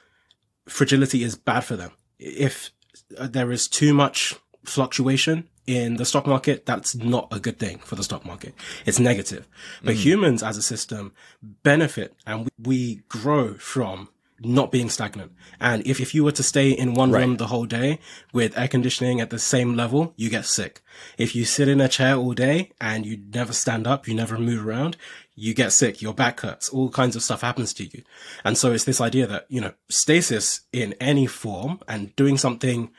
fragility 0.67 1.23
is 1.23 1.37
bad 1.37 1.61
for 1.61 1.77
them 1.77 1.93
if 2.19 2.71
there 3.11 3.53
is 3.53 3.69
too 3.69 3.95
much 3.95 4.35
fluctuation 4.65 5.49
in 5.67 5.97
the 5.97 6.05
stock 6.07 6.27
market, 6.27 6.65
that's 6.65 6.95
not 6.95 7.29
a 7.31 7.39
good 7.39 7.59
thing 7.59 7.79
for 7.79 7.95
the 7.95 8.03
stock 8.03 8.25
market. 8.25 8.55
It's 8.87 8.99
negative. 8.99 9.47
But 9.85 9.97
mm. 9.97 9.99
humans 9.99 10.43
as 10.43 10.57
a 10.57 10.63
system 10.63 11.13
benefit 11.43 12.15
and 12.27 12.49
we, 12.59 13.03
grow 13.09 13.55
from 13.55 14.09
not 14.41 14.71
being 14.71 14.89
stagnant. 14.89 15.33
And 15.61 15.87
if, 15.87 16.01
if 16.01 16.15
you 16.15 16.25
were 16.25 16.33
to 16.33 16.43
stay 16.43 16.71
in 16.71 16.95
one 16.95 17.11
right. 17.11 17.21
room 17.21 17.37
the 17.37 17.49
whole 17.49 17.67
day 17.67 17.99
with 18.33 18.57
air 18.57 18.69
conditioning 18.69 19.21
at 19.21 19.31
the 19.31 19.39
same 19.39 19.75
level, 19.75 20.15
you 20.17 20.31
get 20.31 20.47
sick. 20.47 20.81
If 21.17 21.35
you 21.35 21.45
sit 21.45 21.69
in 21.69 21.81
a 21.81 21.89
chair 21.89 22.15
all 22.15 22.35
day 22.35 22.73
and 22.81 23.05
you 23.05 23.19
never 23.33 23.53
stand 23.53 23.87
up, 23.87 24.07
you 24.07 24.15
never 24.15 24.39
move 24.39 24.67
around, 24.67 24.97
you 25.35 25.55
get 25.55 25.73
sick, 25.73 26.01
your 26.01 26.15
back 26.15 26.41
hurts, 26.41 26.69
all 26.69 26.89
kinds 26.89 27.17
of 27.17 27.23
stuff 27.23 27.41
happens 27.41 27.73
to 27.75 27.85
you. 27.85 28.03
And 28.45 28.57
so 28.57 28.73
it's 28.73 28.85
this 28.85 29.01
idea 29.01 29.27
that, 29.27 29.47
you 29.49 29.61
know, 29.61 29.73
stasis 29.89 30.63
in 30.73 30.95
any 30.95 31.27
form 31.27 31.81
and 31.89 32.15
doing 32.17 32.39
something 32.39 32.91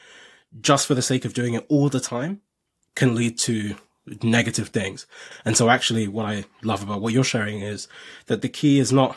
just 0.60 0.88
for 0.88 0.96
the 0.96 1.02
sake 1.02 1.26
of 1.26 1.34
doing 1.34 1.54
it 1.54 1.66
all 1.70 1.90
the 1.90 2.00
time 2.00 2.42
can 2.96 3.16
lead 3.16 3.38
to 3.40 3.76
negative 4.24 4.70
things. 4.70 5.06
And 5.46 5.56
so 5.56 5.70
actually 5.70 6.08
what 6.08 6.26
I 6.26 6.46
love 6.64 6.84
about 6.84 7.02
what 7.02 7.14
you're 7.14 7.24
sharing 7.24 7.62
is 7.62 7.88
that 8.26 8.42
the 8.42 8.50
key 8.50 8.80
is 8.80 8.92
not 8.92 9.16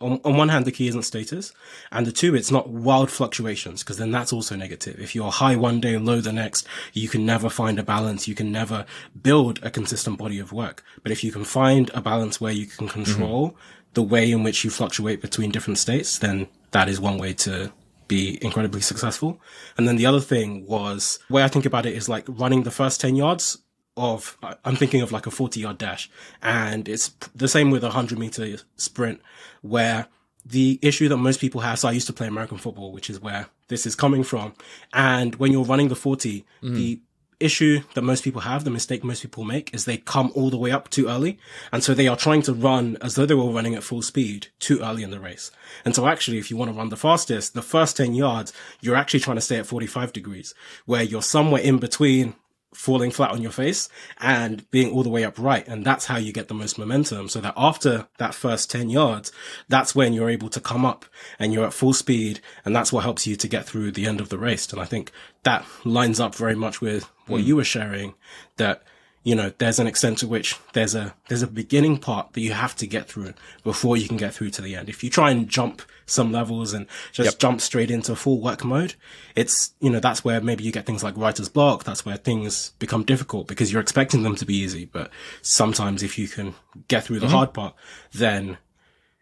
on, 0.00 0.20
on 0.24 0.36
one 0.36 0.48
hand, 0.48 0.64
the 0.64 0.72
key 0.72 0.88
isn't 0.88 1.04
status, 1.04 1.52
and 1.92 2.06
the 2.06 2.12
two, 2.12 2.34
it's 2.34 2.50
not 2.50 2.68
wild 2.68 3.10
fluctuations, 3.10 3.82
because 3.82 3.96
then 3.96 4.10
that's 4.10 4.32
also 4.32 4.56
negative. 4.56 5.00
If 5.00 5.14
you're 5.14 5.30
high 5.30 5.56
one 5.56 5.80
day, 5.80 5.94
and 5.94 6.04
low 6.04 6.20
the 6.20 6.32
next, 6.32 6.66
you 6.92 7.08
can 7.08 7.24
never 7.24 7.48
find 7.48 7.78
a 7.78 7.82
balance. 7.82 8.26
You 8.26 8.34
can 8.34 8.50
never 8.50 8.86
build 9.20 9.60
a 9.62 9.70
consistent 9.70 10.18
body 10.18 10.38
of 10.38 10.52
work. 10.52 10.82
But 11.02 11.12
if 11.12 11.22
you 11.22 11.32
can 11.32 11.44
find 11.44 11.90
a 11.94 12.00
balance 12.00 12.40
where 12.40 12.52
you 12.52 12.66
can 12.66 12.88
control 12.88 13.50
mm-hmm. 13.50 13.58
the 13.94 14.02
way 14.02 14.30
in 14.30 14.42
which 14.42 14.64
you 14.64 14.70
fluctuate 14.70 15.20
between 15.22 15.50
different 15.50 15.78
states, 15.78 16.18
then 16.18 16.48
that 16.72 16.88
is 16.88 17.00
one 17.00 17.18
way 17.18 17.32
to 17.34 17.72
be 18.08 18.38
incredibly 18.42 18.80
successful. 18.80 19.40
And 19.78 19.88
then 19.88 19.96
the 19.96 20.06
other 20.06 20.20
thing 20.20 20.66
was, 20.66 21.18
way 21.30 21.42
I 21.42 21.48
think 21.48 21.66
about 21.66 21.86
it 21.86 21.94
is 21.94 22.08
like 22.08 22.24
running 22.28 22.64
the 22.64 22.70
first 22.70 23.00
10 23.00 23.16
yards 23.16 23.58
of, 23.96 24.36
I'm 24.64 24.76
thinking 24.76 25.02
of 25.02 25.12
like 25.12 25.26
a 25.26 25.30
40 25.30 25.60
yard 25.60 25.78
dash. 25.78 26.10
And 26.42 26.88
it's 26.88 27.08
the 27.34 27.48
same 27.48 27.70
with 27.70 27.82
a 27.82 27.88
100 27.88 28.18
meter 28.18 28.56
sprint 28.76 29.20
where 29.62 30.08
the 30.44 30.78
issue 30.82 31.08
that 31.08 31.16
most 31.16 31.40
people 31.40 31.62
have, 31.62 31.78
so 31.78 31.88
I 31.88 31.92
used 31.92 32.06
to 32.08 32.12
play 32.12 32.26
American 32.26 32.58
football, 32.58 32.92
which 32.92 33.08
is 33.08 33.20
where 33.20 33.46
this 33.68 33.86
is 33.86 33.94
coming 33.94 34.22
from. 34.22 34.54
And 34.92 35.36
when 35.36 35.52
you're 35.52 35.64
running 35.64 35.88
the 35.88 35.96
40, 35.96 36.44
mm. 36.62 36.74
the 36.74 37.00
issue 37.40 37.80
that 37.94 38.02
most 38.02 38.24
people 38.24 38.42
have, 38.42 38.64
the 38.64 38.70
mistake 38.70 39.02
most 39.02 39.22
people 39.22 39.44
make 39.44 39.72
is 39.74 39.84
they 39.84 39.96
come 39.96 40.32
all 40.34 40.50
the 40.50 40.56
way 40.56 40.70
up 40.70 40.90
too 40.90 41.08
early. 41.08 41.38
And 41.72 41.82
so 41.82 41.94
they 41.94 42.08
are 42.08 42.16
trying 42.16 42.42
to 42.42 42.52
run 42.52 42.96
as 43.00 43.14
though 43.14 43.26
they 43.26 43.34
were 43.34 43.50
running 43.50 43.74
at 43.74 43.82
full 43.82 44.02
speed 44.02 44.48
too 44.58 44.80
early 44.82 45.02
in 45.02 45.10
the 45.10 45.20
race. 45.20 45.50
And 45.84 45.94
so 45.94 46.06
actually, 46.06 46.38
if 46.38 46.50
you 46.50 46.56
want 46.56 46.70
to 46.70 46.76
run 46.76 46.90
the 46.90 46.96
fastest, 46.96 47.54
the 47.54 47.62
first 47.62 47.96
10 47.96 48.14
yards, 48.14 48.52
you're 48.80 48.96
actually 48.96 49.20
trying 49.20 49.36
to 49.36 49.42
stay 49.42 49.58
at 49.58 49.66
45 49.66 50.12
degrees 50.12 50.54
where 50.86 51.02
you're 51.02 51.22
somewhere 51.22 51.62
in 51.62 51.78
between 51.78 52.34
falling 52.74 53.10
flat 53.10 53.30
on 53.30 53.42
your 53.42 53.52
face 53.52 53.88
and 54.20 54.68
being 54.70 54.92
all 54.92 55.02
the 55.02 55.08
way 55.08 55.24
upright. 55.24 55.66
And 55.68 55.84
that's 55.84 56.06
how 56.06 56.16
you 56.16 56.32
get 56.32 56.48
the 56.48 56.54
most 56.54 56.78
momentum. 56.78 57.28
So 57.28 57.40
that 57.40 57.54
after 57.56 58.06
that 58.18 58.34
first 58.34 58.70
10 58.70 58.90
yards, 58.90 59.32
that's 59.68 59.94
when 59.94 60.12
you're 60.12 60.30
able 60.30 60.48
to 60.50 60.60
come 60.60 60.84
up 60.84 61.04
and 61.38 61.52
you're 61.52 61.66
at 61.66 61.72
full 61.72 61.92
speed. 61.92 62.40
And 62.64 62.74
that's 62.74 62.92
what 62.92 63.04
helps 63.04 63.26
you 63.26 63.36
to 63.36 63.48
get 63.48 63.64
through 63.64 63.92
the 63.92 64.06
end 64.06 64.20
of 64.20 64.28
the 64.28 64.38
race. 64.38 64.70
And 64.72 64.80
I 64.80 64.84
think 64.84 65.12
that 65.44 65.64
lines 65.84 66.20
up 66.20 66.34
very 66.34 66.54
much 66.54 66.80
with 66.80 67.04
what 67.26 67.42
mm. 67.42 67.46
you 67.46 67.56
were 67.56 67.64
sharing 67.64 68.14
that 68.56 68.82
you 69.24 69.34
know, 69.34 69.50
there's 69.56 69.78
an 69.78 69.86
extent 69.86 70.18
to 70.18 70.28
which 70.28 70.58
there's 70.74 70.94
a, 70.94 71.14
there's 71.28 71.40
a 71.40 71.46
beginning 71.46 71.96
part 71.96 72.34
that 72.34 72.42
you 72.42 72.52
have 72.52 72.76
to 72.76 72.86
get 72.86 73.08
through 73.08 73.32
before 73.62 73.96
you 73.96 74.06
can 74.06 74.18
get 74.18 74.34
through 74.34 74.50
to 74.50 74.60
the 74.60 74.76
end. 74.76 74.90
If 74.90 75.02
you 75.02 75.08
try 75.08 75.30
and 75.30 75.48
jump 75.48 75.80
some 76.06 76.32
levels 76.32 76.72
and 76.72 76.86
just 77.12 77.32
yep. 77.32 77.38
jump 77.38 77.60
straight 77.60 77.90
into 77.90 78.14
full 78.16 78.40
work 78.40 78.64
mode, 78.64 78.94
it's, 79.34 79.74
you 79.80 79.90
know, 79.90 80.00
that's 80.00 80.24
where 80.24 80.40
maybe 80.40 80.64
you 80.64 80.72
get 80.72 80.86
things 80.86 81.02
like 81.02 81.16
writer's 81.16 81.48
block. 81.48 81.84
That's 81.84 82.04
where 82.04 82.16
things 82.16 82.72
become 82.78 83.04
difficult 83.04 83.46
because 83.46 83.72
you're 83.72 83.82
expecting 83.82 84.22
them 84.22 84.36
to 84.36 84.44
be 84.44 84.56
easy. 84.56 84.84
But 84.84 85.10
sometimes 85.42 86.02
if 86.02 86.18
you 86.18 86.28
can 86.28 86.54
get 86.88 87.04
through 87.04 87.20
the 87.20 87.26
mm-hmm. 87.26 87.34
hard 87.34 87.54
part, 87.54 87.74
then, 88.12 88.58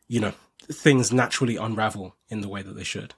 you 0.09 0.21
know, 0.21 0.33
things 0.71 1.13
naturally 1.13 1.57
unravel 1.57 2.17
in 2.29 2.41
the 2.41 2.49
way 2.49 2.63
that 2.63 2.77
they 2.77 2.85
should. 2.85 3.15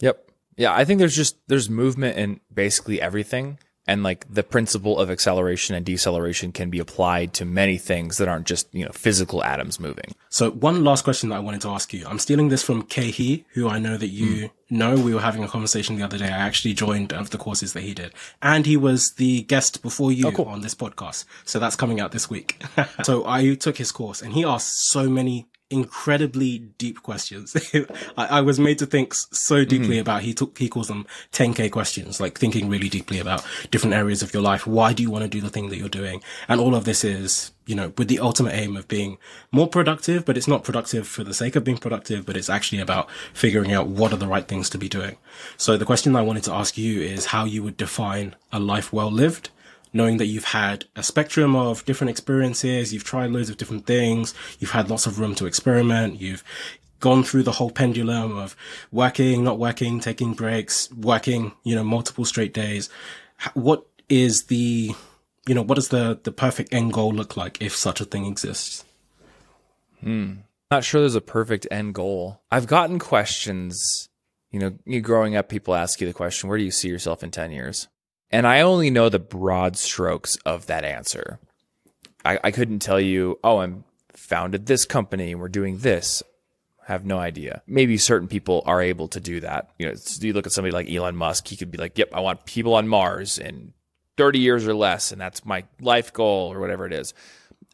Yep. 0.00 0.30
Yeah. 0.56 0.74
I 0.74 0.84
think 0.84 0.98
there's 0.98 1.16
just, 1.16 1.36
there's 1.46 1.70
movement 1.70 2.16
in 2.16 2.40
basically 2.52 3.00
everything 3.00 3.58
and 3.90 4.04
like 4.04 4.24
the 4.32 4.44
principle 4.44 5.00
of 5.00 5.10
acceleration 5.10 5.74
and 5.74 5.84
deceleration 5.84 6.52
can 6.52 6.70
be 6.70 6.78
applied 6.78 7.34
to 7.34 7.44
many 7.44 7.76
things 7.76 8.18
that 8.18 8.28
aren't 8.28 8.46
just 8.46 8.72
you 8.72 8.84
know 8.84 8.92
physical 8.92 9.42
atoms 9.42 9.80
moving. 9.80 10.14
So 10.28 10.52
one 10.52 10.84
last 10.84 11.02
question 11.02 11.30
that 11.30 11.34
i 11.34 11.40
wanted 11.40 11.60
to 11.62 11.70
ask 11.70 11.92
you. 11.92 12.06
I'm 12.06 12.20
stealing 12.20 12.50
this 12.50 12.62
from 12.62 12.84
Khe 12.84 13.10
Hy, 13.10 13.44
who 13.54 13.68
i 13.68 13.80
know 13.80 13.96
that 13.96 14.06
you 14.08 14.26
mm. 14.26 14.50
know. 14.70 14.94
We 14.94 15.12
were 15.12 15.20
having 15.20 15.42
a 15.42 15.48
conversation 15.48 15.96
the 15.96 16.04
other 16.04 16.18
day. 16.18 16.26
I 16.26 16.46
actually 16.48 16.74
joined 16.74 17.10
one 17.10 17.20
of 17.20 17.30
the 17.30 17.38
courses 17.38 17.72
that 17.72 17.82
he 17.82 17.92
did. 17.92 18.12
And 18.40 18.64
he 18.64 18.76
was 18.76 19.14
the 19.14 19.42
guest 19.42 19.82
before 19.82 20.12
you 20.12 20.28
oh, 20.28 20.32
cool. 20.32 20.44
on 20.44 20.60
this 20.60 20.76
podcast. 20.76 21.24
So 21.44 21.58
that's 21.58 21.74
coming 21.74 21.98
out 22.00 22.12
this 22.12 22.30
week. 22.30 22.62
So 23.02 23.26
i 23.26 23.54
took 23.54 23.78
his 23.78 23.92
course 23.92 24.22
and 24.22 24.34
he 24.34 24.44
asked 24.44 24.90
so 24.90 25.08
many 25.08 25.48
incredibly 25.70 26.58
deep 26.58 27.02
questions. 27.02 27.56
I, 28.18 28.26
I, 28.26 28.40
was 28.40 28.58
made 28.58 28.78
to 28.80 28.86
think 28.86 29.14
so 29.14 29.64
deeply 29.64 29.96
mm. 29.96 30.00
about, 30.00 30.22
he 30.22 30.34
took, 30.34 30.58
he 30.58 30.68
calls 30.68 30.88
them 30.88 31.06
10k 31.32 31.70
questions, 31.70 32.20
like 32.20 32.38
thinking 32.38 32.68
really 32.68 32.88
deeply 32.88 33.20
about 33.20 33.46
different 33.70 33.94
areas 33.94 34.20
of 34.20 34.34
your 34.34 34.42
life. 34.42 34.66
Why 34.66 34.92
do 34.92 35.02
you 35.02 35.10
want 35.10 35.22
to 35.22 35.28
do 35.28 35.40
the 35.40 35.48
thing 35.48 35.68
that 35.68 35.78
you're 35.78 35.88
doing? 35.88 36.22
And 36.48 36.60
all 36.60 36.74
of 36.74 36.84
this 36.84 37.04
is, 37.04 37.52
you 37.66 37.76
know, 37.76 37.92
with 37.96 38.08
the 38.08 38.18
ultimate 38.18 38.54
aim 38.54 38.76
of 38.76 38.88
being 38.88 39.18
more 39.52 39.68
productive, 39.68 40.24
but 40.24 40.36
it's 40.36 40.48
not 40.48 40.64
productive 40.64 41.06
for 41.06 41.22
the 41.22 41.34
sake 41.34 41.54
of 41.54 41.62
being 41.62 41.78
productive, 41.78 42.26
but 42.26 42.36
it's 42.36 42.50
actually 42.50 42.80
about 42.80 43.08
figuring 43.32 43.72
out 43.72 43.86
what 43.86 44.12
are 44.12 44.16
the 44.16 44.26
right 44.26 44.48
things 44.48 44.68
to 44.70 44.78
be 44.78 44.88
doing. 44.88 45.16
So 45.56 45.76
the 45.76 45.84
question 45.84 46.16
I 46.16 46.22
wanted 46.22 46.42
to 46.44 46.52
ask 46.52 46.76
you 46.76 47.00
is 47.00 47.26
how 47.26 47.44
you 47.44 47.62
would 47.62 47.76
define 47.76 48.34
a 48.52 48.58
life 48.58 48.92
well 48.92 49.10
lived 49.10 49.50
knowing 49.92 50.18
that 50.18 50.26
you've 50.26 50.44
had 50.44 50.84
a 50.96 51.02
spectrum 51.02 51.56
of 51.56 51.84
different 51.84 52.10
experiences, 52.10 52.92
you've 52.92 53.04
tried 53.04 53.30
loads 53.30 53.50
of 53.50 53.56
different 53.56 53.86
things, 53.86 54.34
you've 54.58 54.70
had 54.70 54.90
lots 54.90 55.06
of 55.06 55.18
room 55.18 55.34
to 55.36 55.46
experiment, 55.46 56.20
you've 56.20 56.44
gone 57.00 57.24
through 57.24 57.42
the 57.42 57.52
whole 57.52 57.70
pendulum 57.70 58.36
of 58.36 58.54
working, 58.92 59.42
not 59.42 59.58
working, 59.58 60.00
taking 60.00 60.34
breaks, 60.34 60.90
working, 60.92 61.52
you 61.64 61.74
know, 61.74 61.82
multiple 61.82 62.24
straight 62.24 62.54
days. 62.54 62.88
What 63.54 63.86
is 64.08 64.44
the, 64.44 64.94
you 65.46 65.54
know, 65.54 65.62
what 65.62 65.76
does 65.76 65.88
the, 65.88 66.20
the 66.22 66.32
perfect 66.32 66.72
end 66.72 66.92
goal 66.92 67.12
look 67.12 67.36
like 67.36 67.60
if 67.60 67.74
such 67.74 68.00
a 68.00 68.04
thing 68.04 68.26
exists? 68.26 68.84
Hmm. 70.00 70.34
Not 70.70 70.84
sure 70.84 71.00
there's 71.00 71.14
a 71.16 71.20
perfect 71.20 71.66
end 71.70 71.94
goal. 71.94 72.40
I've 72.50 72.68
gotten 72.68 72.98
questions, 72.98 74.08
you 74.52 74.60
know, 74.60 74.72
you 74.84 75.00
growing 75.00 75.34
up, 75.34 75.48
people 75.48 75.74
ask 75.74 76.00
you 76.00 76.06
the 76.06 76.12
question, 76.12 76.48
where 76.48 76.58
do 76.58 76.64
you 76.64 76.70
see 76.70 76.88
yourself 76.88 77.24
in 77.24 77.30
10 77.30 77.50
years? 77.50 77.88
And 78.30 78.46
I 78.46 78.60
only 78.60 78.90
know 78.90 79.08
the 79.08 79.18
broad 79.18 79.76
strokes 79.76 80.36
of 80.46 80.66
that 80.66 80.84
answer. 80.84 81.40
I, 82.24 82.38
I 82.44 82.50
couldn't 82.50 82.80
tell 82.80 83.00
you, 83.00 83.38
oh, 83.42 83.58
I'm 83.58 83.84
founded 84.12 84.66
this 84.66 84.84
company 84.84 85.32
and 85.32 85.40
we're 85.40 85.48
doing 85.48 85.78
this. 85.78 86.22
I 86.86 86.92
have 86.92 87.04
no 87.04 87.18
idea. 87.18 87.62
Maybe 87.66 87.98
certain 87.98 88.28
people 88.28 88.62
are 88.66 88.80
able 88.80 89.08
to 89.08 89.20
do 89.20 89.40
that. 89.40 89.70
You 89.78 89.88
know, 89.88 89.94
you 90.20 90.32
look 90.32 90.46
at 90.46 90.52
somebody 90.52 90.72
like 90.72 90.90
Elon 90.90 91.16
Musk, 91.16 91.48
he 91.48 91.56
could 91.56 91.70
be 91.70 91.78
like, 91.78 91.98
"Yep, 91.98 92.10
I 92.12 92.20
want 92.20 92.44
people 92.44 92.74
on 92.74 92.88
Mars 92.88 93.38
in 93.38 93.72
30 94.16 94.38
years 94.38 94.66
or 94.66 94.74
less, 94.74 95.12
and 95.12 95.20
that's 95.20 95.44
my 95.44 95.64
life 95.80 96.12
goal 96.12 96.52
or 96.52 96.60
whatever 96.60 96.86
it 96.86 96.92
is." 96.92 97.14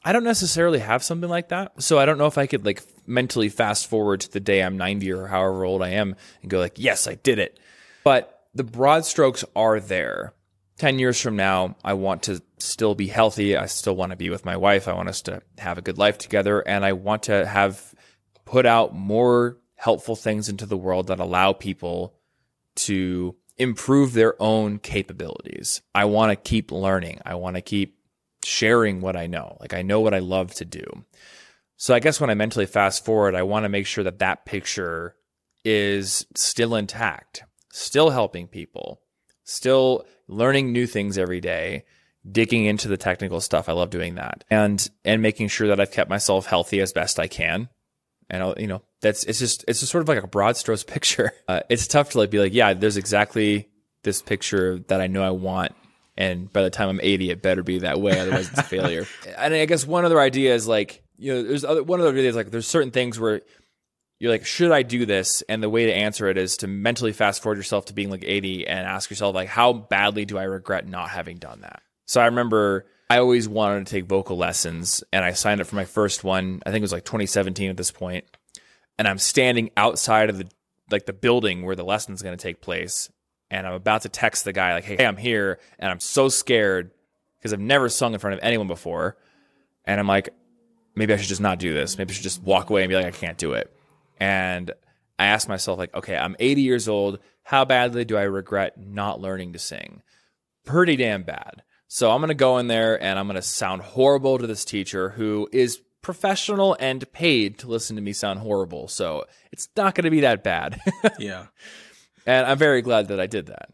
I 0.05 0.13
don't 0.13 0.25
necessarily 0.25 0.79
have 0.79 1.03
something 1.03 1.29
like 1.29 1.49
that. 1.49 1.83
So 1.83 1.99
I 1.99 2.07
don't 2.07 2.19
know 2.19 2.27
if 2.27 2.39
I 2.39 2.47
could 2.47 2.65
like 2.65 2.83
mentally 3.07 3.49
fast 3.49 3.89
forward 3.89 4.21
to 4.21 4.31
the 4.31 4.41
day 4.41 4.63
I'm 4.63 4.77
90 4.77 5.11
or 5.13 5.27
however 5.27 5.65
old 5.65 5.83
I 5.83 5.91
am 5.91 6.15
and 6.43 6.51
go 6.51 6.61
like, 6.61 6.79
"Yes, 6.79 7.07
I 7.07 7.17
did 7.17 7.39
it." 7.39 7.59
But 8.05 8.47
the 8.55 8.65
broad 8.65 9.05
strokes 9.05 9.45
are 9.55 9.81
there. 9.81 10.33
10 10.79 10.99
years 10.99 11.21
from 11.21 11.37
now, 11.37 11.77
I 11.85 11.95
want 11.95 12.25
to 12.25 12.43
still 12.59 12.95
be 12.95 13.07
healthy. 13.07 13.57
I 13.57 13.67
still 13.67 13.97
want 13.97 14.11
to 14.11 14.17
be 14.17 14.31
with 14.31 14.45
my 14.45 14.57
wife. 14.57 14.89
I 14.89 14.95
want 14.95 15.09
us 15.09 15.23
to 15.23 15.41
have 15.59 15.79
a 15.79 15.83
good 15.83 15.99
life 15.99 16.19
together. 16.19 16.61
And 16.61 16.85
I 16.85 16.93
want 16.93 17.25
to 17.25 17.47
have 17.47 17.95
put 18.45 18.67
out 18.67 18.95
more 18.95 19.59
helpful 19.77 20.17
things 20.17 20.49
into 20.49 20.67
the 20.67 20.77
world 20.77 21.07
that 21.07 21.21
allow 21.21 21.53
people 21.53 22.15
to 22.75 23.37
improve 23.57 24.13
their 24.13 24.41
own 24.41 24.79
capabilities. 24.79 25.81
I 25.95 26.05
want 26.05 26.31
to 26.31 26.37
keep 26.51 26.71
learning. 26.71 27.21
I 27.25 27.37
want 27.37 27.57
to 27.57 27.63
keep 27.63 27.99
sharing 28.45 29.01
what 29.01 29.17
I 29.17 29.27
know. 29.27 29.57
Like 29.61 29.75
I 29.75 29.83
know 29.83 30.01
what 30.01 30.15
I 30.15 30.19
love 30.19 30.55
to 30.55 30.65
do. 30.65 30.85
So 31.79 31.95
I 31.95 32.01
guess 32.01 32.21
when 32.21 32.31
I 32.31 32.35
mentally 32.35 32.67
fast 32.67 33.05
forward, 33.05 33.35
I 33.35 33.43
want 33.43 33.65
to 33.65 33.69
make 33.69 33.87
sure 33.87 34.05
that 34.05 34.19
that 34.21 34.45
picture 34.45 35.17
is 35.65 36.27
still 36.35 36.75
intact, 36.75 37.45
still 37.73 38.11
helping 38.11 38.47
people, 38.47 39.01
still 39.45 40.07
learning 40.29 40.73
new 40.73 40.87
things 40.87 41.19
every 41.19 41.41
day, 41.41 41.85
digging 42.31 42.65
into 42.65 42.89
the 42.89 42.97
technical 42.97 43.41
stuff. 43.41 43.69
I 43.69 43.73
love 43.73 43.91
doing 43.91 44.17
that. 44.17 44.45
And 44.51 44.89
and 45.05 45.23
making 45.23 45.49
sure 45.49 45.69
that 45.69 45.81
I've 45.81 45.93
kept 45.93 46.11
myself 46.11 46.47
healthy 46.47 46.81
as 46.81 46.93
best 46.93 47.19
I 47.19 47.29
can. 47.29 47.69
And 48.29 48.43
I'll, 48.43 48.55
you 48.59 48.67
know, 48.67 48.83
that's 49.01 49.25
it's 49.25 49.39
just 49.39 49.65
it's 49.69 49.81
just 49.81 49.93
sort 49.93 50.03
of 50.03 50.09
like 50.09 50.23
a 50.23 50.27
broad 50.27 50.57
strokes 50.57 50.85
picture. 50.85 51.33
Uh, 51.49 51.61
it's 51.69 51.87
tough 51.87 52.11
to 52.11 52.19
like 52.19 52.31
be 52.31 52.39
like, 52.39 52.55
yeah, 52.55 52.75
there's 52.75 52.97
exactly 52.97 53.69
this 54.03 54.23
picture 54.23 54.79
that 54.89 55.01
I 55.01 55.07
know 55.07 55.23
I 55.23 55.31
want. 55.31 55.73
And 56.17 56.51
by 56.51 56.63
the 56.63 56.71
time 56.71 56.89
I'm 56.89 57.01
80, 57.03 57.31
it 57.31 57.43
better 57.43 57.63
be 57.63 57.81
that 57.81 58.01
way. 58.01 58.19
Otherwise, 58.19 58.49
it's 58.49 58.59
a 58.59 58.63
failure. 58.63 59.07
And 59.37 59.53
I 59.53 59.67
guess 59.67 59.87
one 59.87 60.07
other 60.07 60.19
idea 60.19 60.55
is 60.55 60.67
like, 60.67 61.03
you 61.19 61.35
know, 61.35 61.43
there's 61.43 61.63
other, 61.63 61.83
one 61.83 62.01
other 62.01 62.11
idea 62.11 62.31
is 62.31 62.37
like, 62.37 62.51
there's 62.51 62.67
certain 62.67 62.91
things 62.91 63.21
where 63.21 63.43
you're 64.19 64.31
like, 64.31 64.47
should 64.47 64.73
I 64.73 64.83
do 64.83 65.05
this? 65.05 65.43
And 65.49 65.63
the 65.63 65.69
way 65.69 65.87
to 65.87 65.93
answer 65.93 66.29
it 66.29 66.39
is 66.39 66.57
to 66.59 66.67
mentally 66.67 67.13
fast 67.13 67.43
forward 67.43 67.59
yourself 67.59 67.87
to 67.87 67.93
being 67.93 68.11
like 68.11 68.25
80 68.25 68.67
and 68.67 68.87
ask 68.87 69.11
yourself, 69.11 69.35
like, 69.35 69.49
how 69.49 69.73
badly 69.73 70.25
do 70.25 70.39
I 70.39 70.45
regret 70.45 70.89
not 70.89 71.11
having 71.11 71.37
done 71.37 71.61
that? 71.61 71.83
So 72.07 72.21
I 72.21 72.27
remember 72.27 72.87
I 73.11 73.19
always 73.19 73.49
wanted 73.49 73.87
to 73.87 73.91
take 73.91 74.07
vocal 74.07 74.37
lessons 74.37 75.05
and 75.13 75.25
I 75.25 75.33
signed 75.33 75.61
up 75.61 75.67
for 75.67 75.77
my 75.77 75.85
first 75.85 76.25
one. 76.25 76.63
I 76.65 76.71
think 76.71 76.81
it 76.81 76.83
was 76.83 76.93
like 76.93 77.05
2017 77.05 77.71
at 77.71 77.77
this 77.77 77.91
point. 77.91 78.25
And 78.99 79.07
I'm 79.07 79.19
standing 79.19 79.71
outside 79.77 80.31
of 80.31 80.39
the 80.39 80.49
like 80.91 81.05
the 81.05 81.13
building 81.13 81.65
where 81.67 81.75
the 81.75 81.85
lesson's 81.85 82.23
going 82.23 82.37
to 82.37 82.43
take 82.43 82.61
place 82.61 83.11
and 83.51 83.67
I'm 83.67 83.75
about 83.75 84.03
to 84.03 84.09
text 84.09 84.45
the 84.45 84.53
guy 84.53 84.75
like, 84.75 84.85
"Hey, 84.85 85.05
I'm 85.05 85.17
here." 85.17 85.59
And 85.79 85.91
I'm 85.91 86.01
so 86.01 86.29
scared 86.29 86.91
because 87.39 87.53
I've 87.53 87.61
never 87.61 87.89
sung 87.89 88.13
in 88.13 88.19
front 88.19 88.35
of 88.35 88.41
anyone 88.43 88.67
before. 88.67 89.17
And 89.85 90.01
I'm 90.01 90.09
like, 90.09 90.31
maybe 90.97 91.15
I 91.15 91.17
should 91.17 91.29
just 91.29 91.41
not 91.41 91.59
do 91.59 91.73
this. 91.73 91.97
Maybe 91.97 92.11
I 92.11 92.15
should 92.15 92.25
just 92.25 92.43
walk 92.43 92.71
away 92.71 92.83
and 92.83 92.89
be 92.89 92.97
like, 92.97 93.07
I 93.07 93.13
can't 93.13 93.39
do 93.39 93.53
it. 93.53 93.73
And 94.19 94.73
I 95.19 95.27
asked 95.27 95.49
myself, 95.49 95.79
like, 95.79 95.95
okay, 95.95 96.17
I'm 96.17 96.37
80 96.39 96.63
years 96.63 96.89
old. 96.89 97.19
How 97.43 97.65
badly 97.65 98.05
do 98.05 98.17
I 98.17 98.23
regret 98.23 98.79
not 98.79 99.21
learning 99.21 99.53
to 99.53 99.59
sing? 99.59 100.03
Pretty 100.65 100.97
damn 100.97 101.23
bad. 101.23 101.63
So 101.89 102.11
I'm 102.11 102.21
going 102.21 102.29
to 102.29 102.35
go 102.35 102.59
in 102.59 102.67
there 102.67 103.01
and 103.01 103.19
I'm 103.19 103.27
going 103.27 103.37
to 103.37 103.43
sound 103.43 103.83
horrible 103.83 104.39
to 104.39 104.47
this 104.47 104.65
teacher 104.65 105.11
who 105.11 105.49
is 105.53 105.81
professional 106.03 106.77
and 106.81 107.11
paid 107.13 107.59
to 107.59 107.69
listen 107.69 107.97
to 107.97 108.03
me 108.03 108.13
sound 108.13 108.41
horrible. 108.41 108.89
So 108.89 109.25
it's 109.53 109.69
not 109.77 109.95
going 109.95 110.05
to 110.05 110.11
be 110.11 110.21
that 110.21 110.43
bad. 110.43 110.81
yeah. 111.19 111.47
And 112.27 112.47
I'm 112.47 112.59
very 112.59 112.83
glad 112.83 113.09
that 113.09 113.21
I 113.21 113.27
did 113.27 113.47
that. 113.47 113.71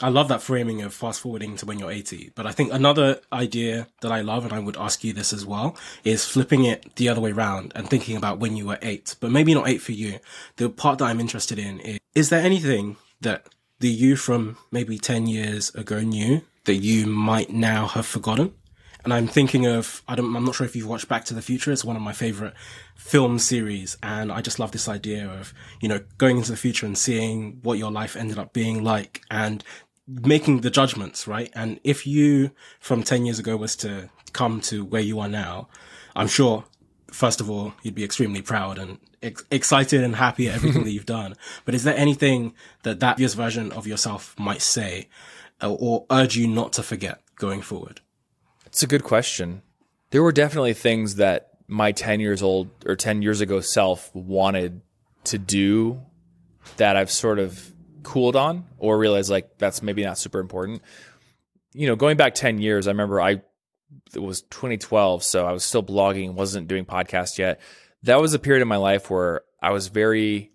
I 0.00 0.08
love 0.08 0.28
that 0.28 0.42
framing 0.42 0.82
of 0.82 0.94
fast 0.94 1.20
forwarding 1.20 1.56
to 1.56 1.66
when 1.66 1.78
you're 1.78 1.90
80. 1.90 2.32
But 2.34 2.46
I 2.46 2.52
think 2.52 2.72
another 2.72 3.20
idea 3.32 3.88
that 4.00 4.12
I 4.12 4.22
love, 4.22 4.44
and 4.44 4.52
I 4.52 4.58
would 4.58 4.76
ask 4.76 5.04
you 5.04 5.12
this 5.12 5.32
as 5.32 5.44
well, 5.44 5.76
is 6.04 6.24
flipping 6.24 6.64
it 6.64 6.96
the 6.96 7.08
other 7.08 7.20
way 7.20 7.32
around 7.32 7.72
and 7.74 7.88
thinking 7.88 8.16
about 8.16 8.38
when 8.38 8.56
you 8.56 8.66
were 8.66 8.78
eight, 8.82 9.16
but 9.20 9.30
maybe 9.30 9.54
not 9.54 9.68
eight 9.68 9.82
for 9.82 9.92
you. 9.92 10.18
The 10.56 10.70
part 10.70 10.98
that 10.98 11.06
I'm 11.06 11.20
interested 11.20 11.58
in 11.58 11.80
is, 11.80 11.98
is 12.14 12.30
there 12.30 12.42
anything 12.42 12.96
that 13.20 13.46
the 13.80 13.88
you 13.88 14.16
from 14.16 14.56
maybe 14.70 14.98
10 14.98 15.26
years 15.26 15.74
ago 15.74 16.00
knew 16.00 16.42
that 16.64 16.76
you 16.76 17.06
might 17.06 17.50
now 17.50 17.86
have 17.88 18.06
forgotten? 18.06 18.54
And 19.04 19.12
I'm 19.12 19.26
thinking 19.26 19.66
of, 19.66 20.02
I 20.06 20.14
don't, 20.14 20.34
I'm 20.34 20.44
not 20.44 20.54
sure 20.54 20.66
if 20.66 20.76
you've 20.76 20.88
watched 20.88 21.08
Back 21.08 21.24
to 21.26 21.34
the 21.34 21.42
Future. 21.42 21.72
It's 21.72 21.84
one 21.84 21.96
of 21.96 22.02
my 22.02 22.12
favorite 22.12 22.54
film 22.96 23.38
series. 23.38 23.96
And 24.02 24.30
I 24.30 24.40
just 24.40 24.58
love 24.58 24.70
this 24.70 24.88
idea 24.88 25.28
of, 25.28 25.52
you 25.80 25.88
know, 25.88 26.00
going 26.18 26.36
into 26.36 26.52
the 26.52 26.56
future 26.56 26.86
and 26.86 26.96
seeing 26.96 27.58
what 27.62 27.78
your 27.78 27.90
life 27.90 28.16
ended 28.16 28.38
up 28.38 28.52
being 28.52 28.84
like 28.84 29.22
and 29.30 29.64
making 30.06 30.60
the 30.60 30.70
judgments, 30.70 31.26
right? 31.26 31.50
And 31.54 31.80
if 31.82 32.06
you 32.06 32.52
from 32.80 33.02
10 33.02 33.26
years 33.26 33.38
ago 33.38 33.56
was 33.56 33.74
to 33.76 34.10
come 34.32 34.60
to 34.62 34.84
where 34.84 35.02
you 35.02 35.18
are 35.18 35.28
now, 35.28 35.68
I'm 36.14 36.28
sure, 36.28 36.64
first 37.10 37.40
of 37.40 37.50
all, 37.50 37.74
you'd 37.82 37.94
be 37.94 38.04
extremely 38.04 38.42
proud 38.42 38.78
and 38.78 38.98
ex- 39.22 39.44
excited 39.50 40.04
and 40.04 40.16
happy 40.16 40.48
at 40.48 40.54
everything 40.54 40.84
that 40.84 40.92
you've 40.92 41.06
done. 41.06 41.34
But 41.64 41.74
is 41.74 41.84
there 41.84 41.96
anything 41.96 42.54
that 42.84 43.00
that 43.00 43.18
year's 43.18 43.34
version 43.34 43.72
of 43.72 43.86
yourself 43.86 44.38
might 44.38 44.62
say 44.62 45.08
or, 45.60 45.76
or 45.80 46.06
urge 46.10 46.36
you 46.36 46.46
not 46.46 46.72
to 46.74 46.82
forget 46.82 47.20
going 47.36 47.62
forward? 47.62 48.00
It's 48.72 48.82
a 48.82 48.86
good 48.86 49.04
question. 49.04 49.60
There 50.12 50.22
were 50.22 50.32
definitely 50.32 50.72
things 50.72 51.16
that 51.16 51.50
my 51.68 51.92
10 51.92 52.20
years 52.20 52.42
old 52.42 52.70
or 52.86 52.96
10 52.96 53.20
years 53.20 53.42
ago 53.42 53.60
self 53.60 54.14
wanted 54.14 54.80
to 55.24 55.36
do 55.36 56.00
that 56.78 56.96
I've 56.96 57.10
sort 57.10 57.38
of 57.38 57.70
cooled 58.02 58.34
on 58.34 58.64
or 58.78 58.98
realized 58.98 59.30
like 59.30 59.58
that's 59.58 59.82
maybe 59.82 60.02
not 60.02 60.16
super 60.16 60.40
important. 60.40 60.80
You 61.74 61.86
know, 61.86 61.96
going 61.96 62.16
back 62.16 62.34
10 62.34 62.58
years, 62.58 62.88
I 62.88 62.92
remember 62.92 63.20
I 63.20 63.42
it 64.14 64.22
was 64.22 64.40
2012, 64.42 65.22
so 65.22 65.46
I 65.46 65.52
was 65.52 65.64
still 65.64 65.82
blogging, 65.82 66.32
wasn't 66.32 66.66
doing 66.66 66.86
podcasts 66.86 67.36
yet. 67.36 67.60
That 68.04 68.22
was 68.22 68.32
a 68.32 68.38
period 68.38 68.62
of 68.62 68.68
my 68.68 68.76
life 68.76 69.10
where 69.10 69.42
I 69.60 69.70
was 69.72 69.88
very 69.88 70.50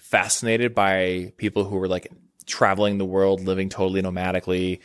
fascinated 0.00 0.74
by 0.74 1.32
people 1.38 1.64
who 1.64 1.76
were 1.76 1.88
like 1.88 2.12
traveling 2.44 2.98
the 2.98 3.06
world, 3.06 3.40
living 3.40 3.70
totally 3.70 4.02
nomadically. 4.02 4.80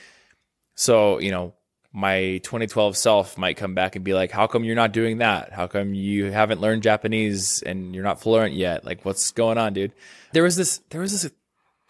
So, 0.75 1.19
you 1.19 1.31
know, 1.31 1.55
my 1.91 2.39
2012 2.43 2.95
self 2.95 3.37
might 3.37 3.57
come 3.57 3.73
back 3.73 3.95
and 3.95 4.05
be 4.05 4.13
like, 4.13 4.31
How 4.31 4.47
come 4.47 4.63
you're 4.63 4.75
not 4.75 4.91
doing 4.91 5.19
that? 5.19 5.51
How 5.51 5.67
come 5.67 5.93
you 5.93 6.25
haven't 6.25 6.61
learned 6.61 6.83
Japanese 6.83 7.63
and 7.63 7.95
you're 7.95 8.03
not 8.03 8.21
fluent 8.21 8.53
yet? 8.53 8.85
Like, 8.85 9.03
what's 9.05 9.31
going 9.31 9.57
on, 9.57 9.73
dude? 9.73 9.93
There 10.31 10.43
was 10.43 10.55
this, 10.55 10.79
there 10.89 11.01
was 11.01 11.11
this 11.11 11.31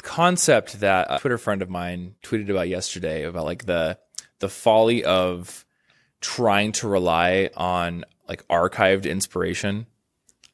concept 0.02 0.80
that 0.80 1.08
a 1.10 1.20
Twitter 1.20 1.38
friend 1.38 1.62
of 1.62 1.70
mine 1.70 2.16
tweeted 2.24 2.50
about 2.50 2.70
yesterday 2.70 3.24
about 3.24 3.44
like 3.44 3.66
the, 3.66 3.98
the 4.40 4.48
folly 4.48 5.04
of 5.04 5.66
trying 6.22 6.72
to 6.72 6.88
rely 6.88 7.50
on 7.58 8.06
like 8.28 8.48
archived 8.48 9.10
inspiration. 9.10 9.86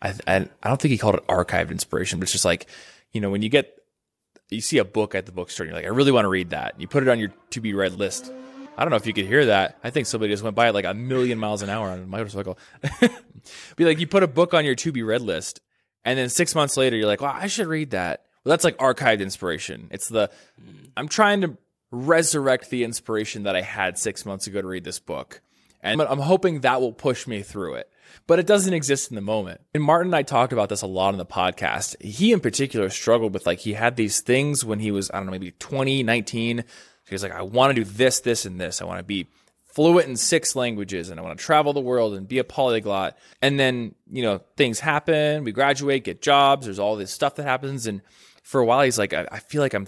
I, 0.02 0.14
I, 0.26 0.36
I 0.64 0.68
don't 0.68 0.82
think 0.82 0.92
he 0.92 0.98
called 0.98 1.16
it 1.16 1.28
archived 1.28 1.70
inspiration, 1.70 2.20
but 2.20 2.24
it's 2.24 2.32
just 2.32 2.46
like, 2.46 2.68
you 3.12 3.22
know, 3.22 3.30
when 3.30 3.44
you 3.44 3.50
get, 3.50 3.80
you 4.50 4.62
see 4.62 4.80
a 4.80 4.86
book 4.86 5.14
at 5.14 5.28
the 5.28 5.32
bookstore 5.32 5.66
and 5.66 5.72
you're 5.72 5.80
like, 5.80 5.86
I 5.86 5.96
really 5.96 6.12
want 6.12 6.26
to 6.26 6.30
read 6.30 6.50
that. 6.50 6.80
You 6.80 6.88
put 6.88 7.04
it 7.04 7.10
on 7.10 7.20
your 7.20 7.32
to 7.52 7.62
be 7.62 7.74
read 7.74 7.94
list 7.94 8.32
I 8.78 8.84
don't 8.84 8.90
know 8.90 8.98
if 8.98 9.08
you 9.08 9.14
could 9.14 9.26
hear 9.26 9.46
that. 9.48 9.78
I 9.84 9.90
think 9.90 10.08
somebody 10.08 10.34
just 10.34 10.44
went 10.44 10.56
by 10.56 10.68
at 10.68 10.74
like 10.74 10.86
a 10.86 10.94
million 10.94 11.40
miles 11.40 11.62
an 11.62 11.70
hour 11.70 11.90
on 11.90 12.00
a 12.00 12.06
motorcycle. 12.06 12.58
Be 13.76 13.86
like, 13.86 14.00
you 14.00 14.08
put 14.08 14.24
a 14.24 14.28
book 14.28 14.54
on 14.54 14.66
your 14.66 14.76
to 14.76 14.92
be 14.92 15.04
read 15.04 15.22
list, 15.22 15.62
and 16.04 16.18
then 16.18 16.30
six 16.30 16.56
months 16.56 16.78
later, 16.78 16.96
you're 16.96 17.08
like, 17.08 17.22
well, 17.22 17.34
I 17.34 17.48
should 17.48 17.68
read 17.68 17.92
that. 17.92 18.26
Well, 18.44 18.52
that's 18.52 18.64
like 18.64 18.78
archived 18.78 19.22
inspiration. 19.22 19.88
It's 19.92 20.08
the, 20.08 20.30
I'm 20.96 21.08
trying 21.08 21.42
to 21.42 21.58
resurrect 21.92 22.70
the 22.70 22.84
inspiration 22.84 23.44
that 23.44 23.56
I 23.56 23.62
had 23.62 23.98
six 23.98 24.26
months 24.26 24.48
ago 24.48 24.62
to 24.62 24.68
read 24.68 24.84
this 24.84 25.00
book. 25.00 25.42
And 25.82 26.02
I'm 26.02 26.20
hoping 26.20 26.62
that 26.62 26.82
will 26.82 26.94
push 26.94 27.28
me 27.28 27.44
through 27.44 27.76
it. 27.76 27.90
But 28.28 28.40
it 28.40 28.48
doesn't 28.48 28.74
exist 28.74 29.12
in 29.12 29.16
the 29.16 29.22
moment. 29.22 29.62
And 29.74 29.84
Martin 29.84 30.08
and 30.08 30.16
I 30.16 30.24
talked 30.24 30.52
about 30.52 30.70
this 30.70 30.82
a 30.82 30.88
lot 30.88 31.14
in 31.14 31.20
the 31.20 31.26
podcast. 31.26 32.02
He 32.02 32.32
in 32.32 32.40
particular 32.40 32.90
struggled 32.90 33.34
with 33.34 33.46
like, 33.46 33.60
he 33.60 33.74
had 33.74 33.96
these 33.96 34.22
things 34.22 34.66
when 34.66 34.80
he 34.80 34.90
was, 34.90 35.12
I 35.12 35.18
don't 35.18 35.28
know, 35.28 35.32
maybe 35.32 35.52
20, 35.52 36.02
19 36.02 36.64
he's 37.10 37.24
like, 37.24 37.32
I 37.32 37.42
want 37.42 37.76
to 37.76 37.84
do 37.84 37.90
this, 37.90 38.20
this, 38.22 38.46
and 38.46 38.60
this. 38.60 38.82
I 38.82 38.86
want 38.86 39.00
to 39.00 39.04
be 39.04 39.28
fluent 39.76 40.08
in 40.08 40.16
six 40.16 40.56
languages 40.56 41.10
and 41.10 41.20
I 41.20 41.24
want 41.24 41.38
to 41.38 41.44
travel 41.44 41.74
the 41.74 41.82
world 41.82 42.14
and 42.14 42.28
be 42.28 42.40
a 42.40 42.44
polyglot. 42.44 43.18
And 43.42 43.60
then, 43.60 43.94
you 44.10 44.24
know, 44.24 44.42
things 44.56 44.80
happen. 44.80 45.44
We 45.44 45.52
graduate, 45.52 46.06
get 46.06 46.22
jobs. 46.22 46.66
There's 46.66 46.80
all 46.80 46.96
this 46.96 47.12
stuff 47.12 47.36
that 47.36 47.44
happens. 47.44 47.86
And 47.86 48.02
for 48.42 48.62
a 48.62 48.66
while, 48.66 48.84
he's 48.84 48.98
like, 48.98 49.14
I, 49.14 49.28
I 49.32 49.40
feel 49.40 49.62
like 49.62 49.74
I'm 49.74 49.88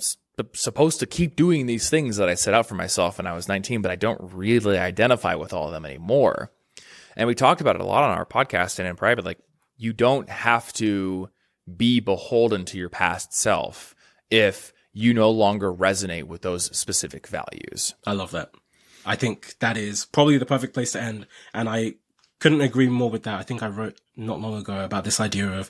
supposed 0.53 0.99
to 0.99 1.05
keep 1.05 1.35
doing 1.35 1.65
these 1.65 1.89
things 1.89 2.17
that 2.17 2.27
I 2.27 2.35
set 2.35 2.53
out 2.53 2.65
for 2.65 2.75
myself 2.75 3.17
when 3.17 3.27
I 3.27 3.33
was 3.33 3.47
19, 3.47 3.81
but 3.81 3.91
I 3.91 3.95
don't 3.95 4.19
really 4.33 4.77
identify 4.77 5.35
with 5.35 5.53
all 5.53 5.67
of 5.67 5.71
them 5.71 5.85
anymore. 5.85 6.51
And 7.15 7.27
we 7.27 7.33
talked 7.33 7.61
about 7.61 7.75
it 7.75 7.81
a 7.81 7.85
lot 7.85 8.03
on 8.03 8.17
our 8.17 8.25
podcast 8.25 8.79
and 8.79 8.87
in 8.87 8.95
private. 8.95 9.25
Like, 9.25 9.39
you 9.77 9.93
don't 9.93 10.29
have 10.29 10.73
to 10.73 11.29
be 11.75 11.99
beholden 11.99 12.65
to 12.65 12.77
your 12.77 12.89
past 12.89 13.33
self 13.33 13.95
if 14.29 14.73
you 14.97 15.13
no 15.13 15.29
longer 15.29 15.71
resonate 15.71 16.23
with 16.23 16.41
those 16.41 16.75
specific 16.75 17.27
values. 17.27 17.93
I 18.07 18.13
love 18.13 18.31
that. 18.31 18.49
I 19.05 19.15
think 19.15 19.53
that 19.59 19.77
is 19.77 20.05
probably 20.05 20.39
the 20.39 20.45
perfect 20.45 20.73
place 20.73 20.93
to 20.93 21.01
end. 21.01 21.27
And 21.53 21.69
I 21.69 21.93
couldn't 22.39 22.61
agree 22.61 22.87
more 22.87 23.11
with 23.11 23.21
that. 23.23 23.39
I 23.39 23.43
think 23.43 23.61
I 23.61 23.67
wrote 23.67 24.01
not 24.15 24.41
long 24.41 24.55
ago 24.57 24.83
about 24.83 25.03
this 25.03 25.19
idea 25.19 25.47
of 25.49 25.69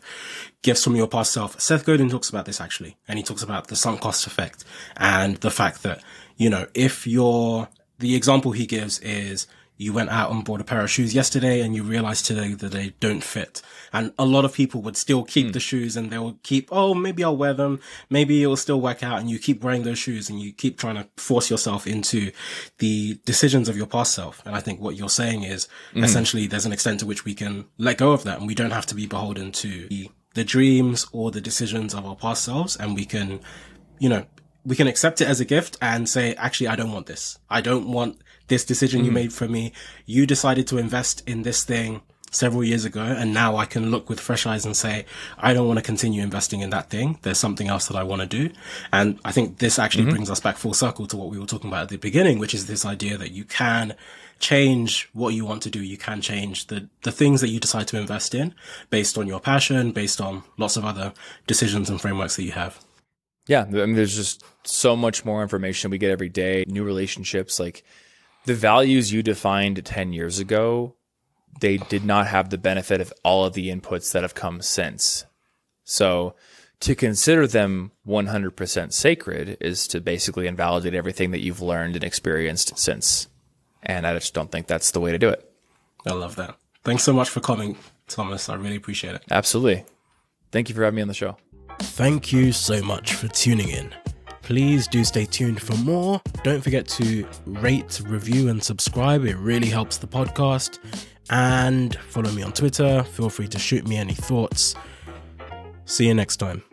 gifts 0.61 0.86
from 0.86 0.95
your 0.95 1.09
past 1.09 1.34
self. 1.34 1.59
Seth 1.59 1.86
Godin 1.86 2.07
talks 2.09 2.30
about 2.30 2.45
this 2.45 2.61
actually, 2.61 2.95
and 3.05 3.19
he 3.19 3.23
talks 3.23 3.43
about 3.43 3.67
the 3.67 3.75
sunk 3.75 3.99
cost 3.99 4.28
effect 4.28 4.63
and 4.95 5.36
the 5.38 5.51
fact 5.51 5.84
that, 5.84 6.01
you 6.38 6.49
know, 6.49 6.65
if 6.73 7.05
you're, 7.05 7.67
the 7.99 8.15
example 8.15 8.53
he 8.53 8.65
gives 8.65 8.97
is 8.99 9.45
you 9.78 9.93
went 9.93 10.09
out 10.09 10.32
and 10.32 10.43
bought 10.43 10.59
a 10.59 10.63
pair 10.63 10.82
of 10.82 10.89
shoes 10.89 11.13
yesterday 11.13 11.61
and 11.61 11.75
you 11.75 11.84
realized 11.84 12.25
today 12.25 12.53
that 12.53 12.71
they 12.71 12.93
don't 12.99 13.23
fit. 13.23 13.61
And 13.93 14.11
a 14.17 14.25
lot 14.25 14.43
of 14.43 14.53
people 14.53 14.82
would 14.82 14.97
still 14.97 15.23
keep 15.23 15.47
mm. 15.47 15.53
the 15.53 15.59
shoes 15.59 15.95
and 15.95 16.11
they'll 16.11 16.39
keep, 16.41 16.69
oh, 16.71 16.95
maybe 16.95 17.23
I'll 17.23 17.38
wear 17.38 17.53
them. 17.53 17.80
Maybe 18.09 18.41
it'll 18.41 18.57
still 18.57 18.82
work 18.82 19.03
out. 19.03 19.19
And 19.19 19.30
you 19.30 19.38
keep 19.38 19.63
wearing 19.63 19.84
those 19.84 19.99
shoes 19.99 20.30
and 20.30 20.39
you 20.39 20.51
keep 20.51 20.80
trying 20.80 20.95
to 20.95 21.07
force 21.17 21.51
yourself 21.51 21.86
into 21.86 22.32
the 22.80 23.19
decisions 23.23 23.69
of 23.69 23.78
your 23.78 23.86
past 23.86 24.13
self. 24.13 24.41
And 24.45 24.55
I 24.55 24.61
think 24.61 24.82
what 24.82 24.95
you're 24.95 25.09
saying 25.09 25.43
is 25.43 25.67
mm. 25.93 26.03
essentially 26.03 26.47
there's 26.47 26.65
an 26.65 26.73
extent 26.73 26.99
to 27.01 27.05
which 27.05 27.23
we 27.23 27.36
can 27.36 27.65
let 27.78 27.97
go 27.97 28.13
of 28.13 28.23
that 28.23 28.39
and 28.39 28.47
we 28.47 28.55
don't 28.55 28.71
have 28.71 28.88
to 28.88 28.95
be 28.95 29.05
beholden 29.05 29.51
to 29.53 29.88
the, 29.89 30.09
the 30.34 30.43
dreams 30.43 31.05
or 31.11 31.30
the 31.30 31.41
decisions 31.41 31.93
of 31.93 32.05
our 32.05 32.15
past 32.15 32.43
selves. 32.43 32.75
And 32.75 32.95
we 32.95 33.05
can, 33.05 33.41
you 33.99 34.09
know, 34.09 34.25
we 34.65 34.75
can 34.75 34.88
accept 34.88 35.21
it 35.21 35.28
as 35.28 35.39
a 35.39 35.45
gift 35.45 35.78
and 35.82 36.09
say, 36.09 36.34
actually, 36.36 36.67
I 36.67 36.75
don't 36.75 36.91
want 36.91 37.05
this. 37.05 37.39
I 37.49 37.61
don't 37.61 37.89
want 37.89 38.19
this 38.47 38.65
decision 38.65 39.01
mm. 39.01 39.05
you 39.05 39.11
made 39.11 39.33
for 39.33 39.47
me. 39.47 39.71
You 40.05 40.25
decided 40.25 40.67
to 40.67 40.77
invest 40.77 41.23
in 41.27 41.43
this 41.43 41.63
thing 41.63 42.01
several 42.31 42.63
years 42.63 42.85
ago. 42.85 43.01
And 43.01 43.33
now 43.33 43.55
I 43.55 43.65
can 43.65 43.89
look 43.91 44.09
with 44.09 44.19
fresh 44.19 44.45
eyes 44.45 44.65
and 44.65 44.75
say, 44.75 45.05
I 45.37 45.53
don't 45.53 45.67
want 45.67 45.79
to 45.79 45.83
continue 45.83 46.21
investing 46.21 46.61
in 46.61 46.69
that 46.71 46.89
thing. 46.89 47.19
There's 47.21 47.37
something 47.37 47.67
else 47.67 47.87
that 47.87 47.97
I 47.97 48.03
want 48.03 48.21
to 48.21 48.27
do. 48.27 48.53
And 48.91 49.19
I 49.23 49.31
think 49.31 49.59
this 49.59 49.79
actually 49.79 50.03
mm-hmm. 50.03 50.11
brings 50.11 50.29
us 50.29 50.39
back 50.39 50.57
full 50.57 50.73
circle 50.73 51.07
to 51.07 51.17
what 51.17 51.29
we 51.29 51.39
were 51.39 51.45
talking 51.45 51.69
about 51.69 51.83
at 51.83 51.89
the 51.89 51.97
beginning, 51.97 52.39
which 52.39 52.53
is 52.53 52.67
this 52.67 52.85
idea 52.85 53.17
that 53.17 53.31
you 53.31 53.43
can 53.43 53.95
change 54.39 55.09
what 55.13 55.33
you 55.33 55.45
want 55.45 55.63
to 55.63 55.69
do. 55.69 55.81
You 55.81 55.97
can 55.97 56.21
change 56.21 56.67
the, 56.67 56.89
the 57.03 57.11
things 57.11 57.41
that 57.41 57.49
you 57.49 57.59
decide 57.59 57.87
to 57.87 57.97
invest 57.97 58.35
in 58.35 58.53
based 58.89 59.17
on 59.17 59.27
your 59.27 59.39
passion, 59.39 59.91
based 59.91 60.21
on 60.21 60.43
lots 60.57 60.77
of 60.77 60.85
other 60.85 61.13
decisions 61.47 61.89
and 61.89 61.99
frameworks 61.99 62.35
that 62.35 62.43
you 62.43 62.51
have. 62.51 62.79
Yeah, 63.47 63.61
I 63.61 63.65
mean, 63.65 63.95
there's 63.95 64.15
just 64.15 64.43
so 64.67 64.97
much 64.97 65.23
more 65.23 65.41
information 65.41 65.89
we 65.89 65.97
get 65.97 66.11
every 66.11 66.27
day, 66.27 66.65
new 66.67 66.83
relationships. 66.83 67.61
Like 67.61 67.83
the 68.47 68.55
values 68.55 69.11
you 69.11 69.21
defined 69.21 69.85
10 69.85 70.13
years 70.13 70.39
ago, 70.39 70.95
they 71.59 71.77
did 71.77 72.05
not 72.05 72.27
have 72.27 72.49
the 72.49 72.57
benefit 72.57 73.01
of 73.01 73.13
all 73.23 73.45
of 73.45 73.53
the 73.53 73.69
inputs 73.69 74.13
that 74.13 74.23
have 74.23 74.35
come 74.35 74.61
since. 74.61 75.25
So 75.83 76.33
to 76.79 76.95
consider 76.95 77.45
them 77.45 77.91
100% 78.07 78.93
sacred 78.93 79.57
is 79.59 79.85
to 79.89 79.99
basically 79.99 80.47
invalidate 80.47 80.93
everything 80.93 81.31
that 81.31 81.41
you've 81.41 81.61
learned 81.61 81.95
and 81.95 82.05
experienced 82.05 82.77
since. 82.79 83.27
And 83.83 84.07
I 84.07 84.13
just 84.13 84.33
don't 84.33 84.51
think 84.51 84.67
that's 84.67 84.91
the 84.91 85.01
way 85.01 85.11
to 85.11 85.19
do 85.19 85.27
it. 85.27 85.43
I 86.05 86.13
love 86.13 86.37
that. 86.37 86.55
Thanks 86.85 87.03
so 87.03 87.11
much 87.11 87.29
for 87.29 87.41
coming, 87.41 87.77
Thomas. 88.07 88.47
I 88.47 88.55
really 88.55 88.77
appreciate 88.77 89.15
it. 89.15 89.23
Absolutely. 89.29 89.83
Thank 90.53 90.69
you 90.69 90.75
for 90.75 90.85
having 90.85 90.95
me 90.95 91.01
on 91.01 91.09
the 91.09 91.13
show. 91.13 91.35
Thank 91.79 92.31
you 92.31 92.53
so 92.53 92.81
much 92.81 93.13
for 93.13 93.27
tuning 93.27 93.67
in. 93.67 93.93
Please 94.47 94.87
do 94.87 95.03
stay 95.03 95.25
tuned 95.25 95.61
for 95.61 95.75
more. 95.75 96.21
Don't 96.41 96.63
forget 96.63 96.87
to 96.87 97.27
rate, 97.45 97.99
review, 98.05 98.47
and 98.47 98.63
subscribe. 98.63 99.25
It 99.25 99.35
really 99.35 99.67
helps 99.67 99.97
the 99.97 100.07
podcast. 100.07 100.79
And 101.29 101.93
follow 102.07 102.31
me 102.31 102.43
on 102.43 102.53
Twitter. 102.53 103.03
Feel 103.03 103.29
free 103.29 103.49
to 103.49 103.59
shoot 103.59 103.85
me 103.85 103.97
any 103.97 104.13
thoughts. 104.13 104.73
See 105.83 106.07
you 106.07 106.13
next 106.13 106.37
time. 106.37 106.63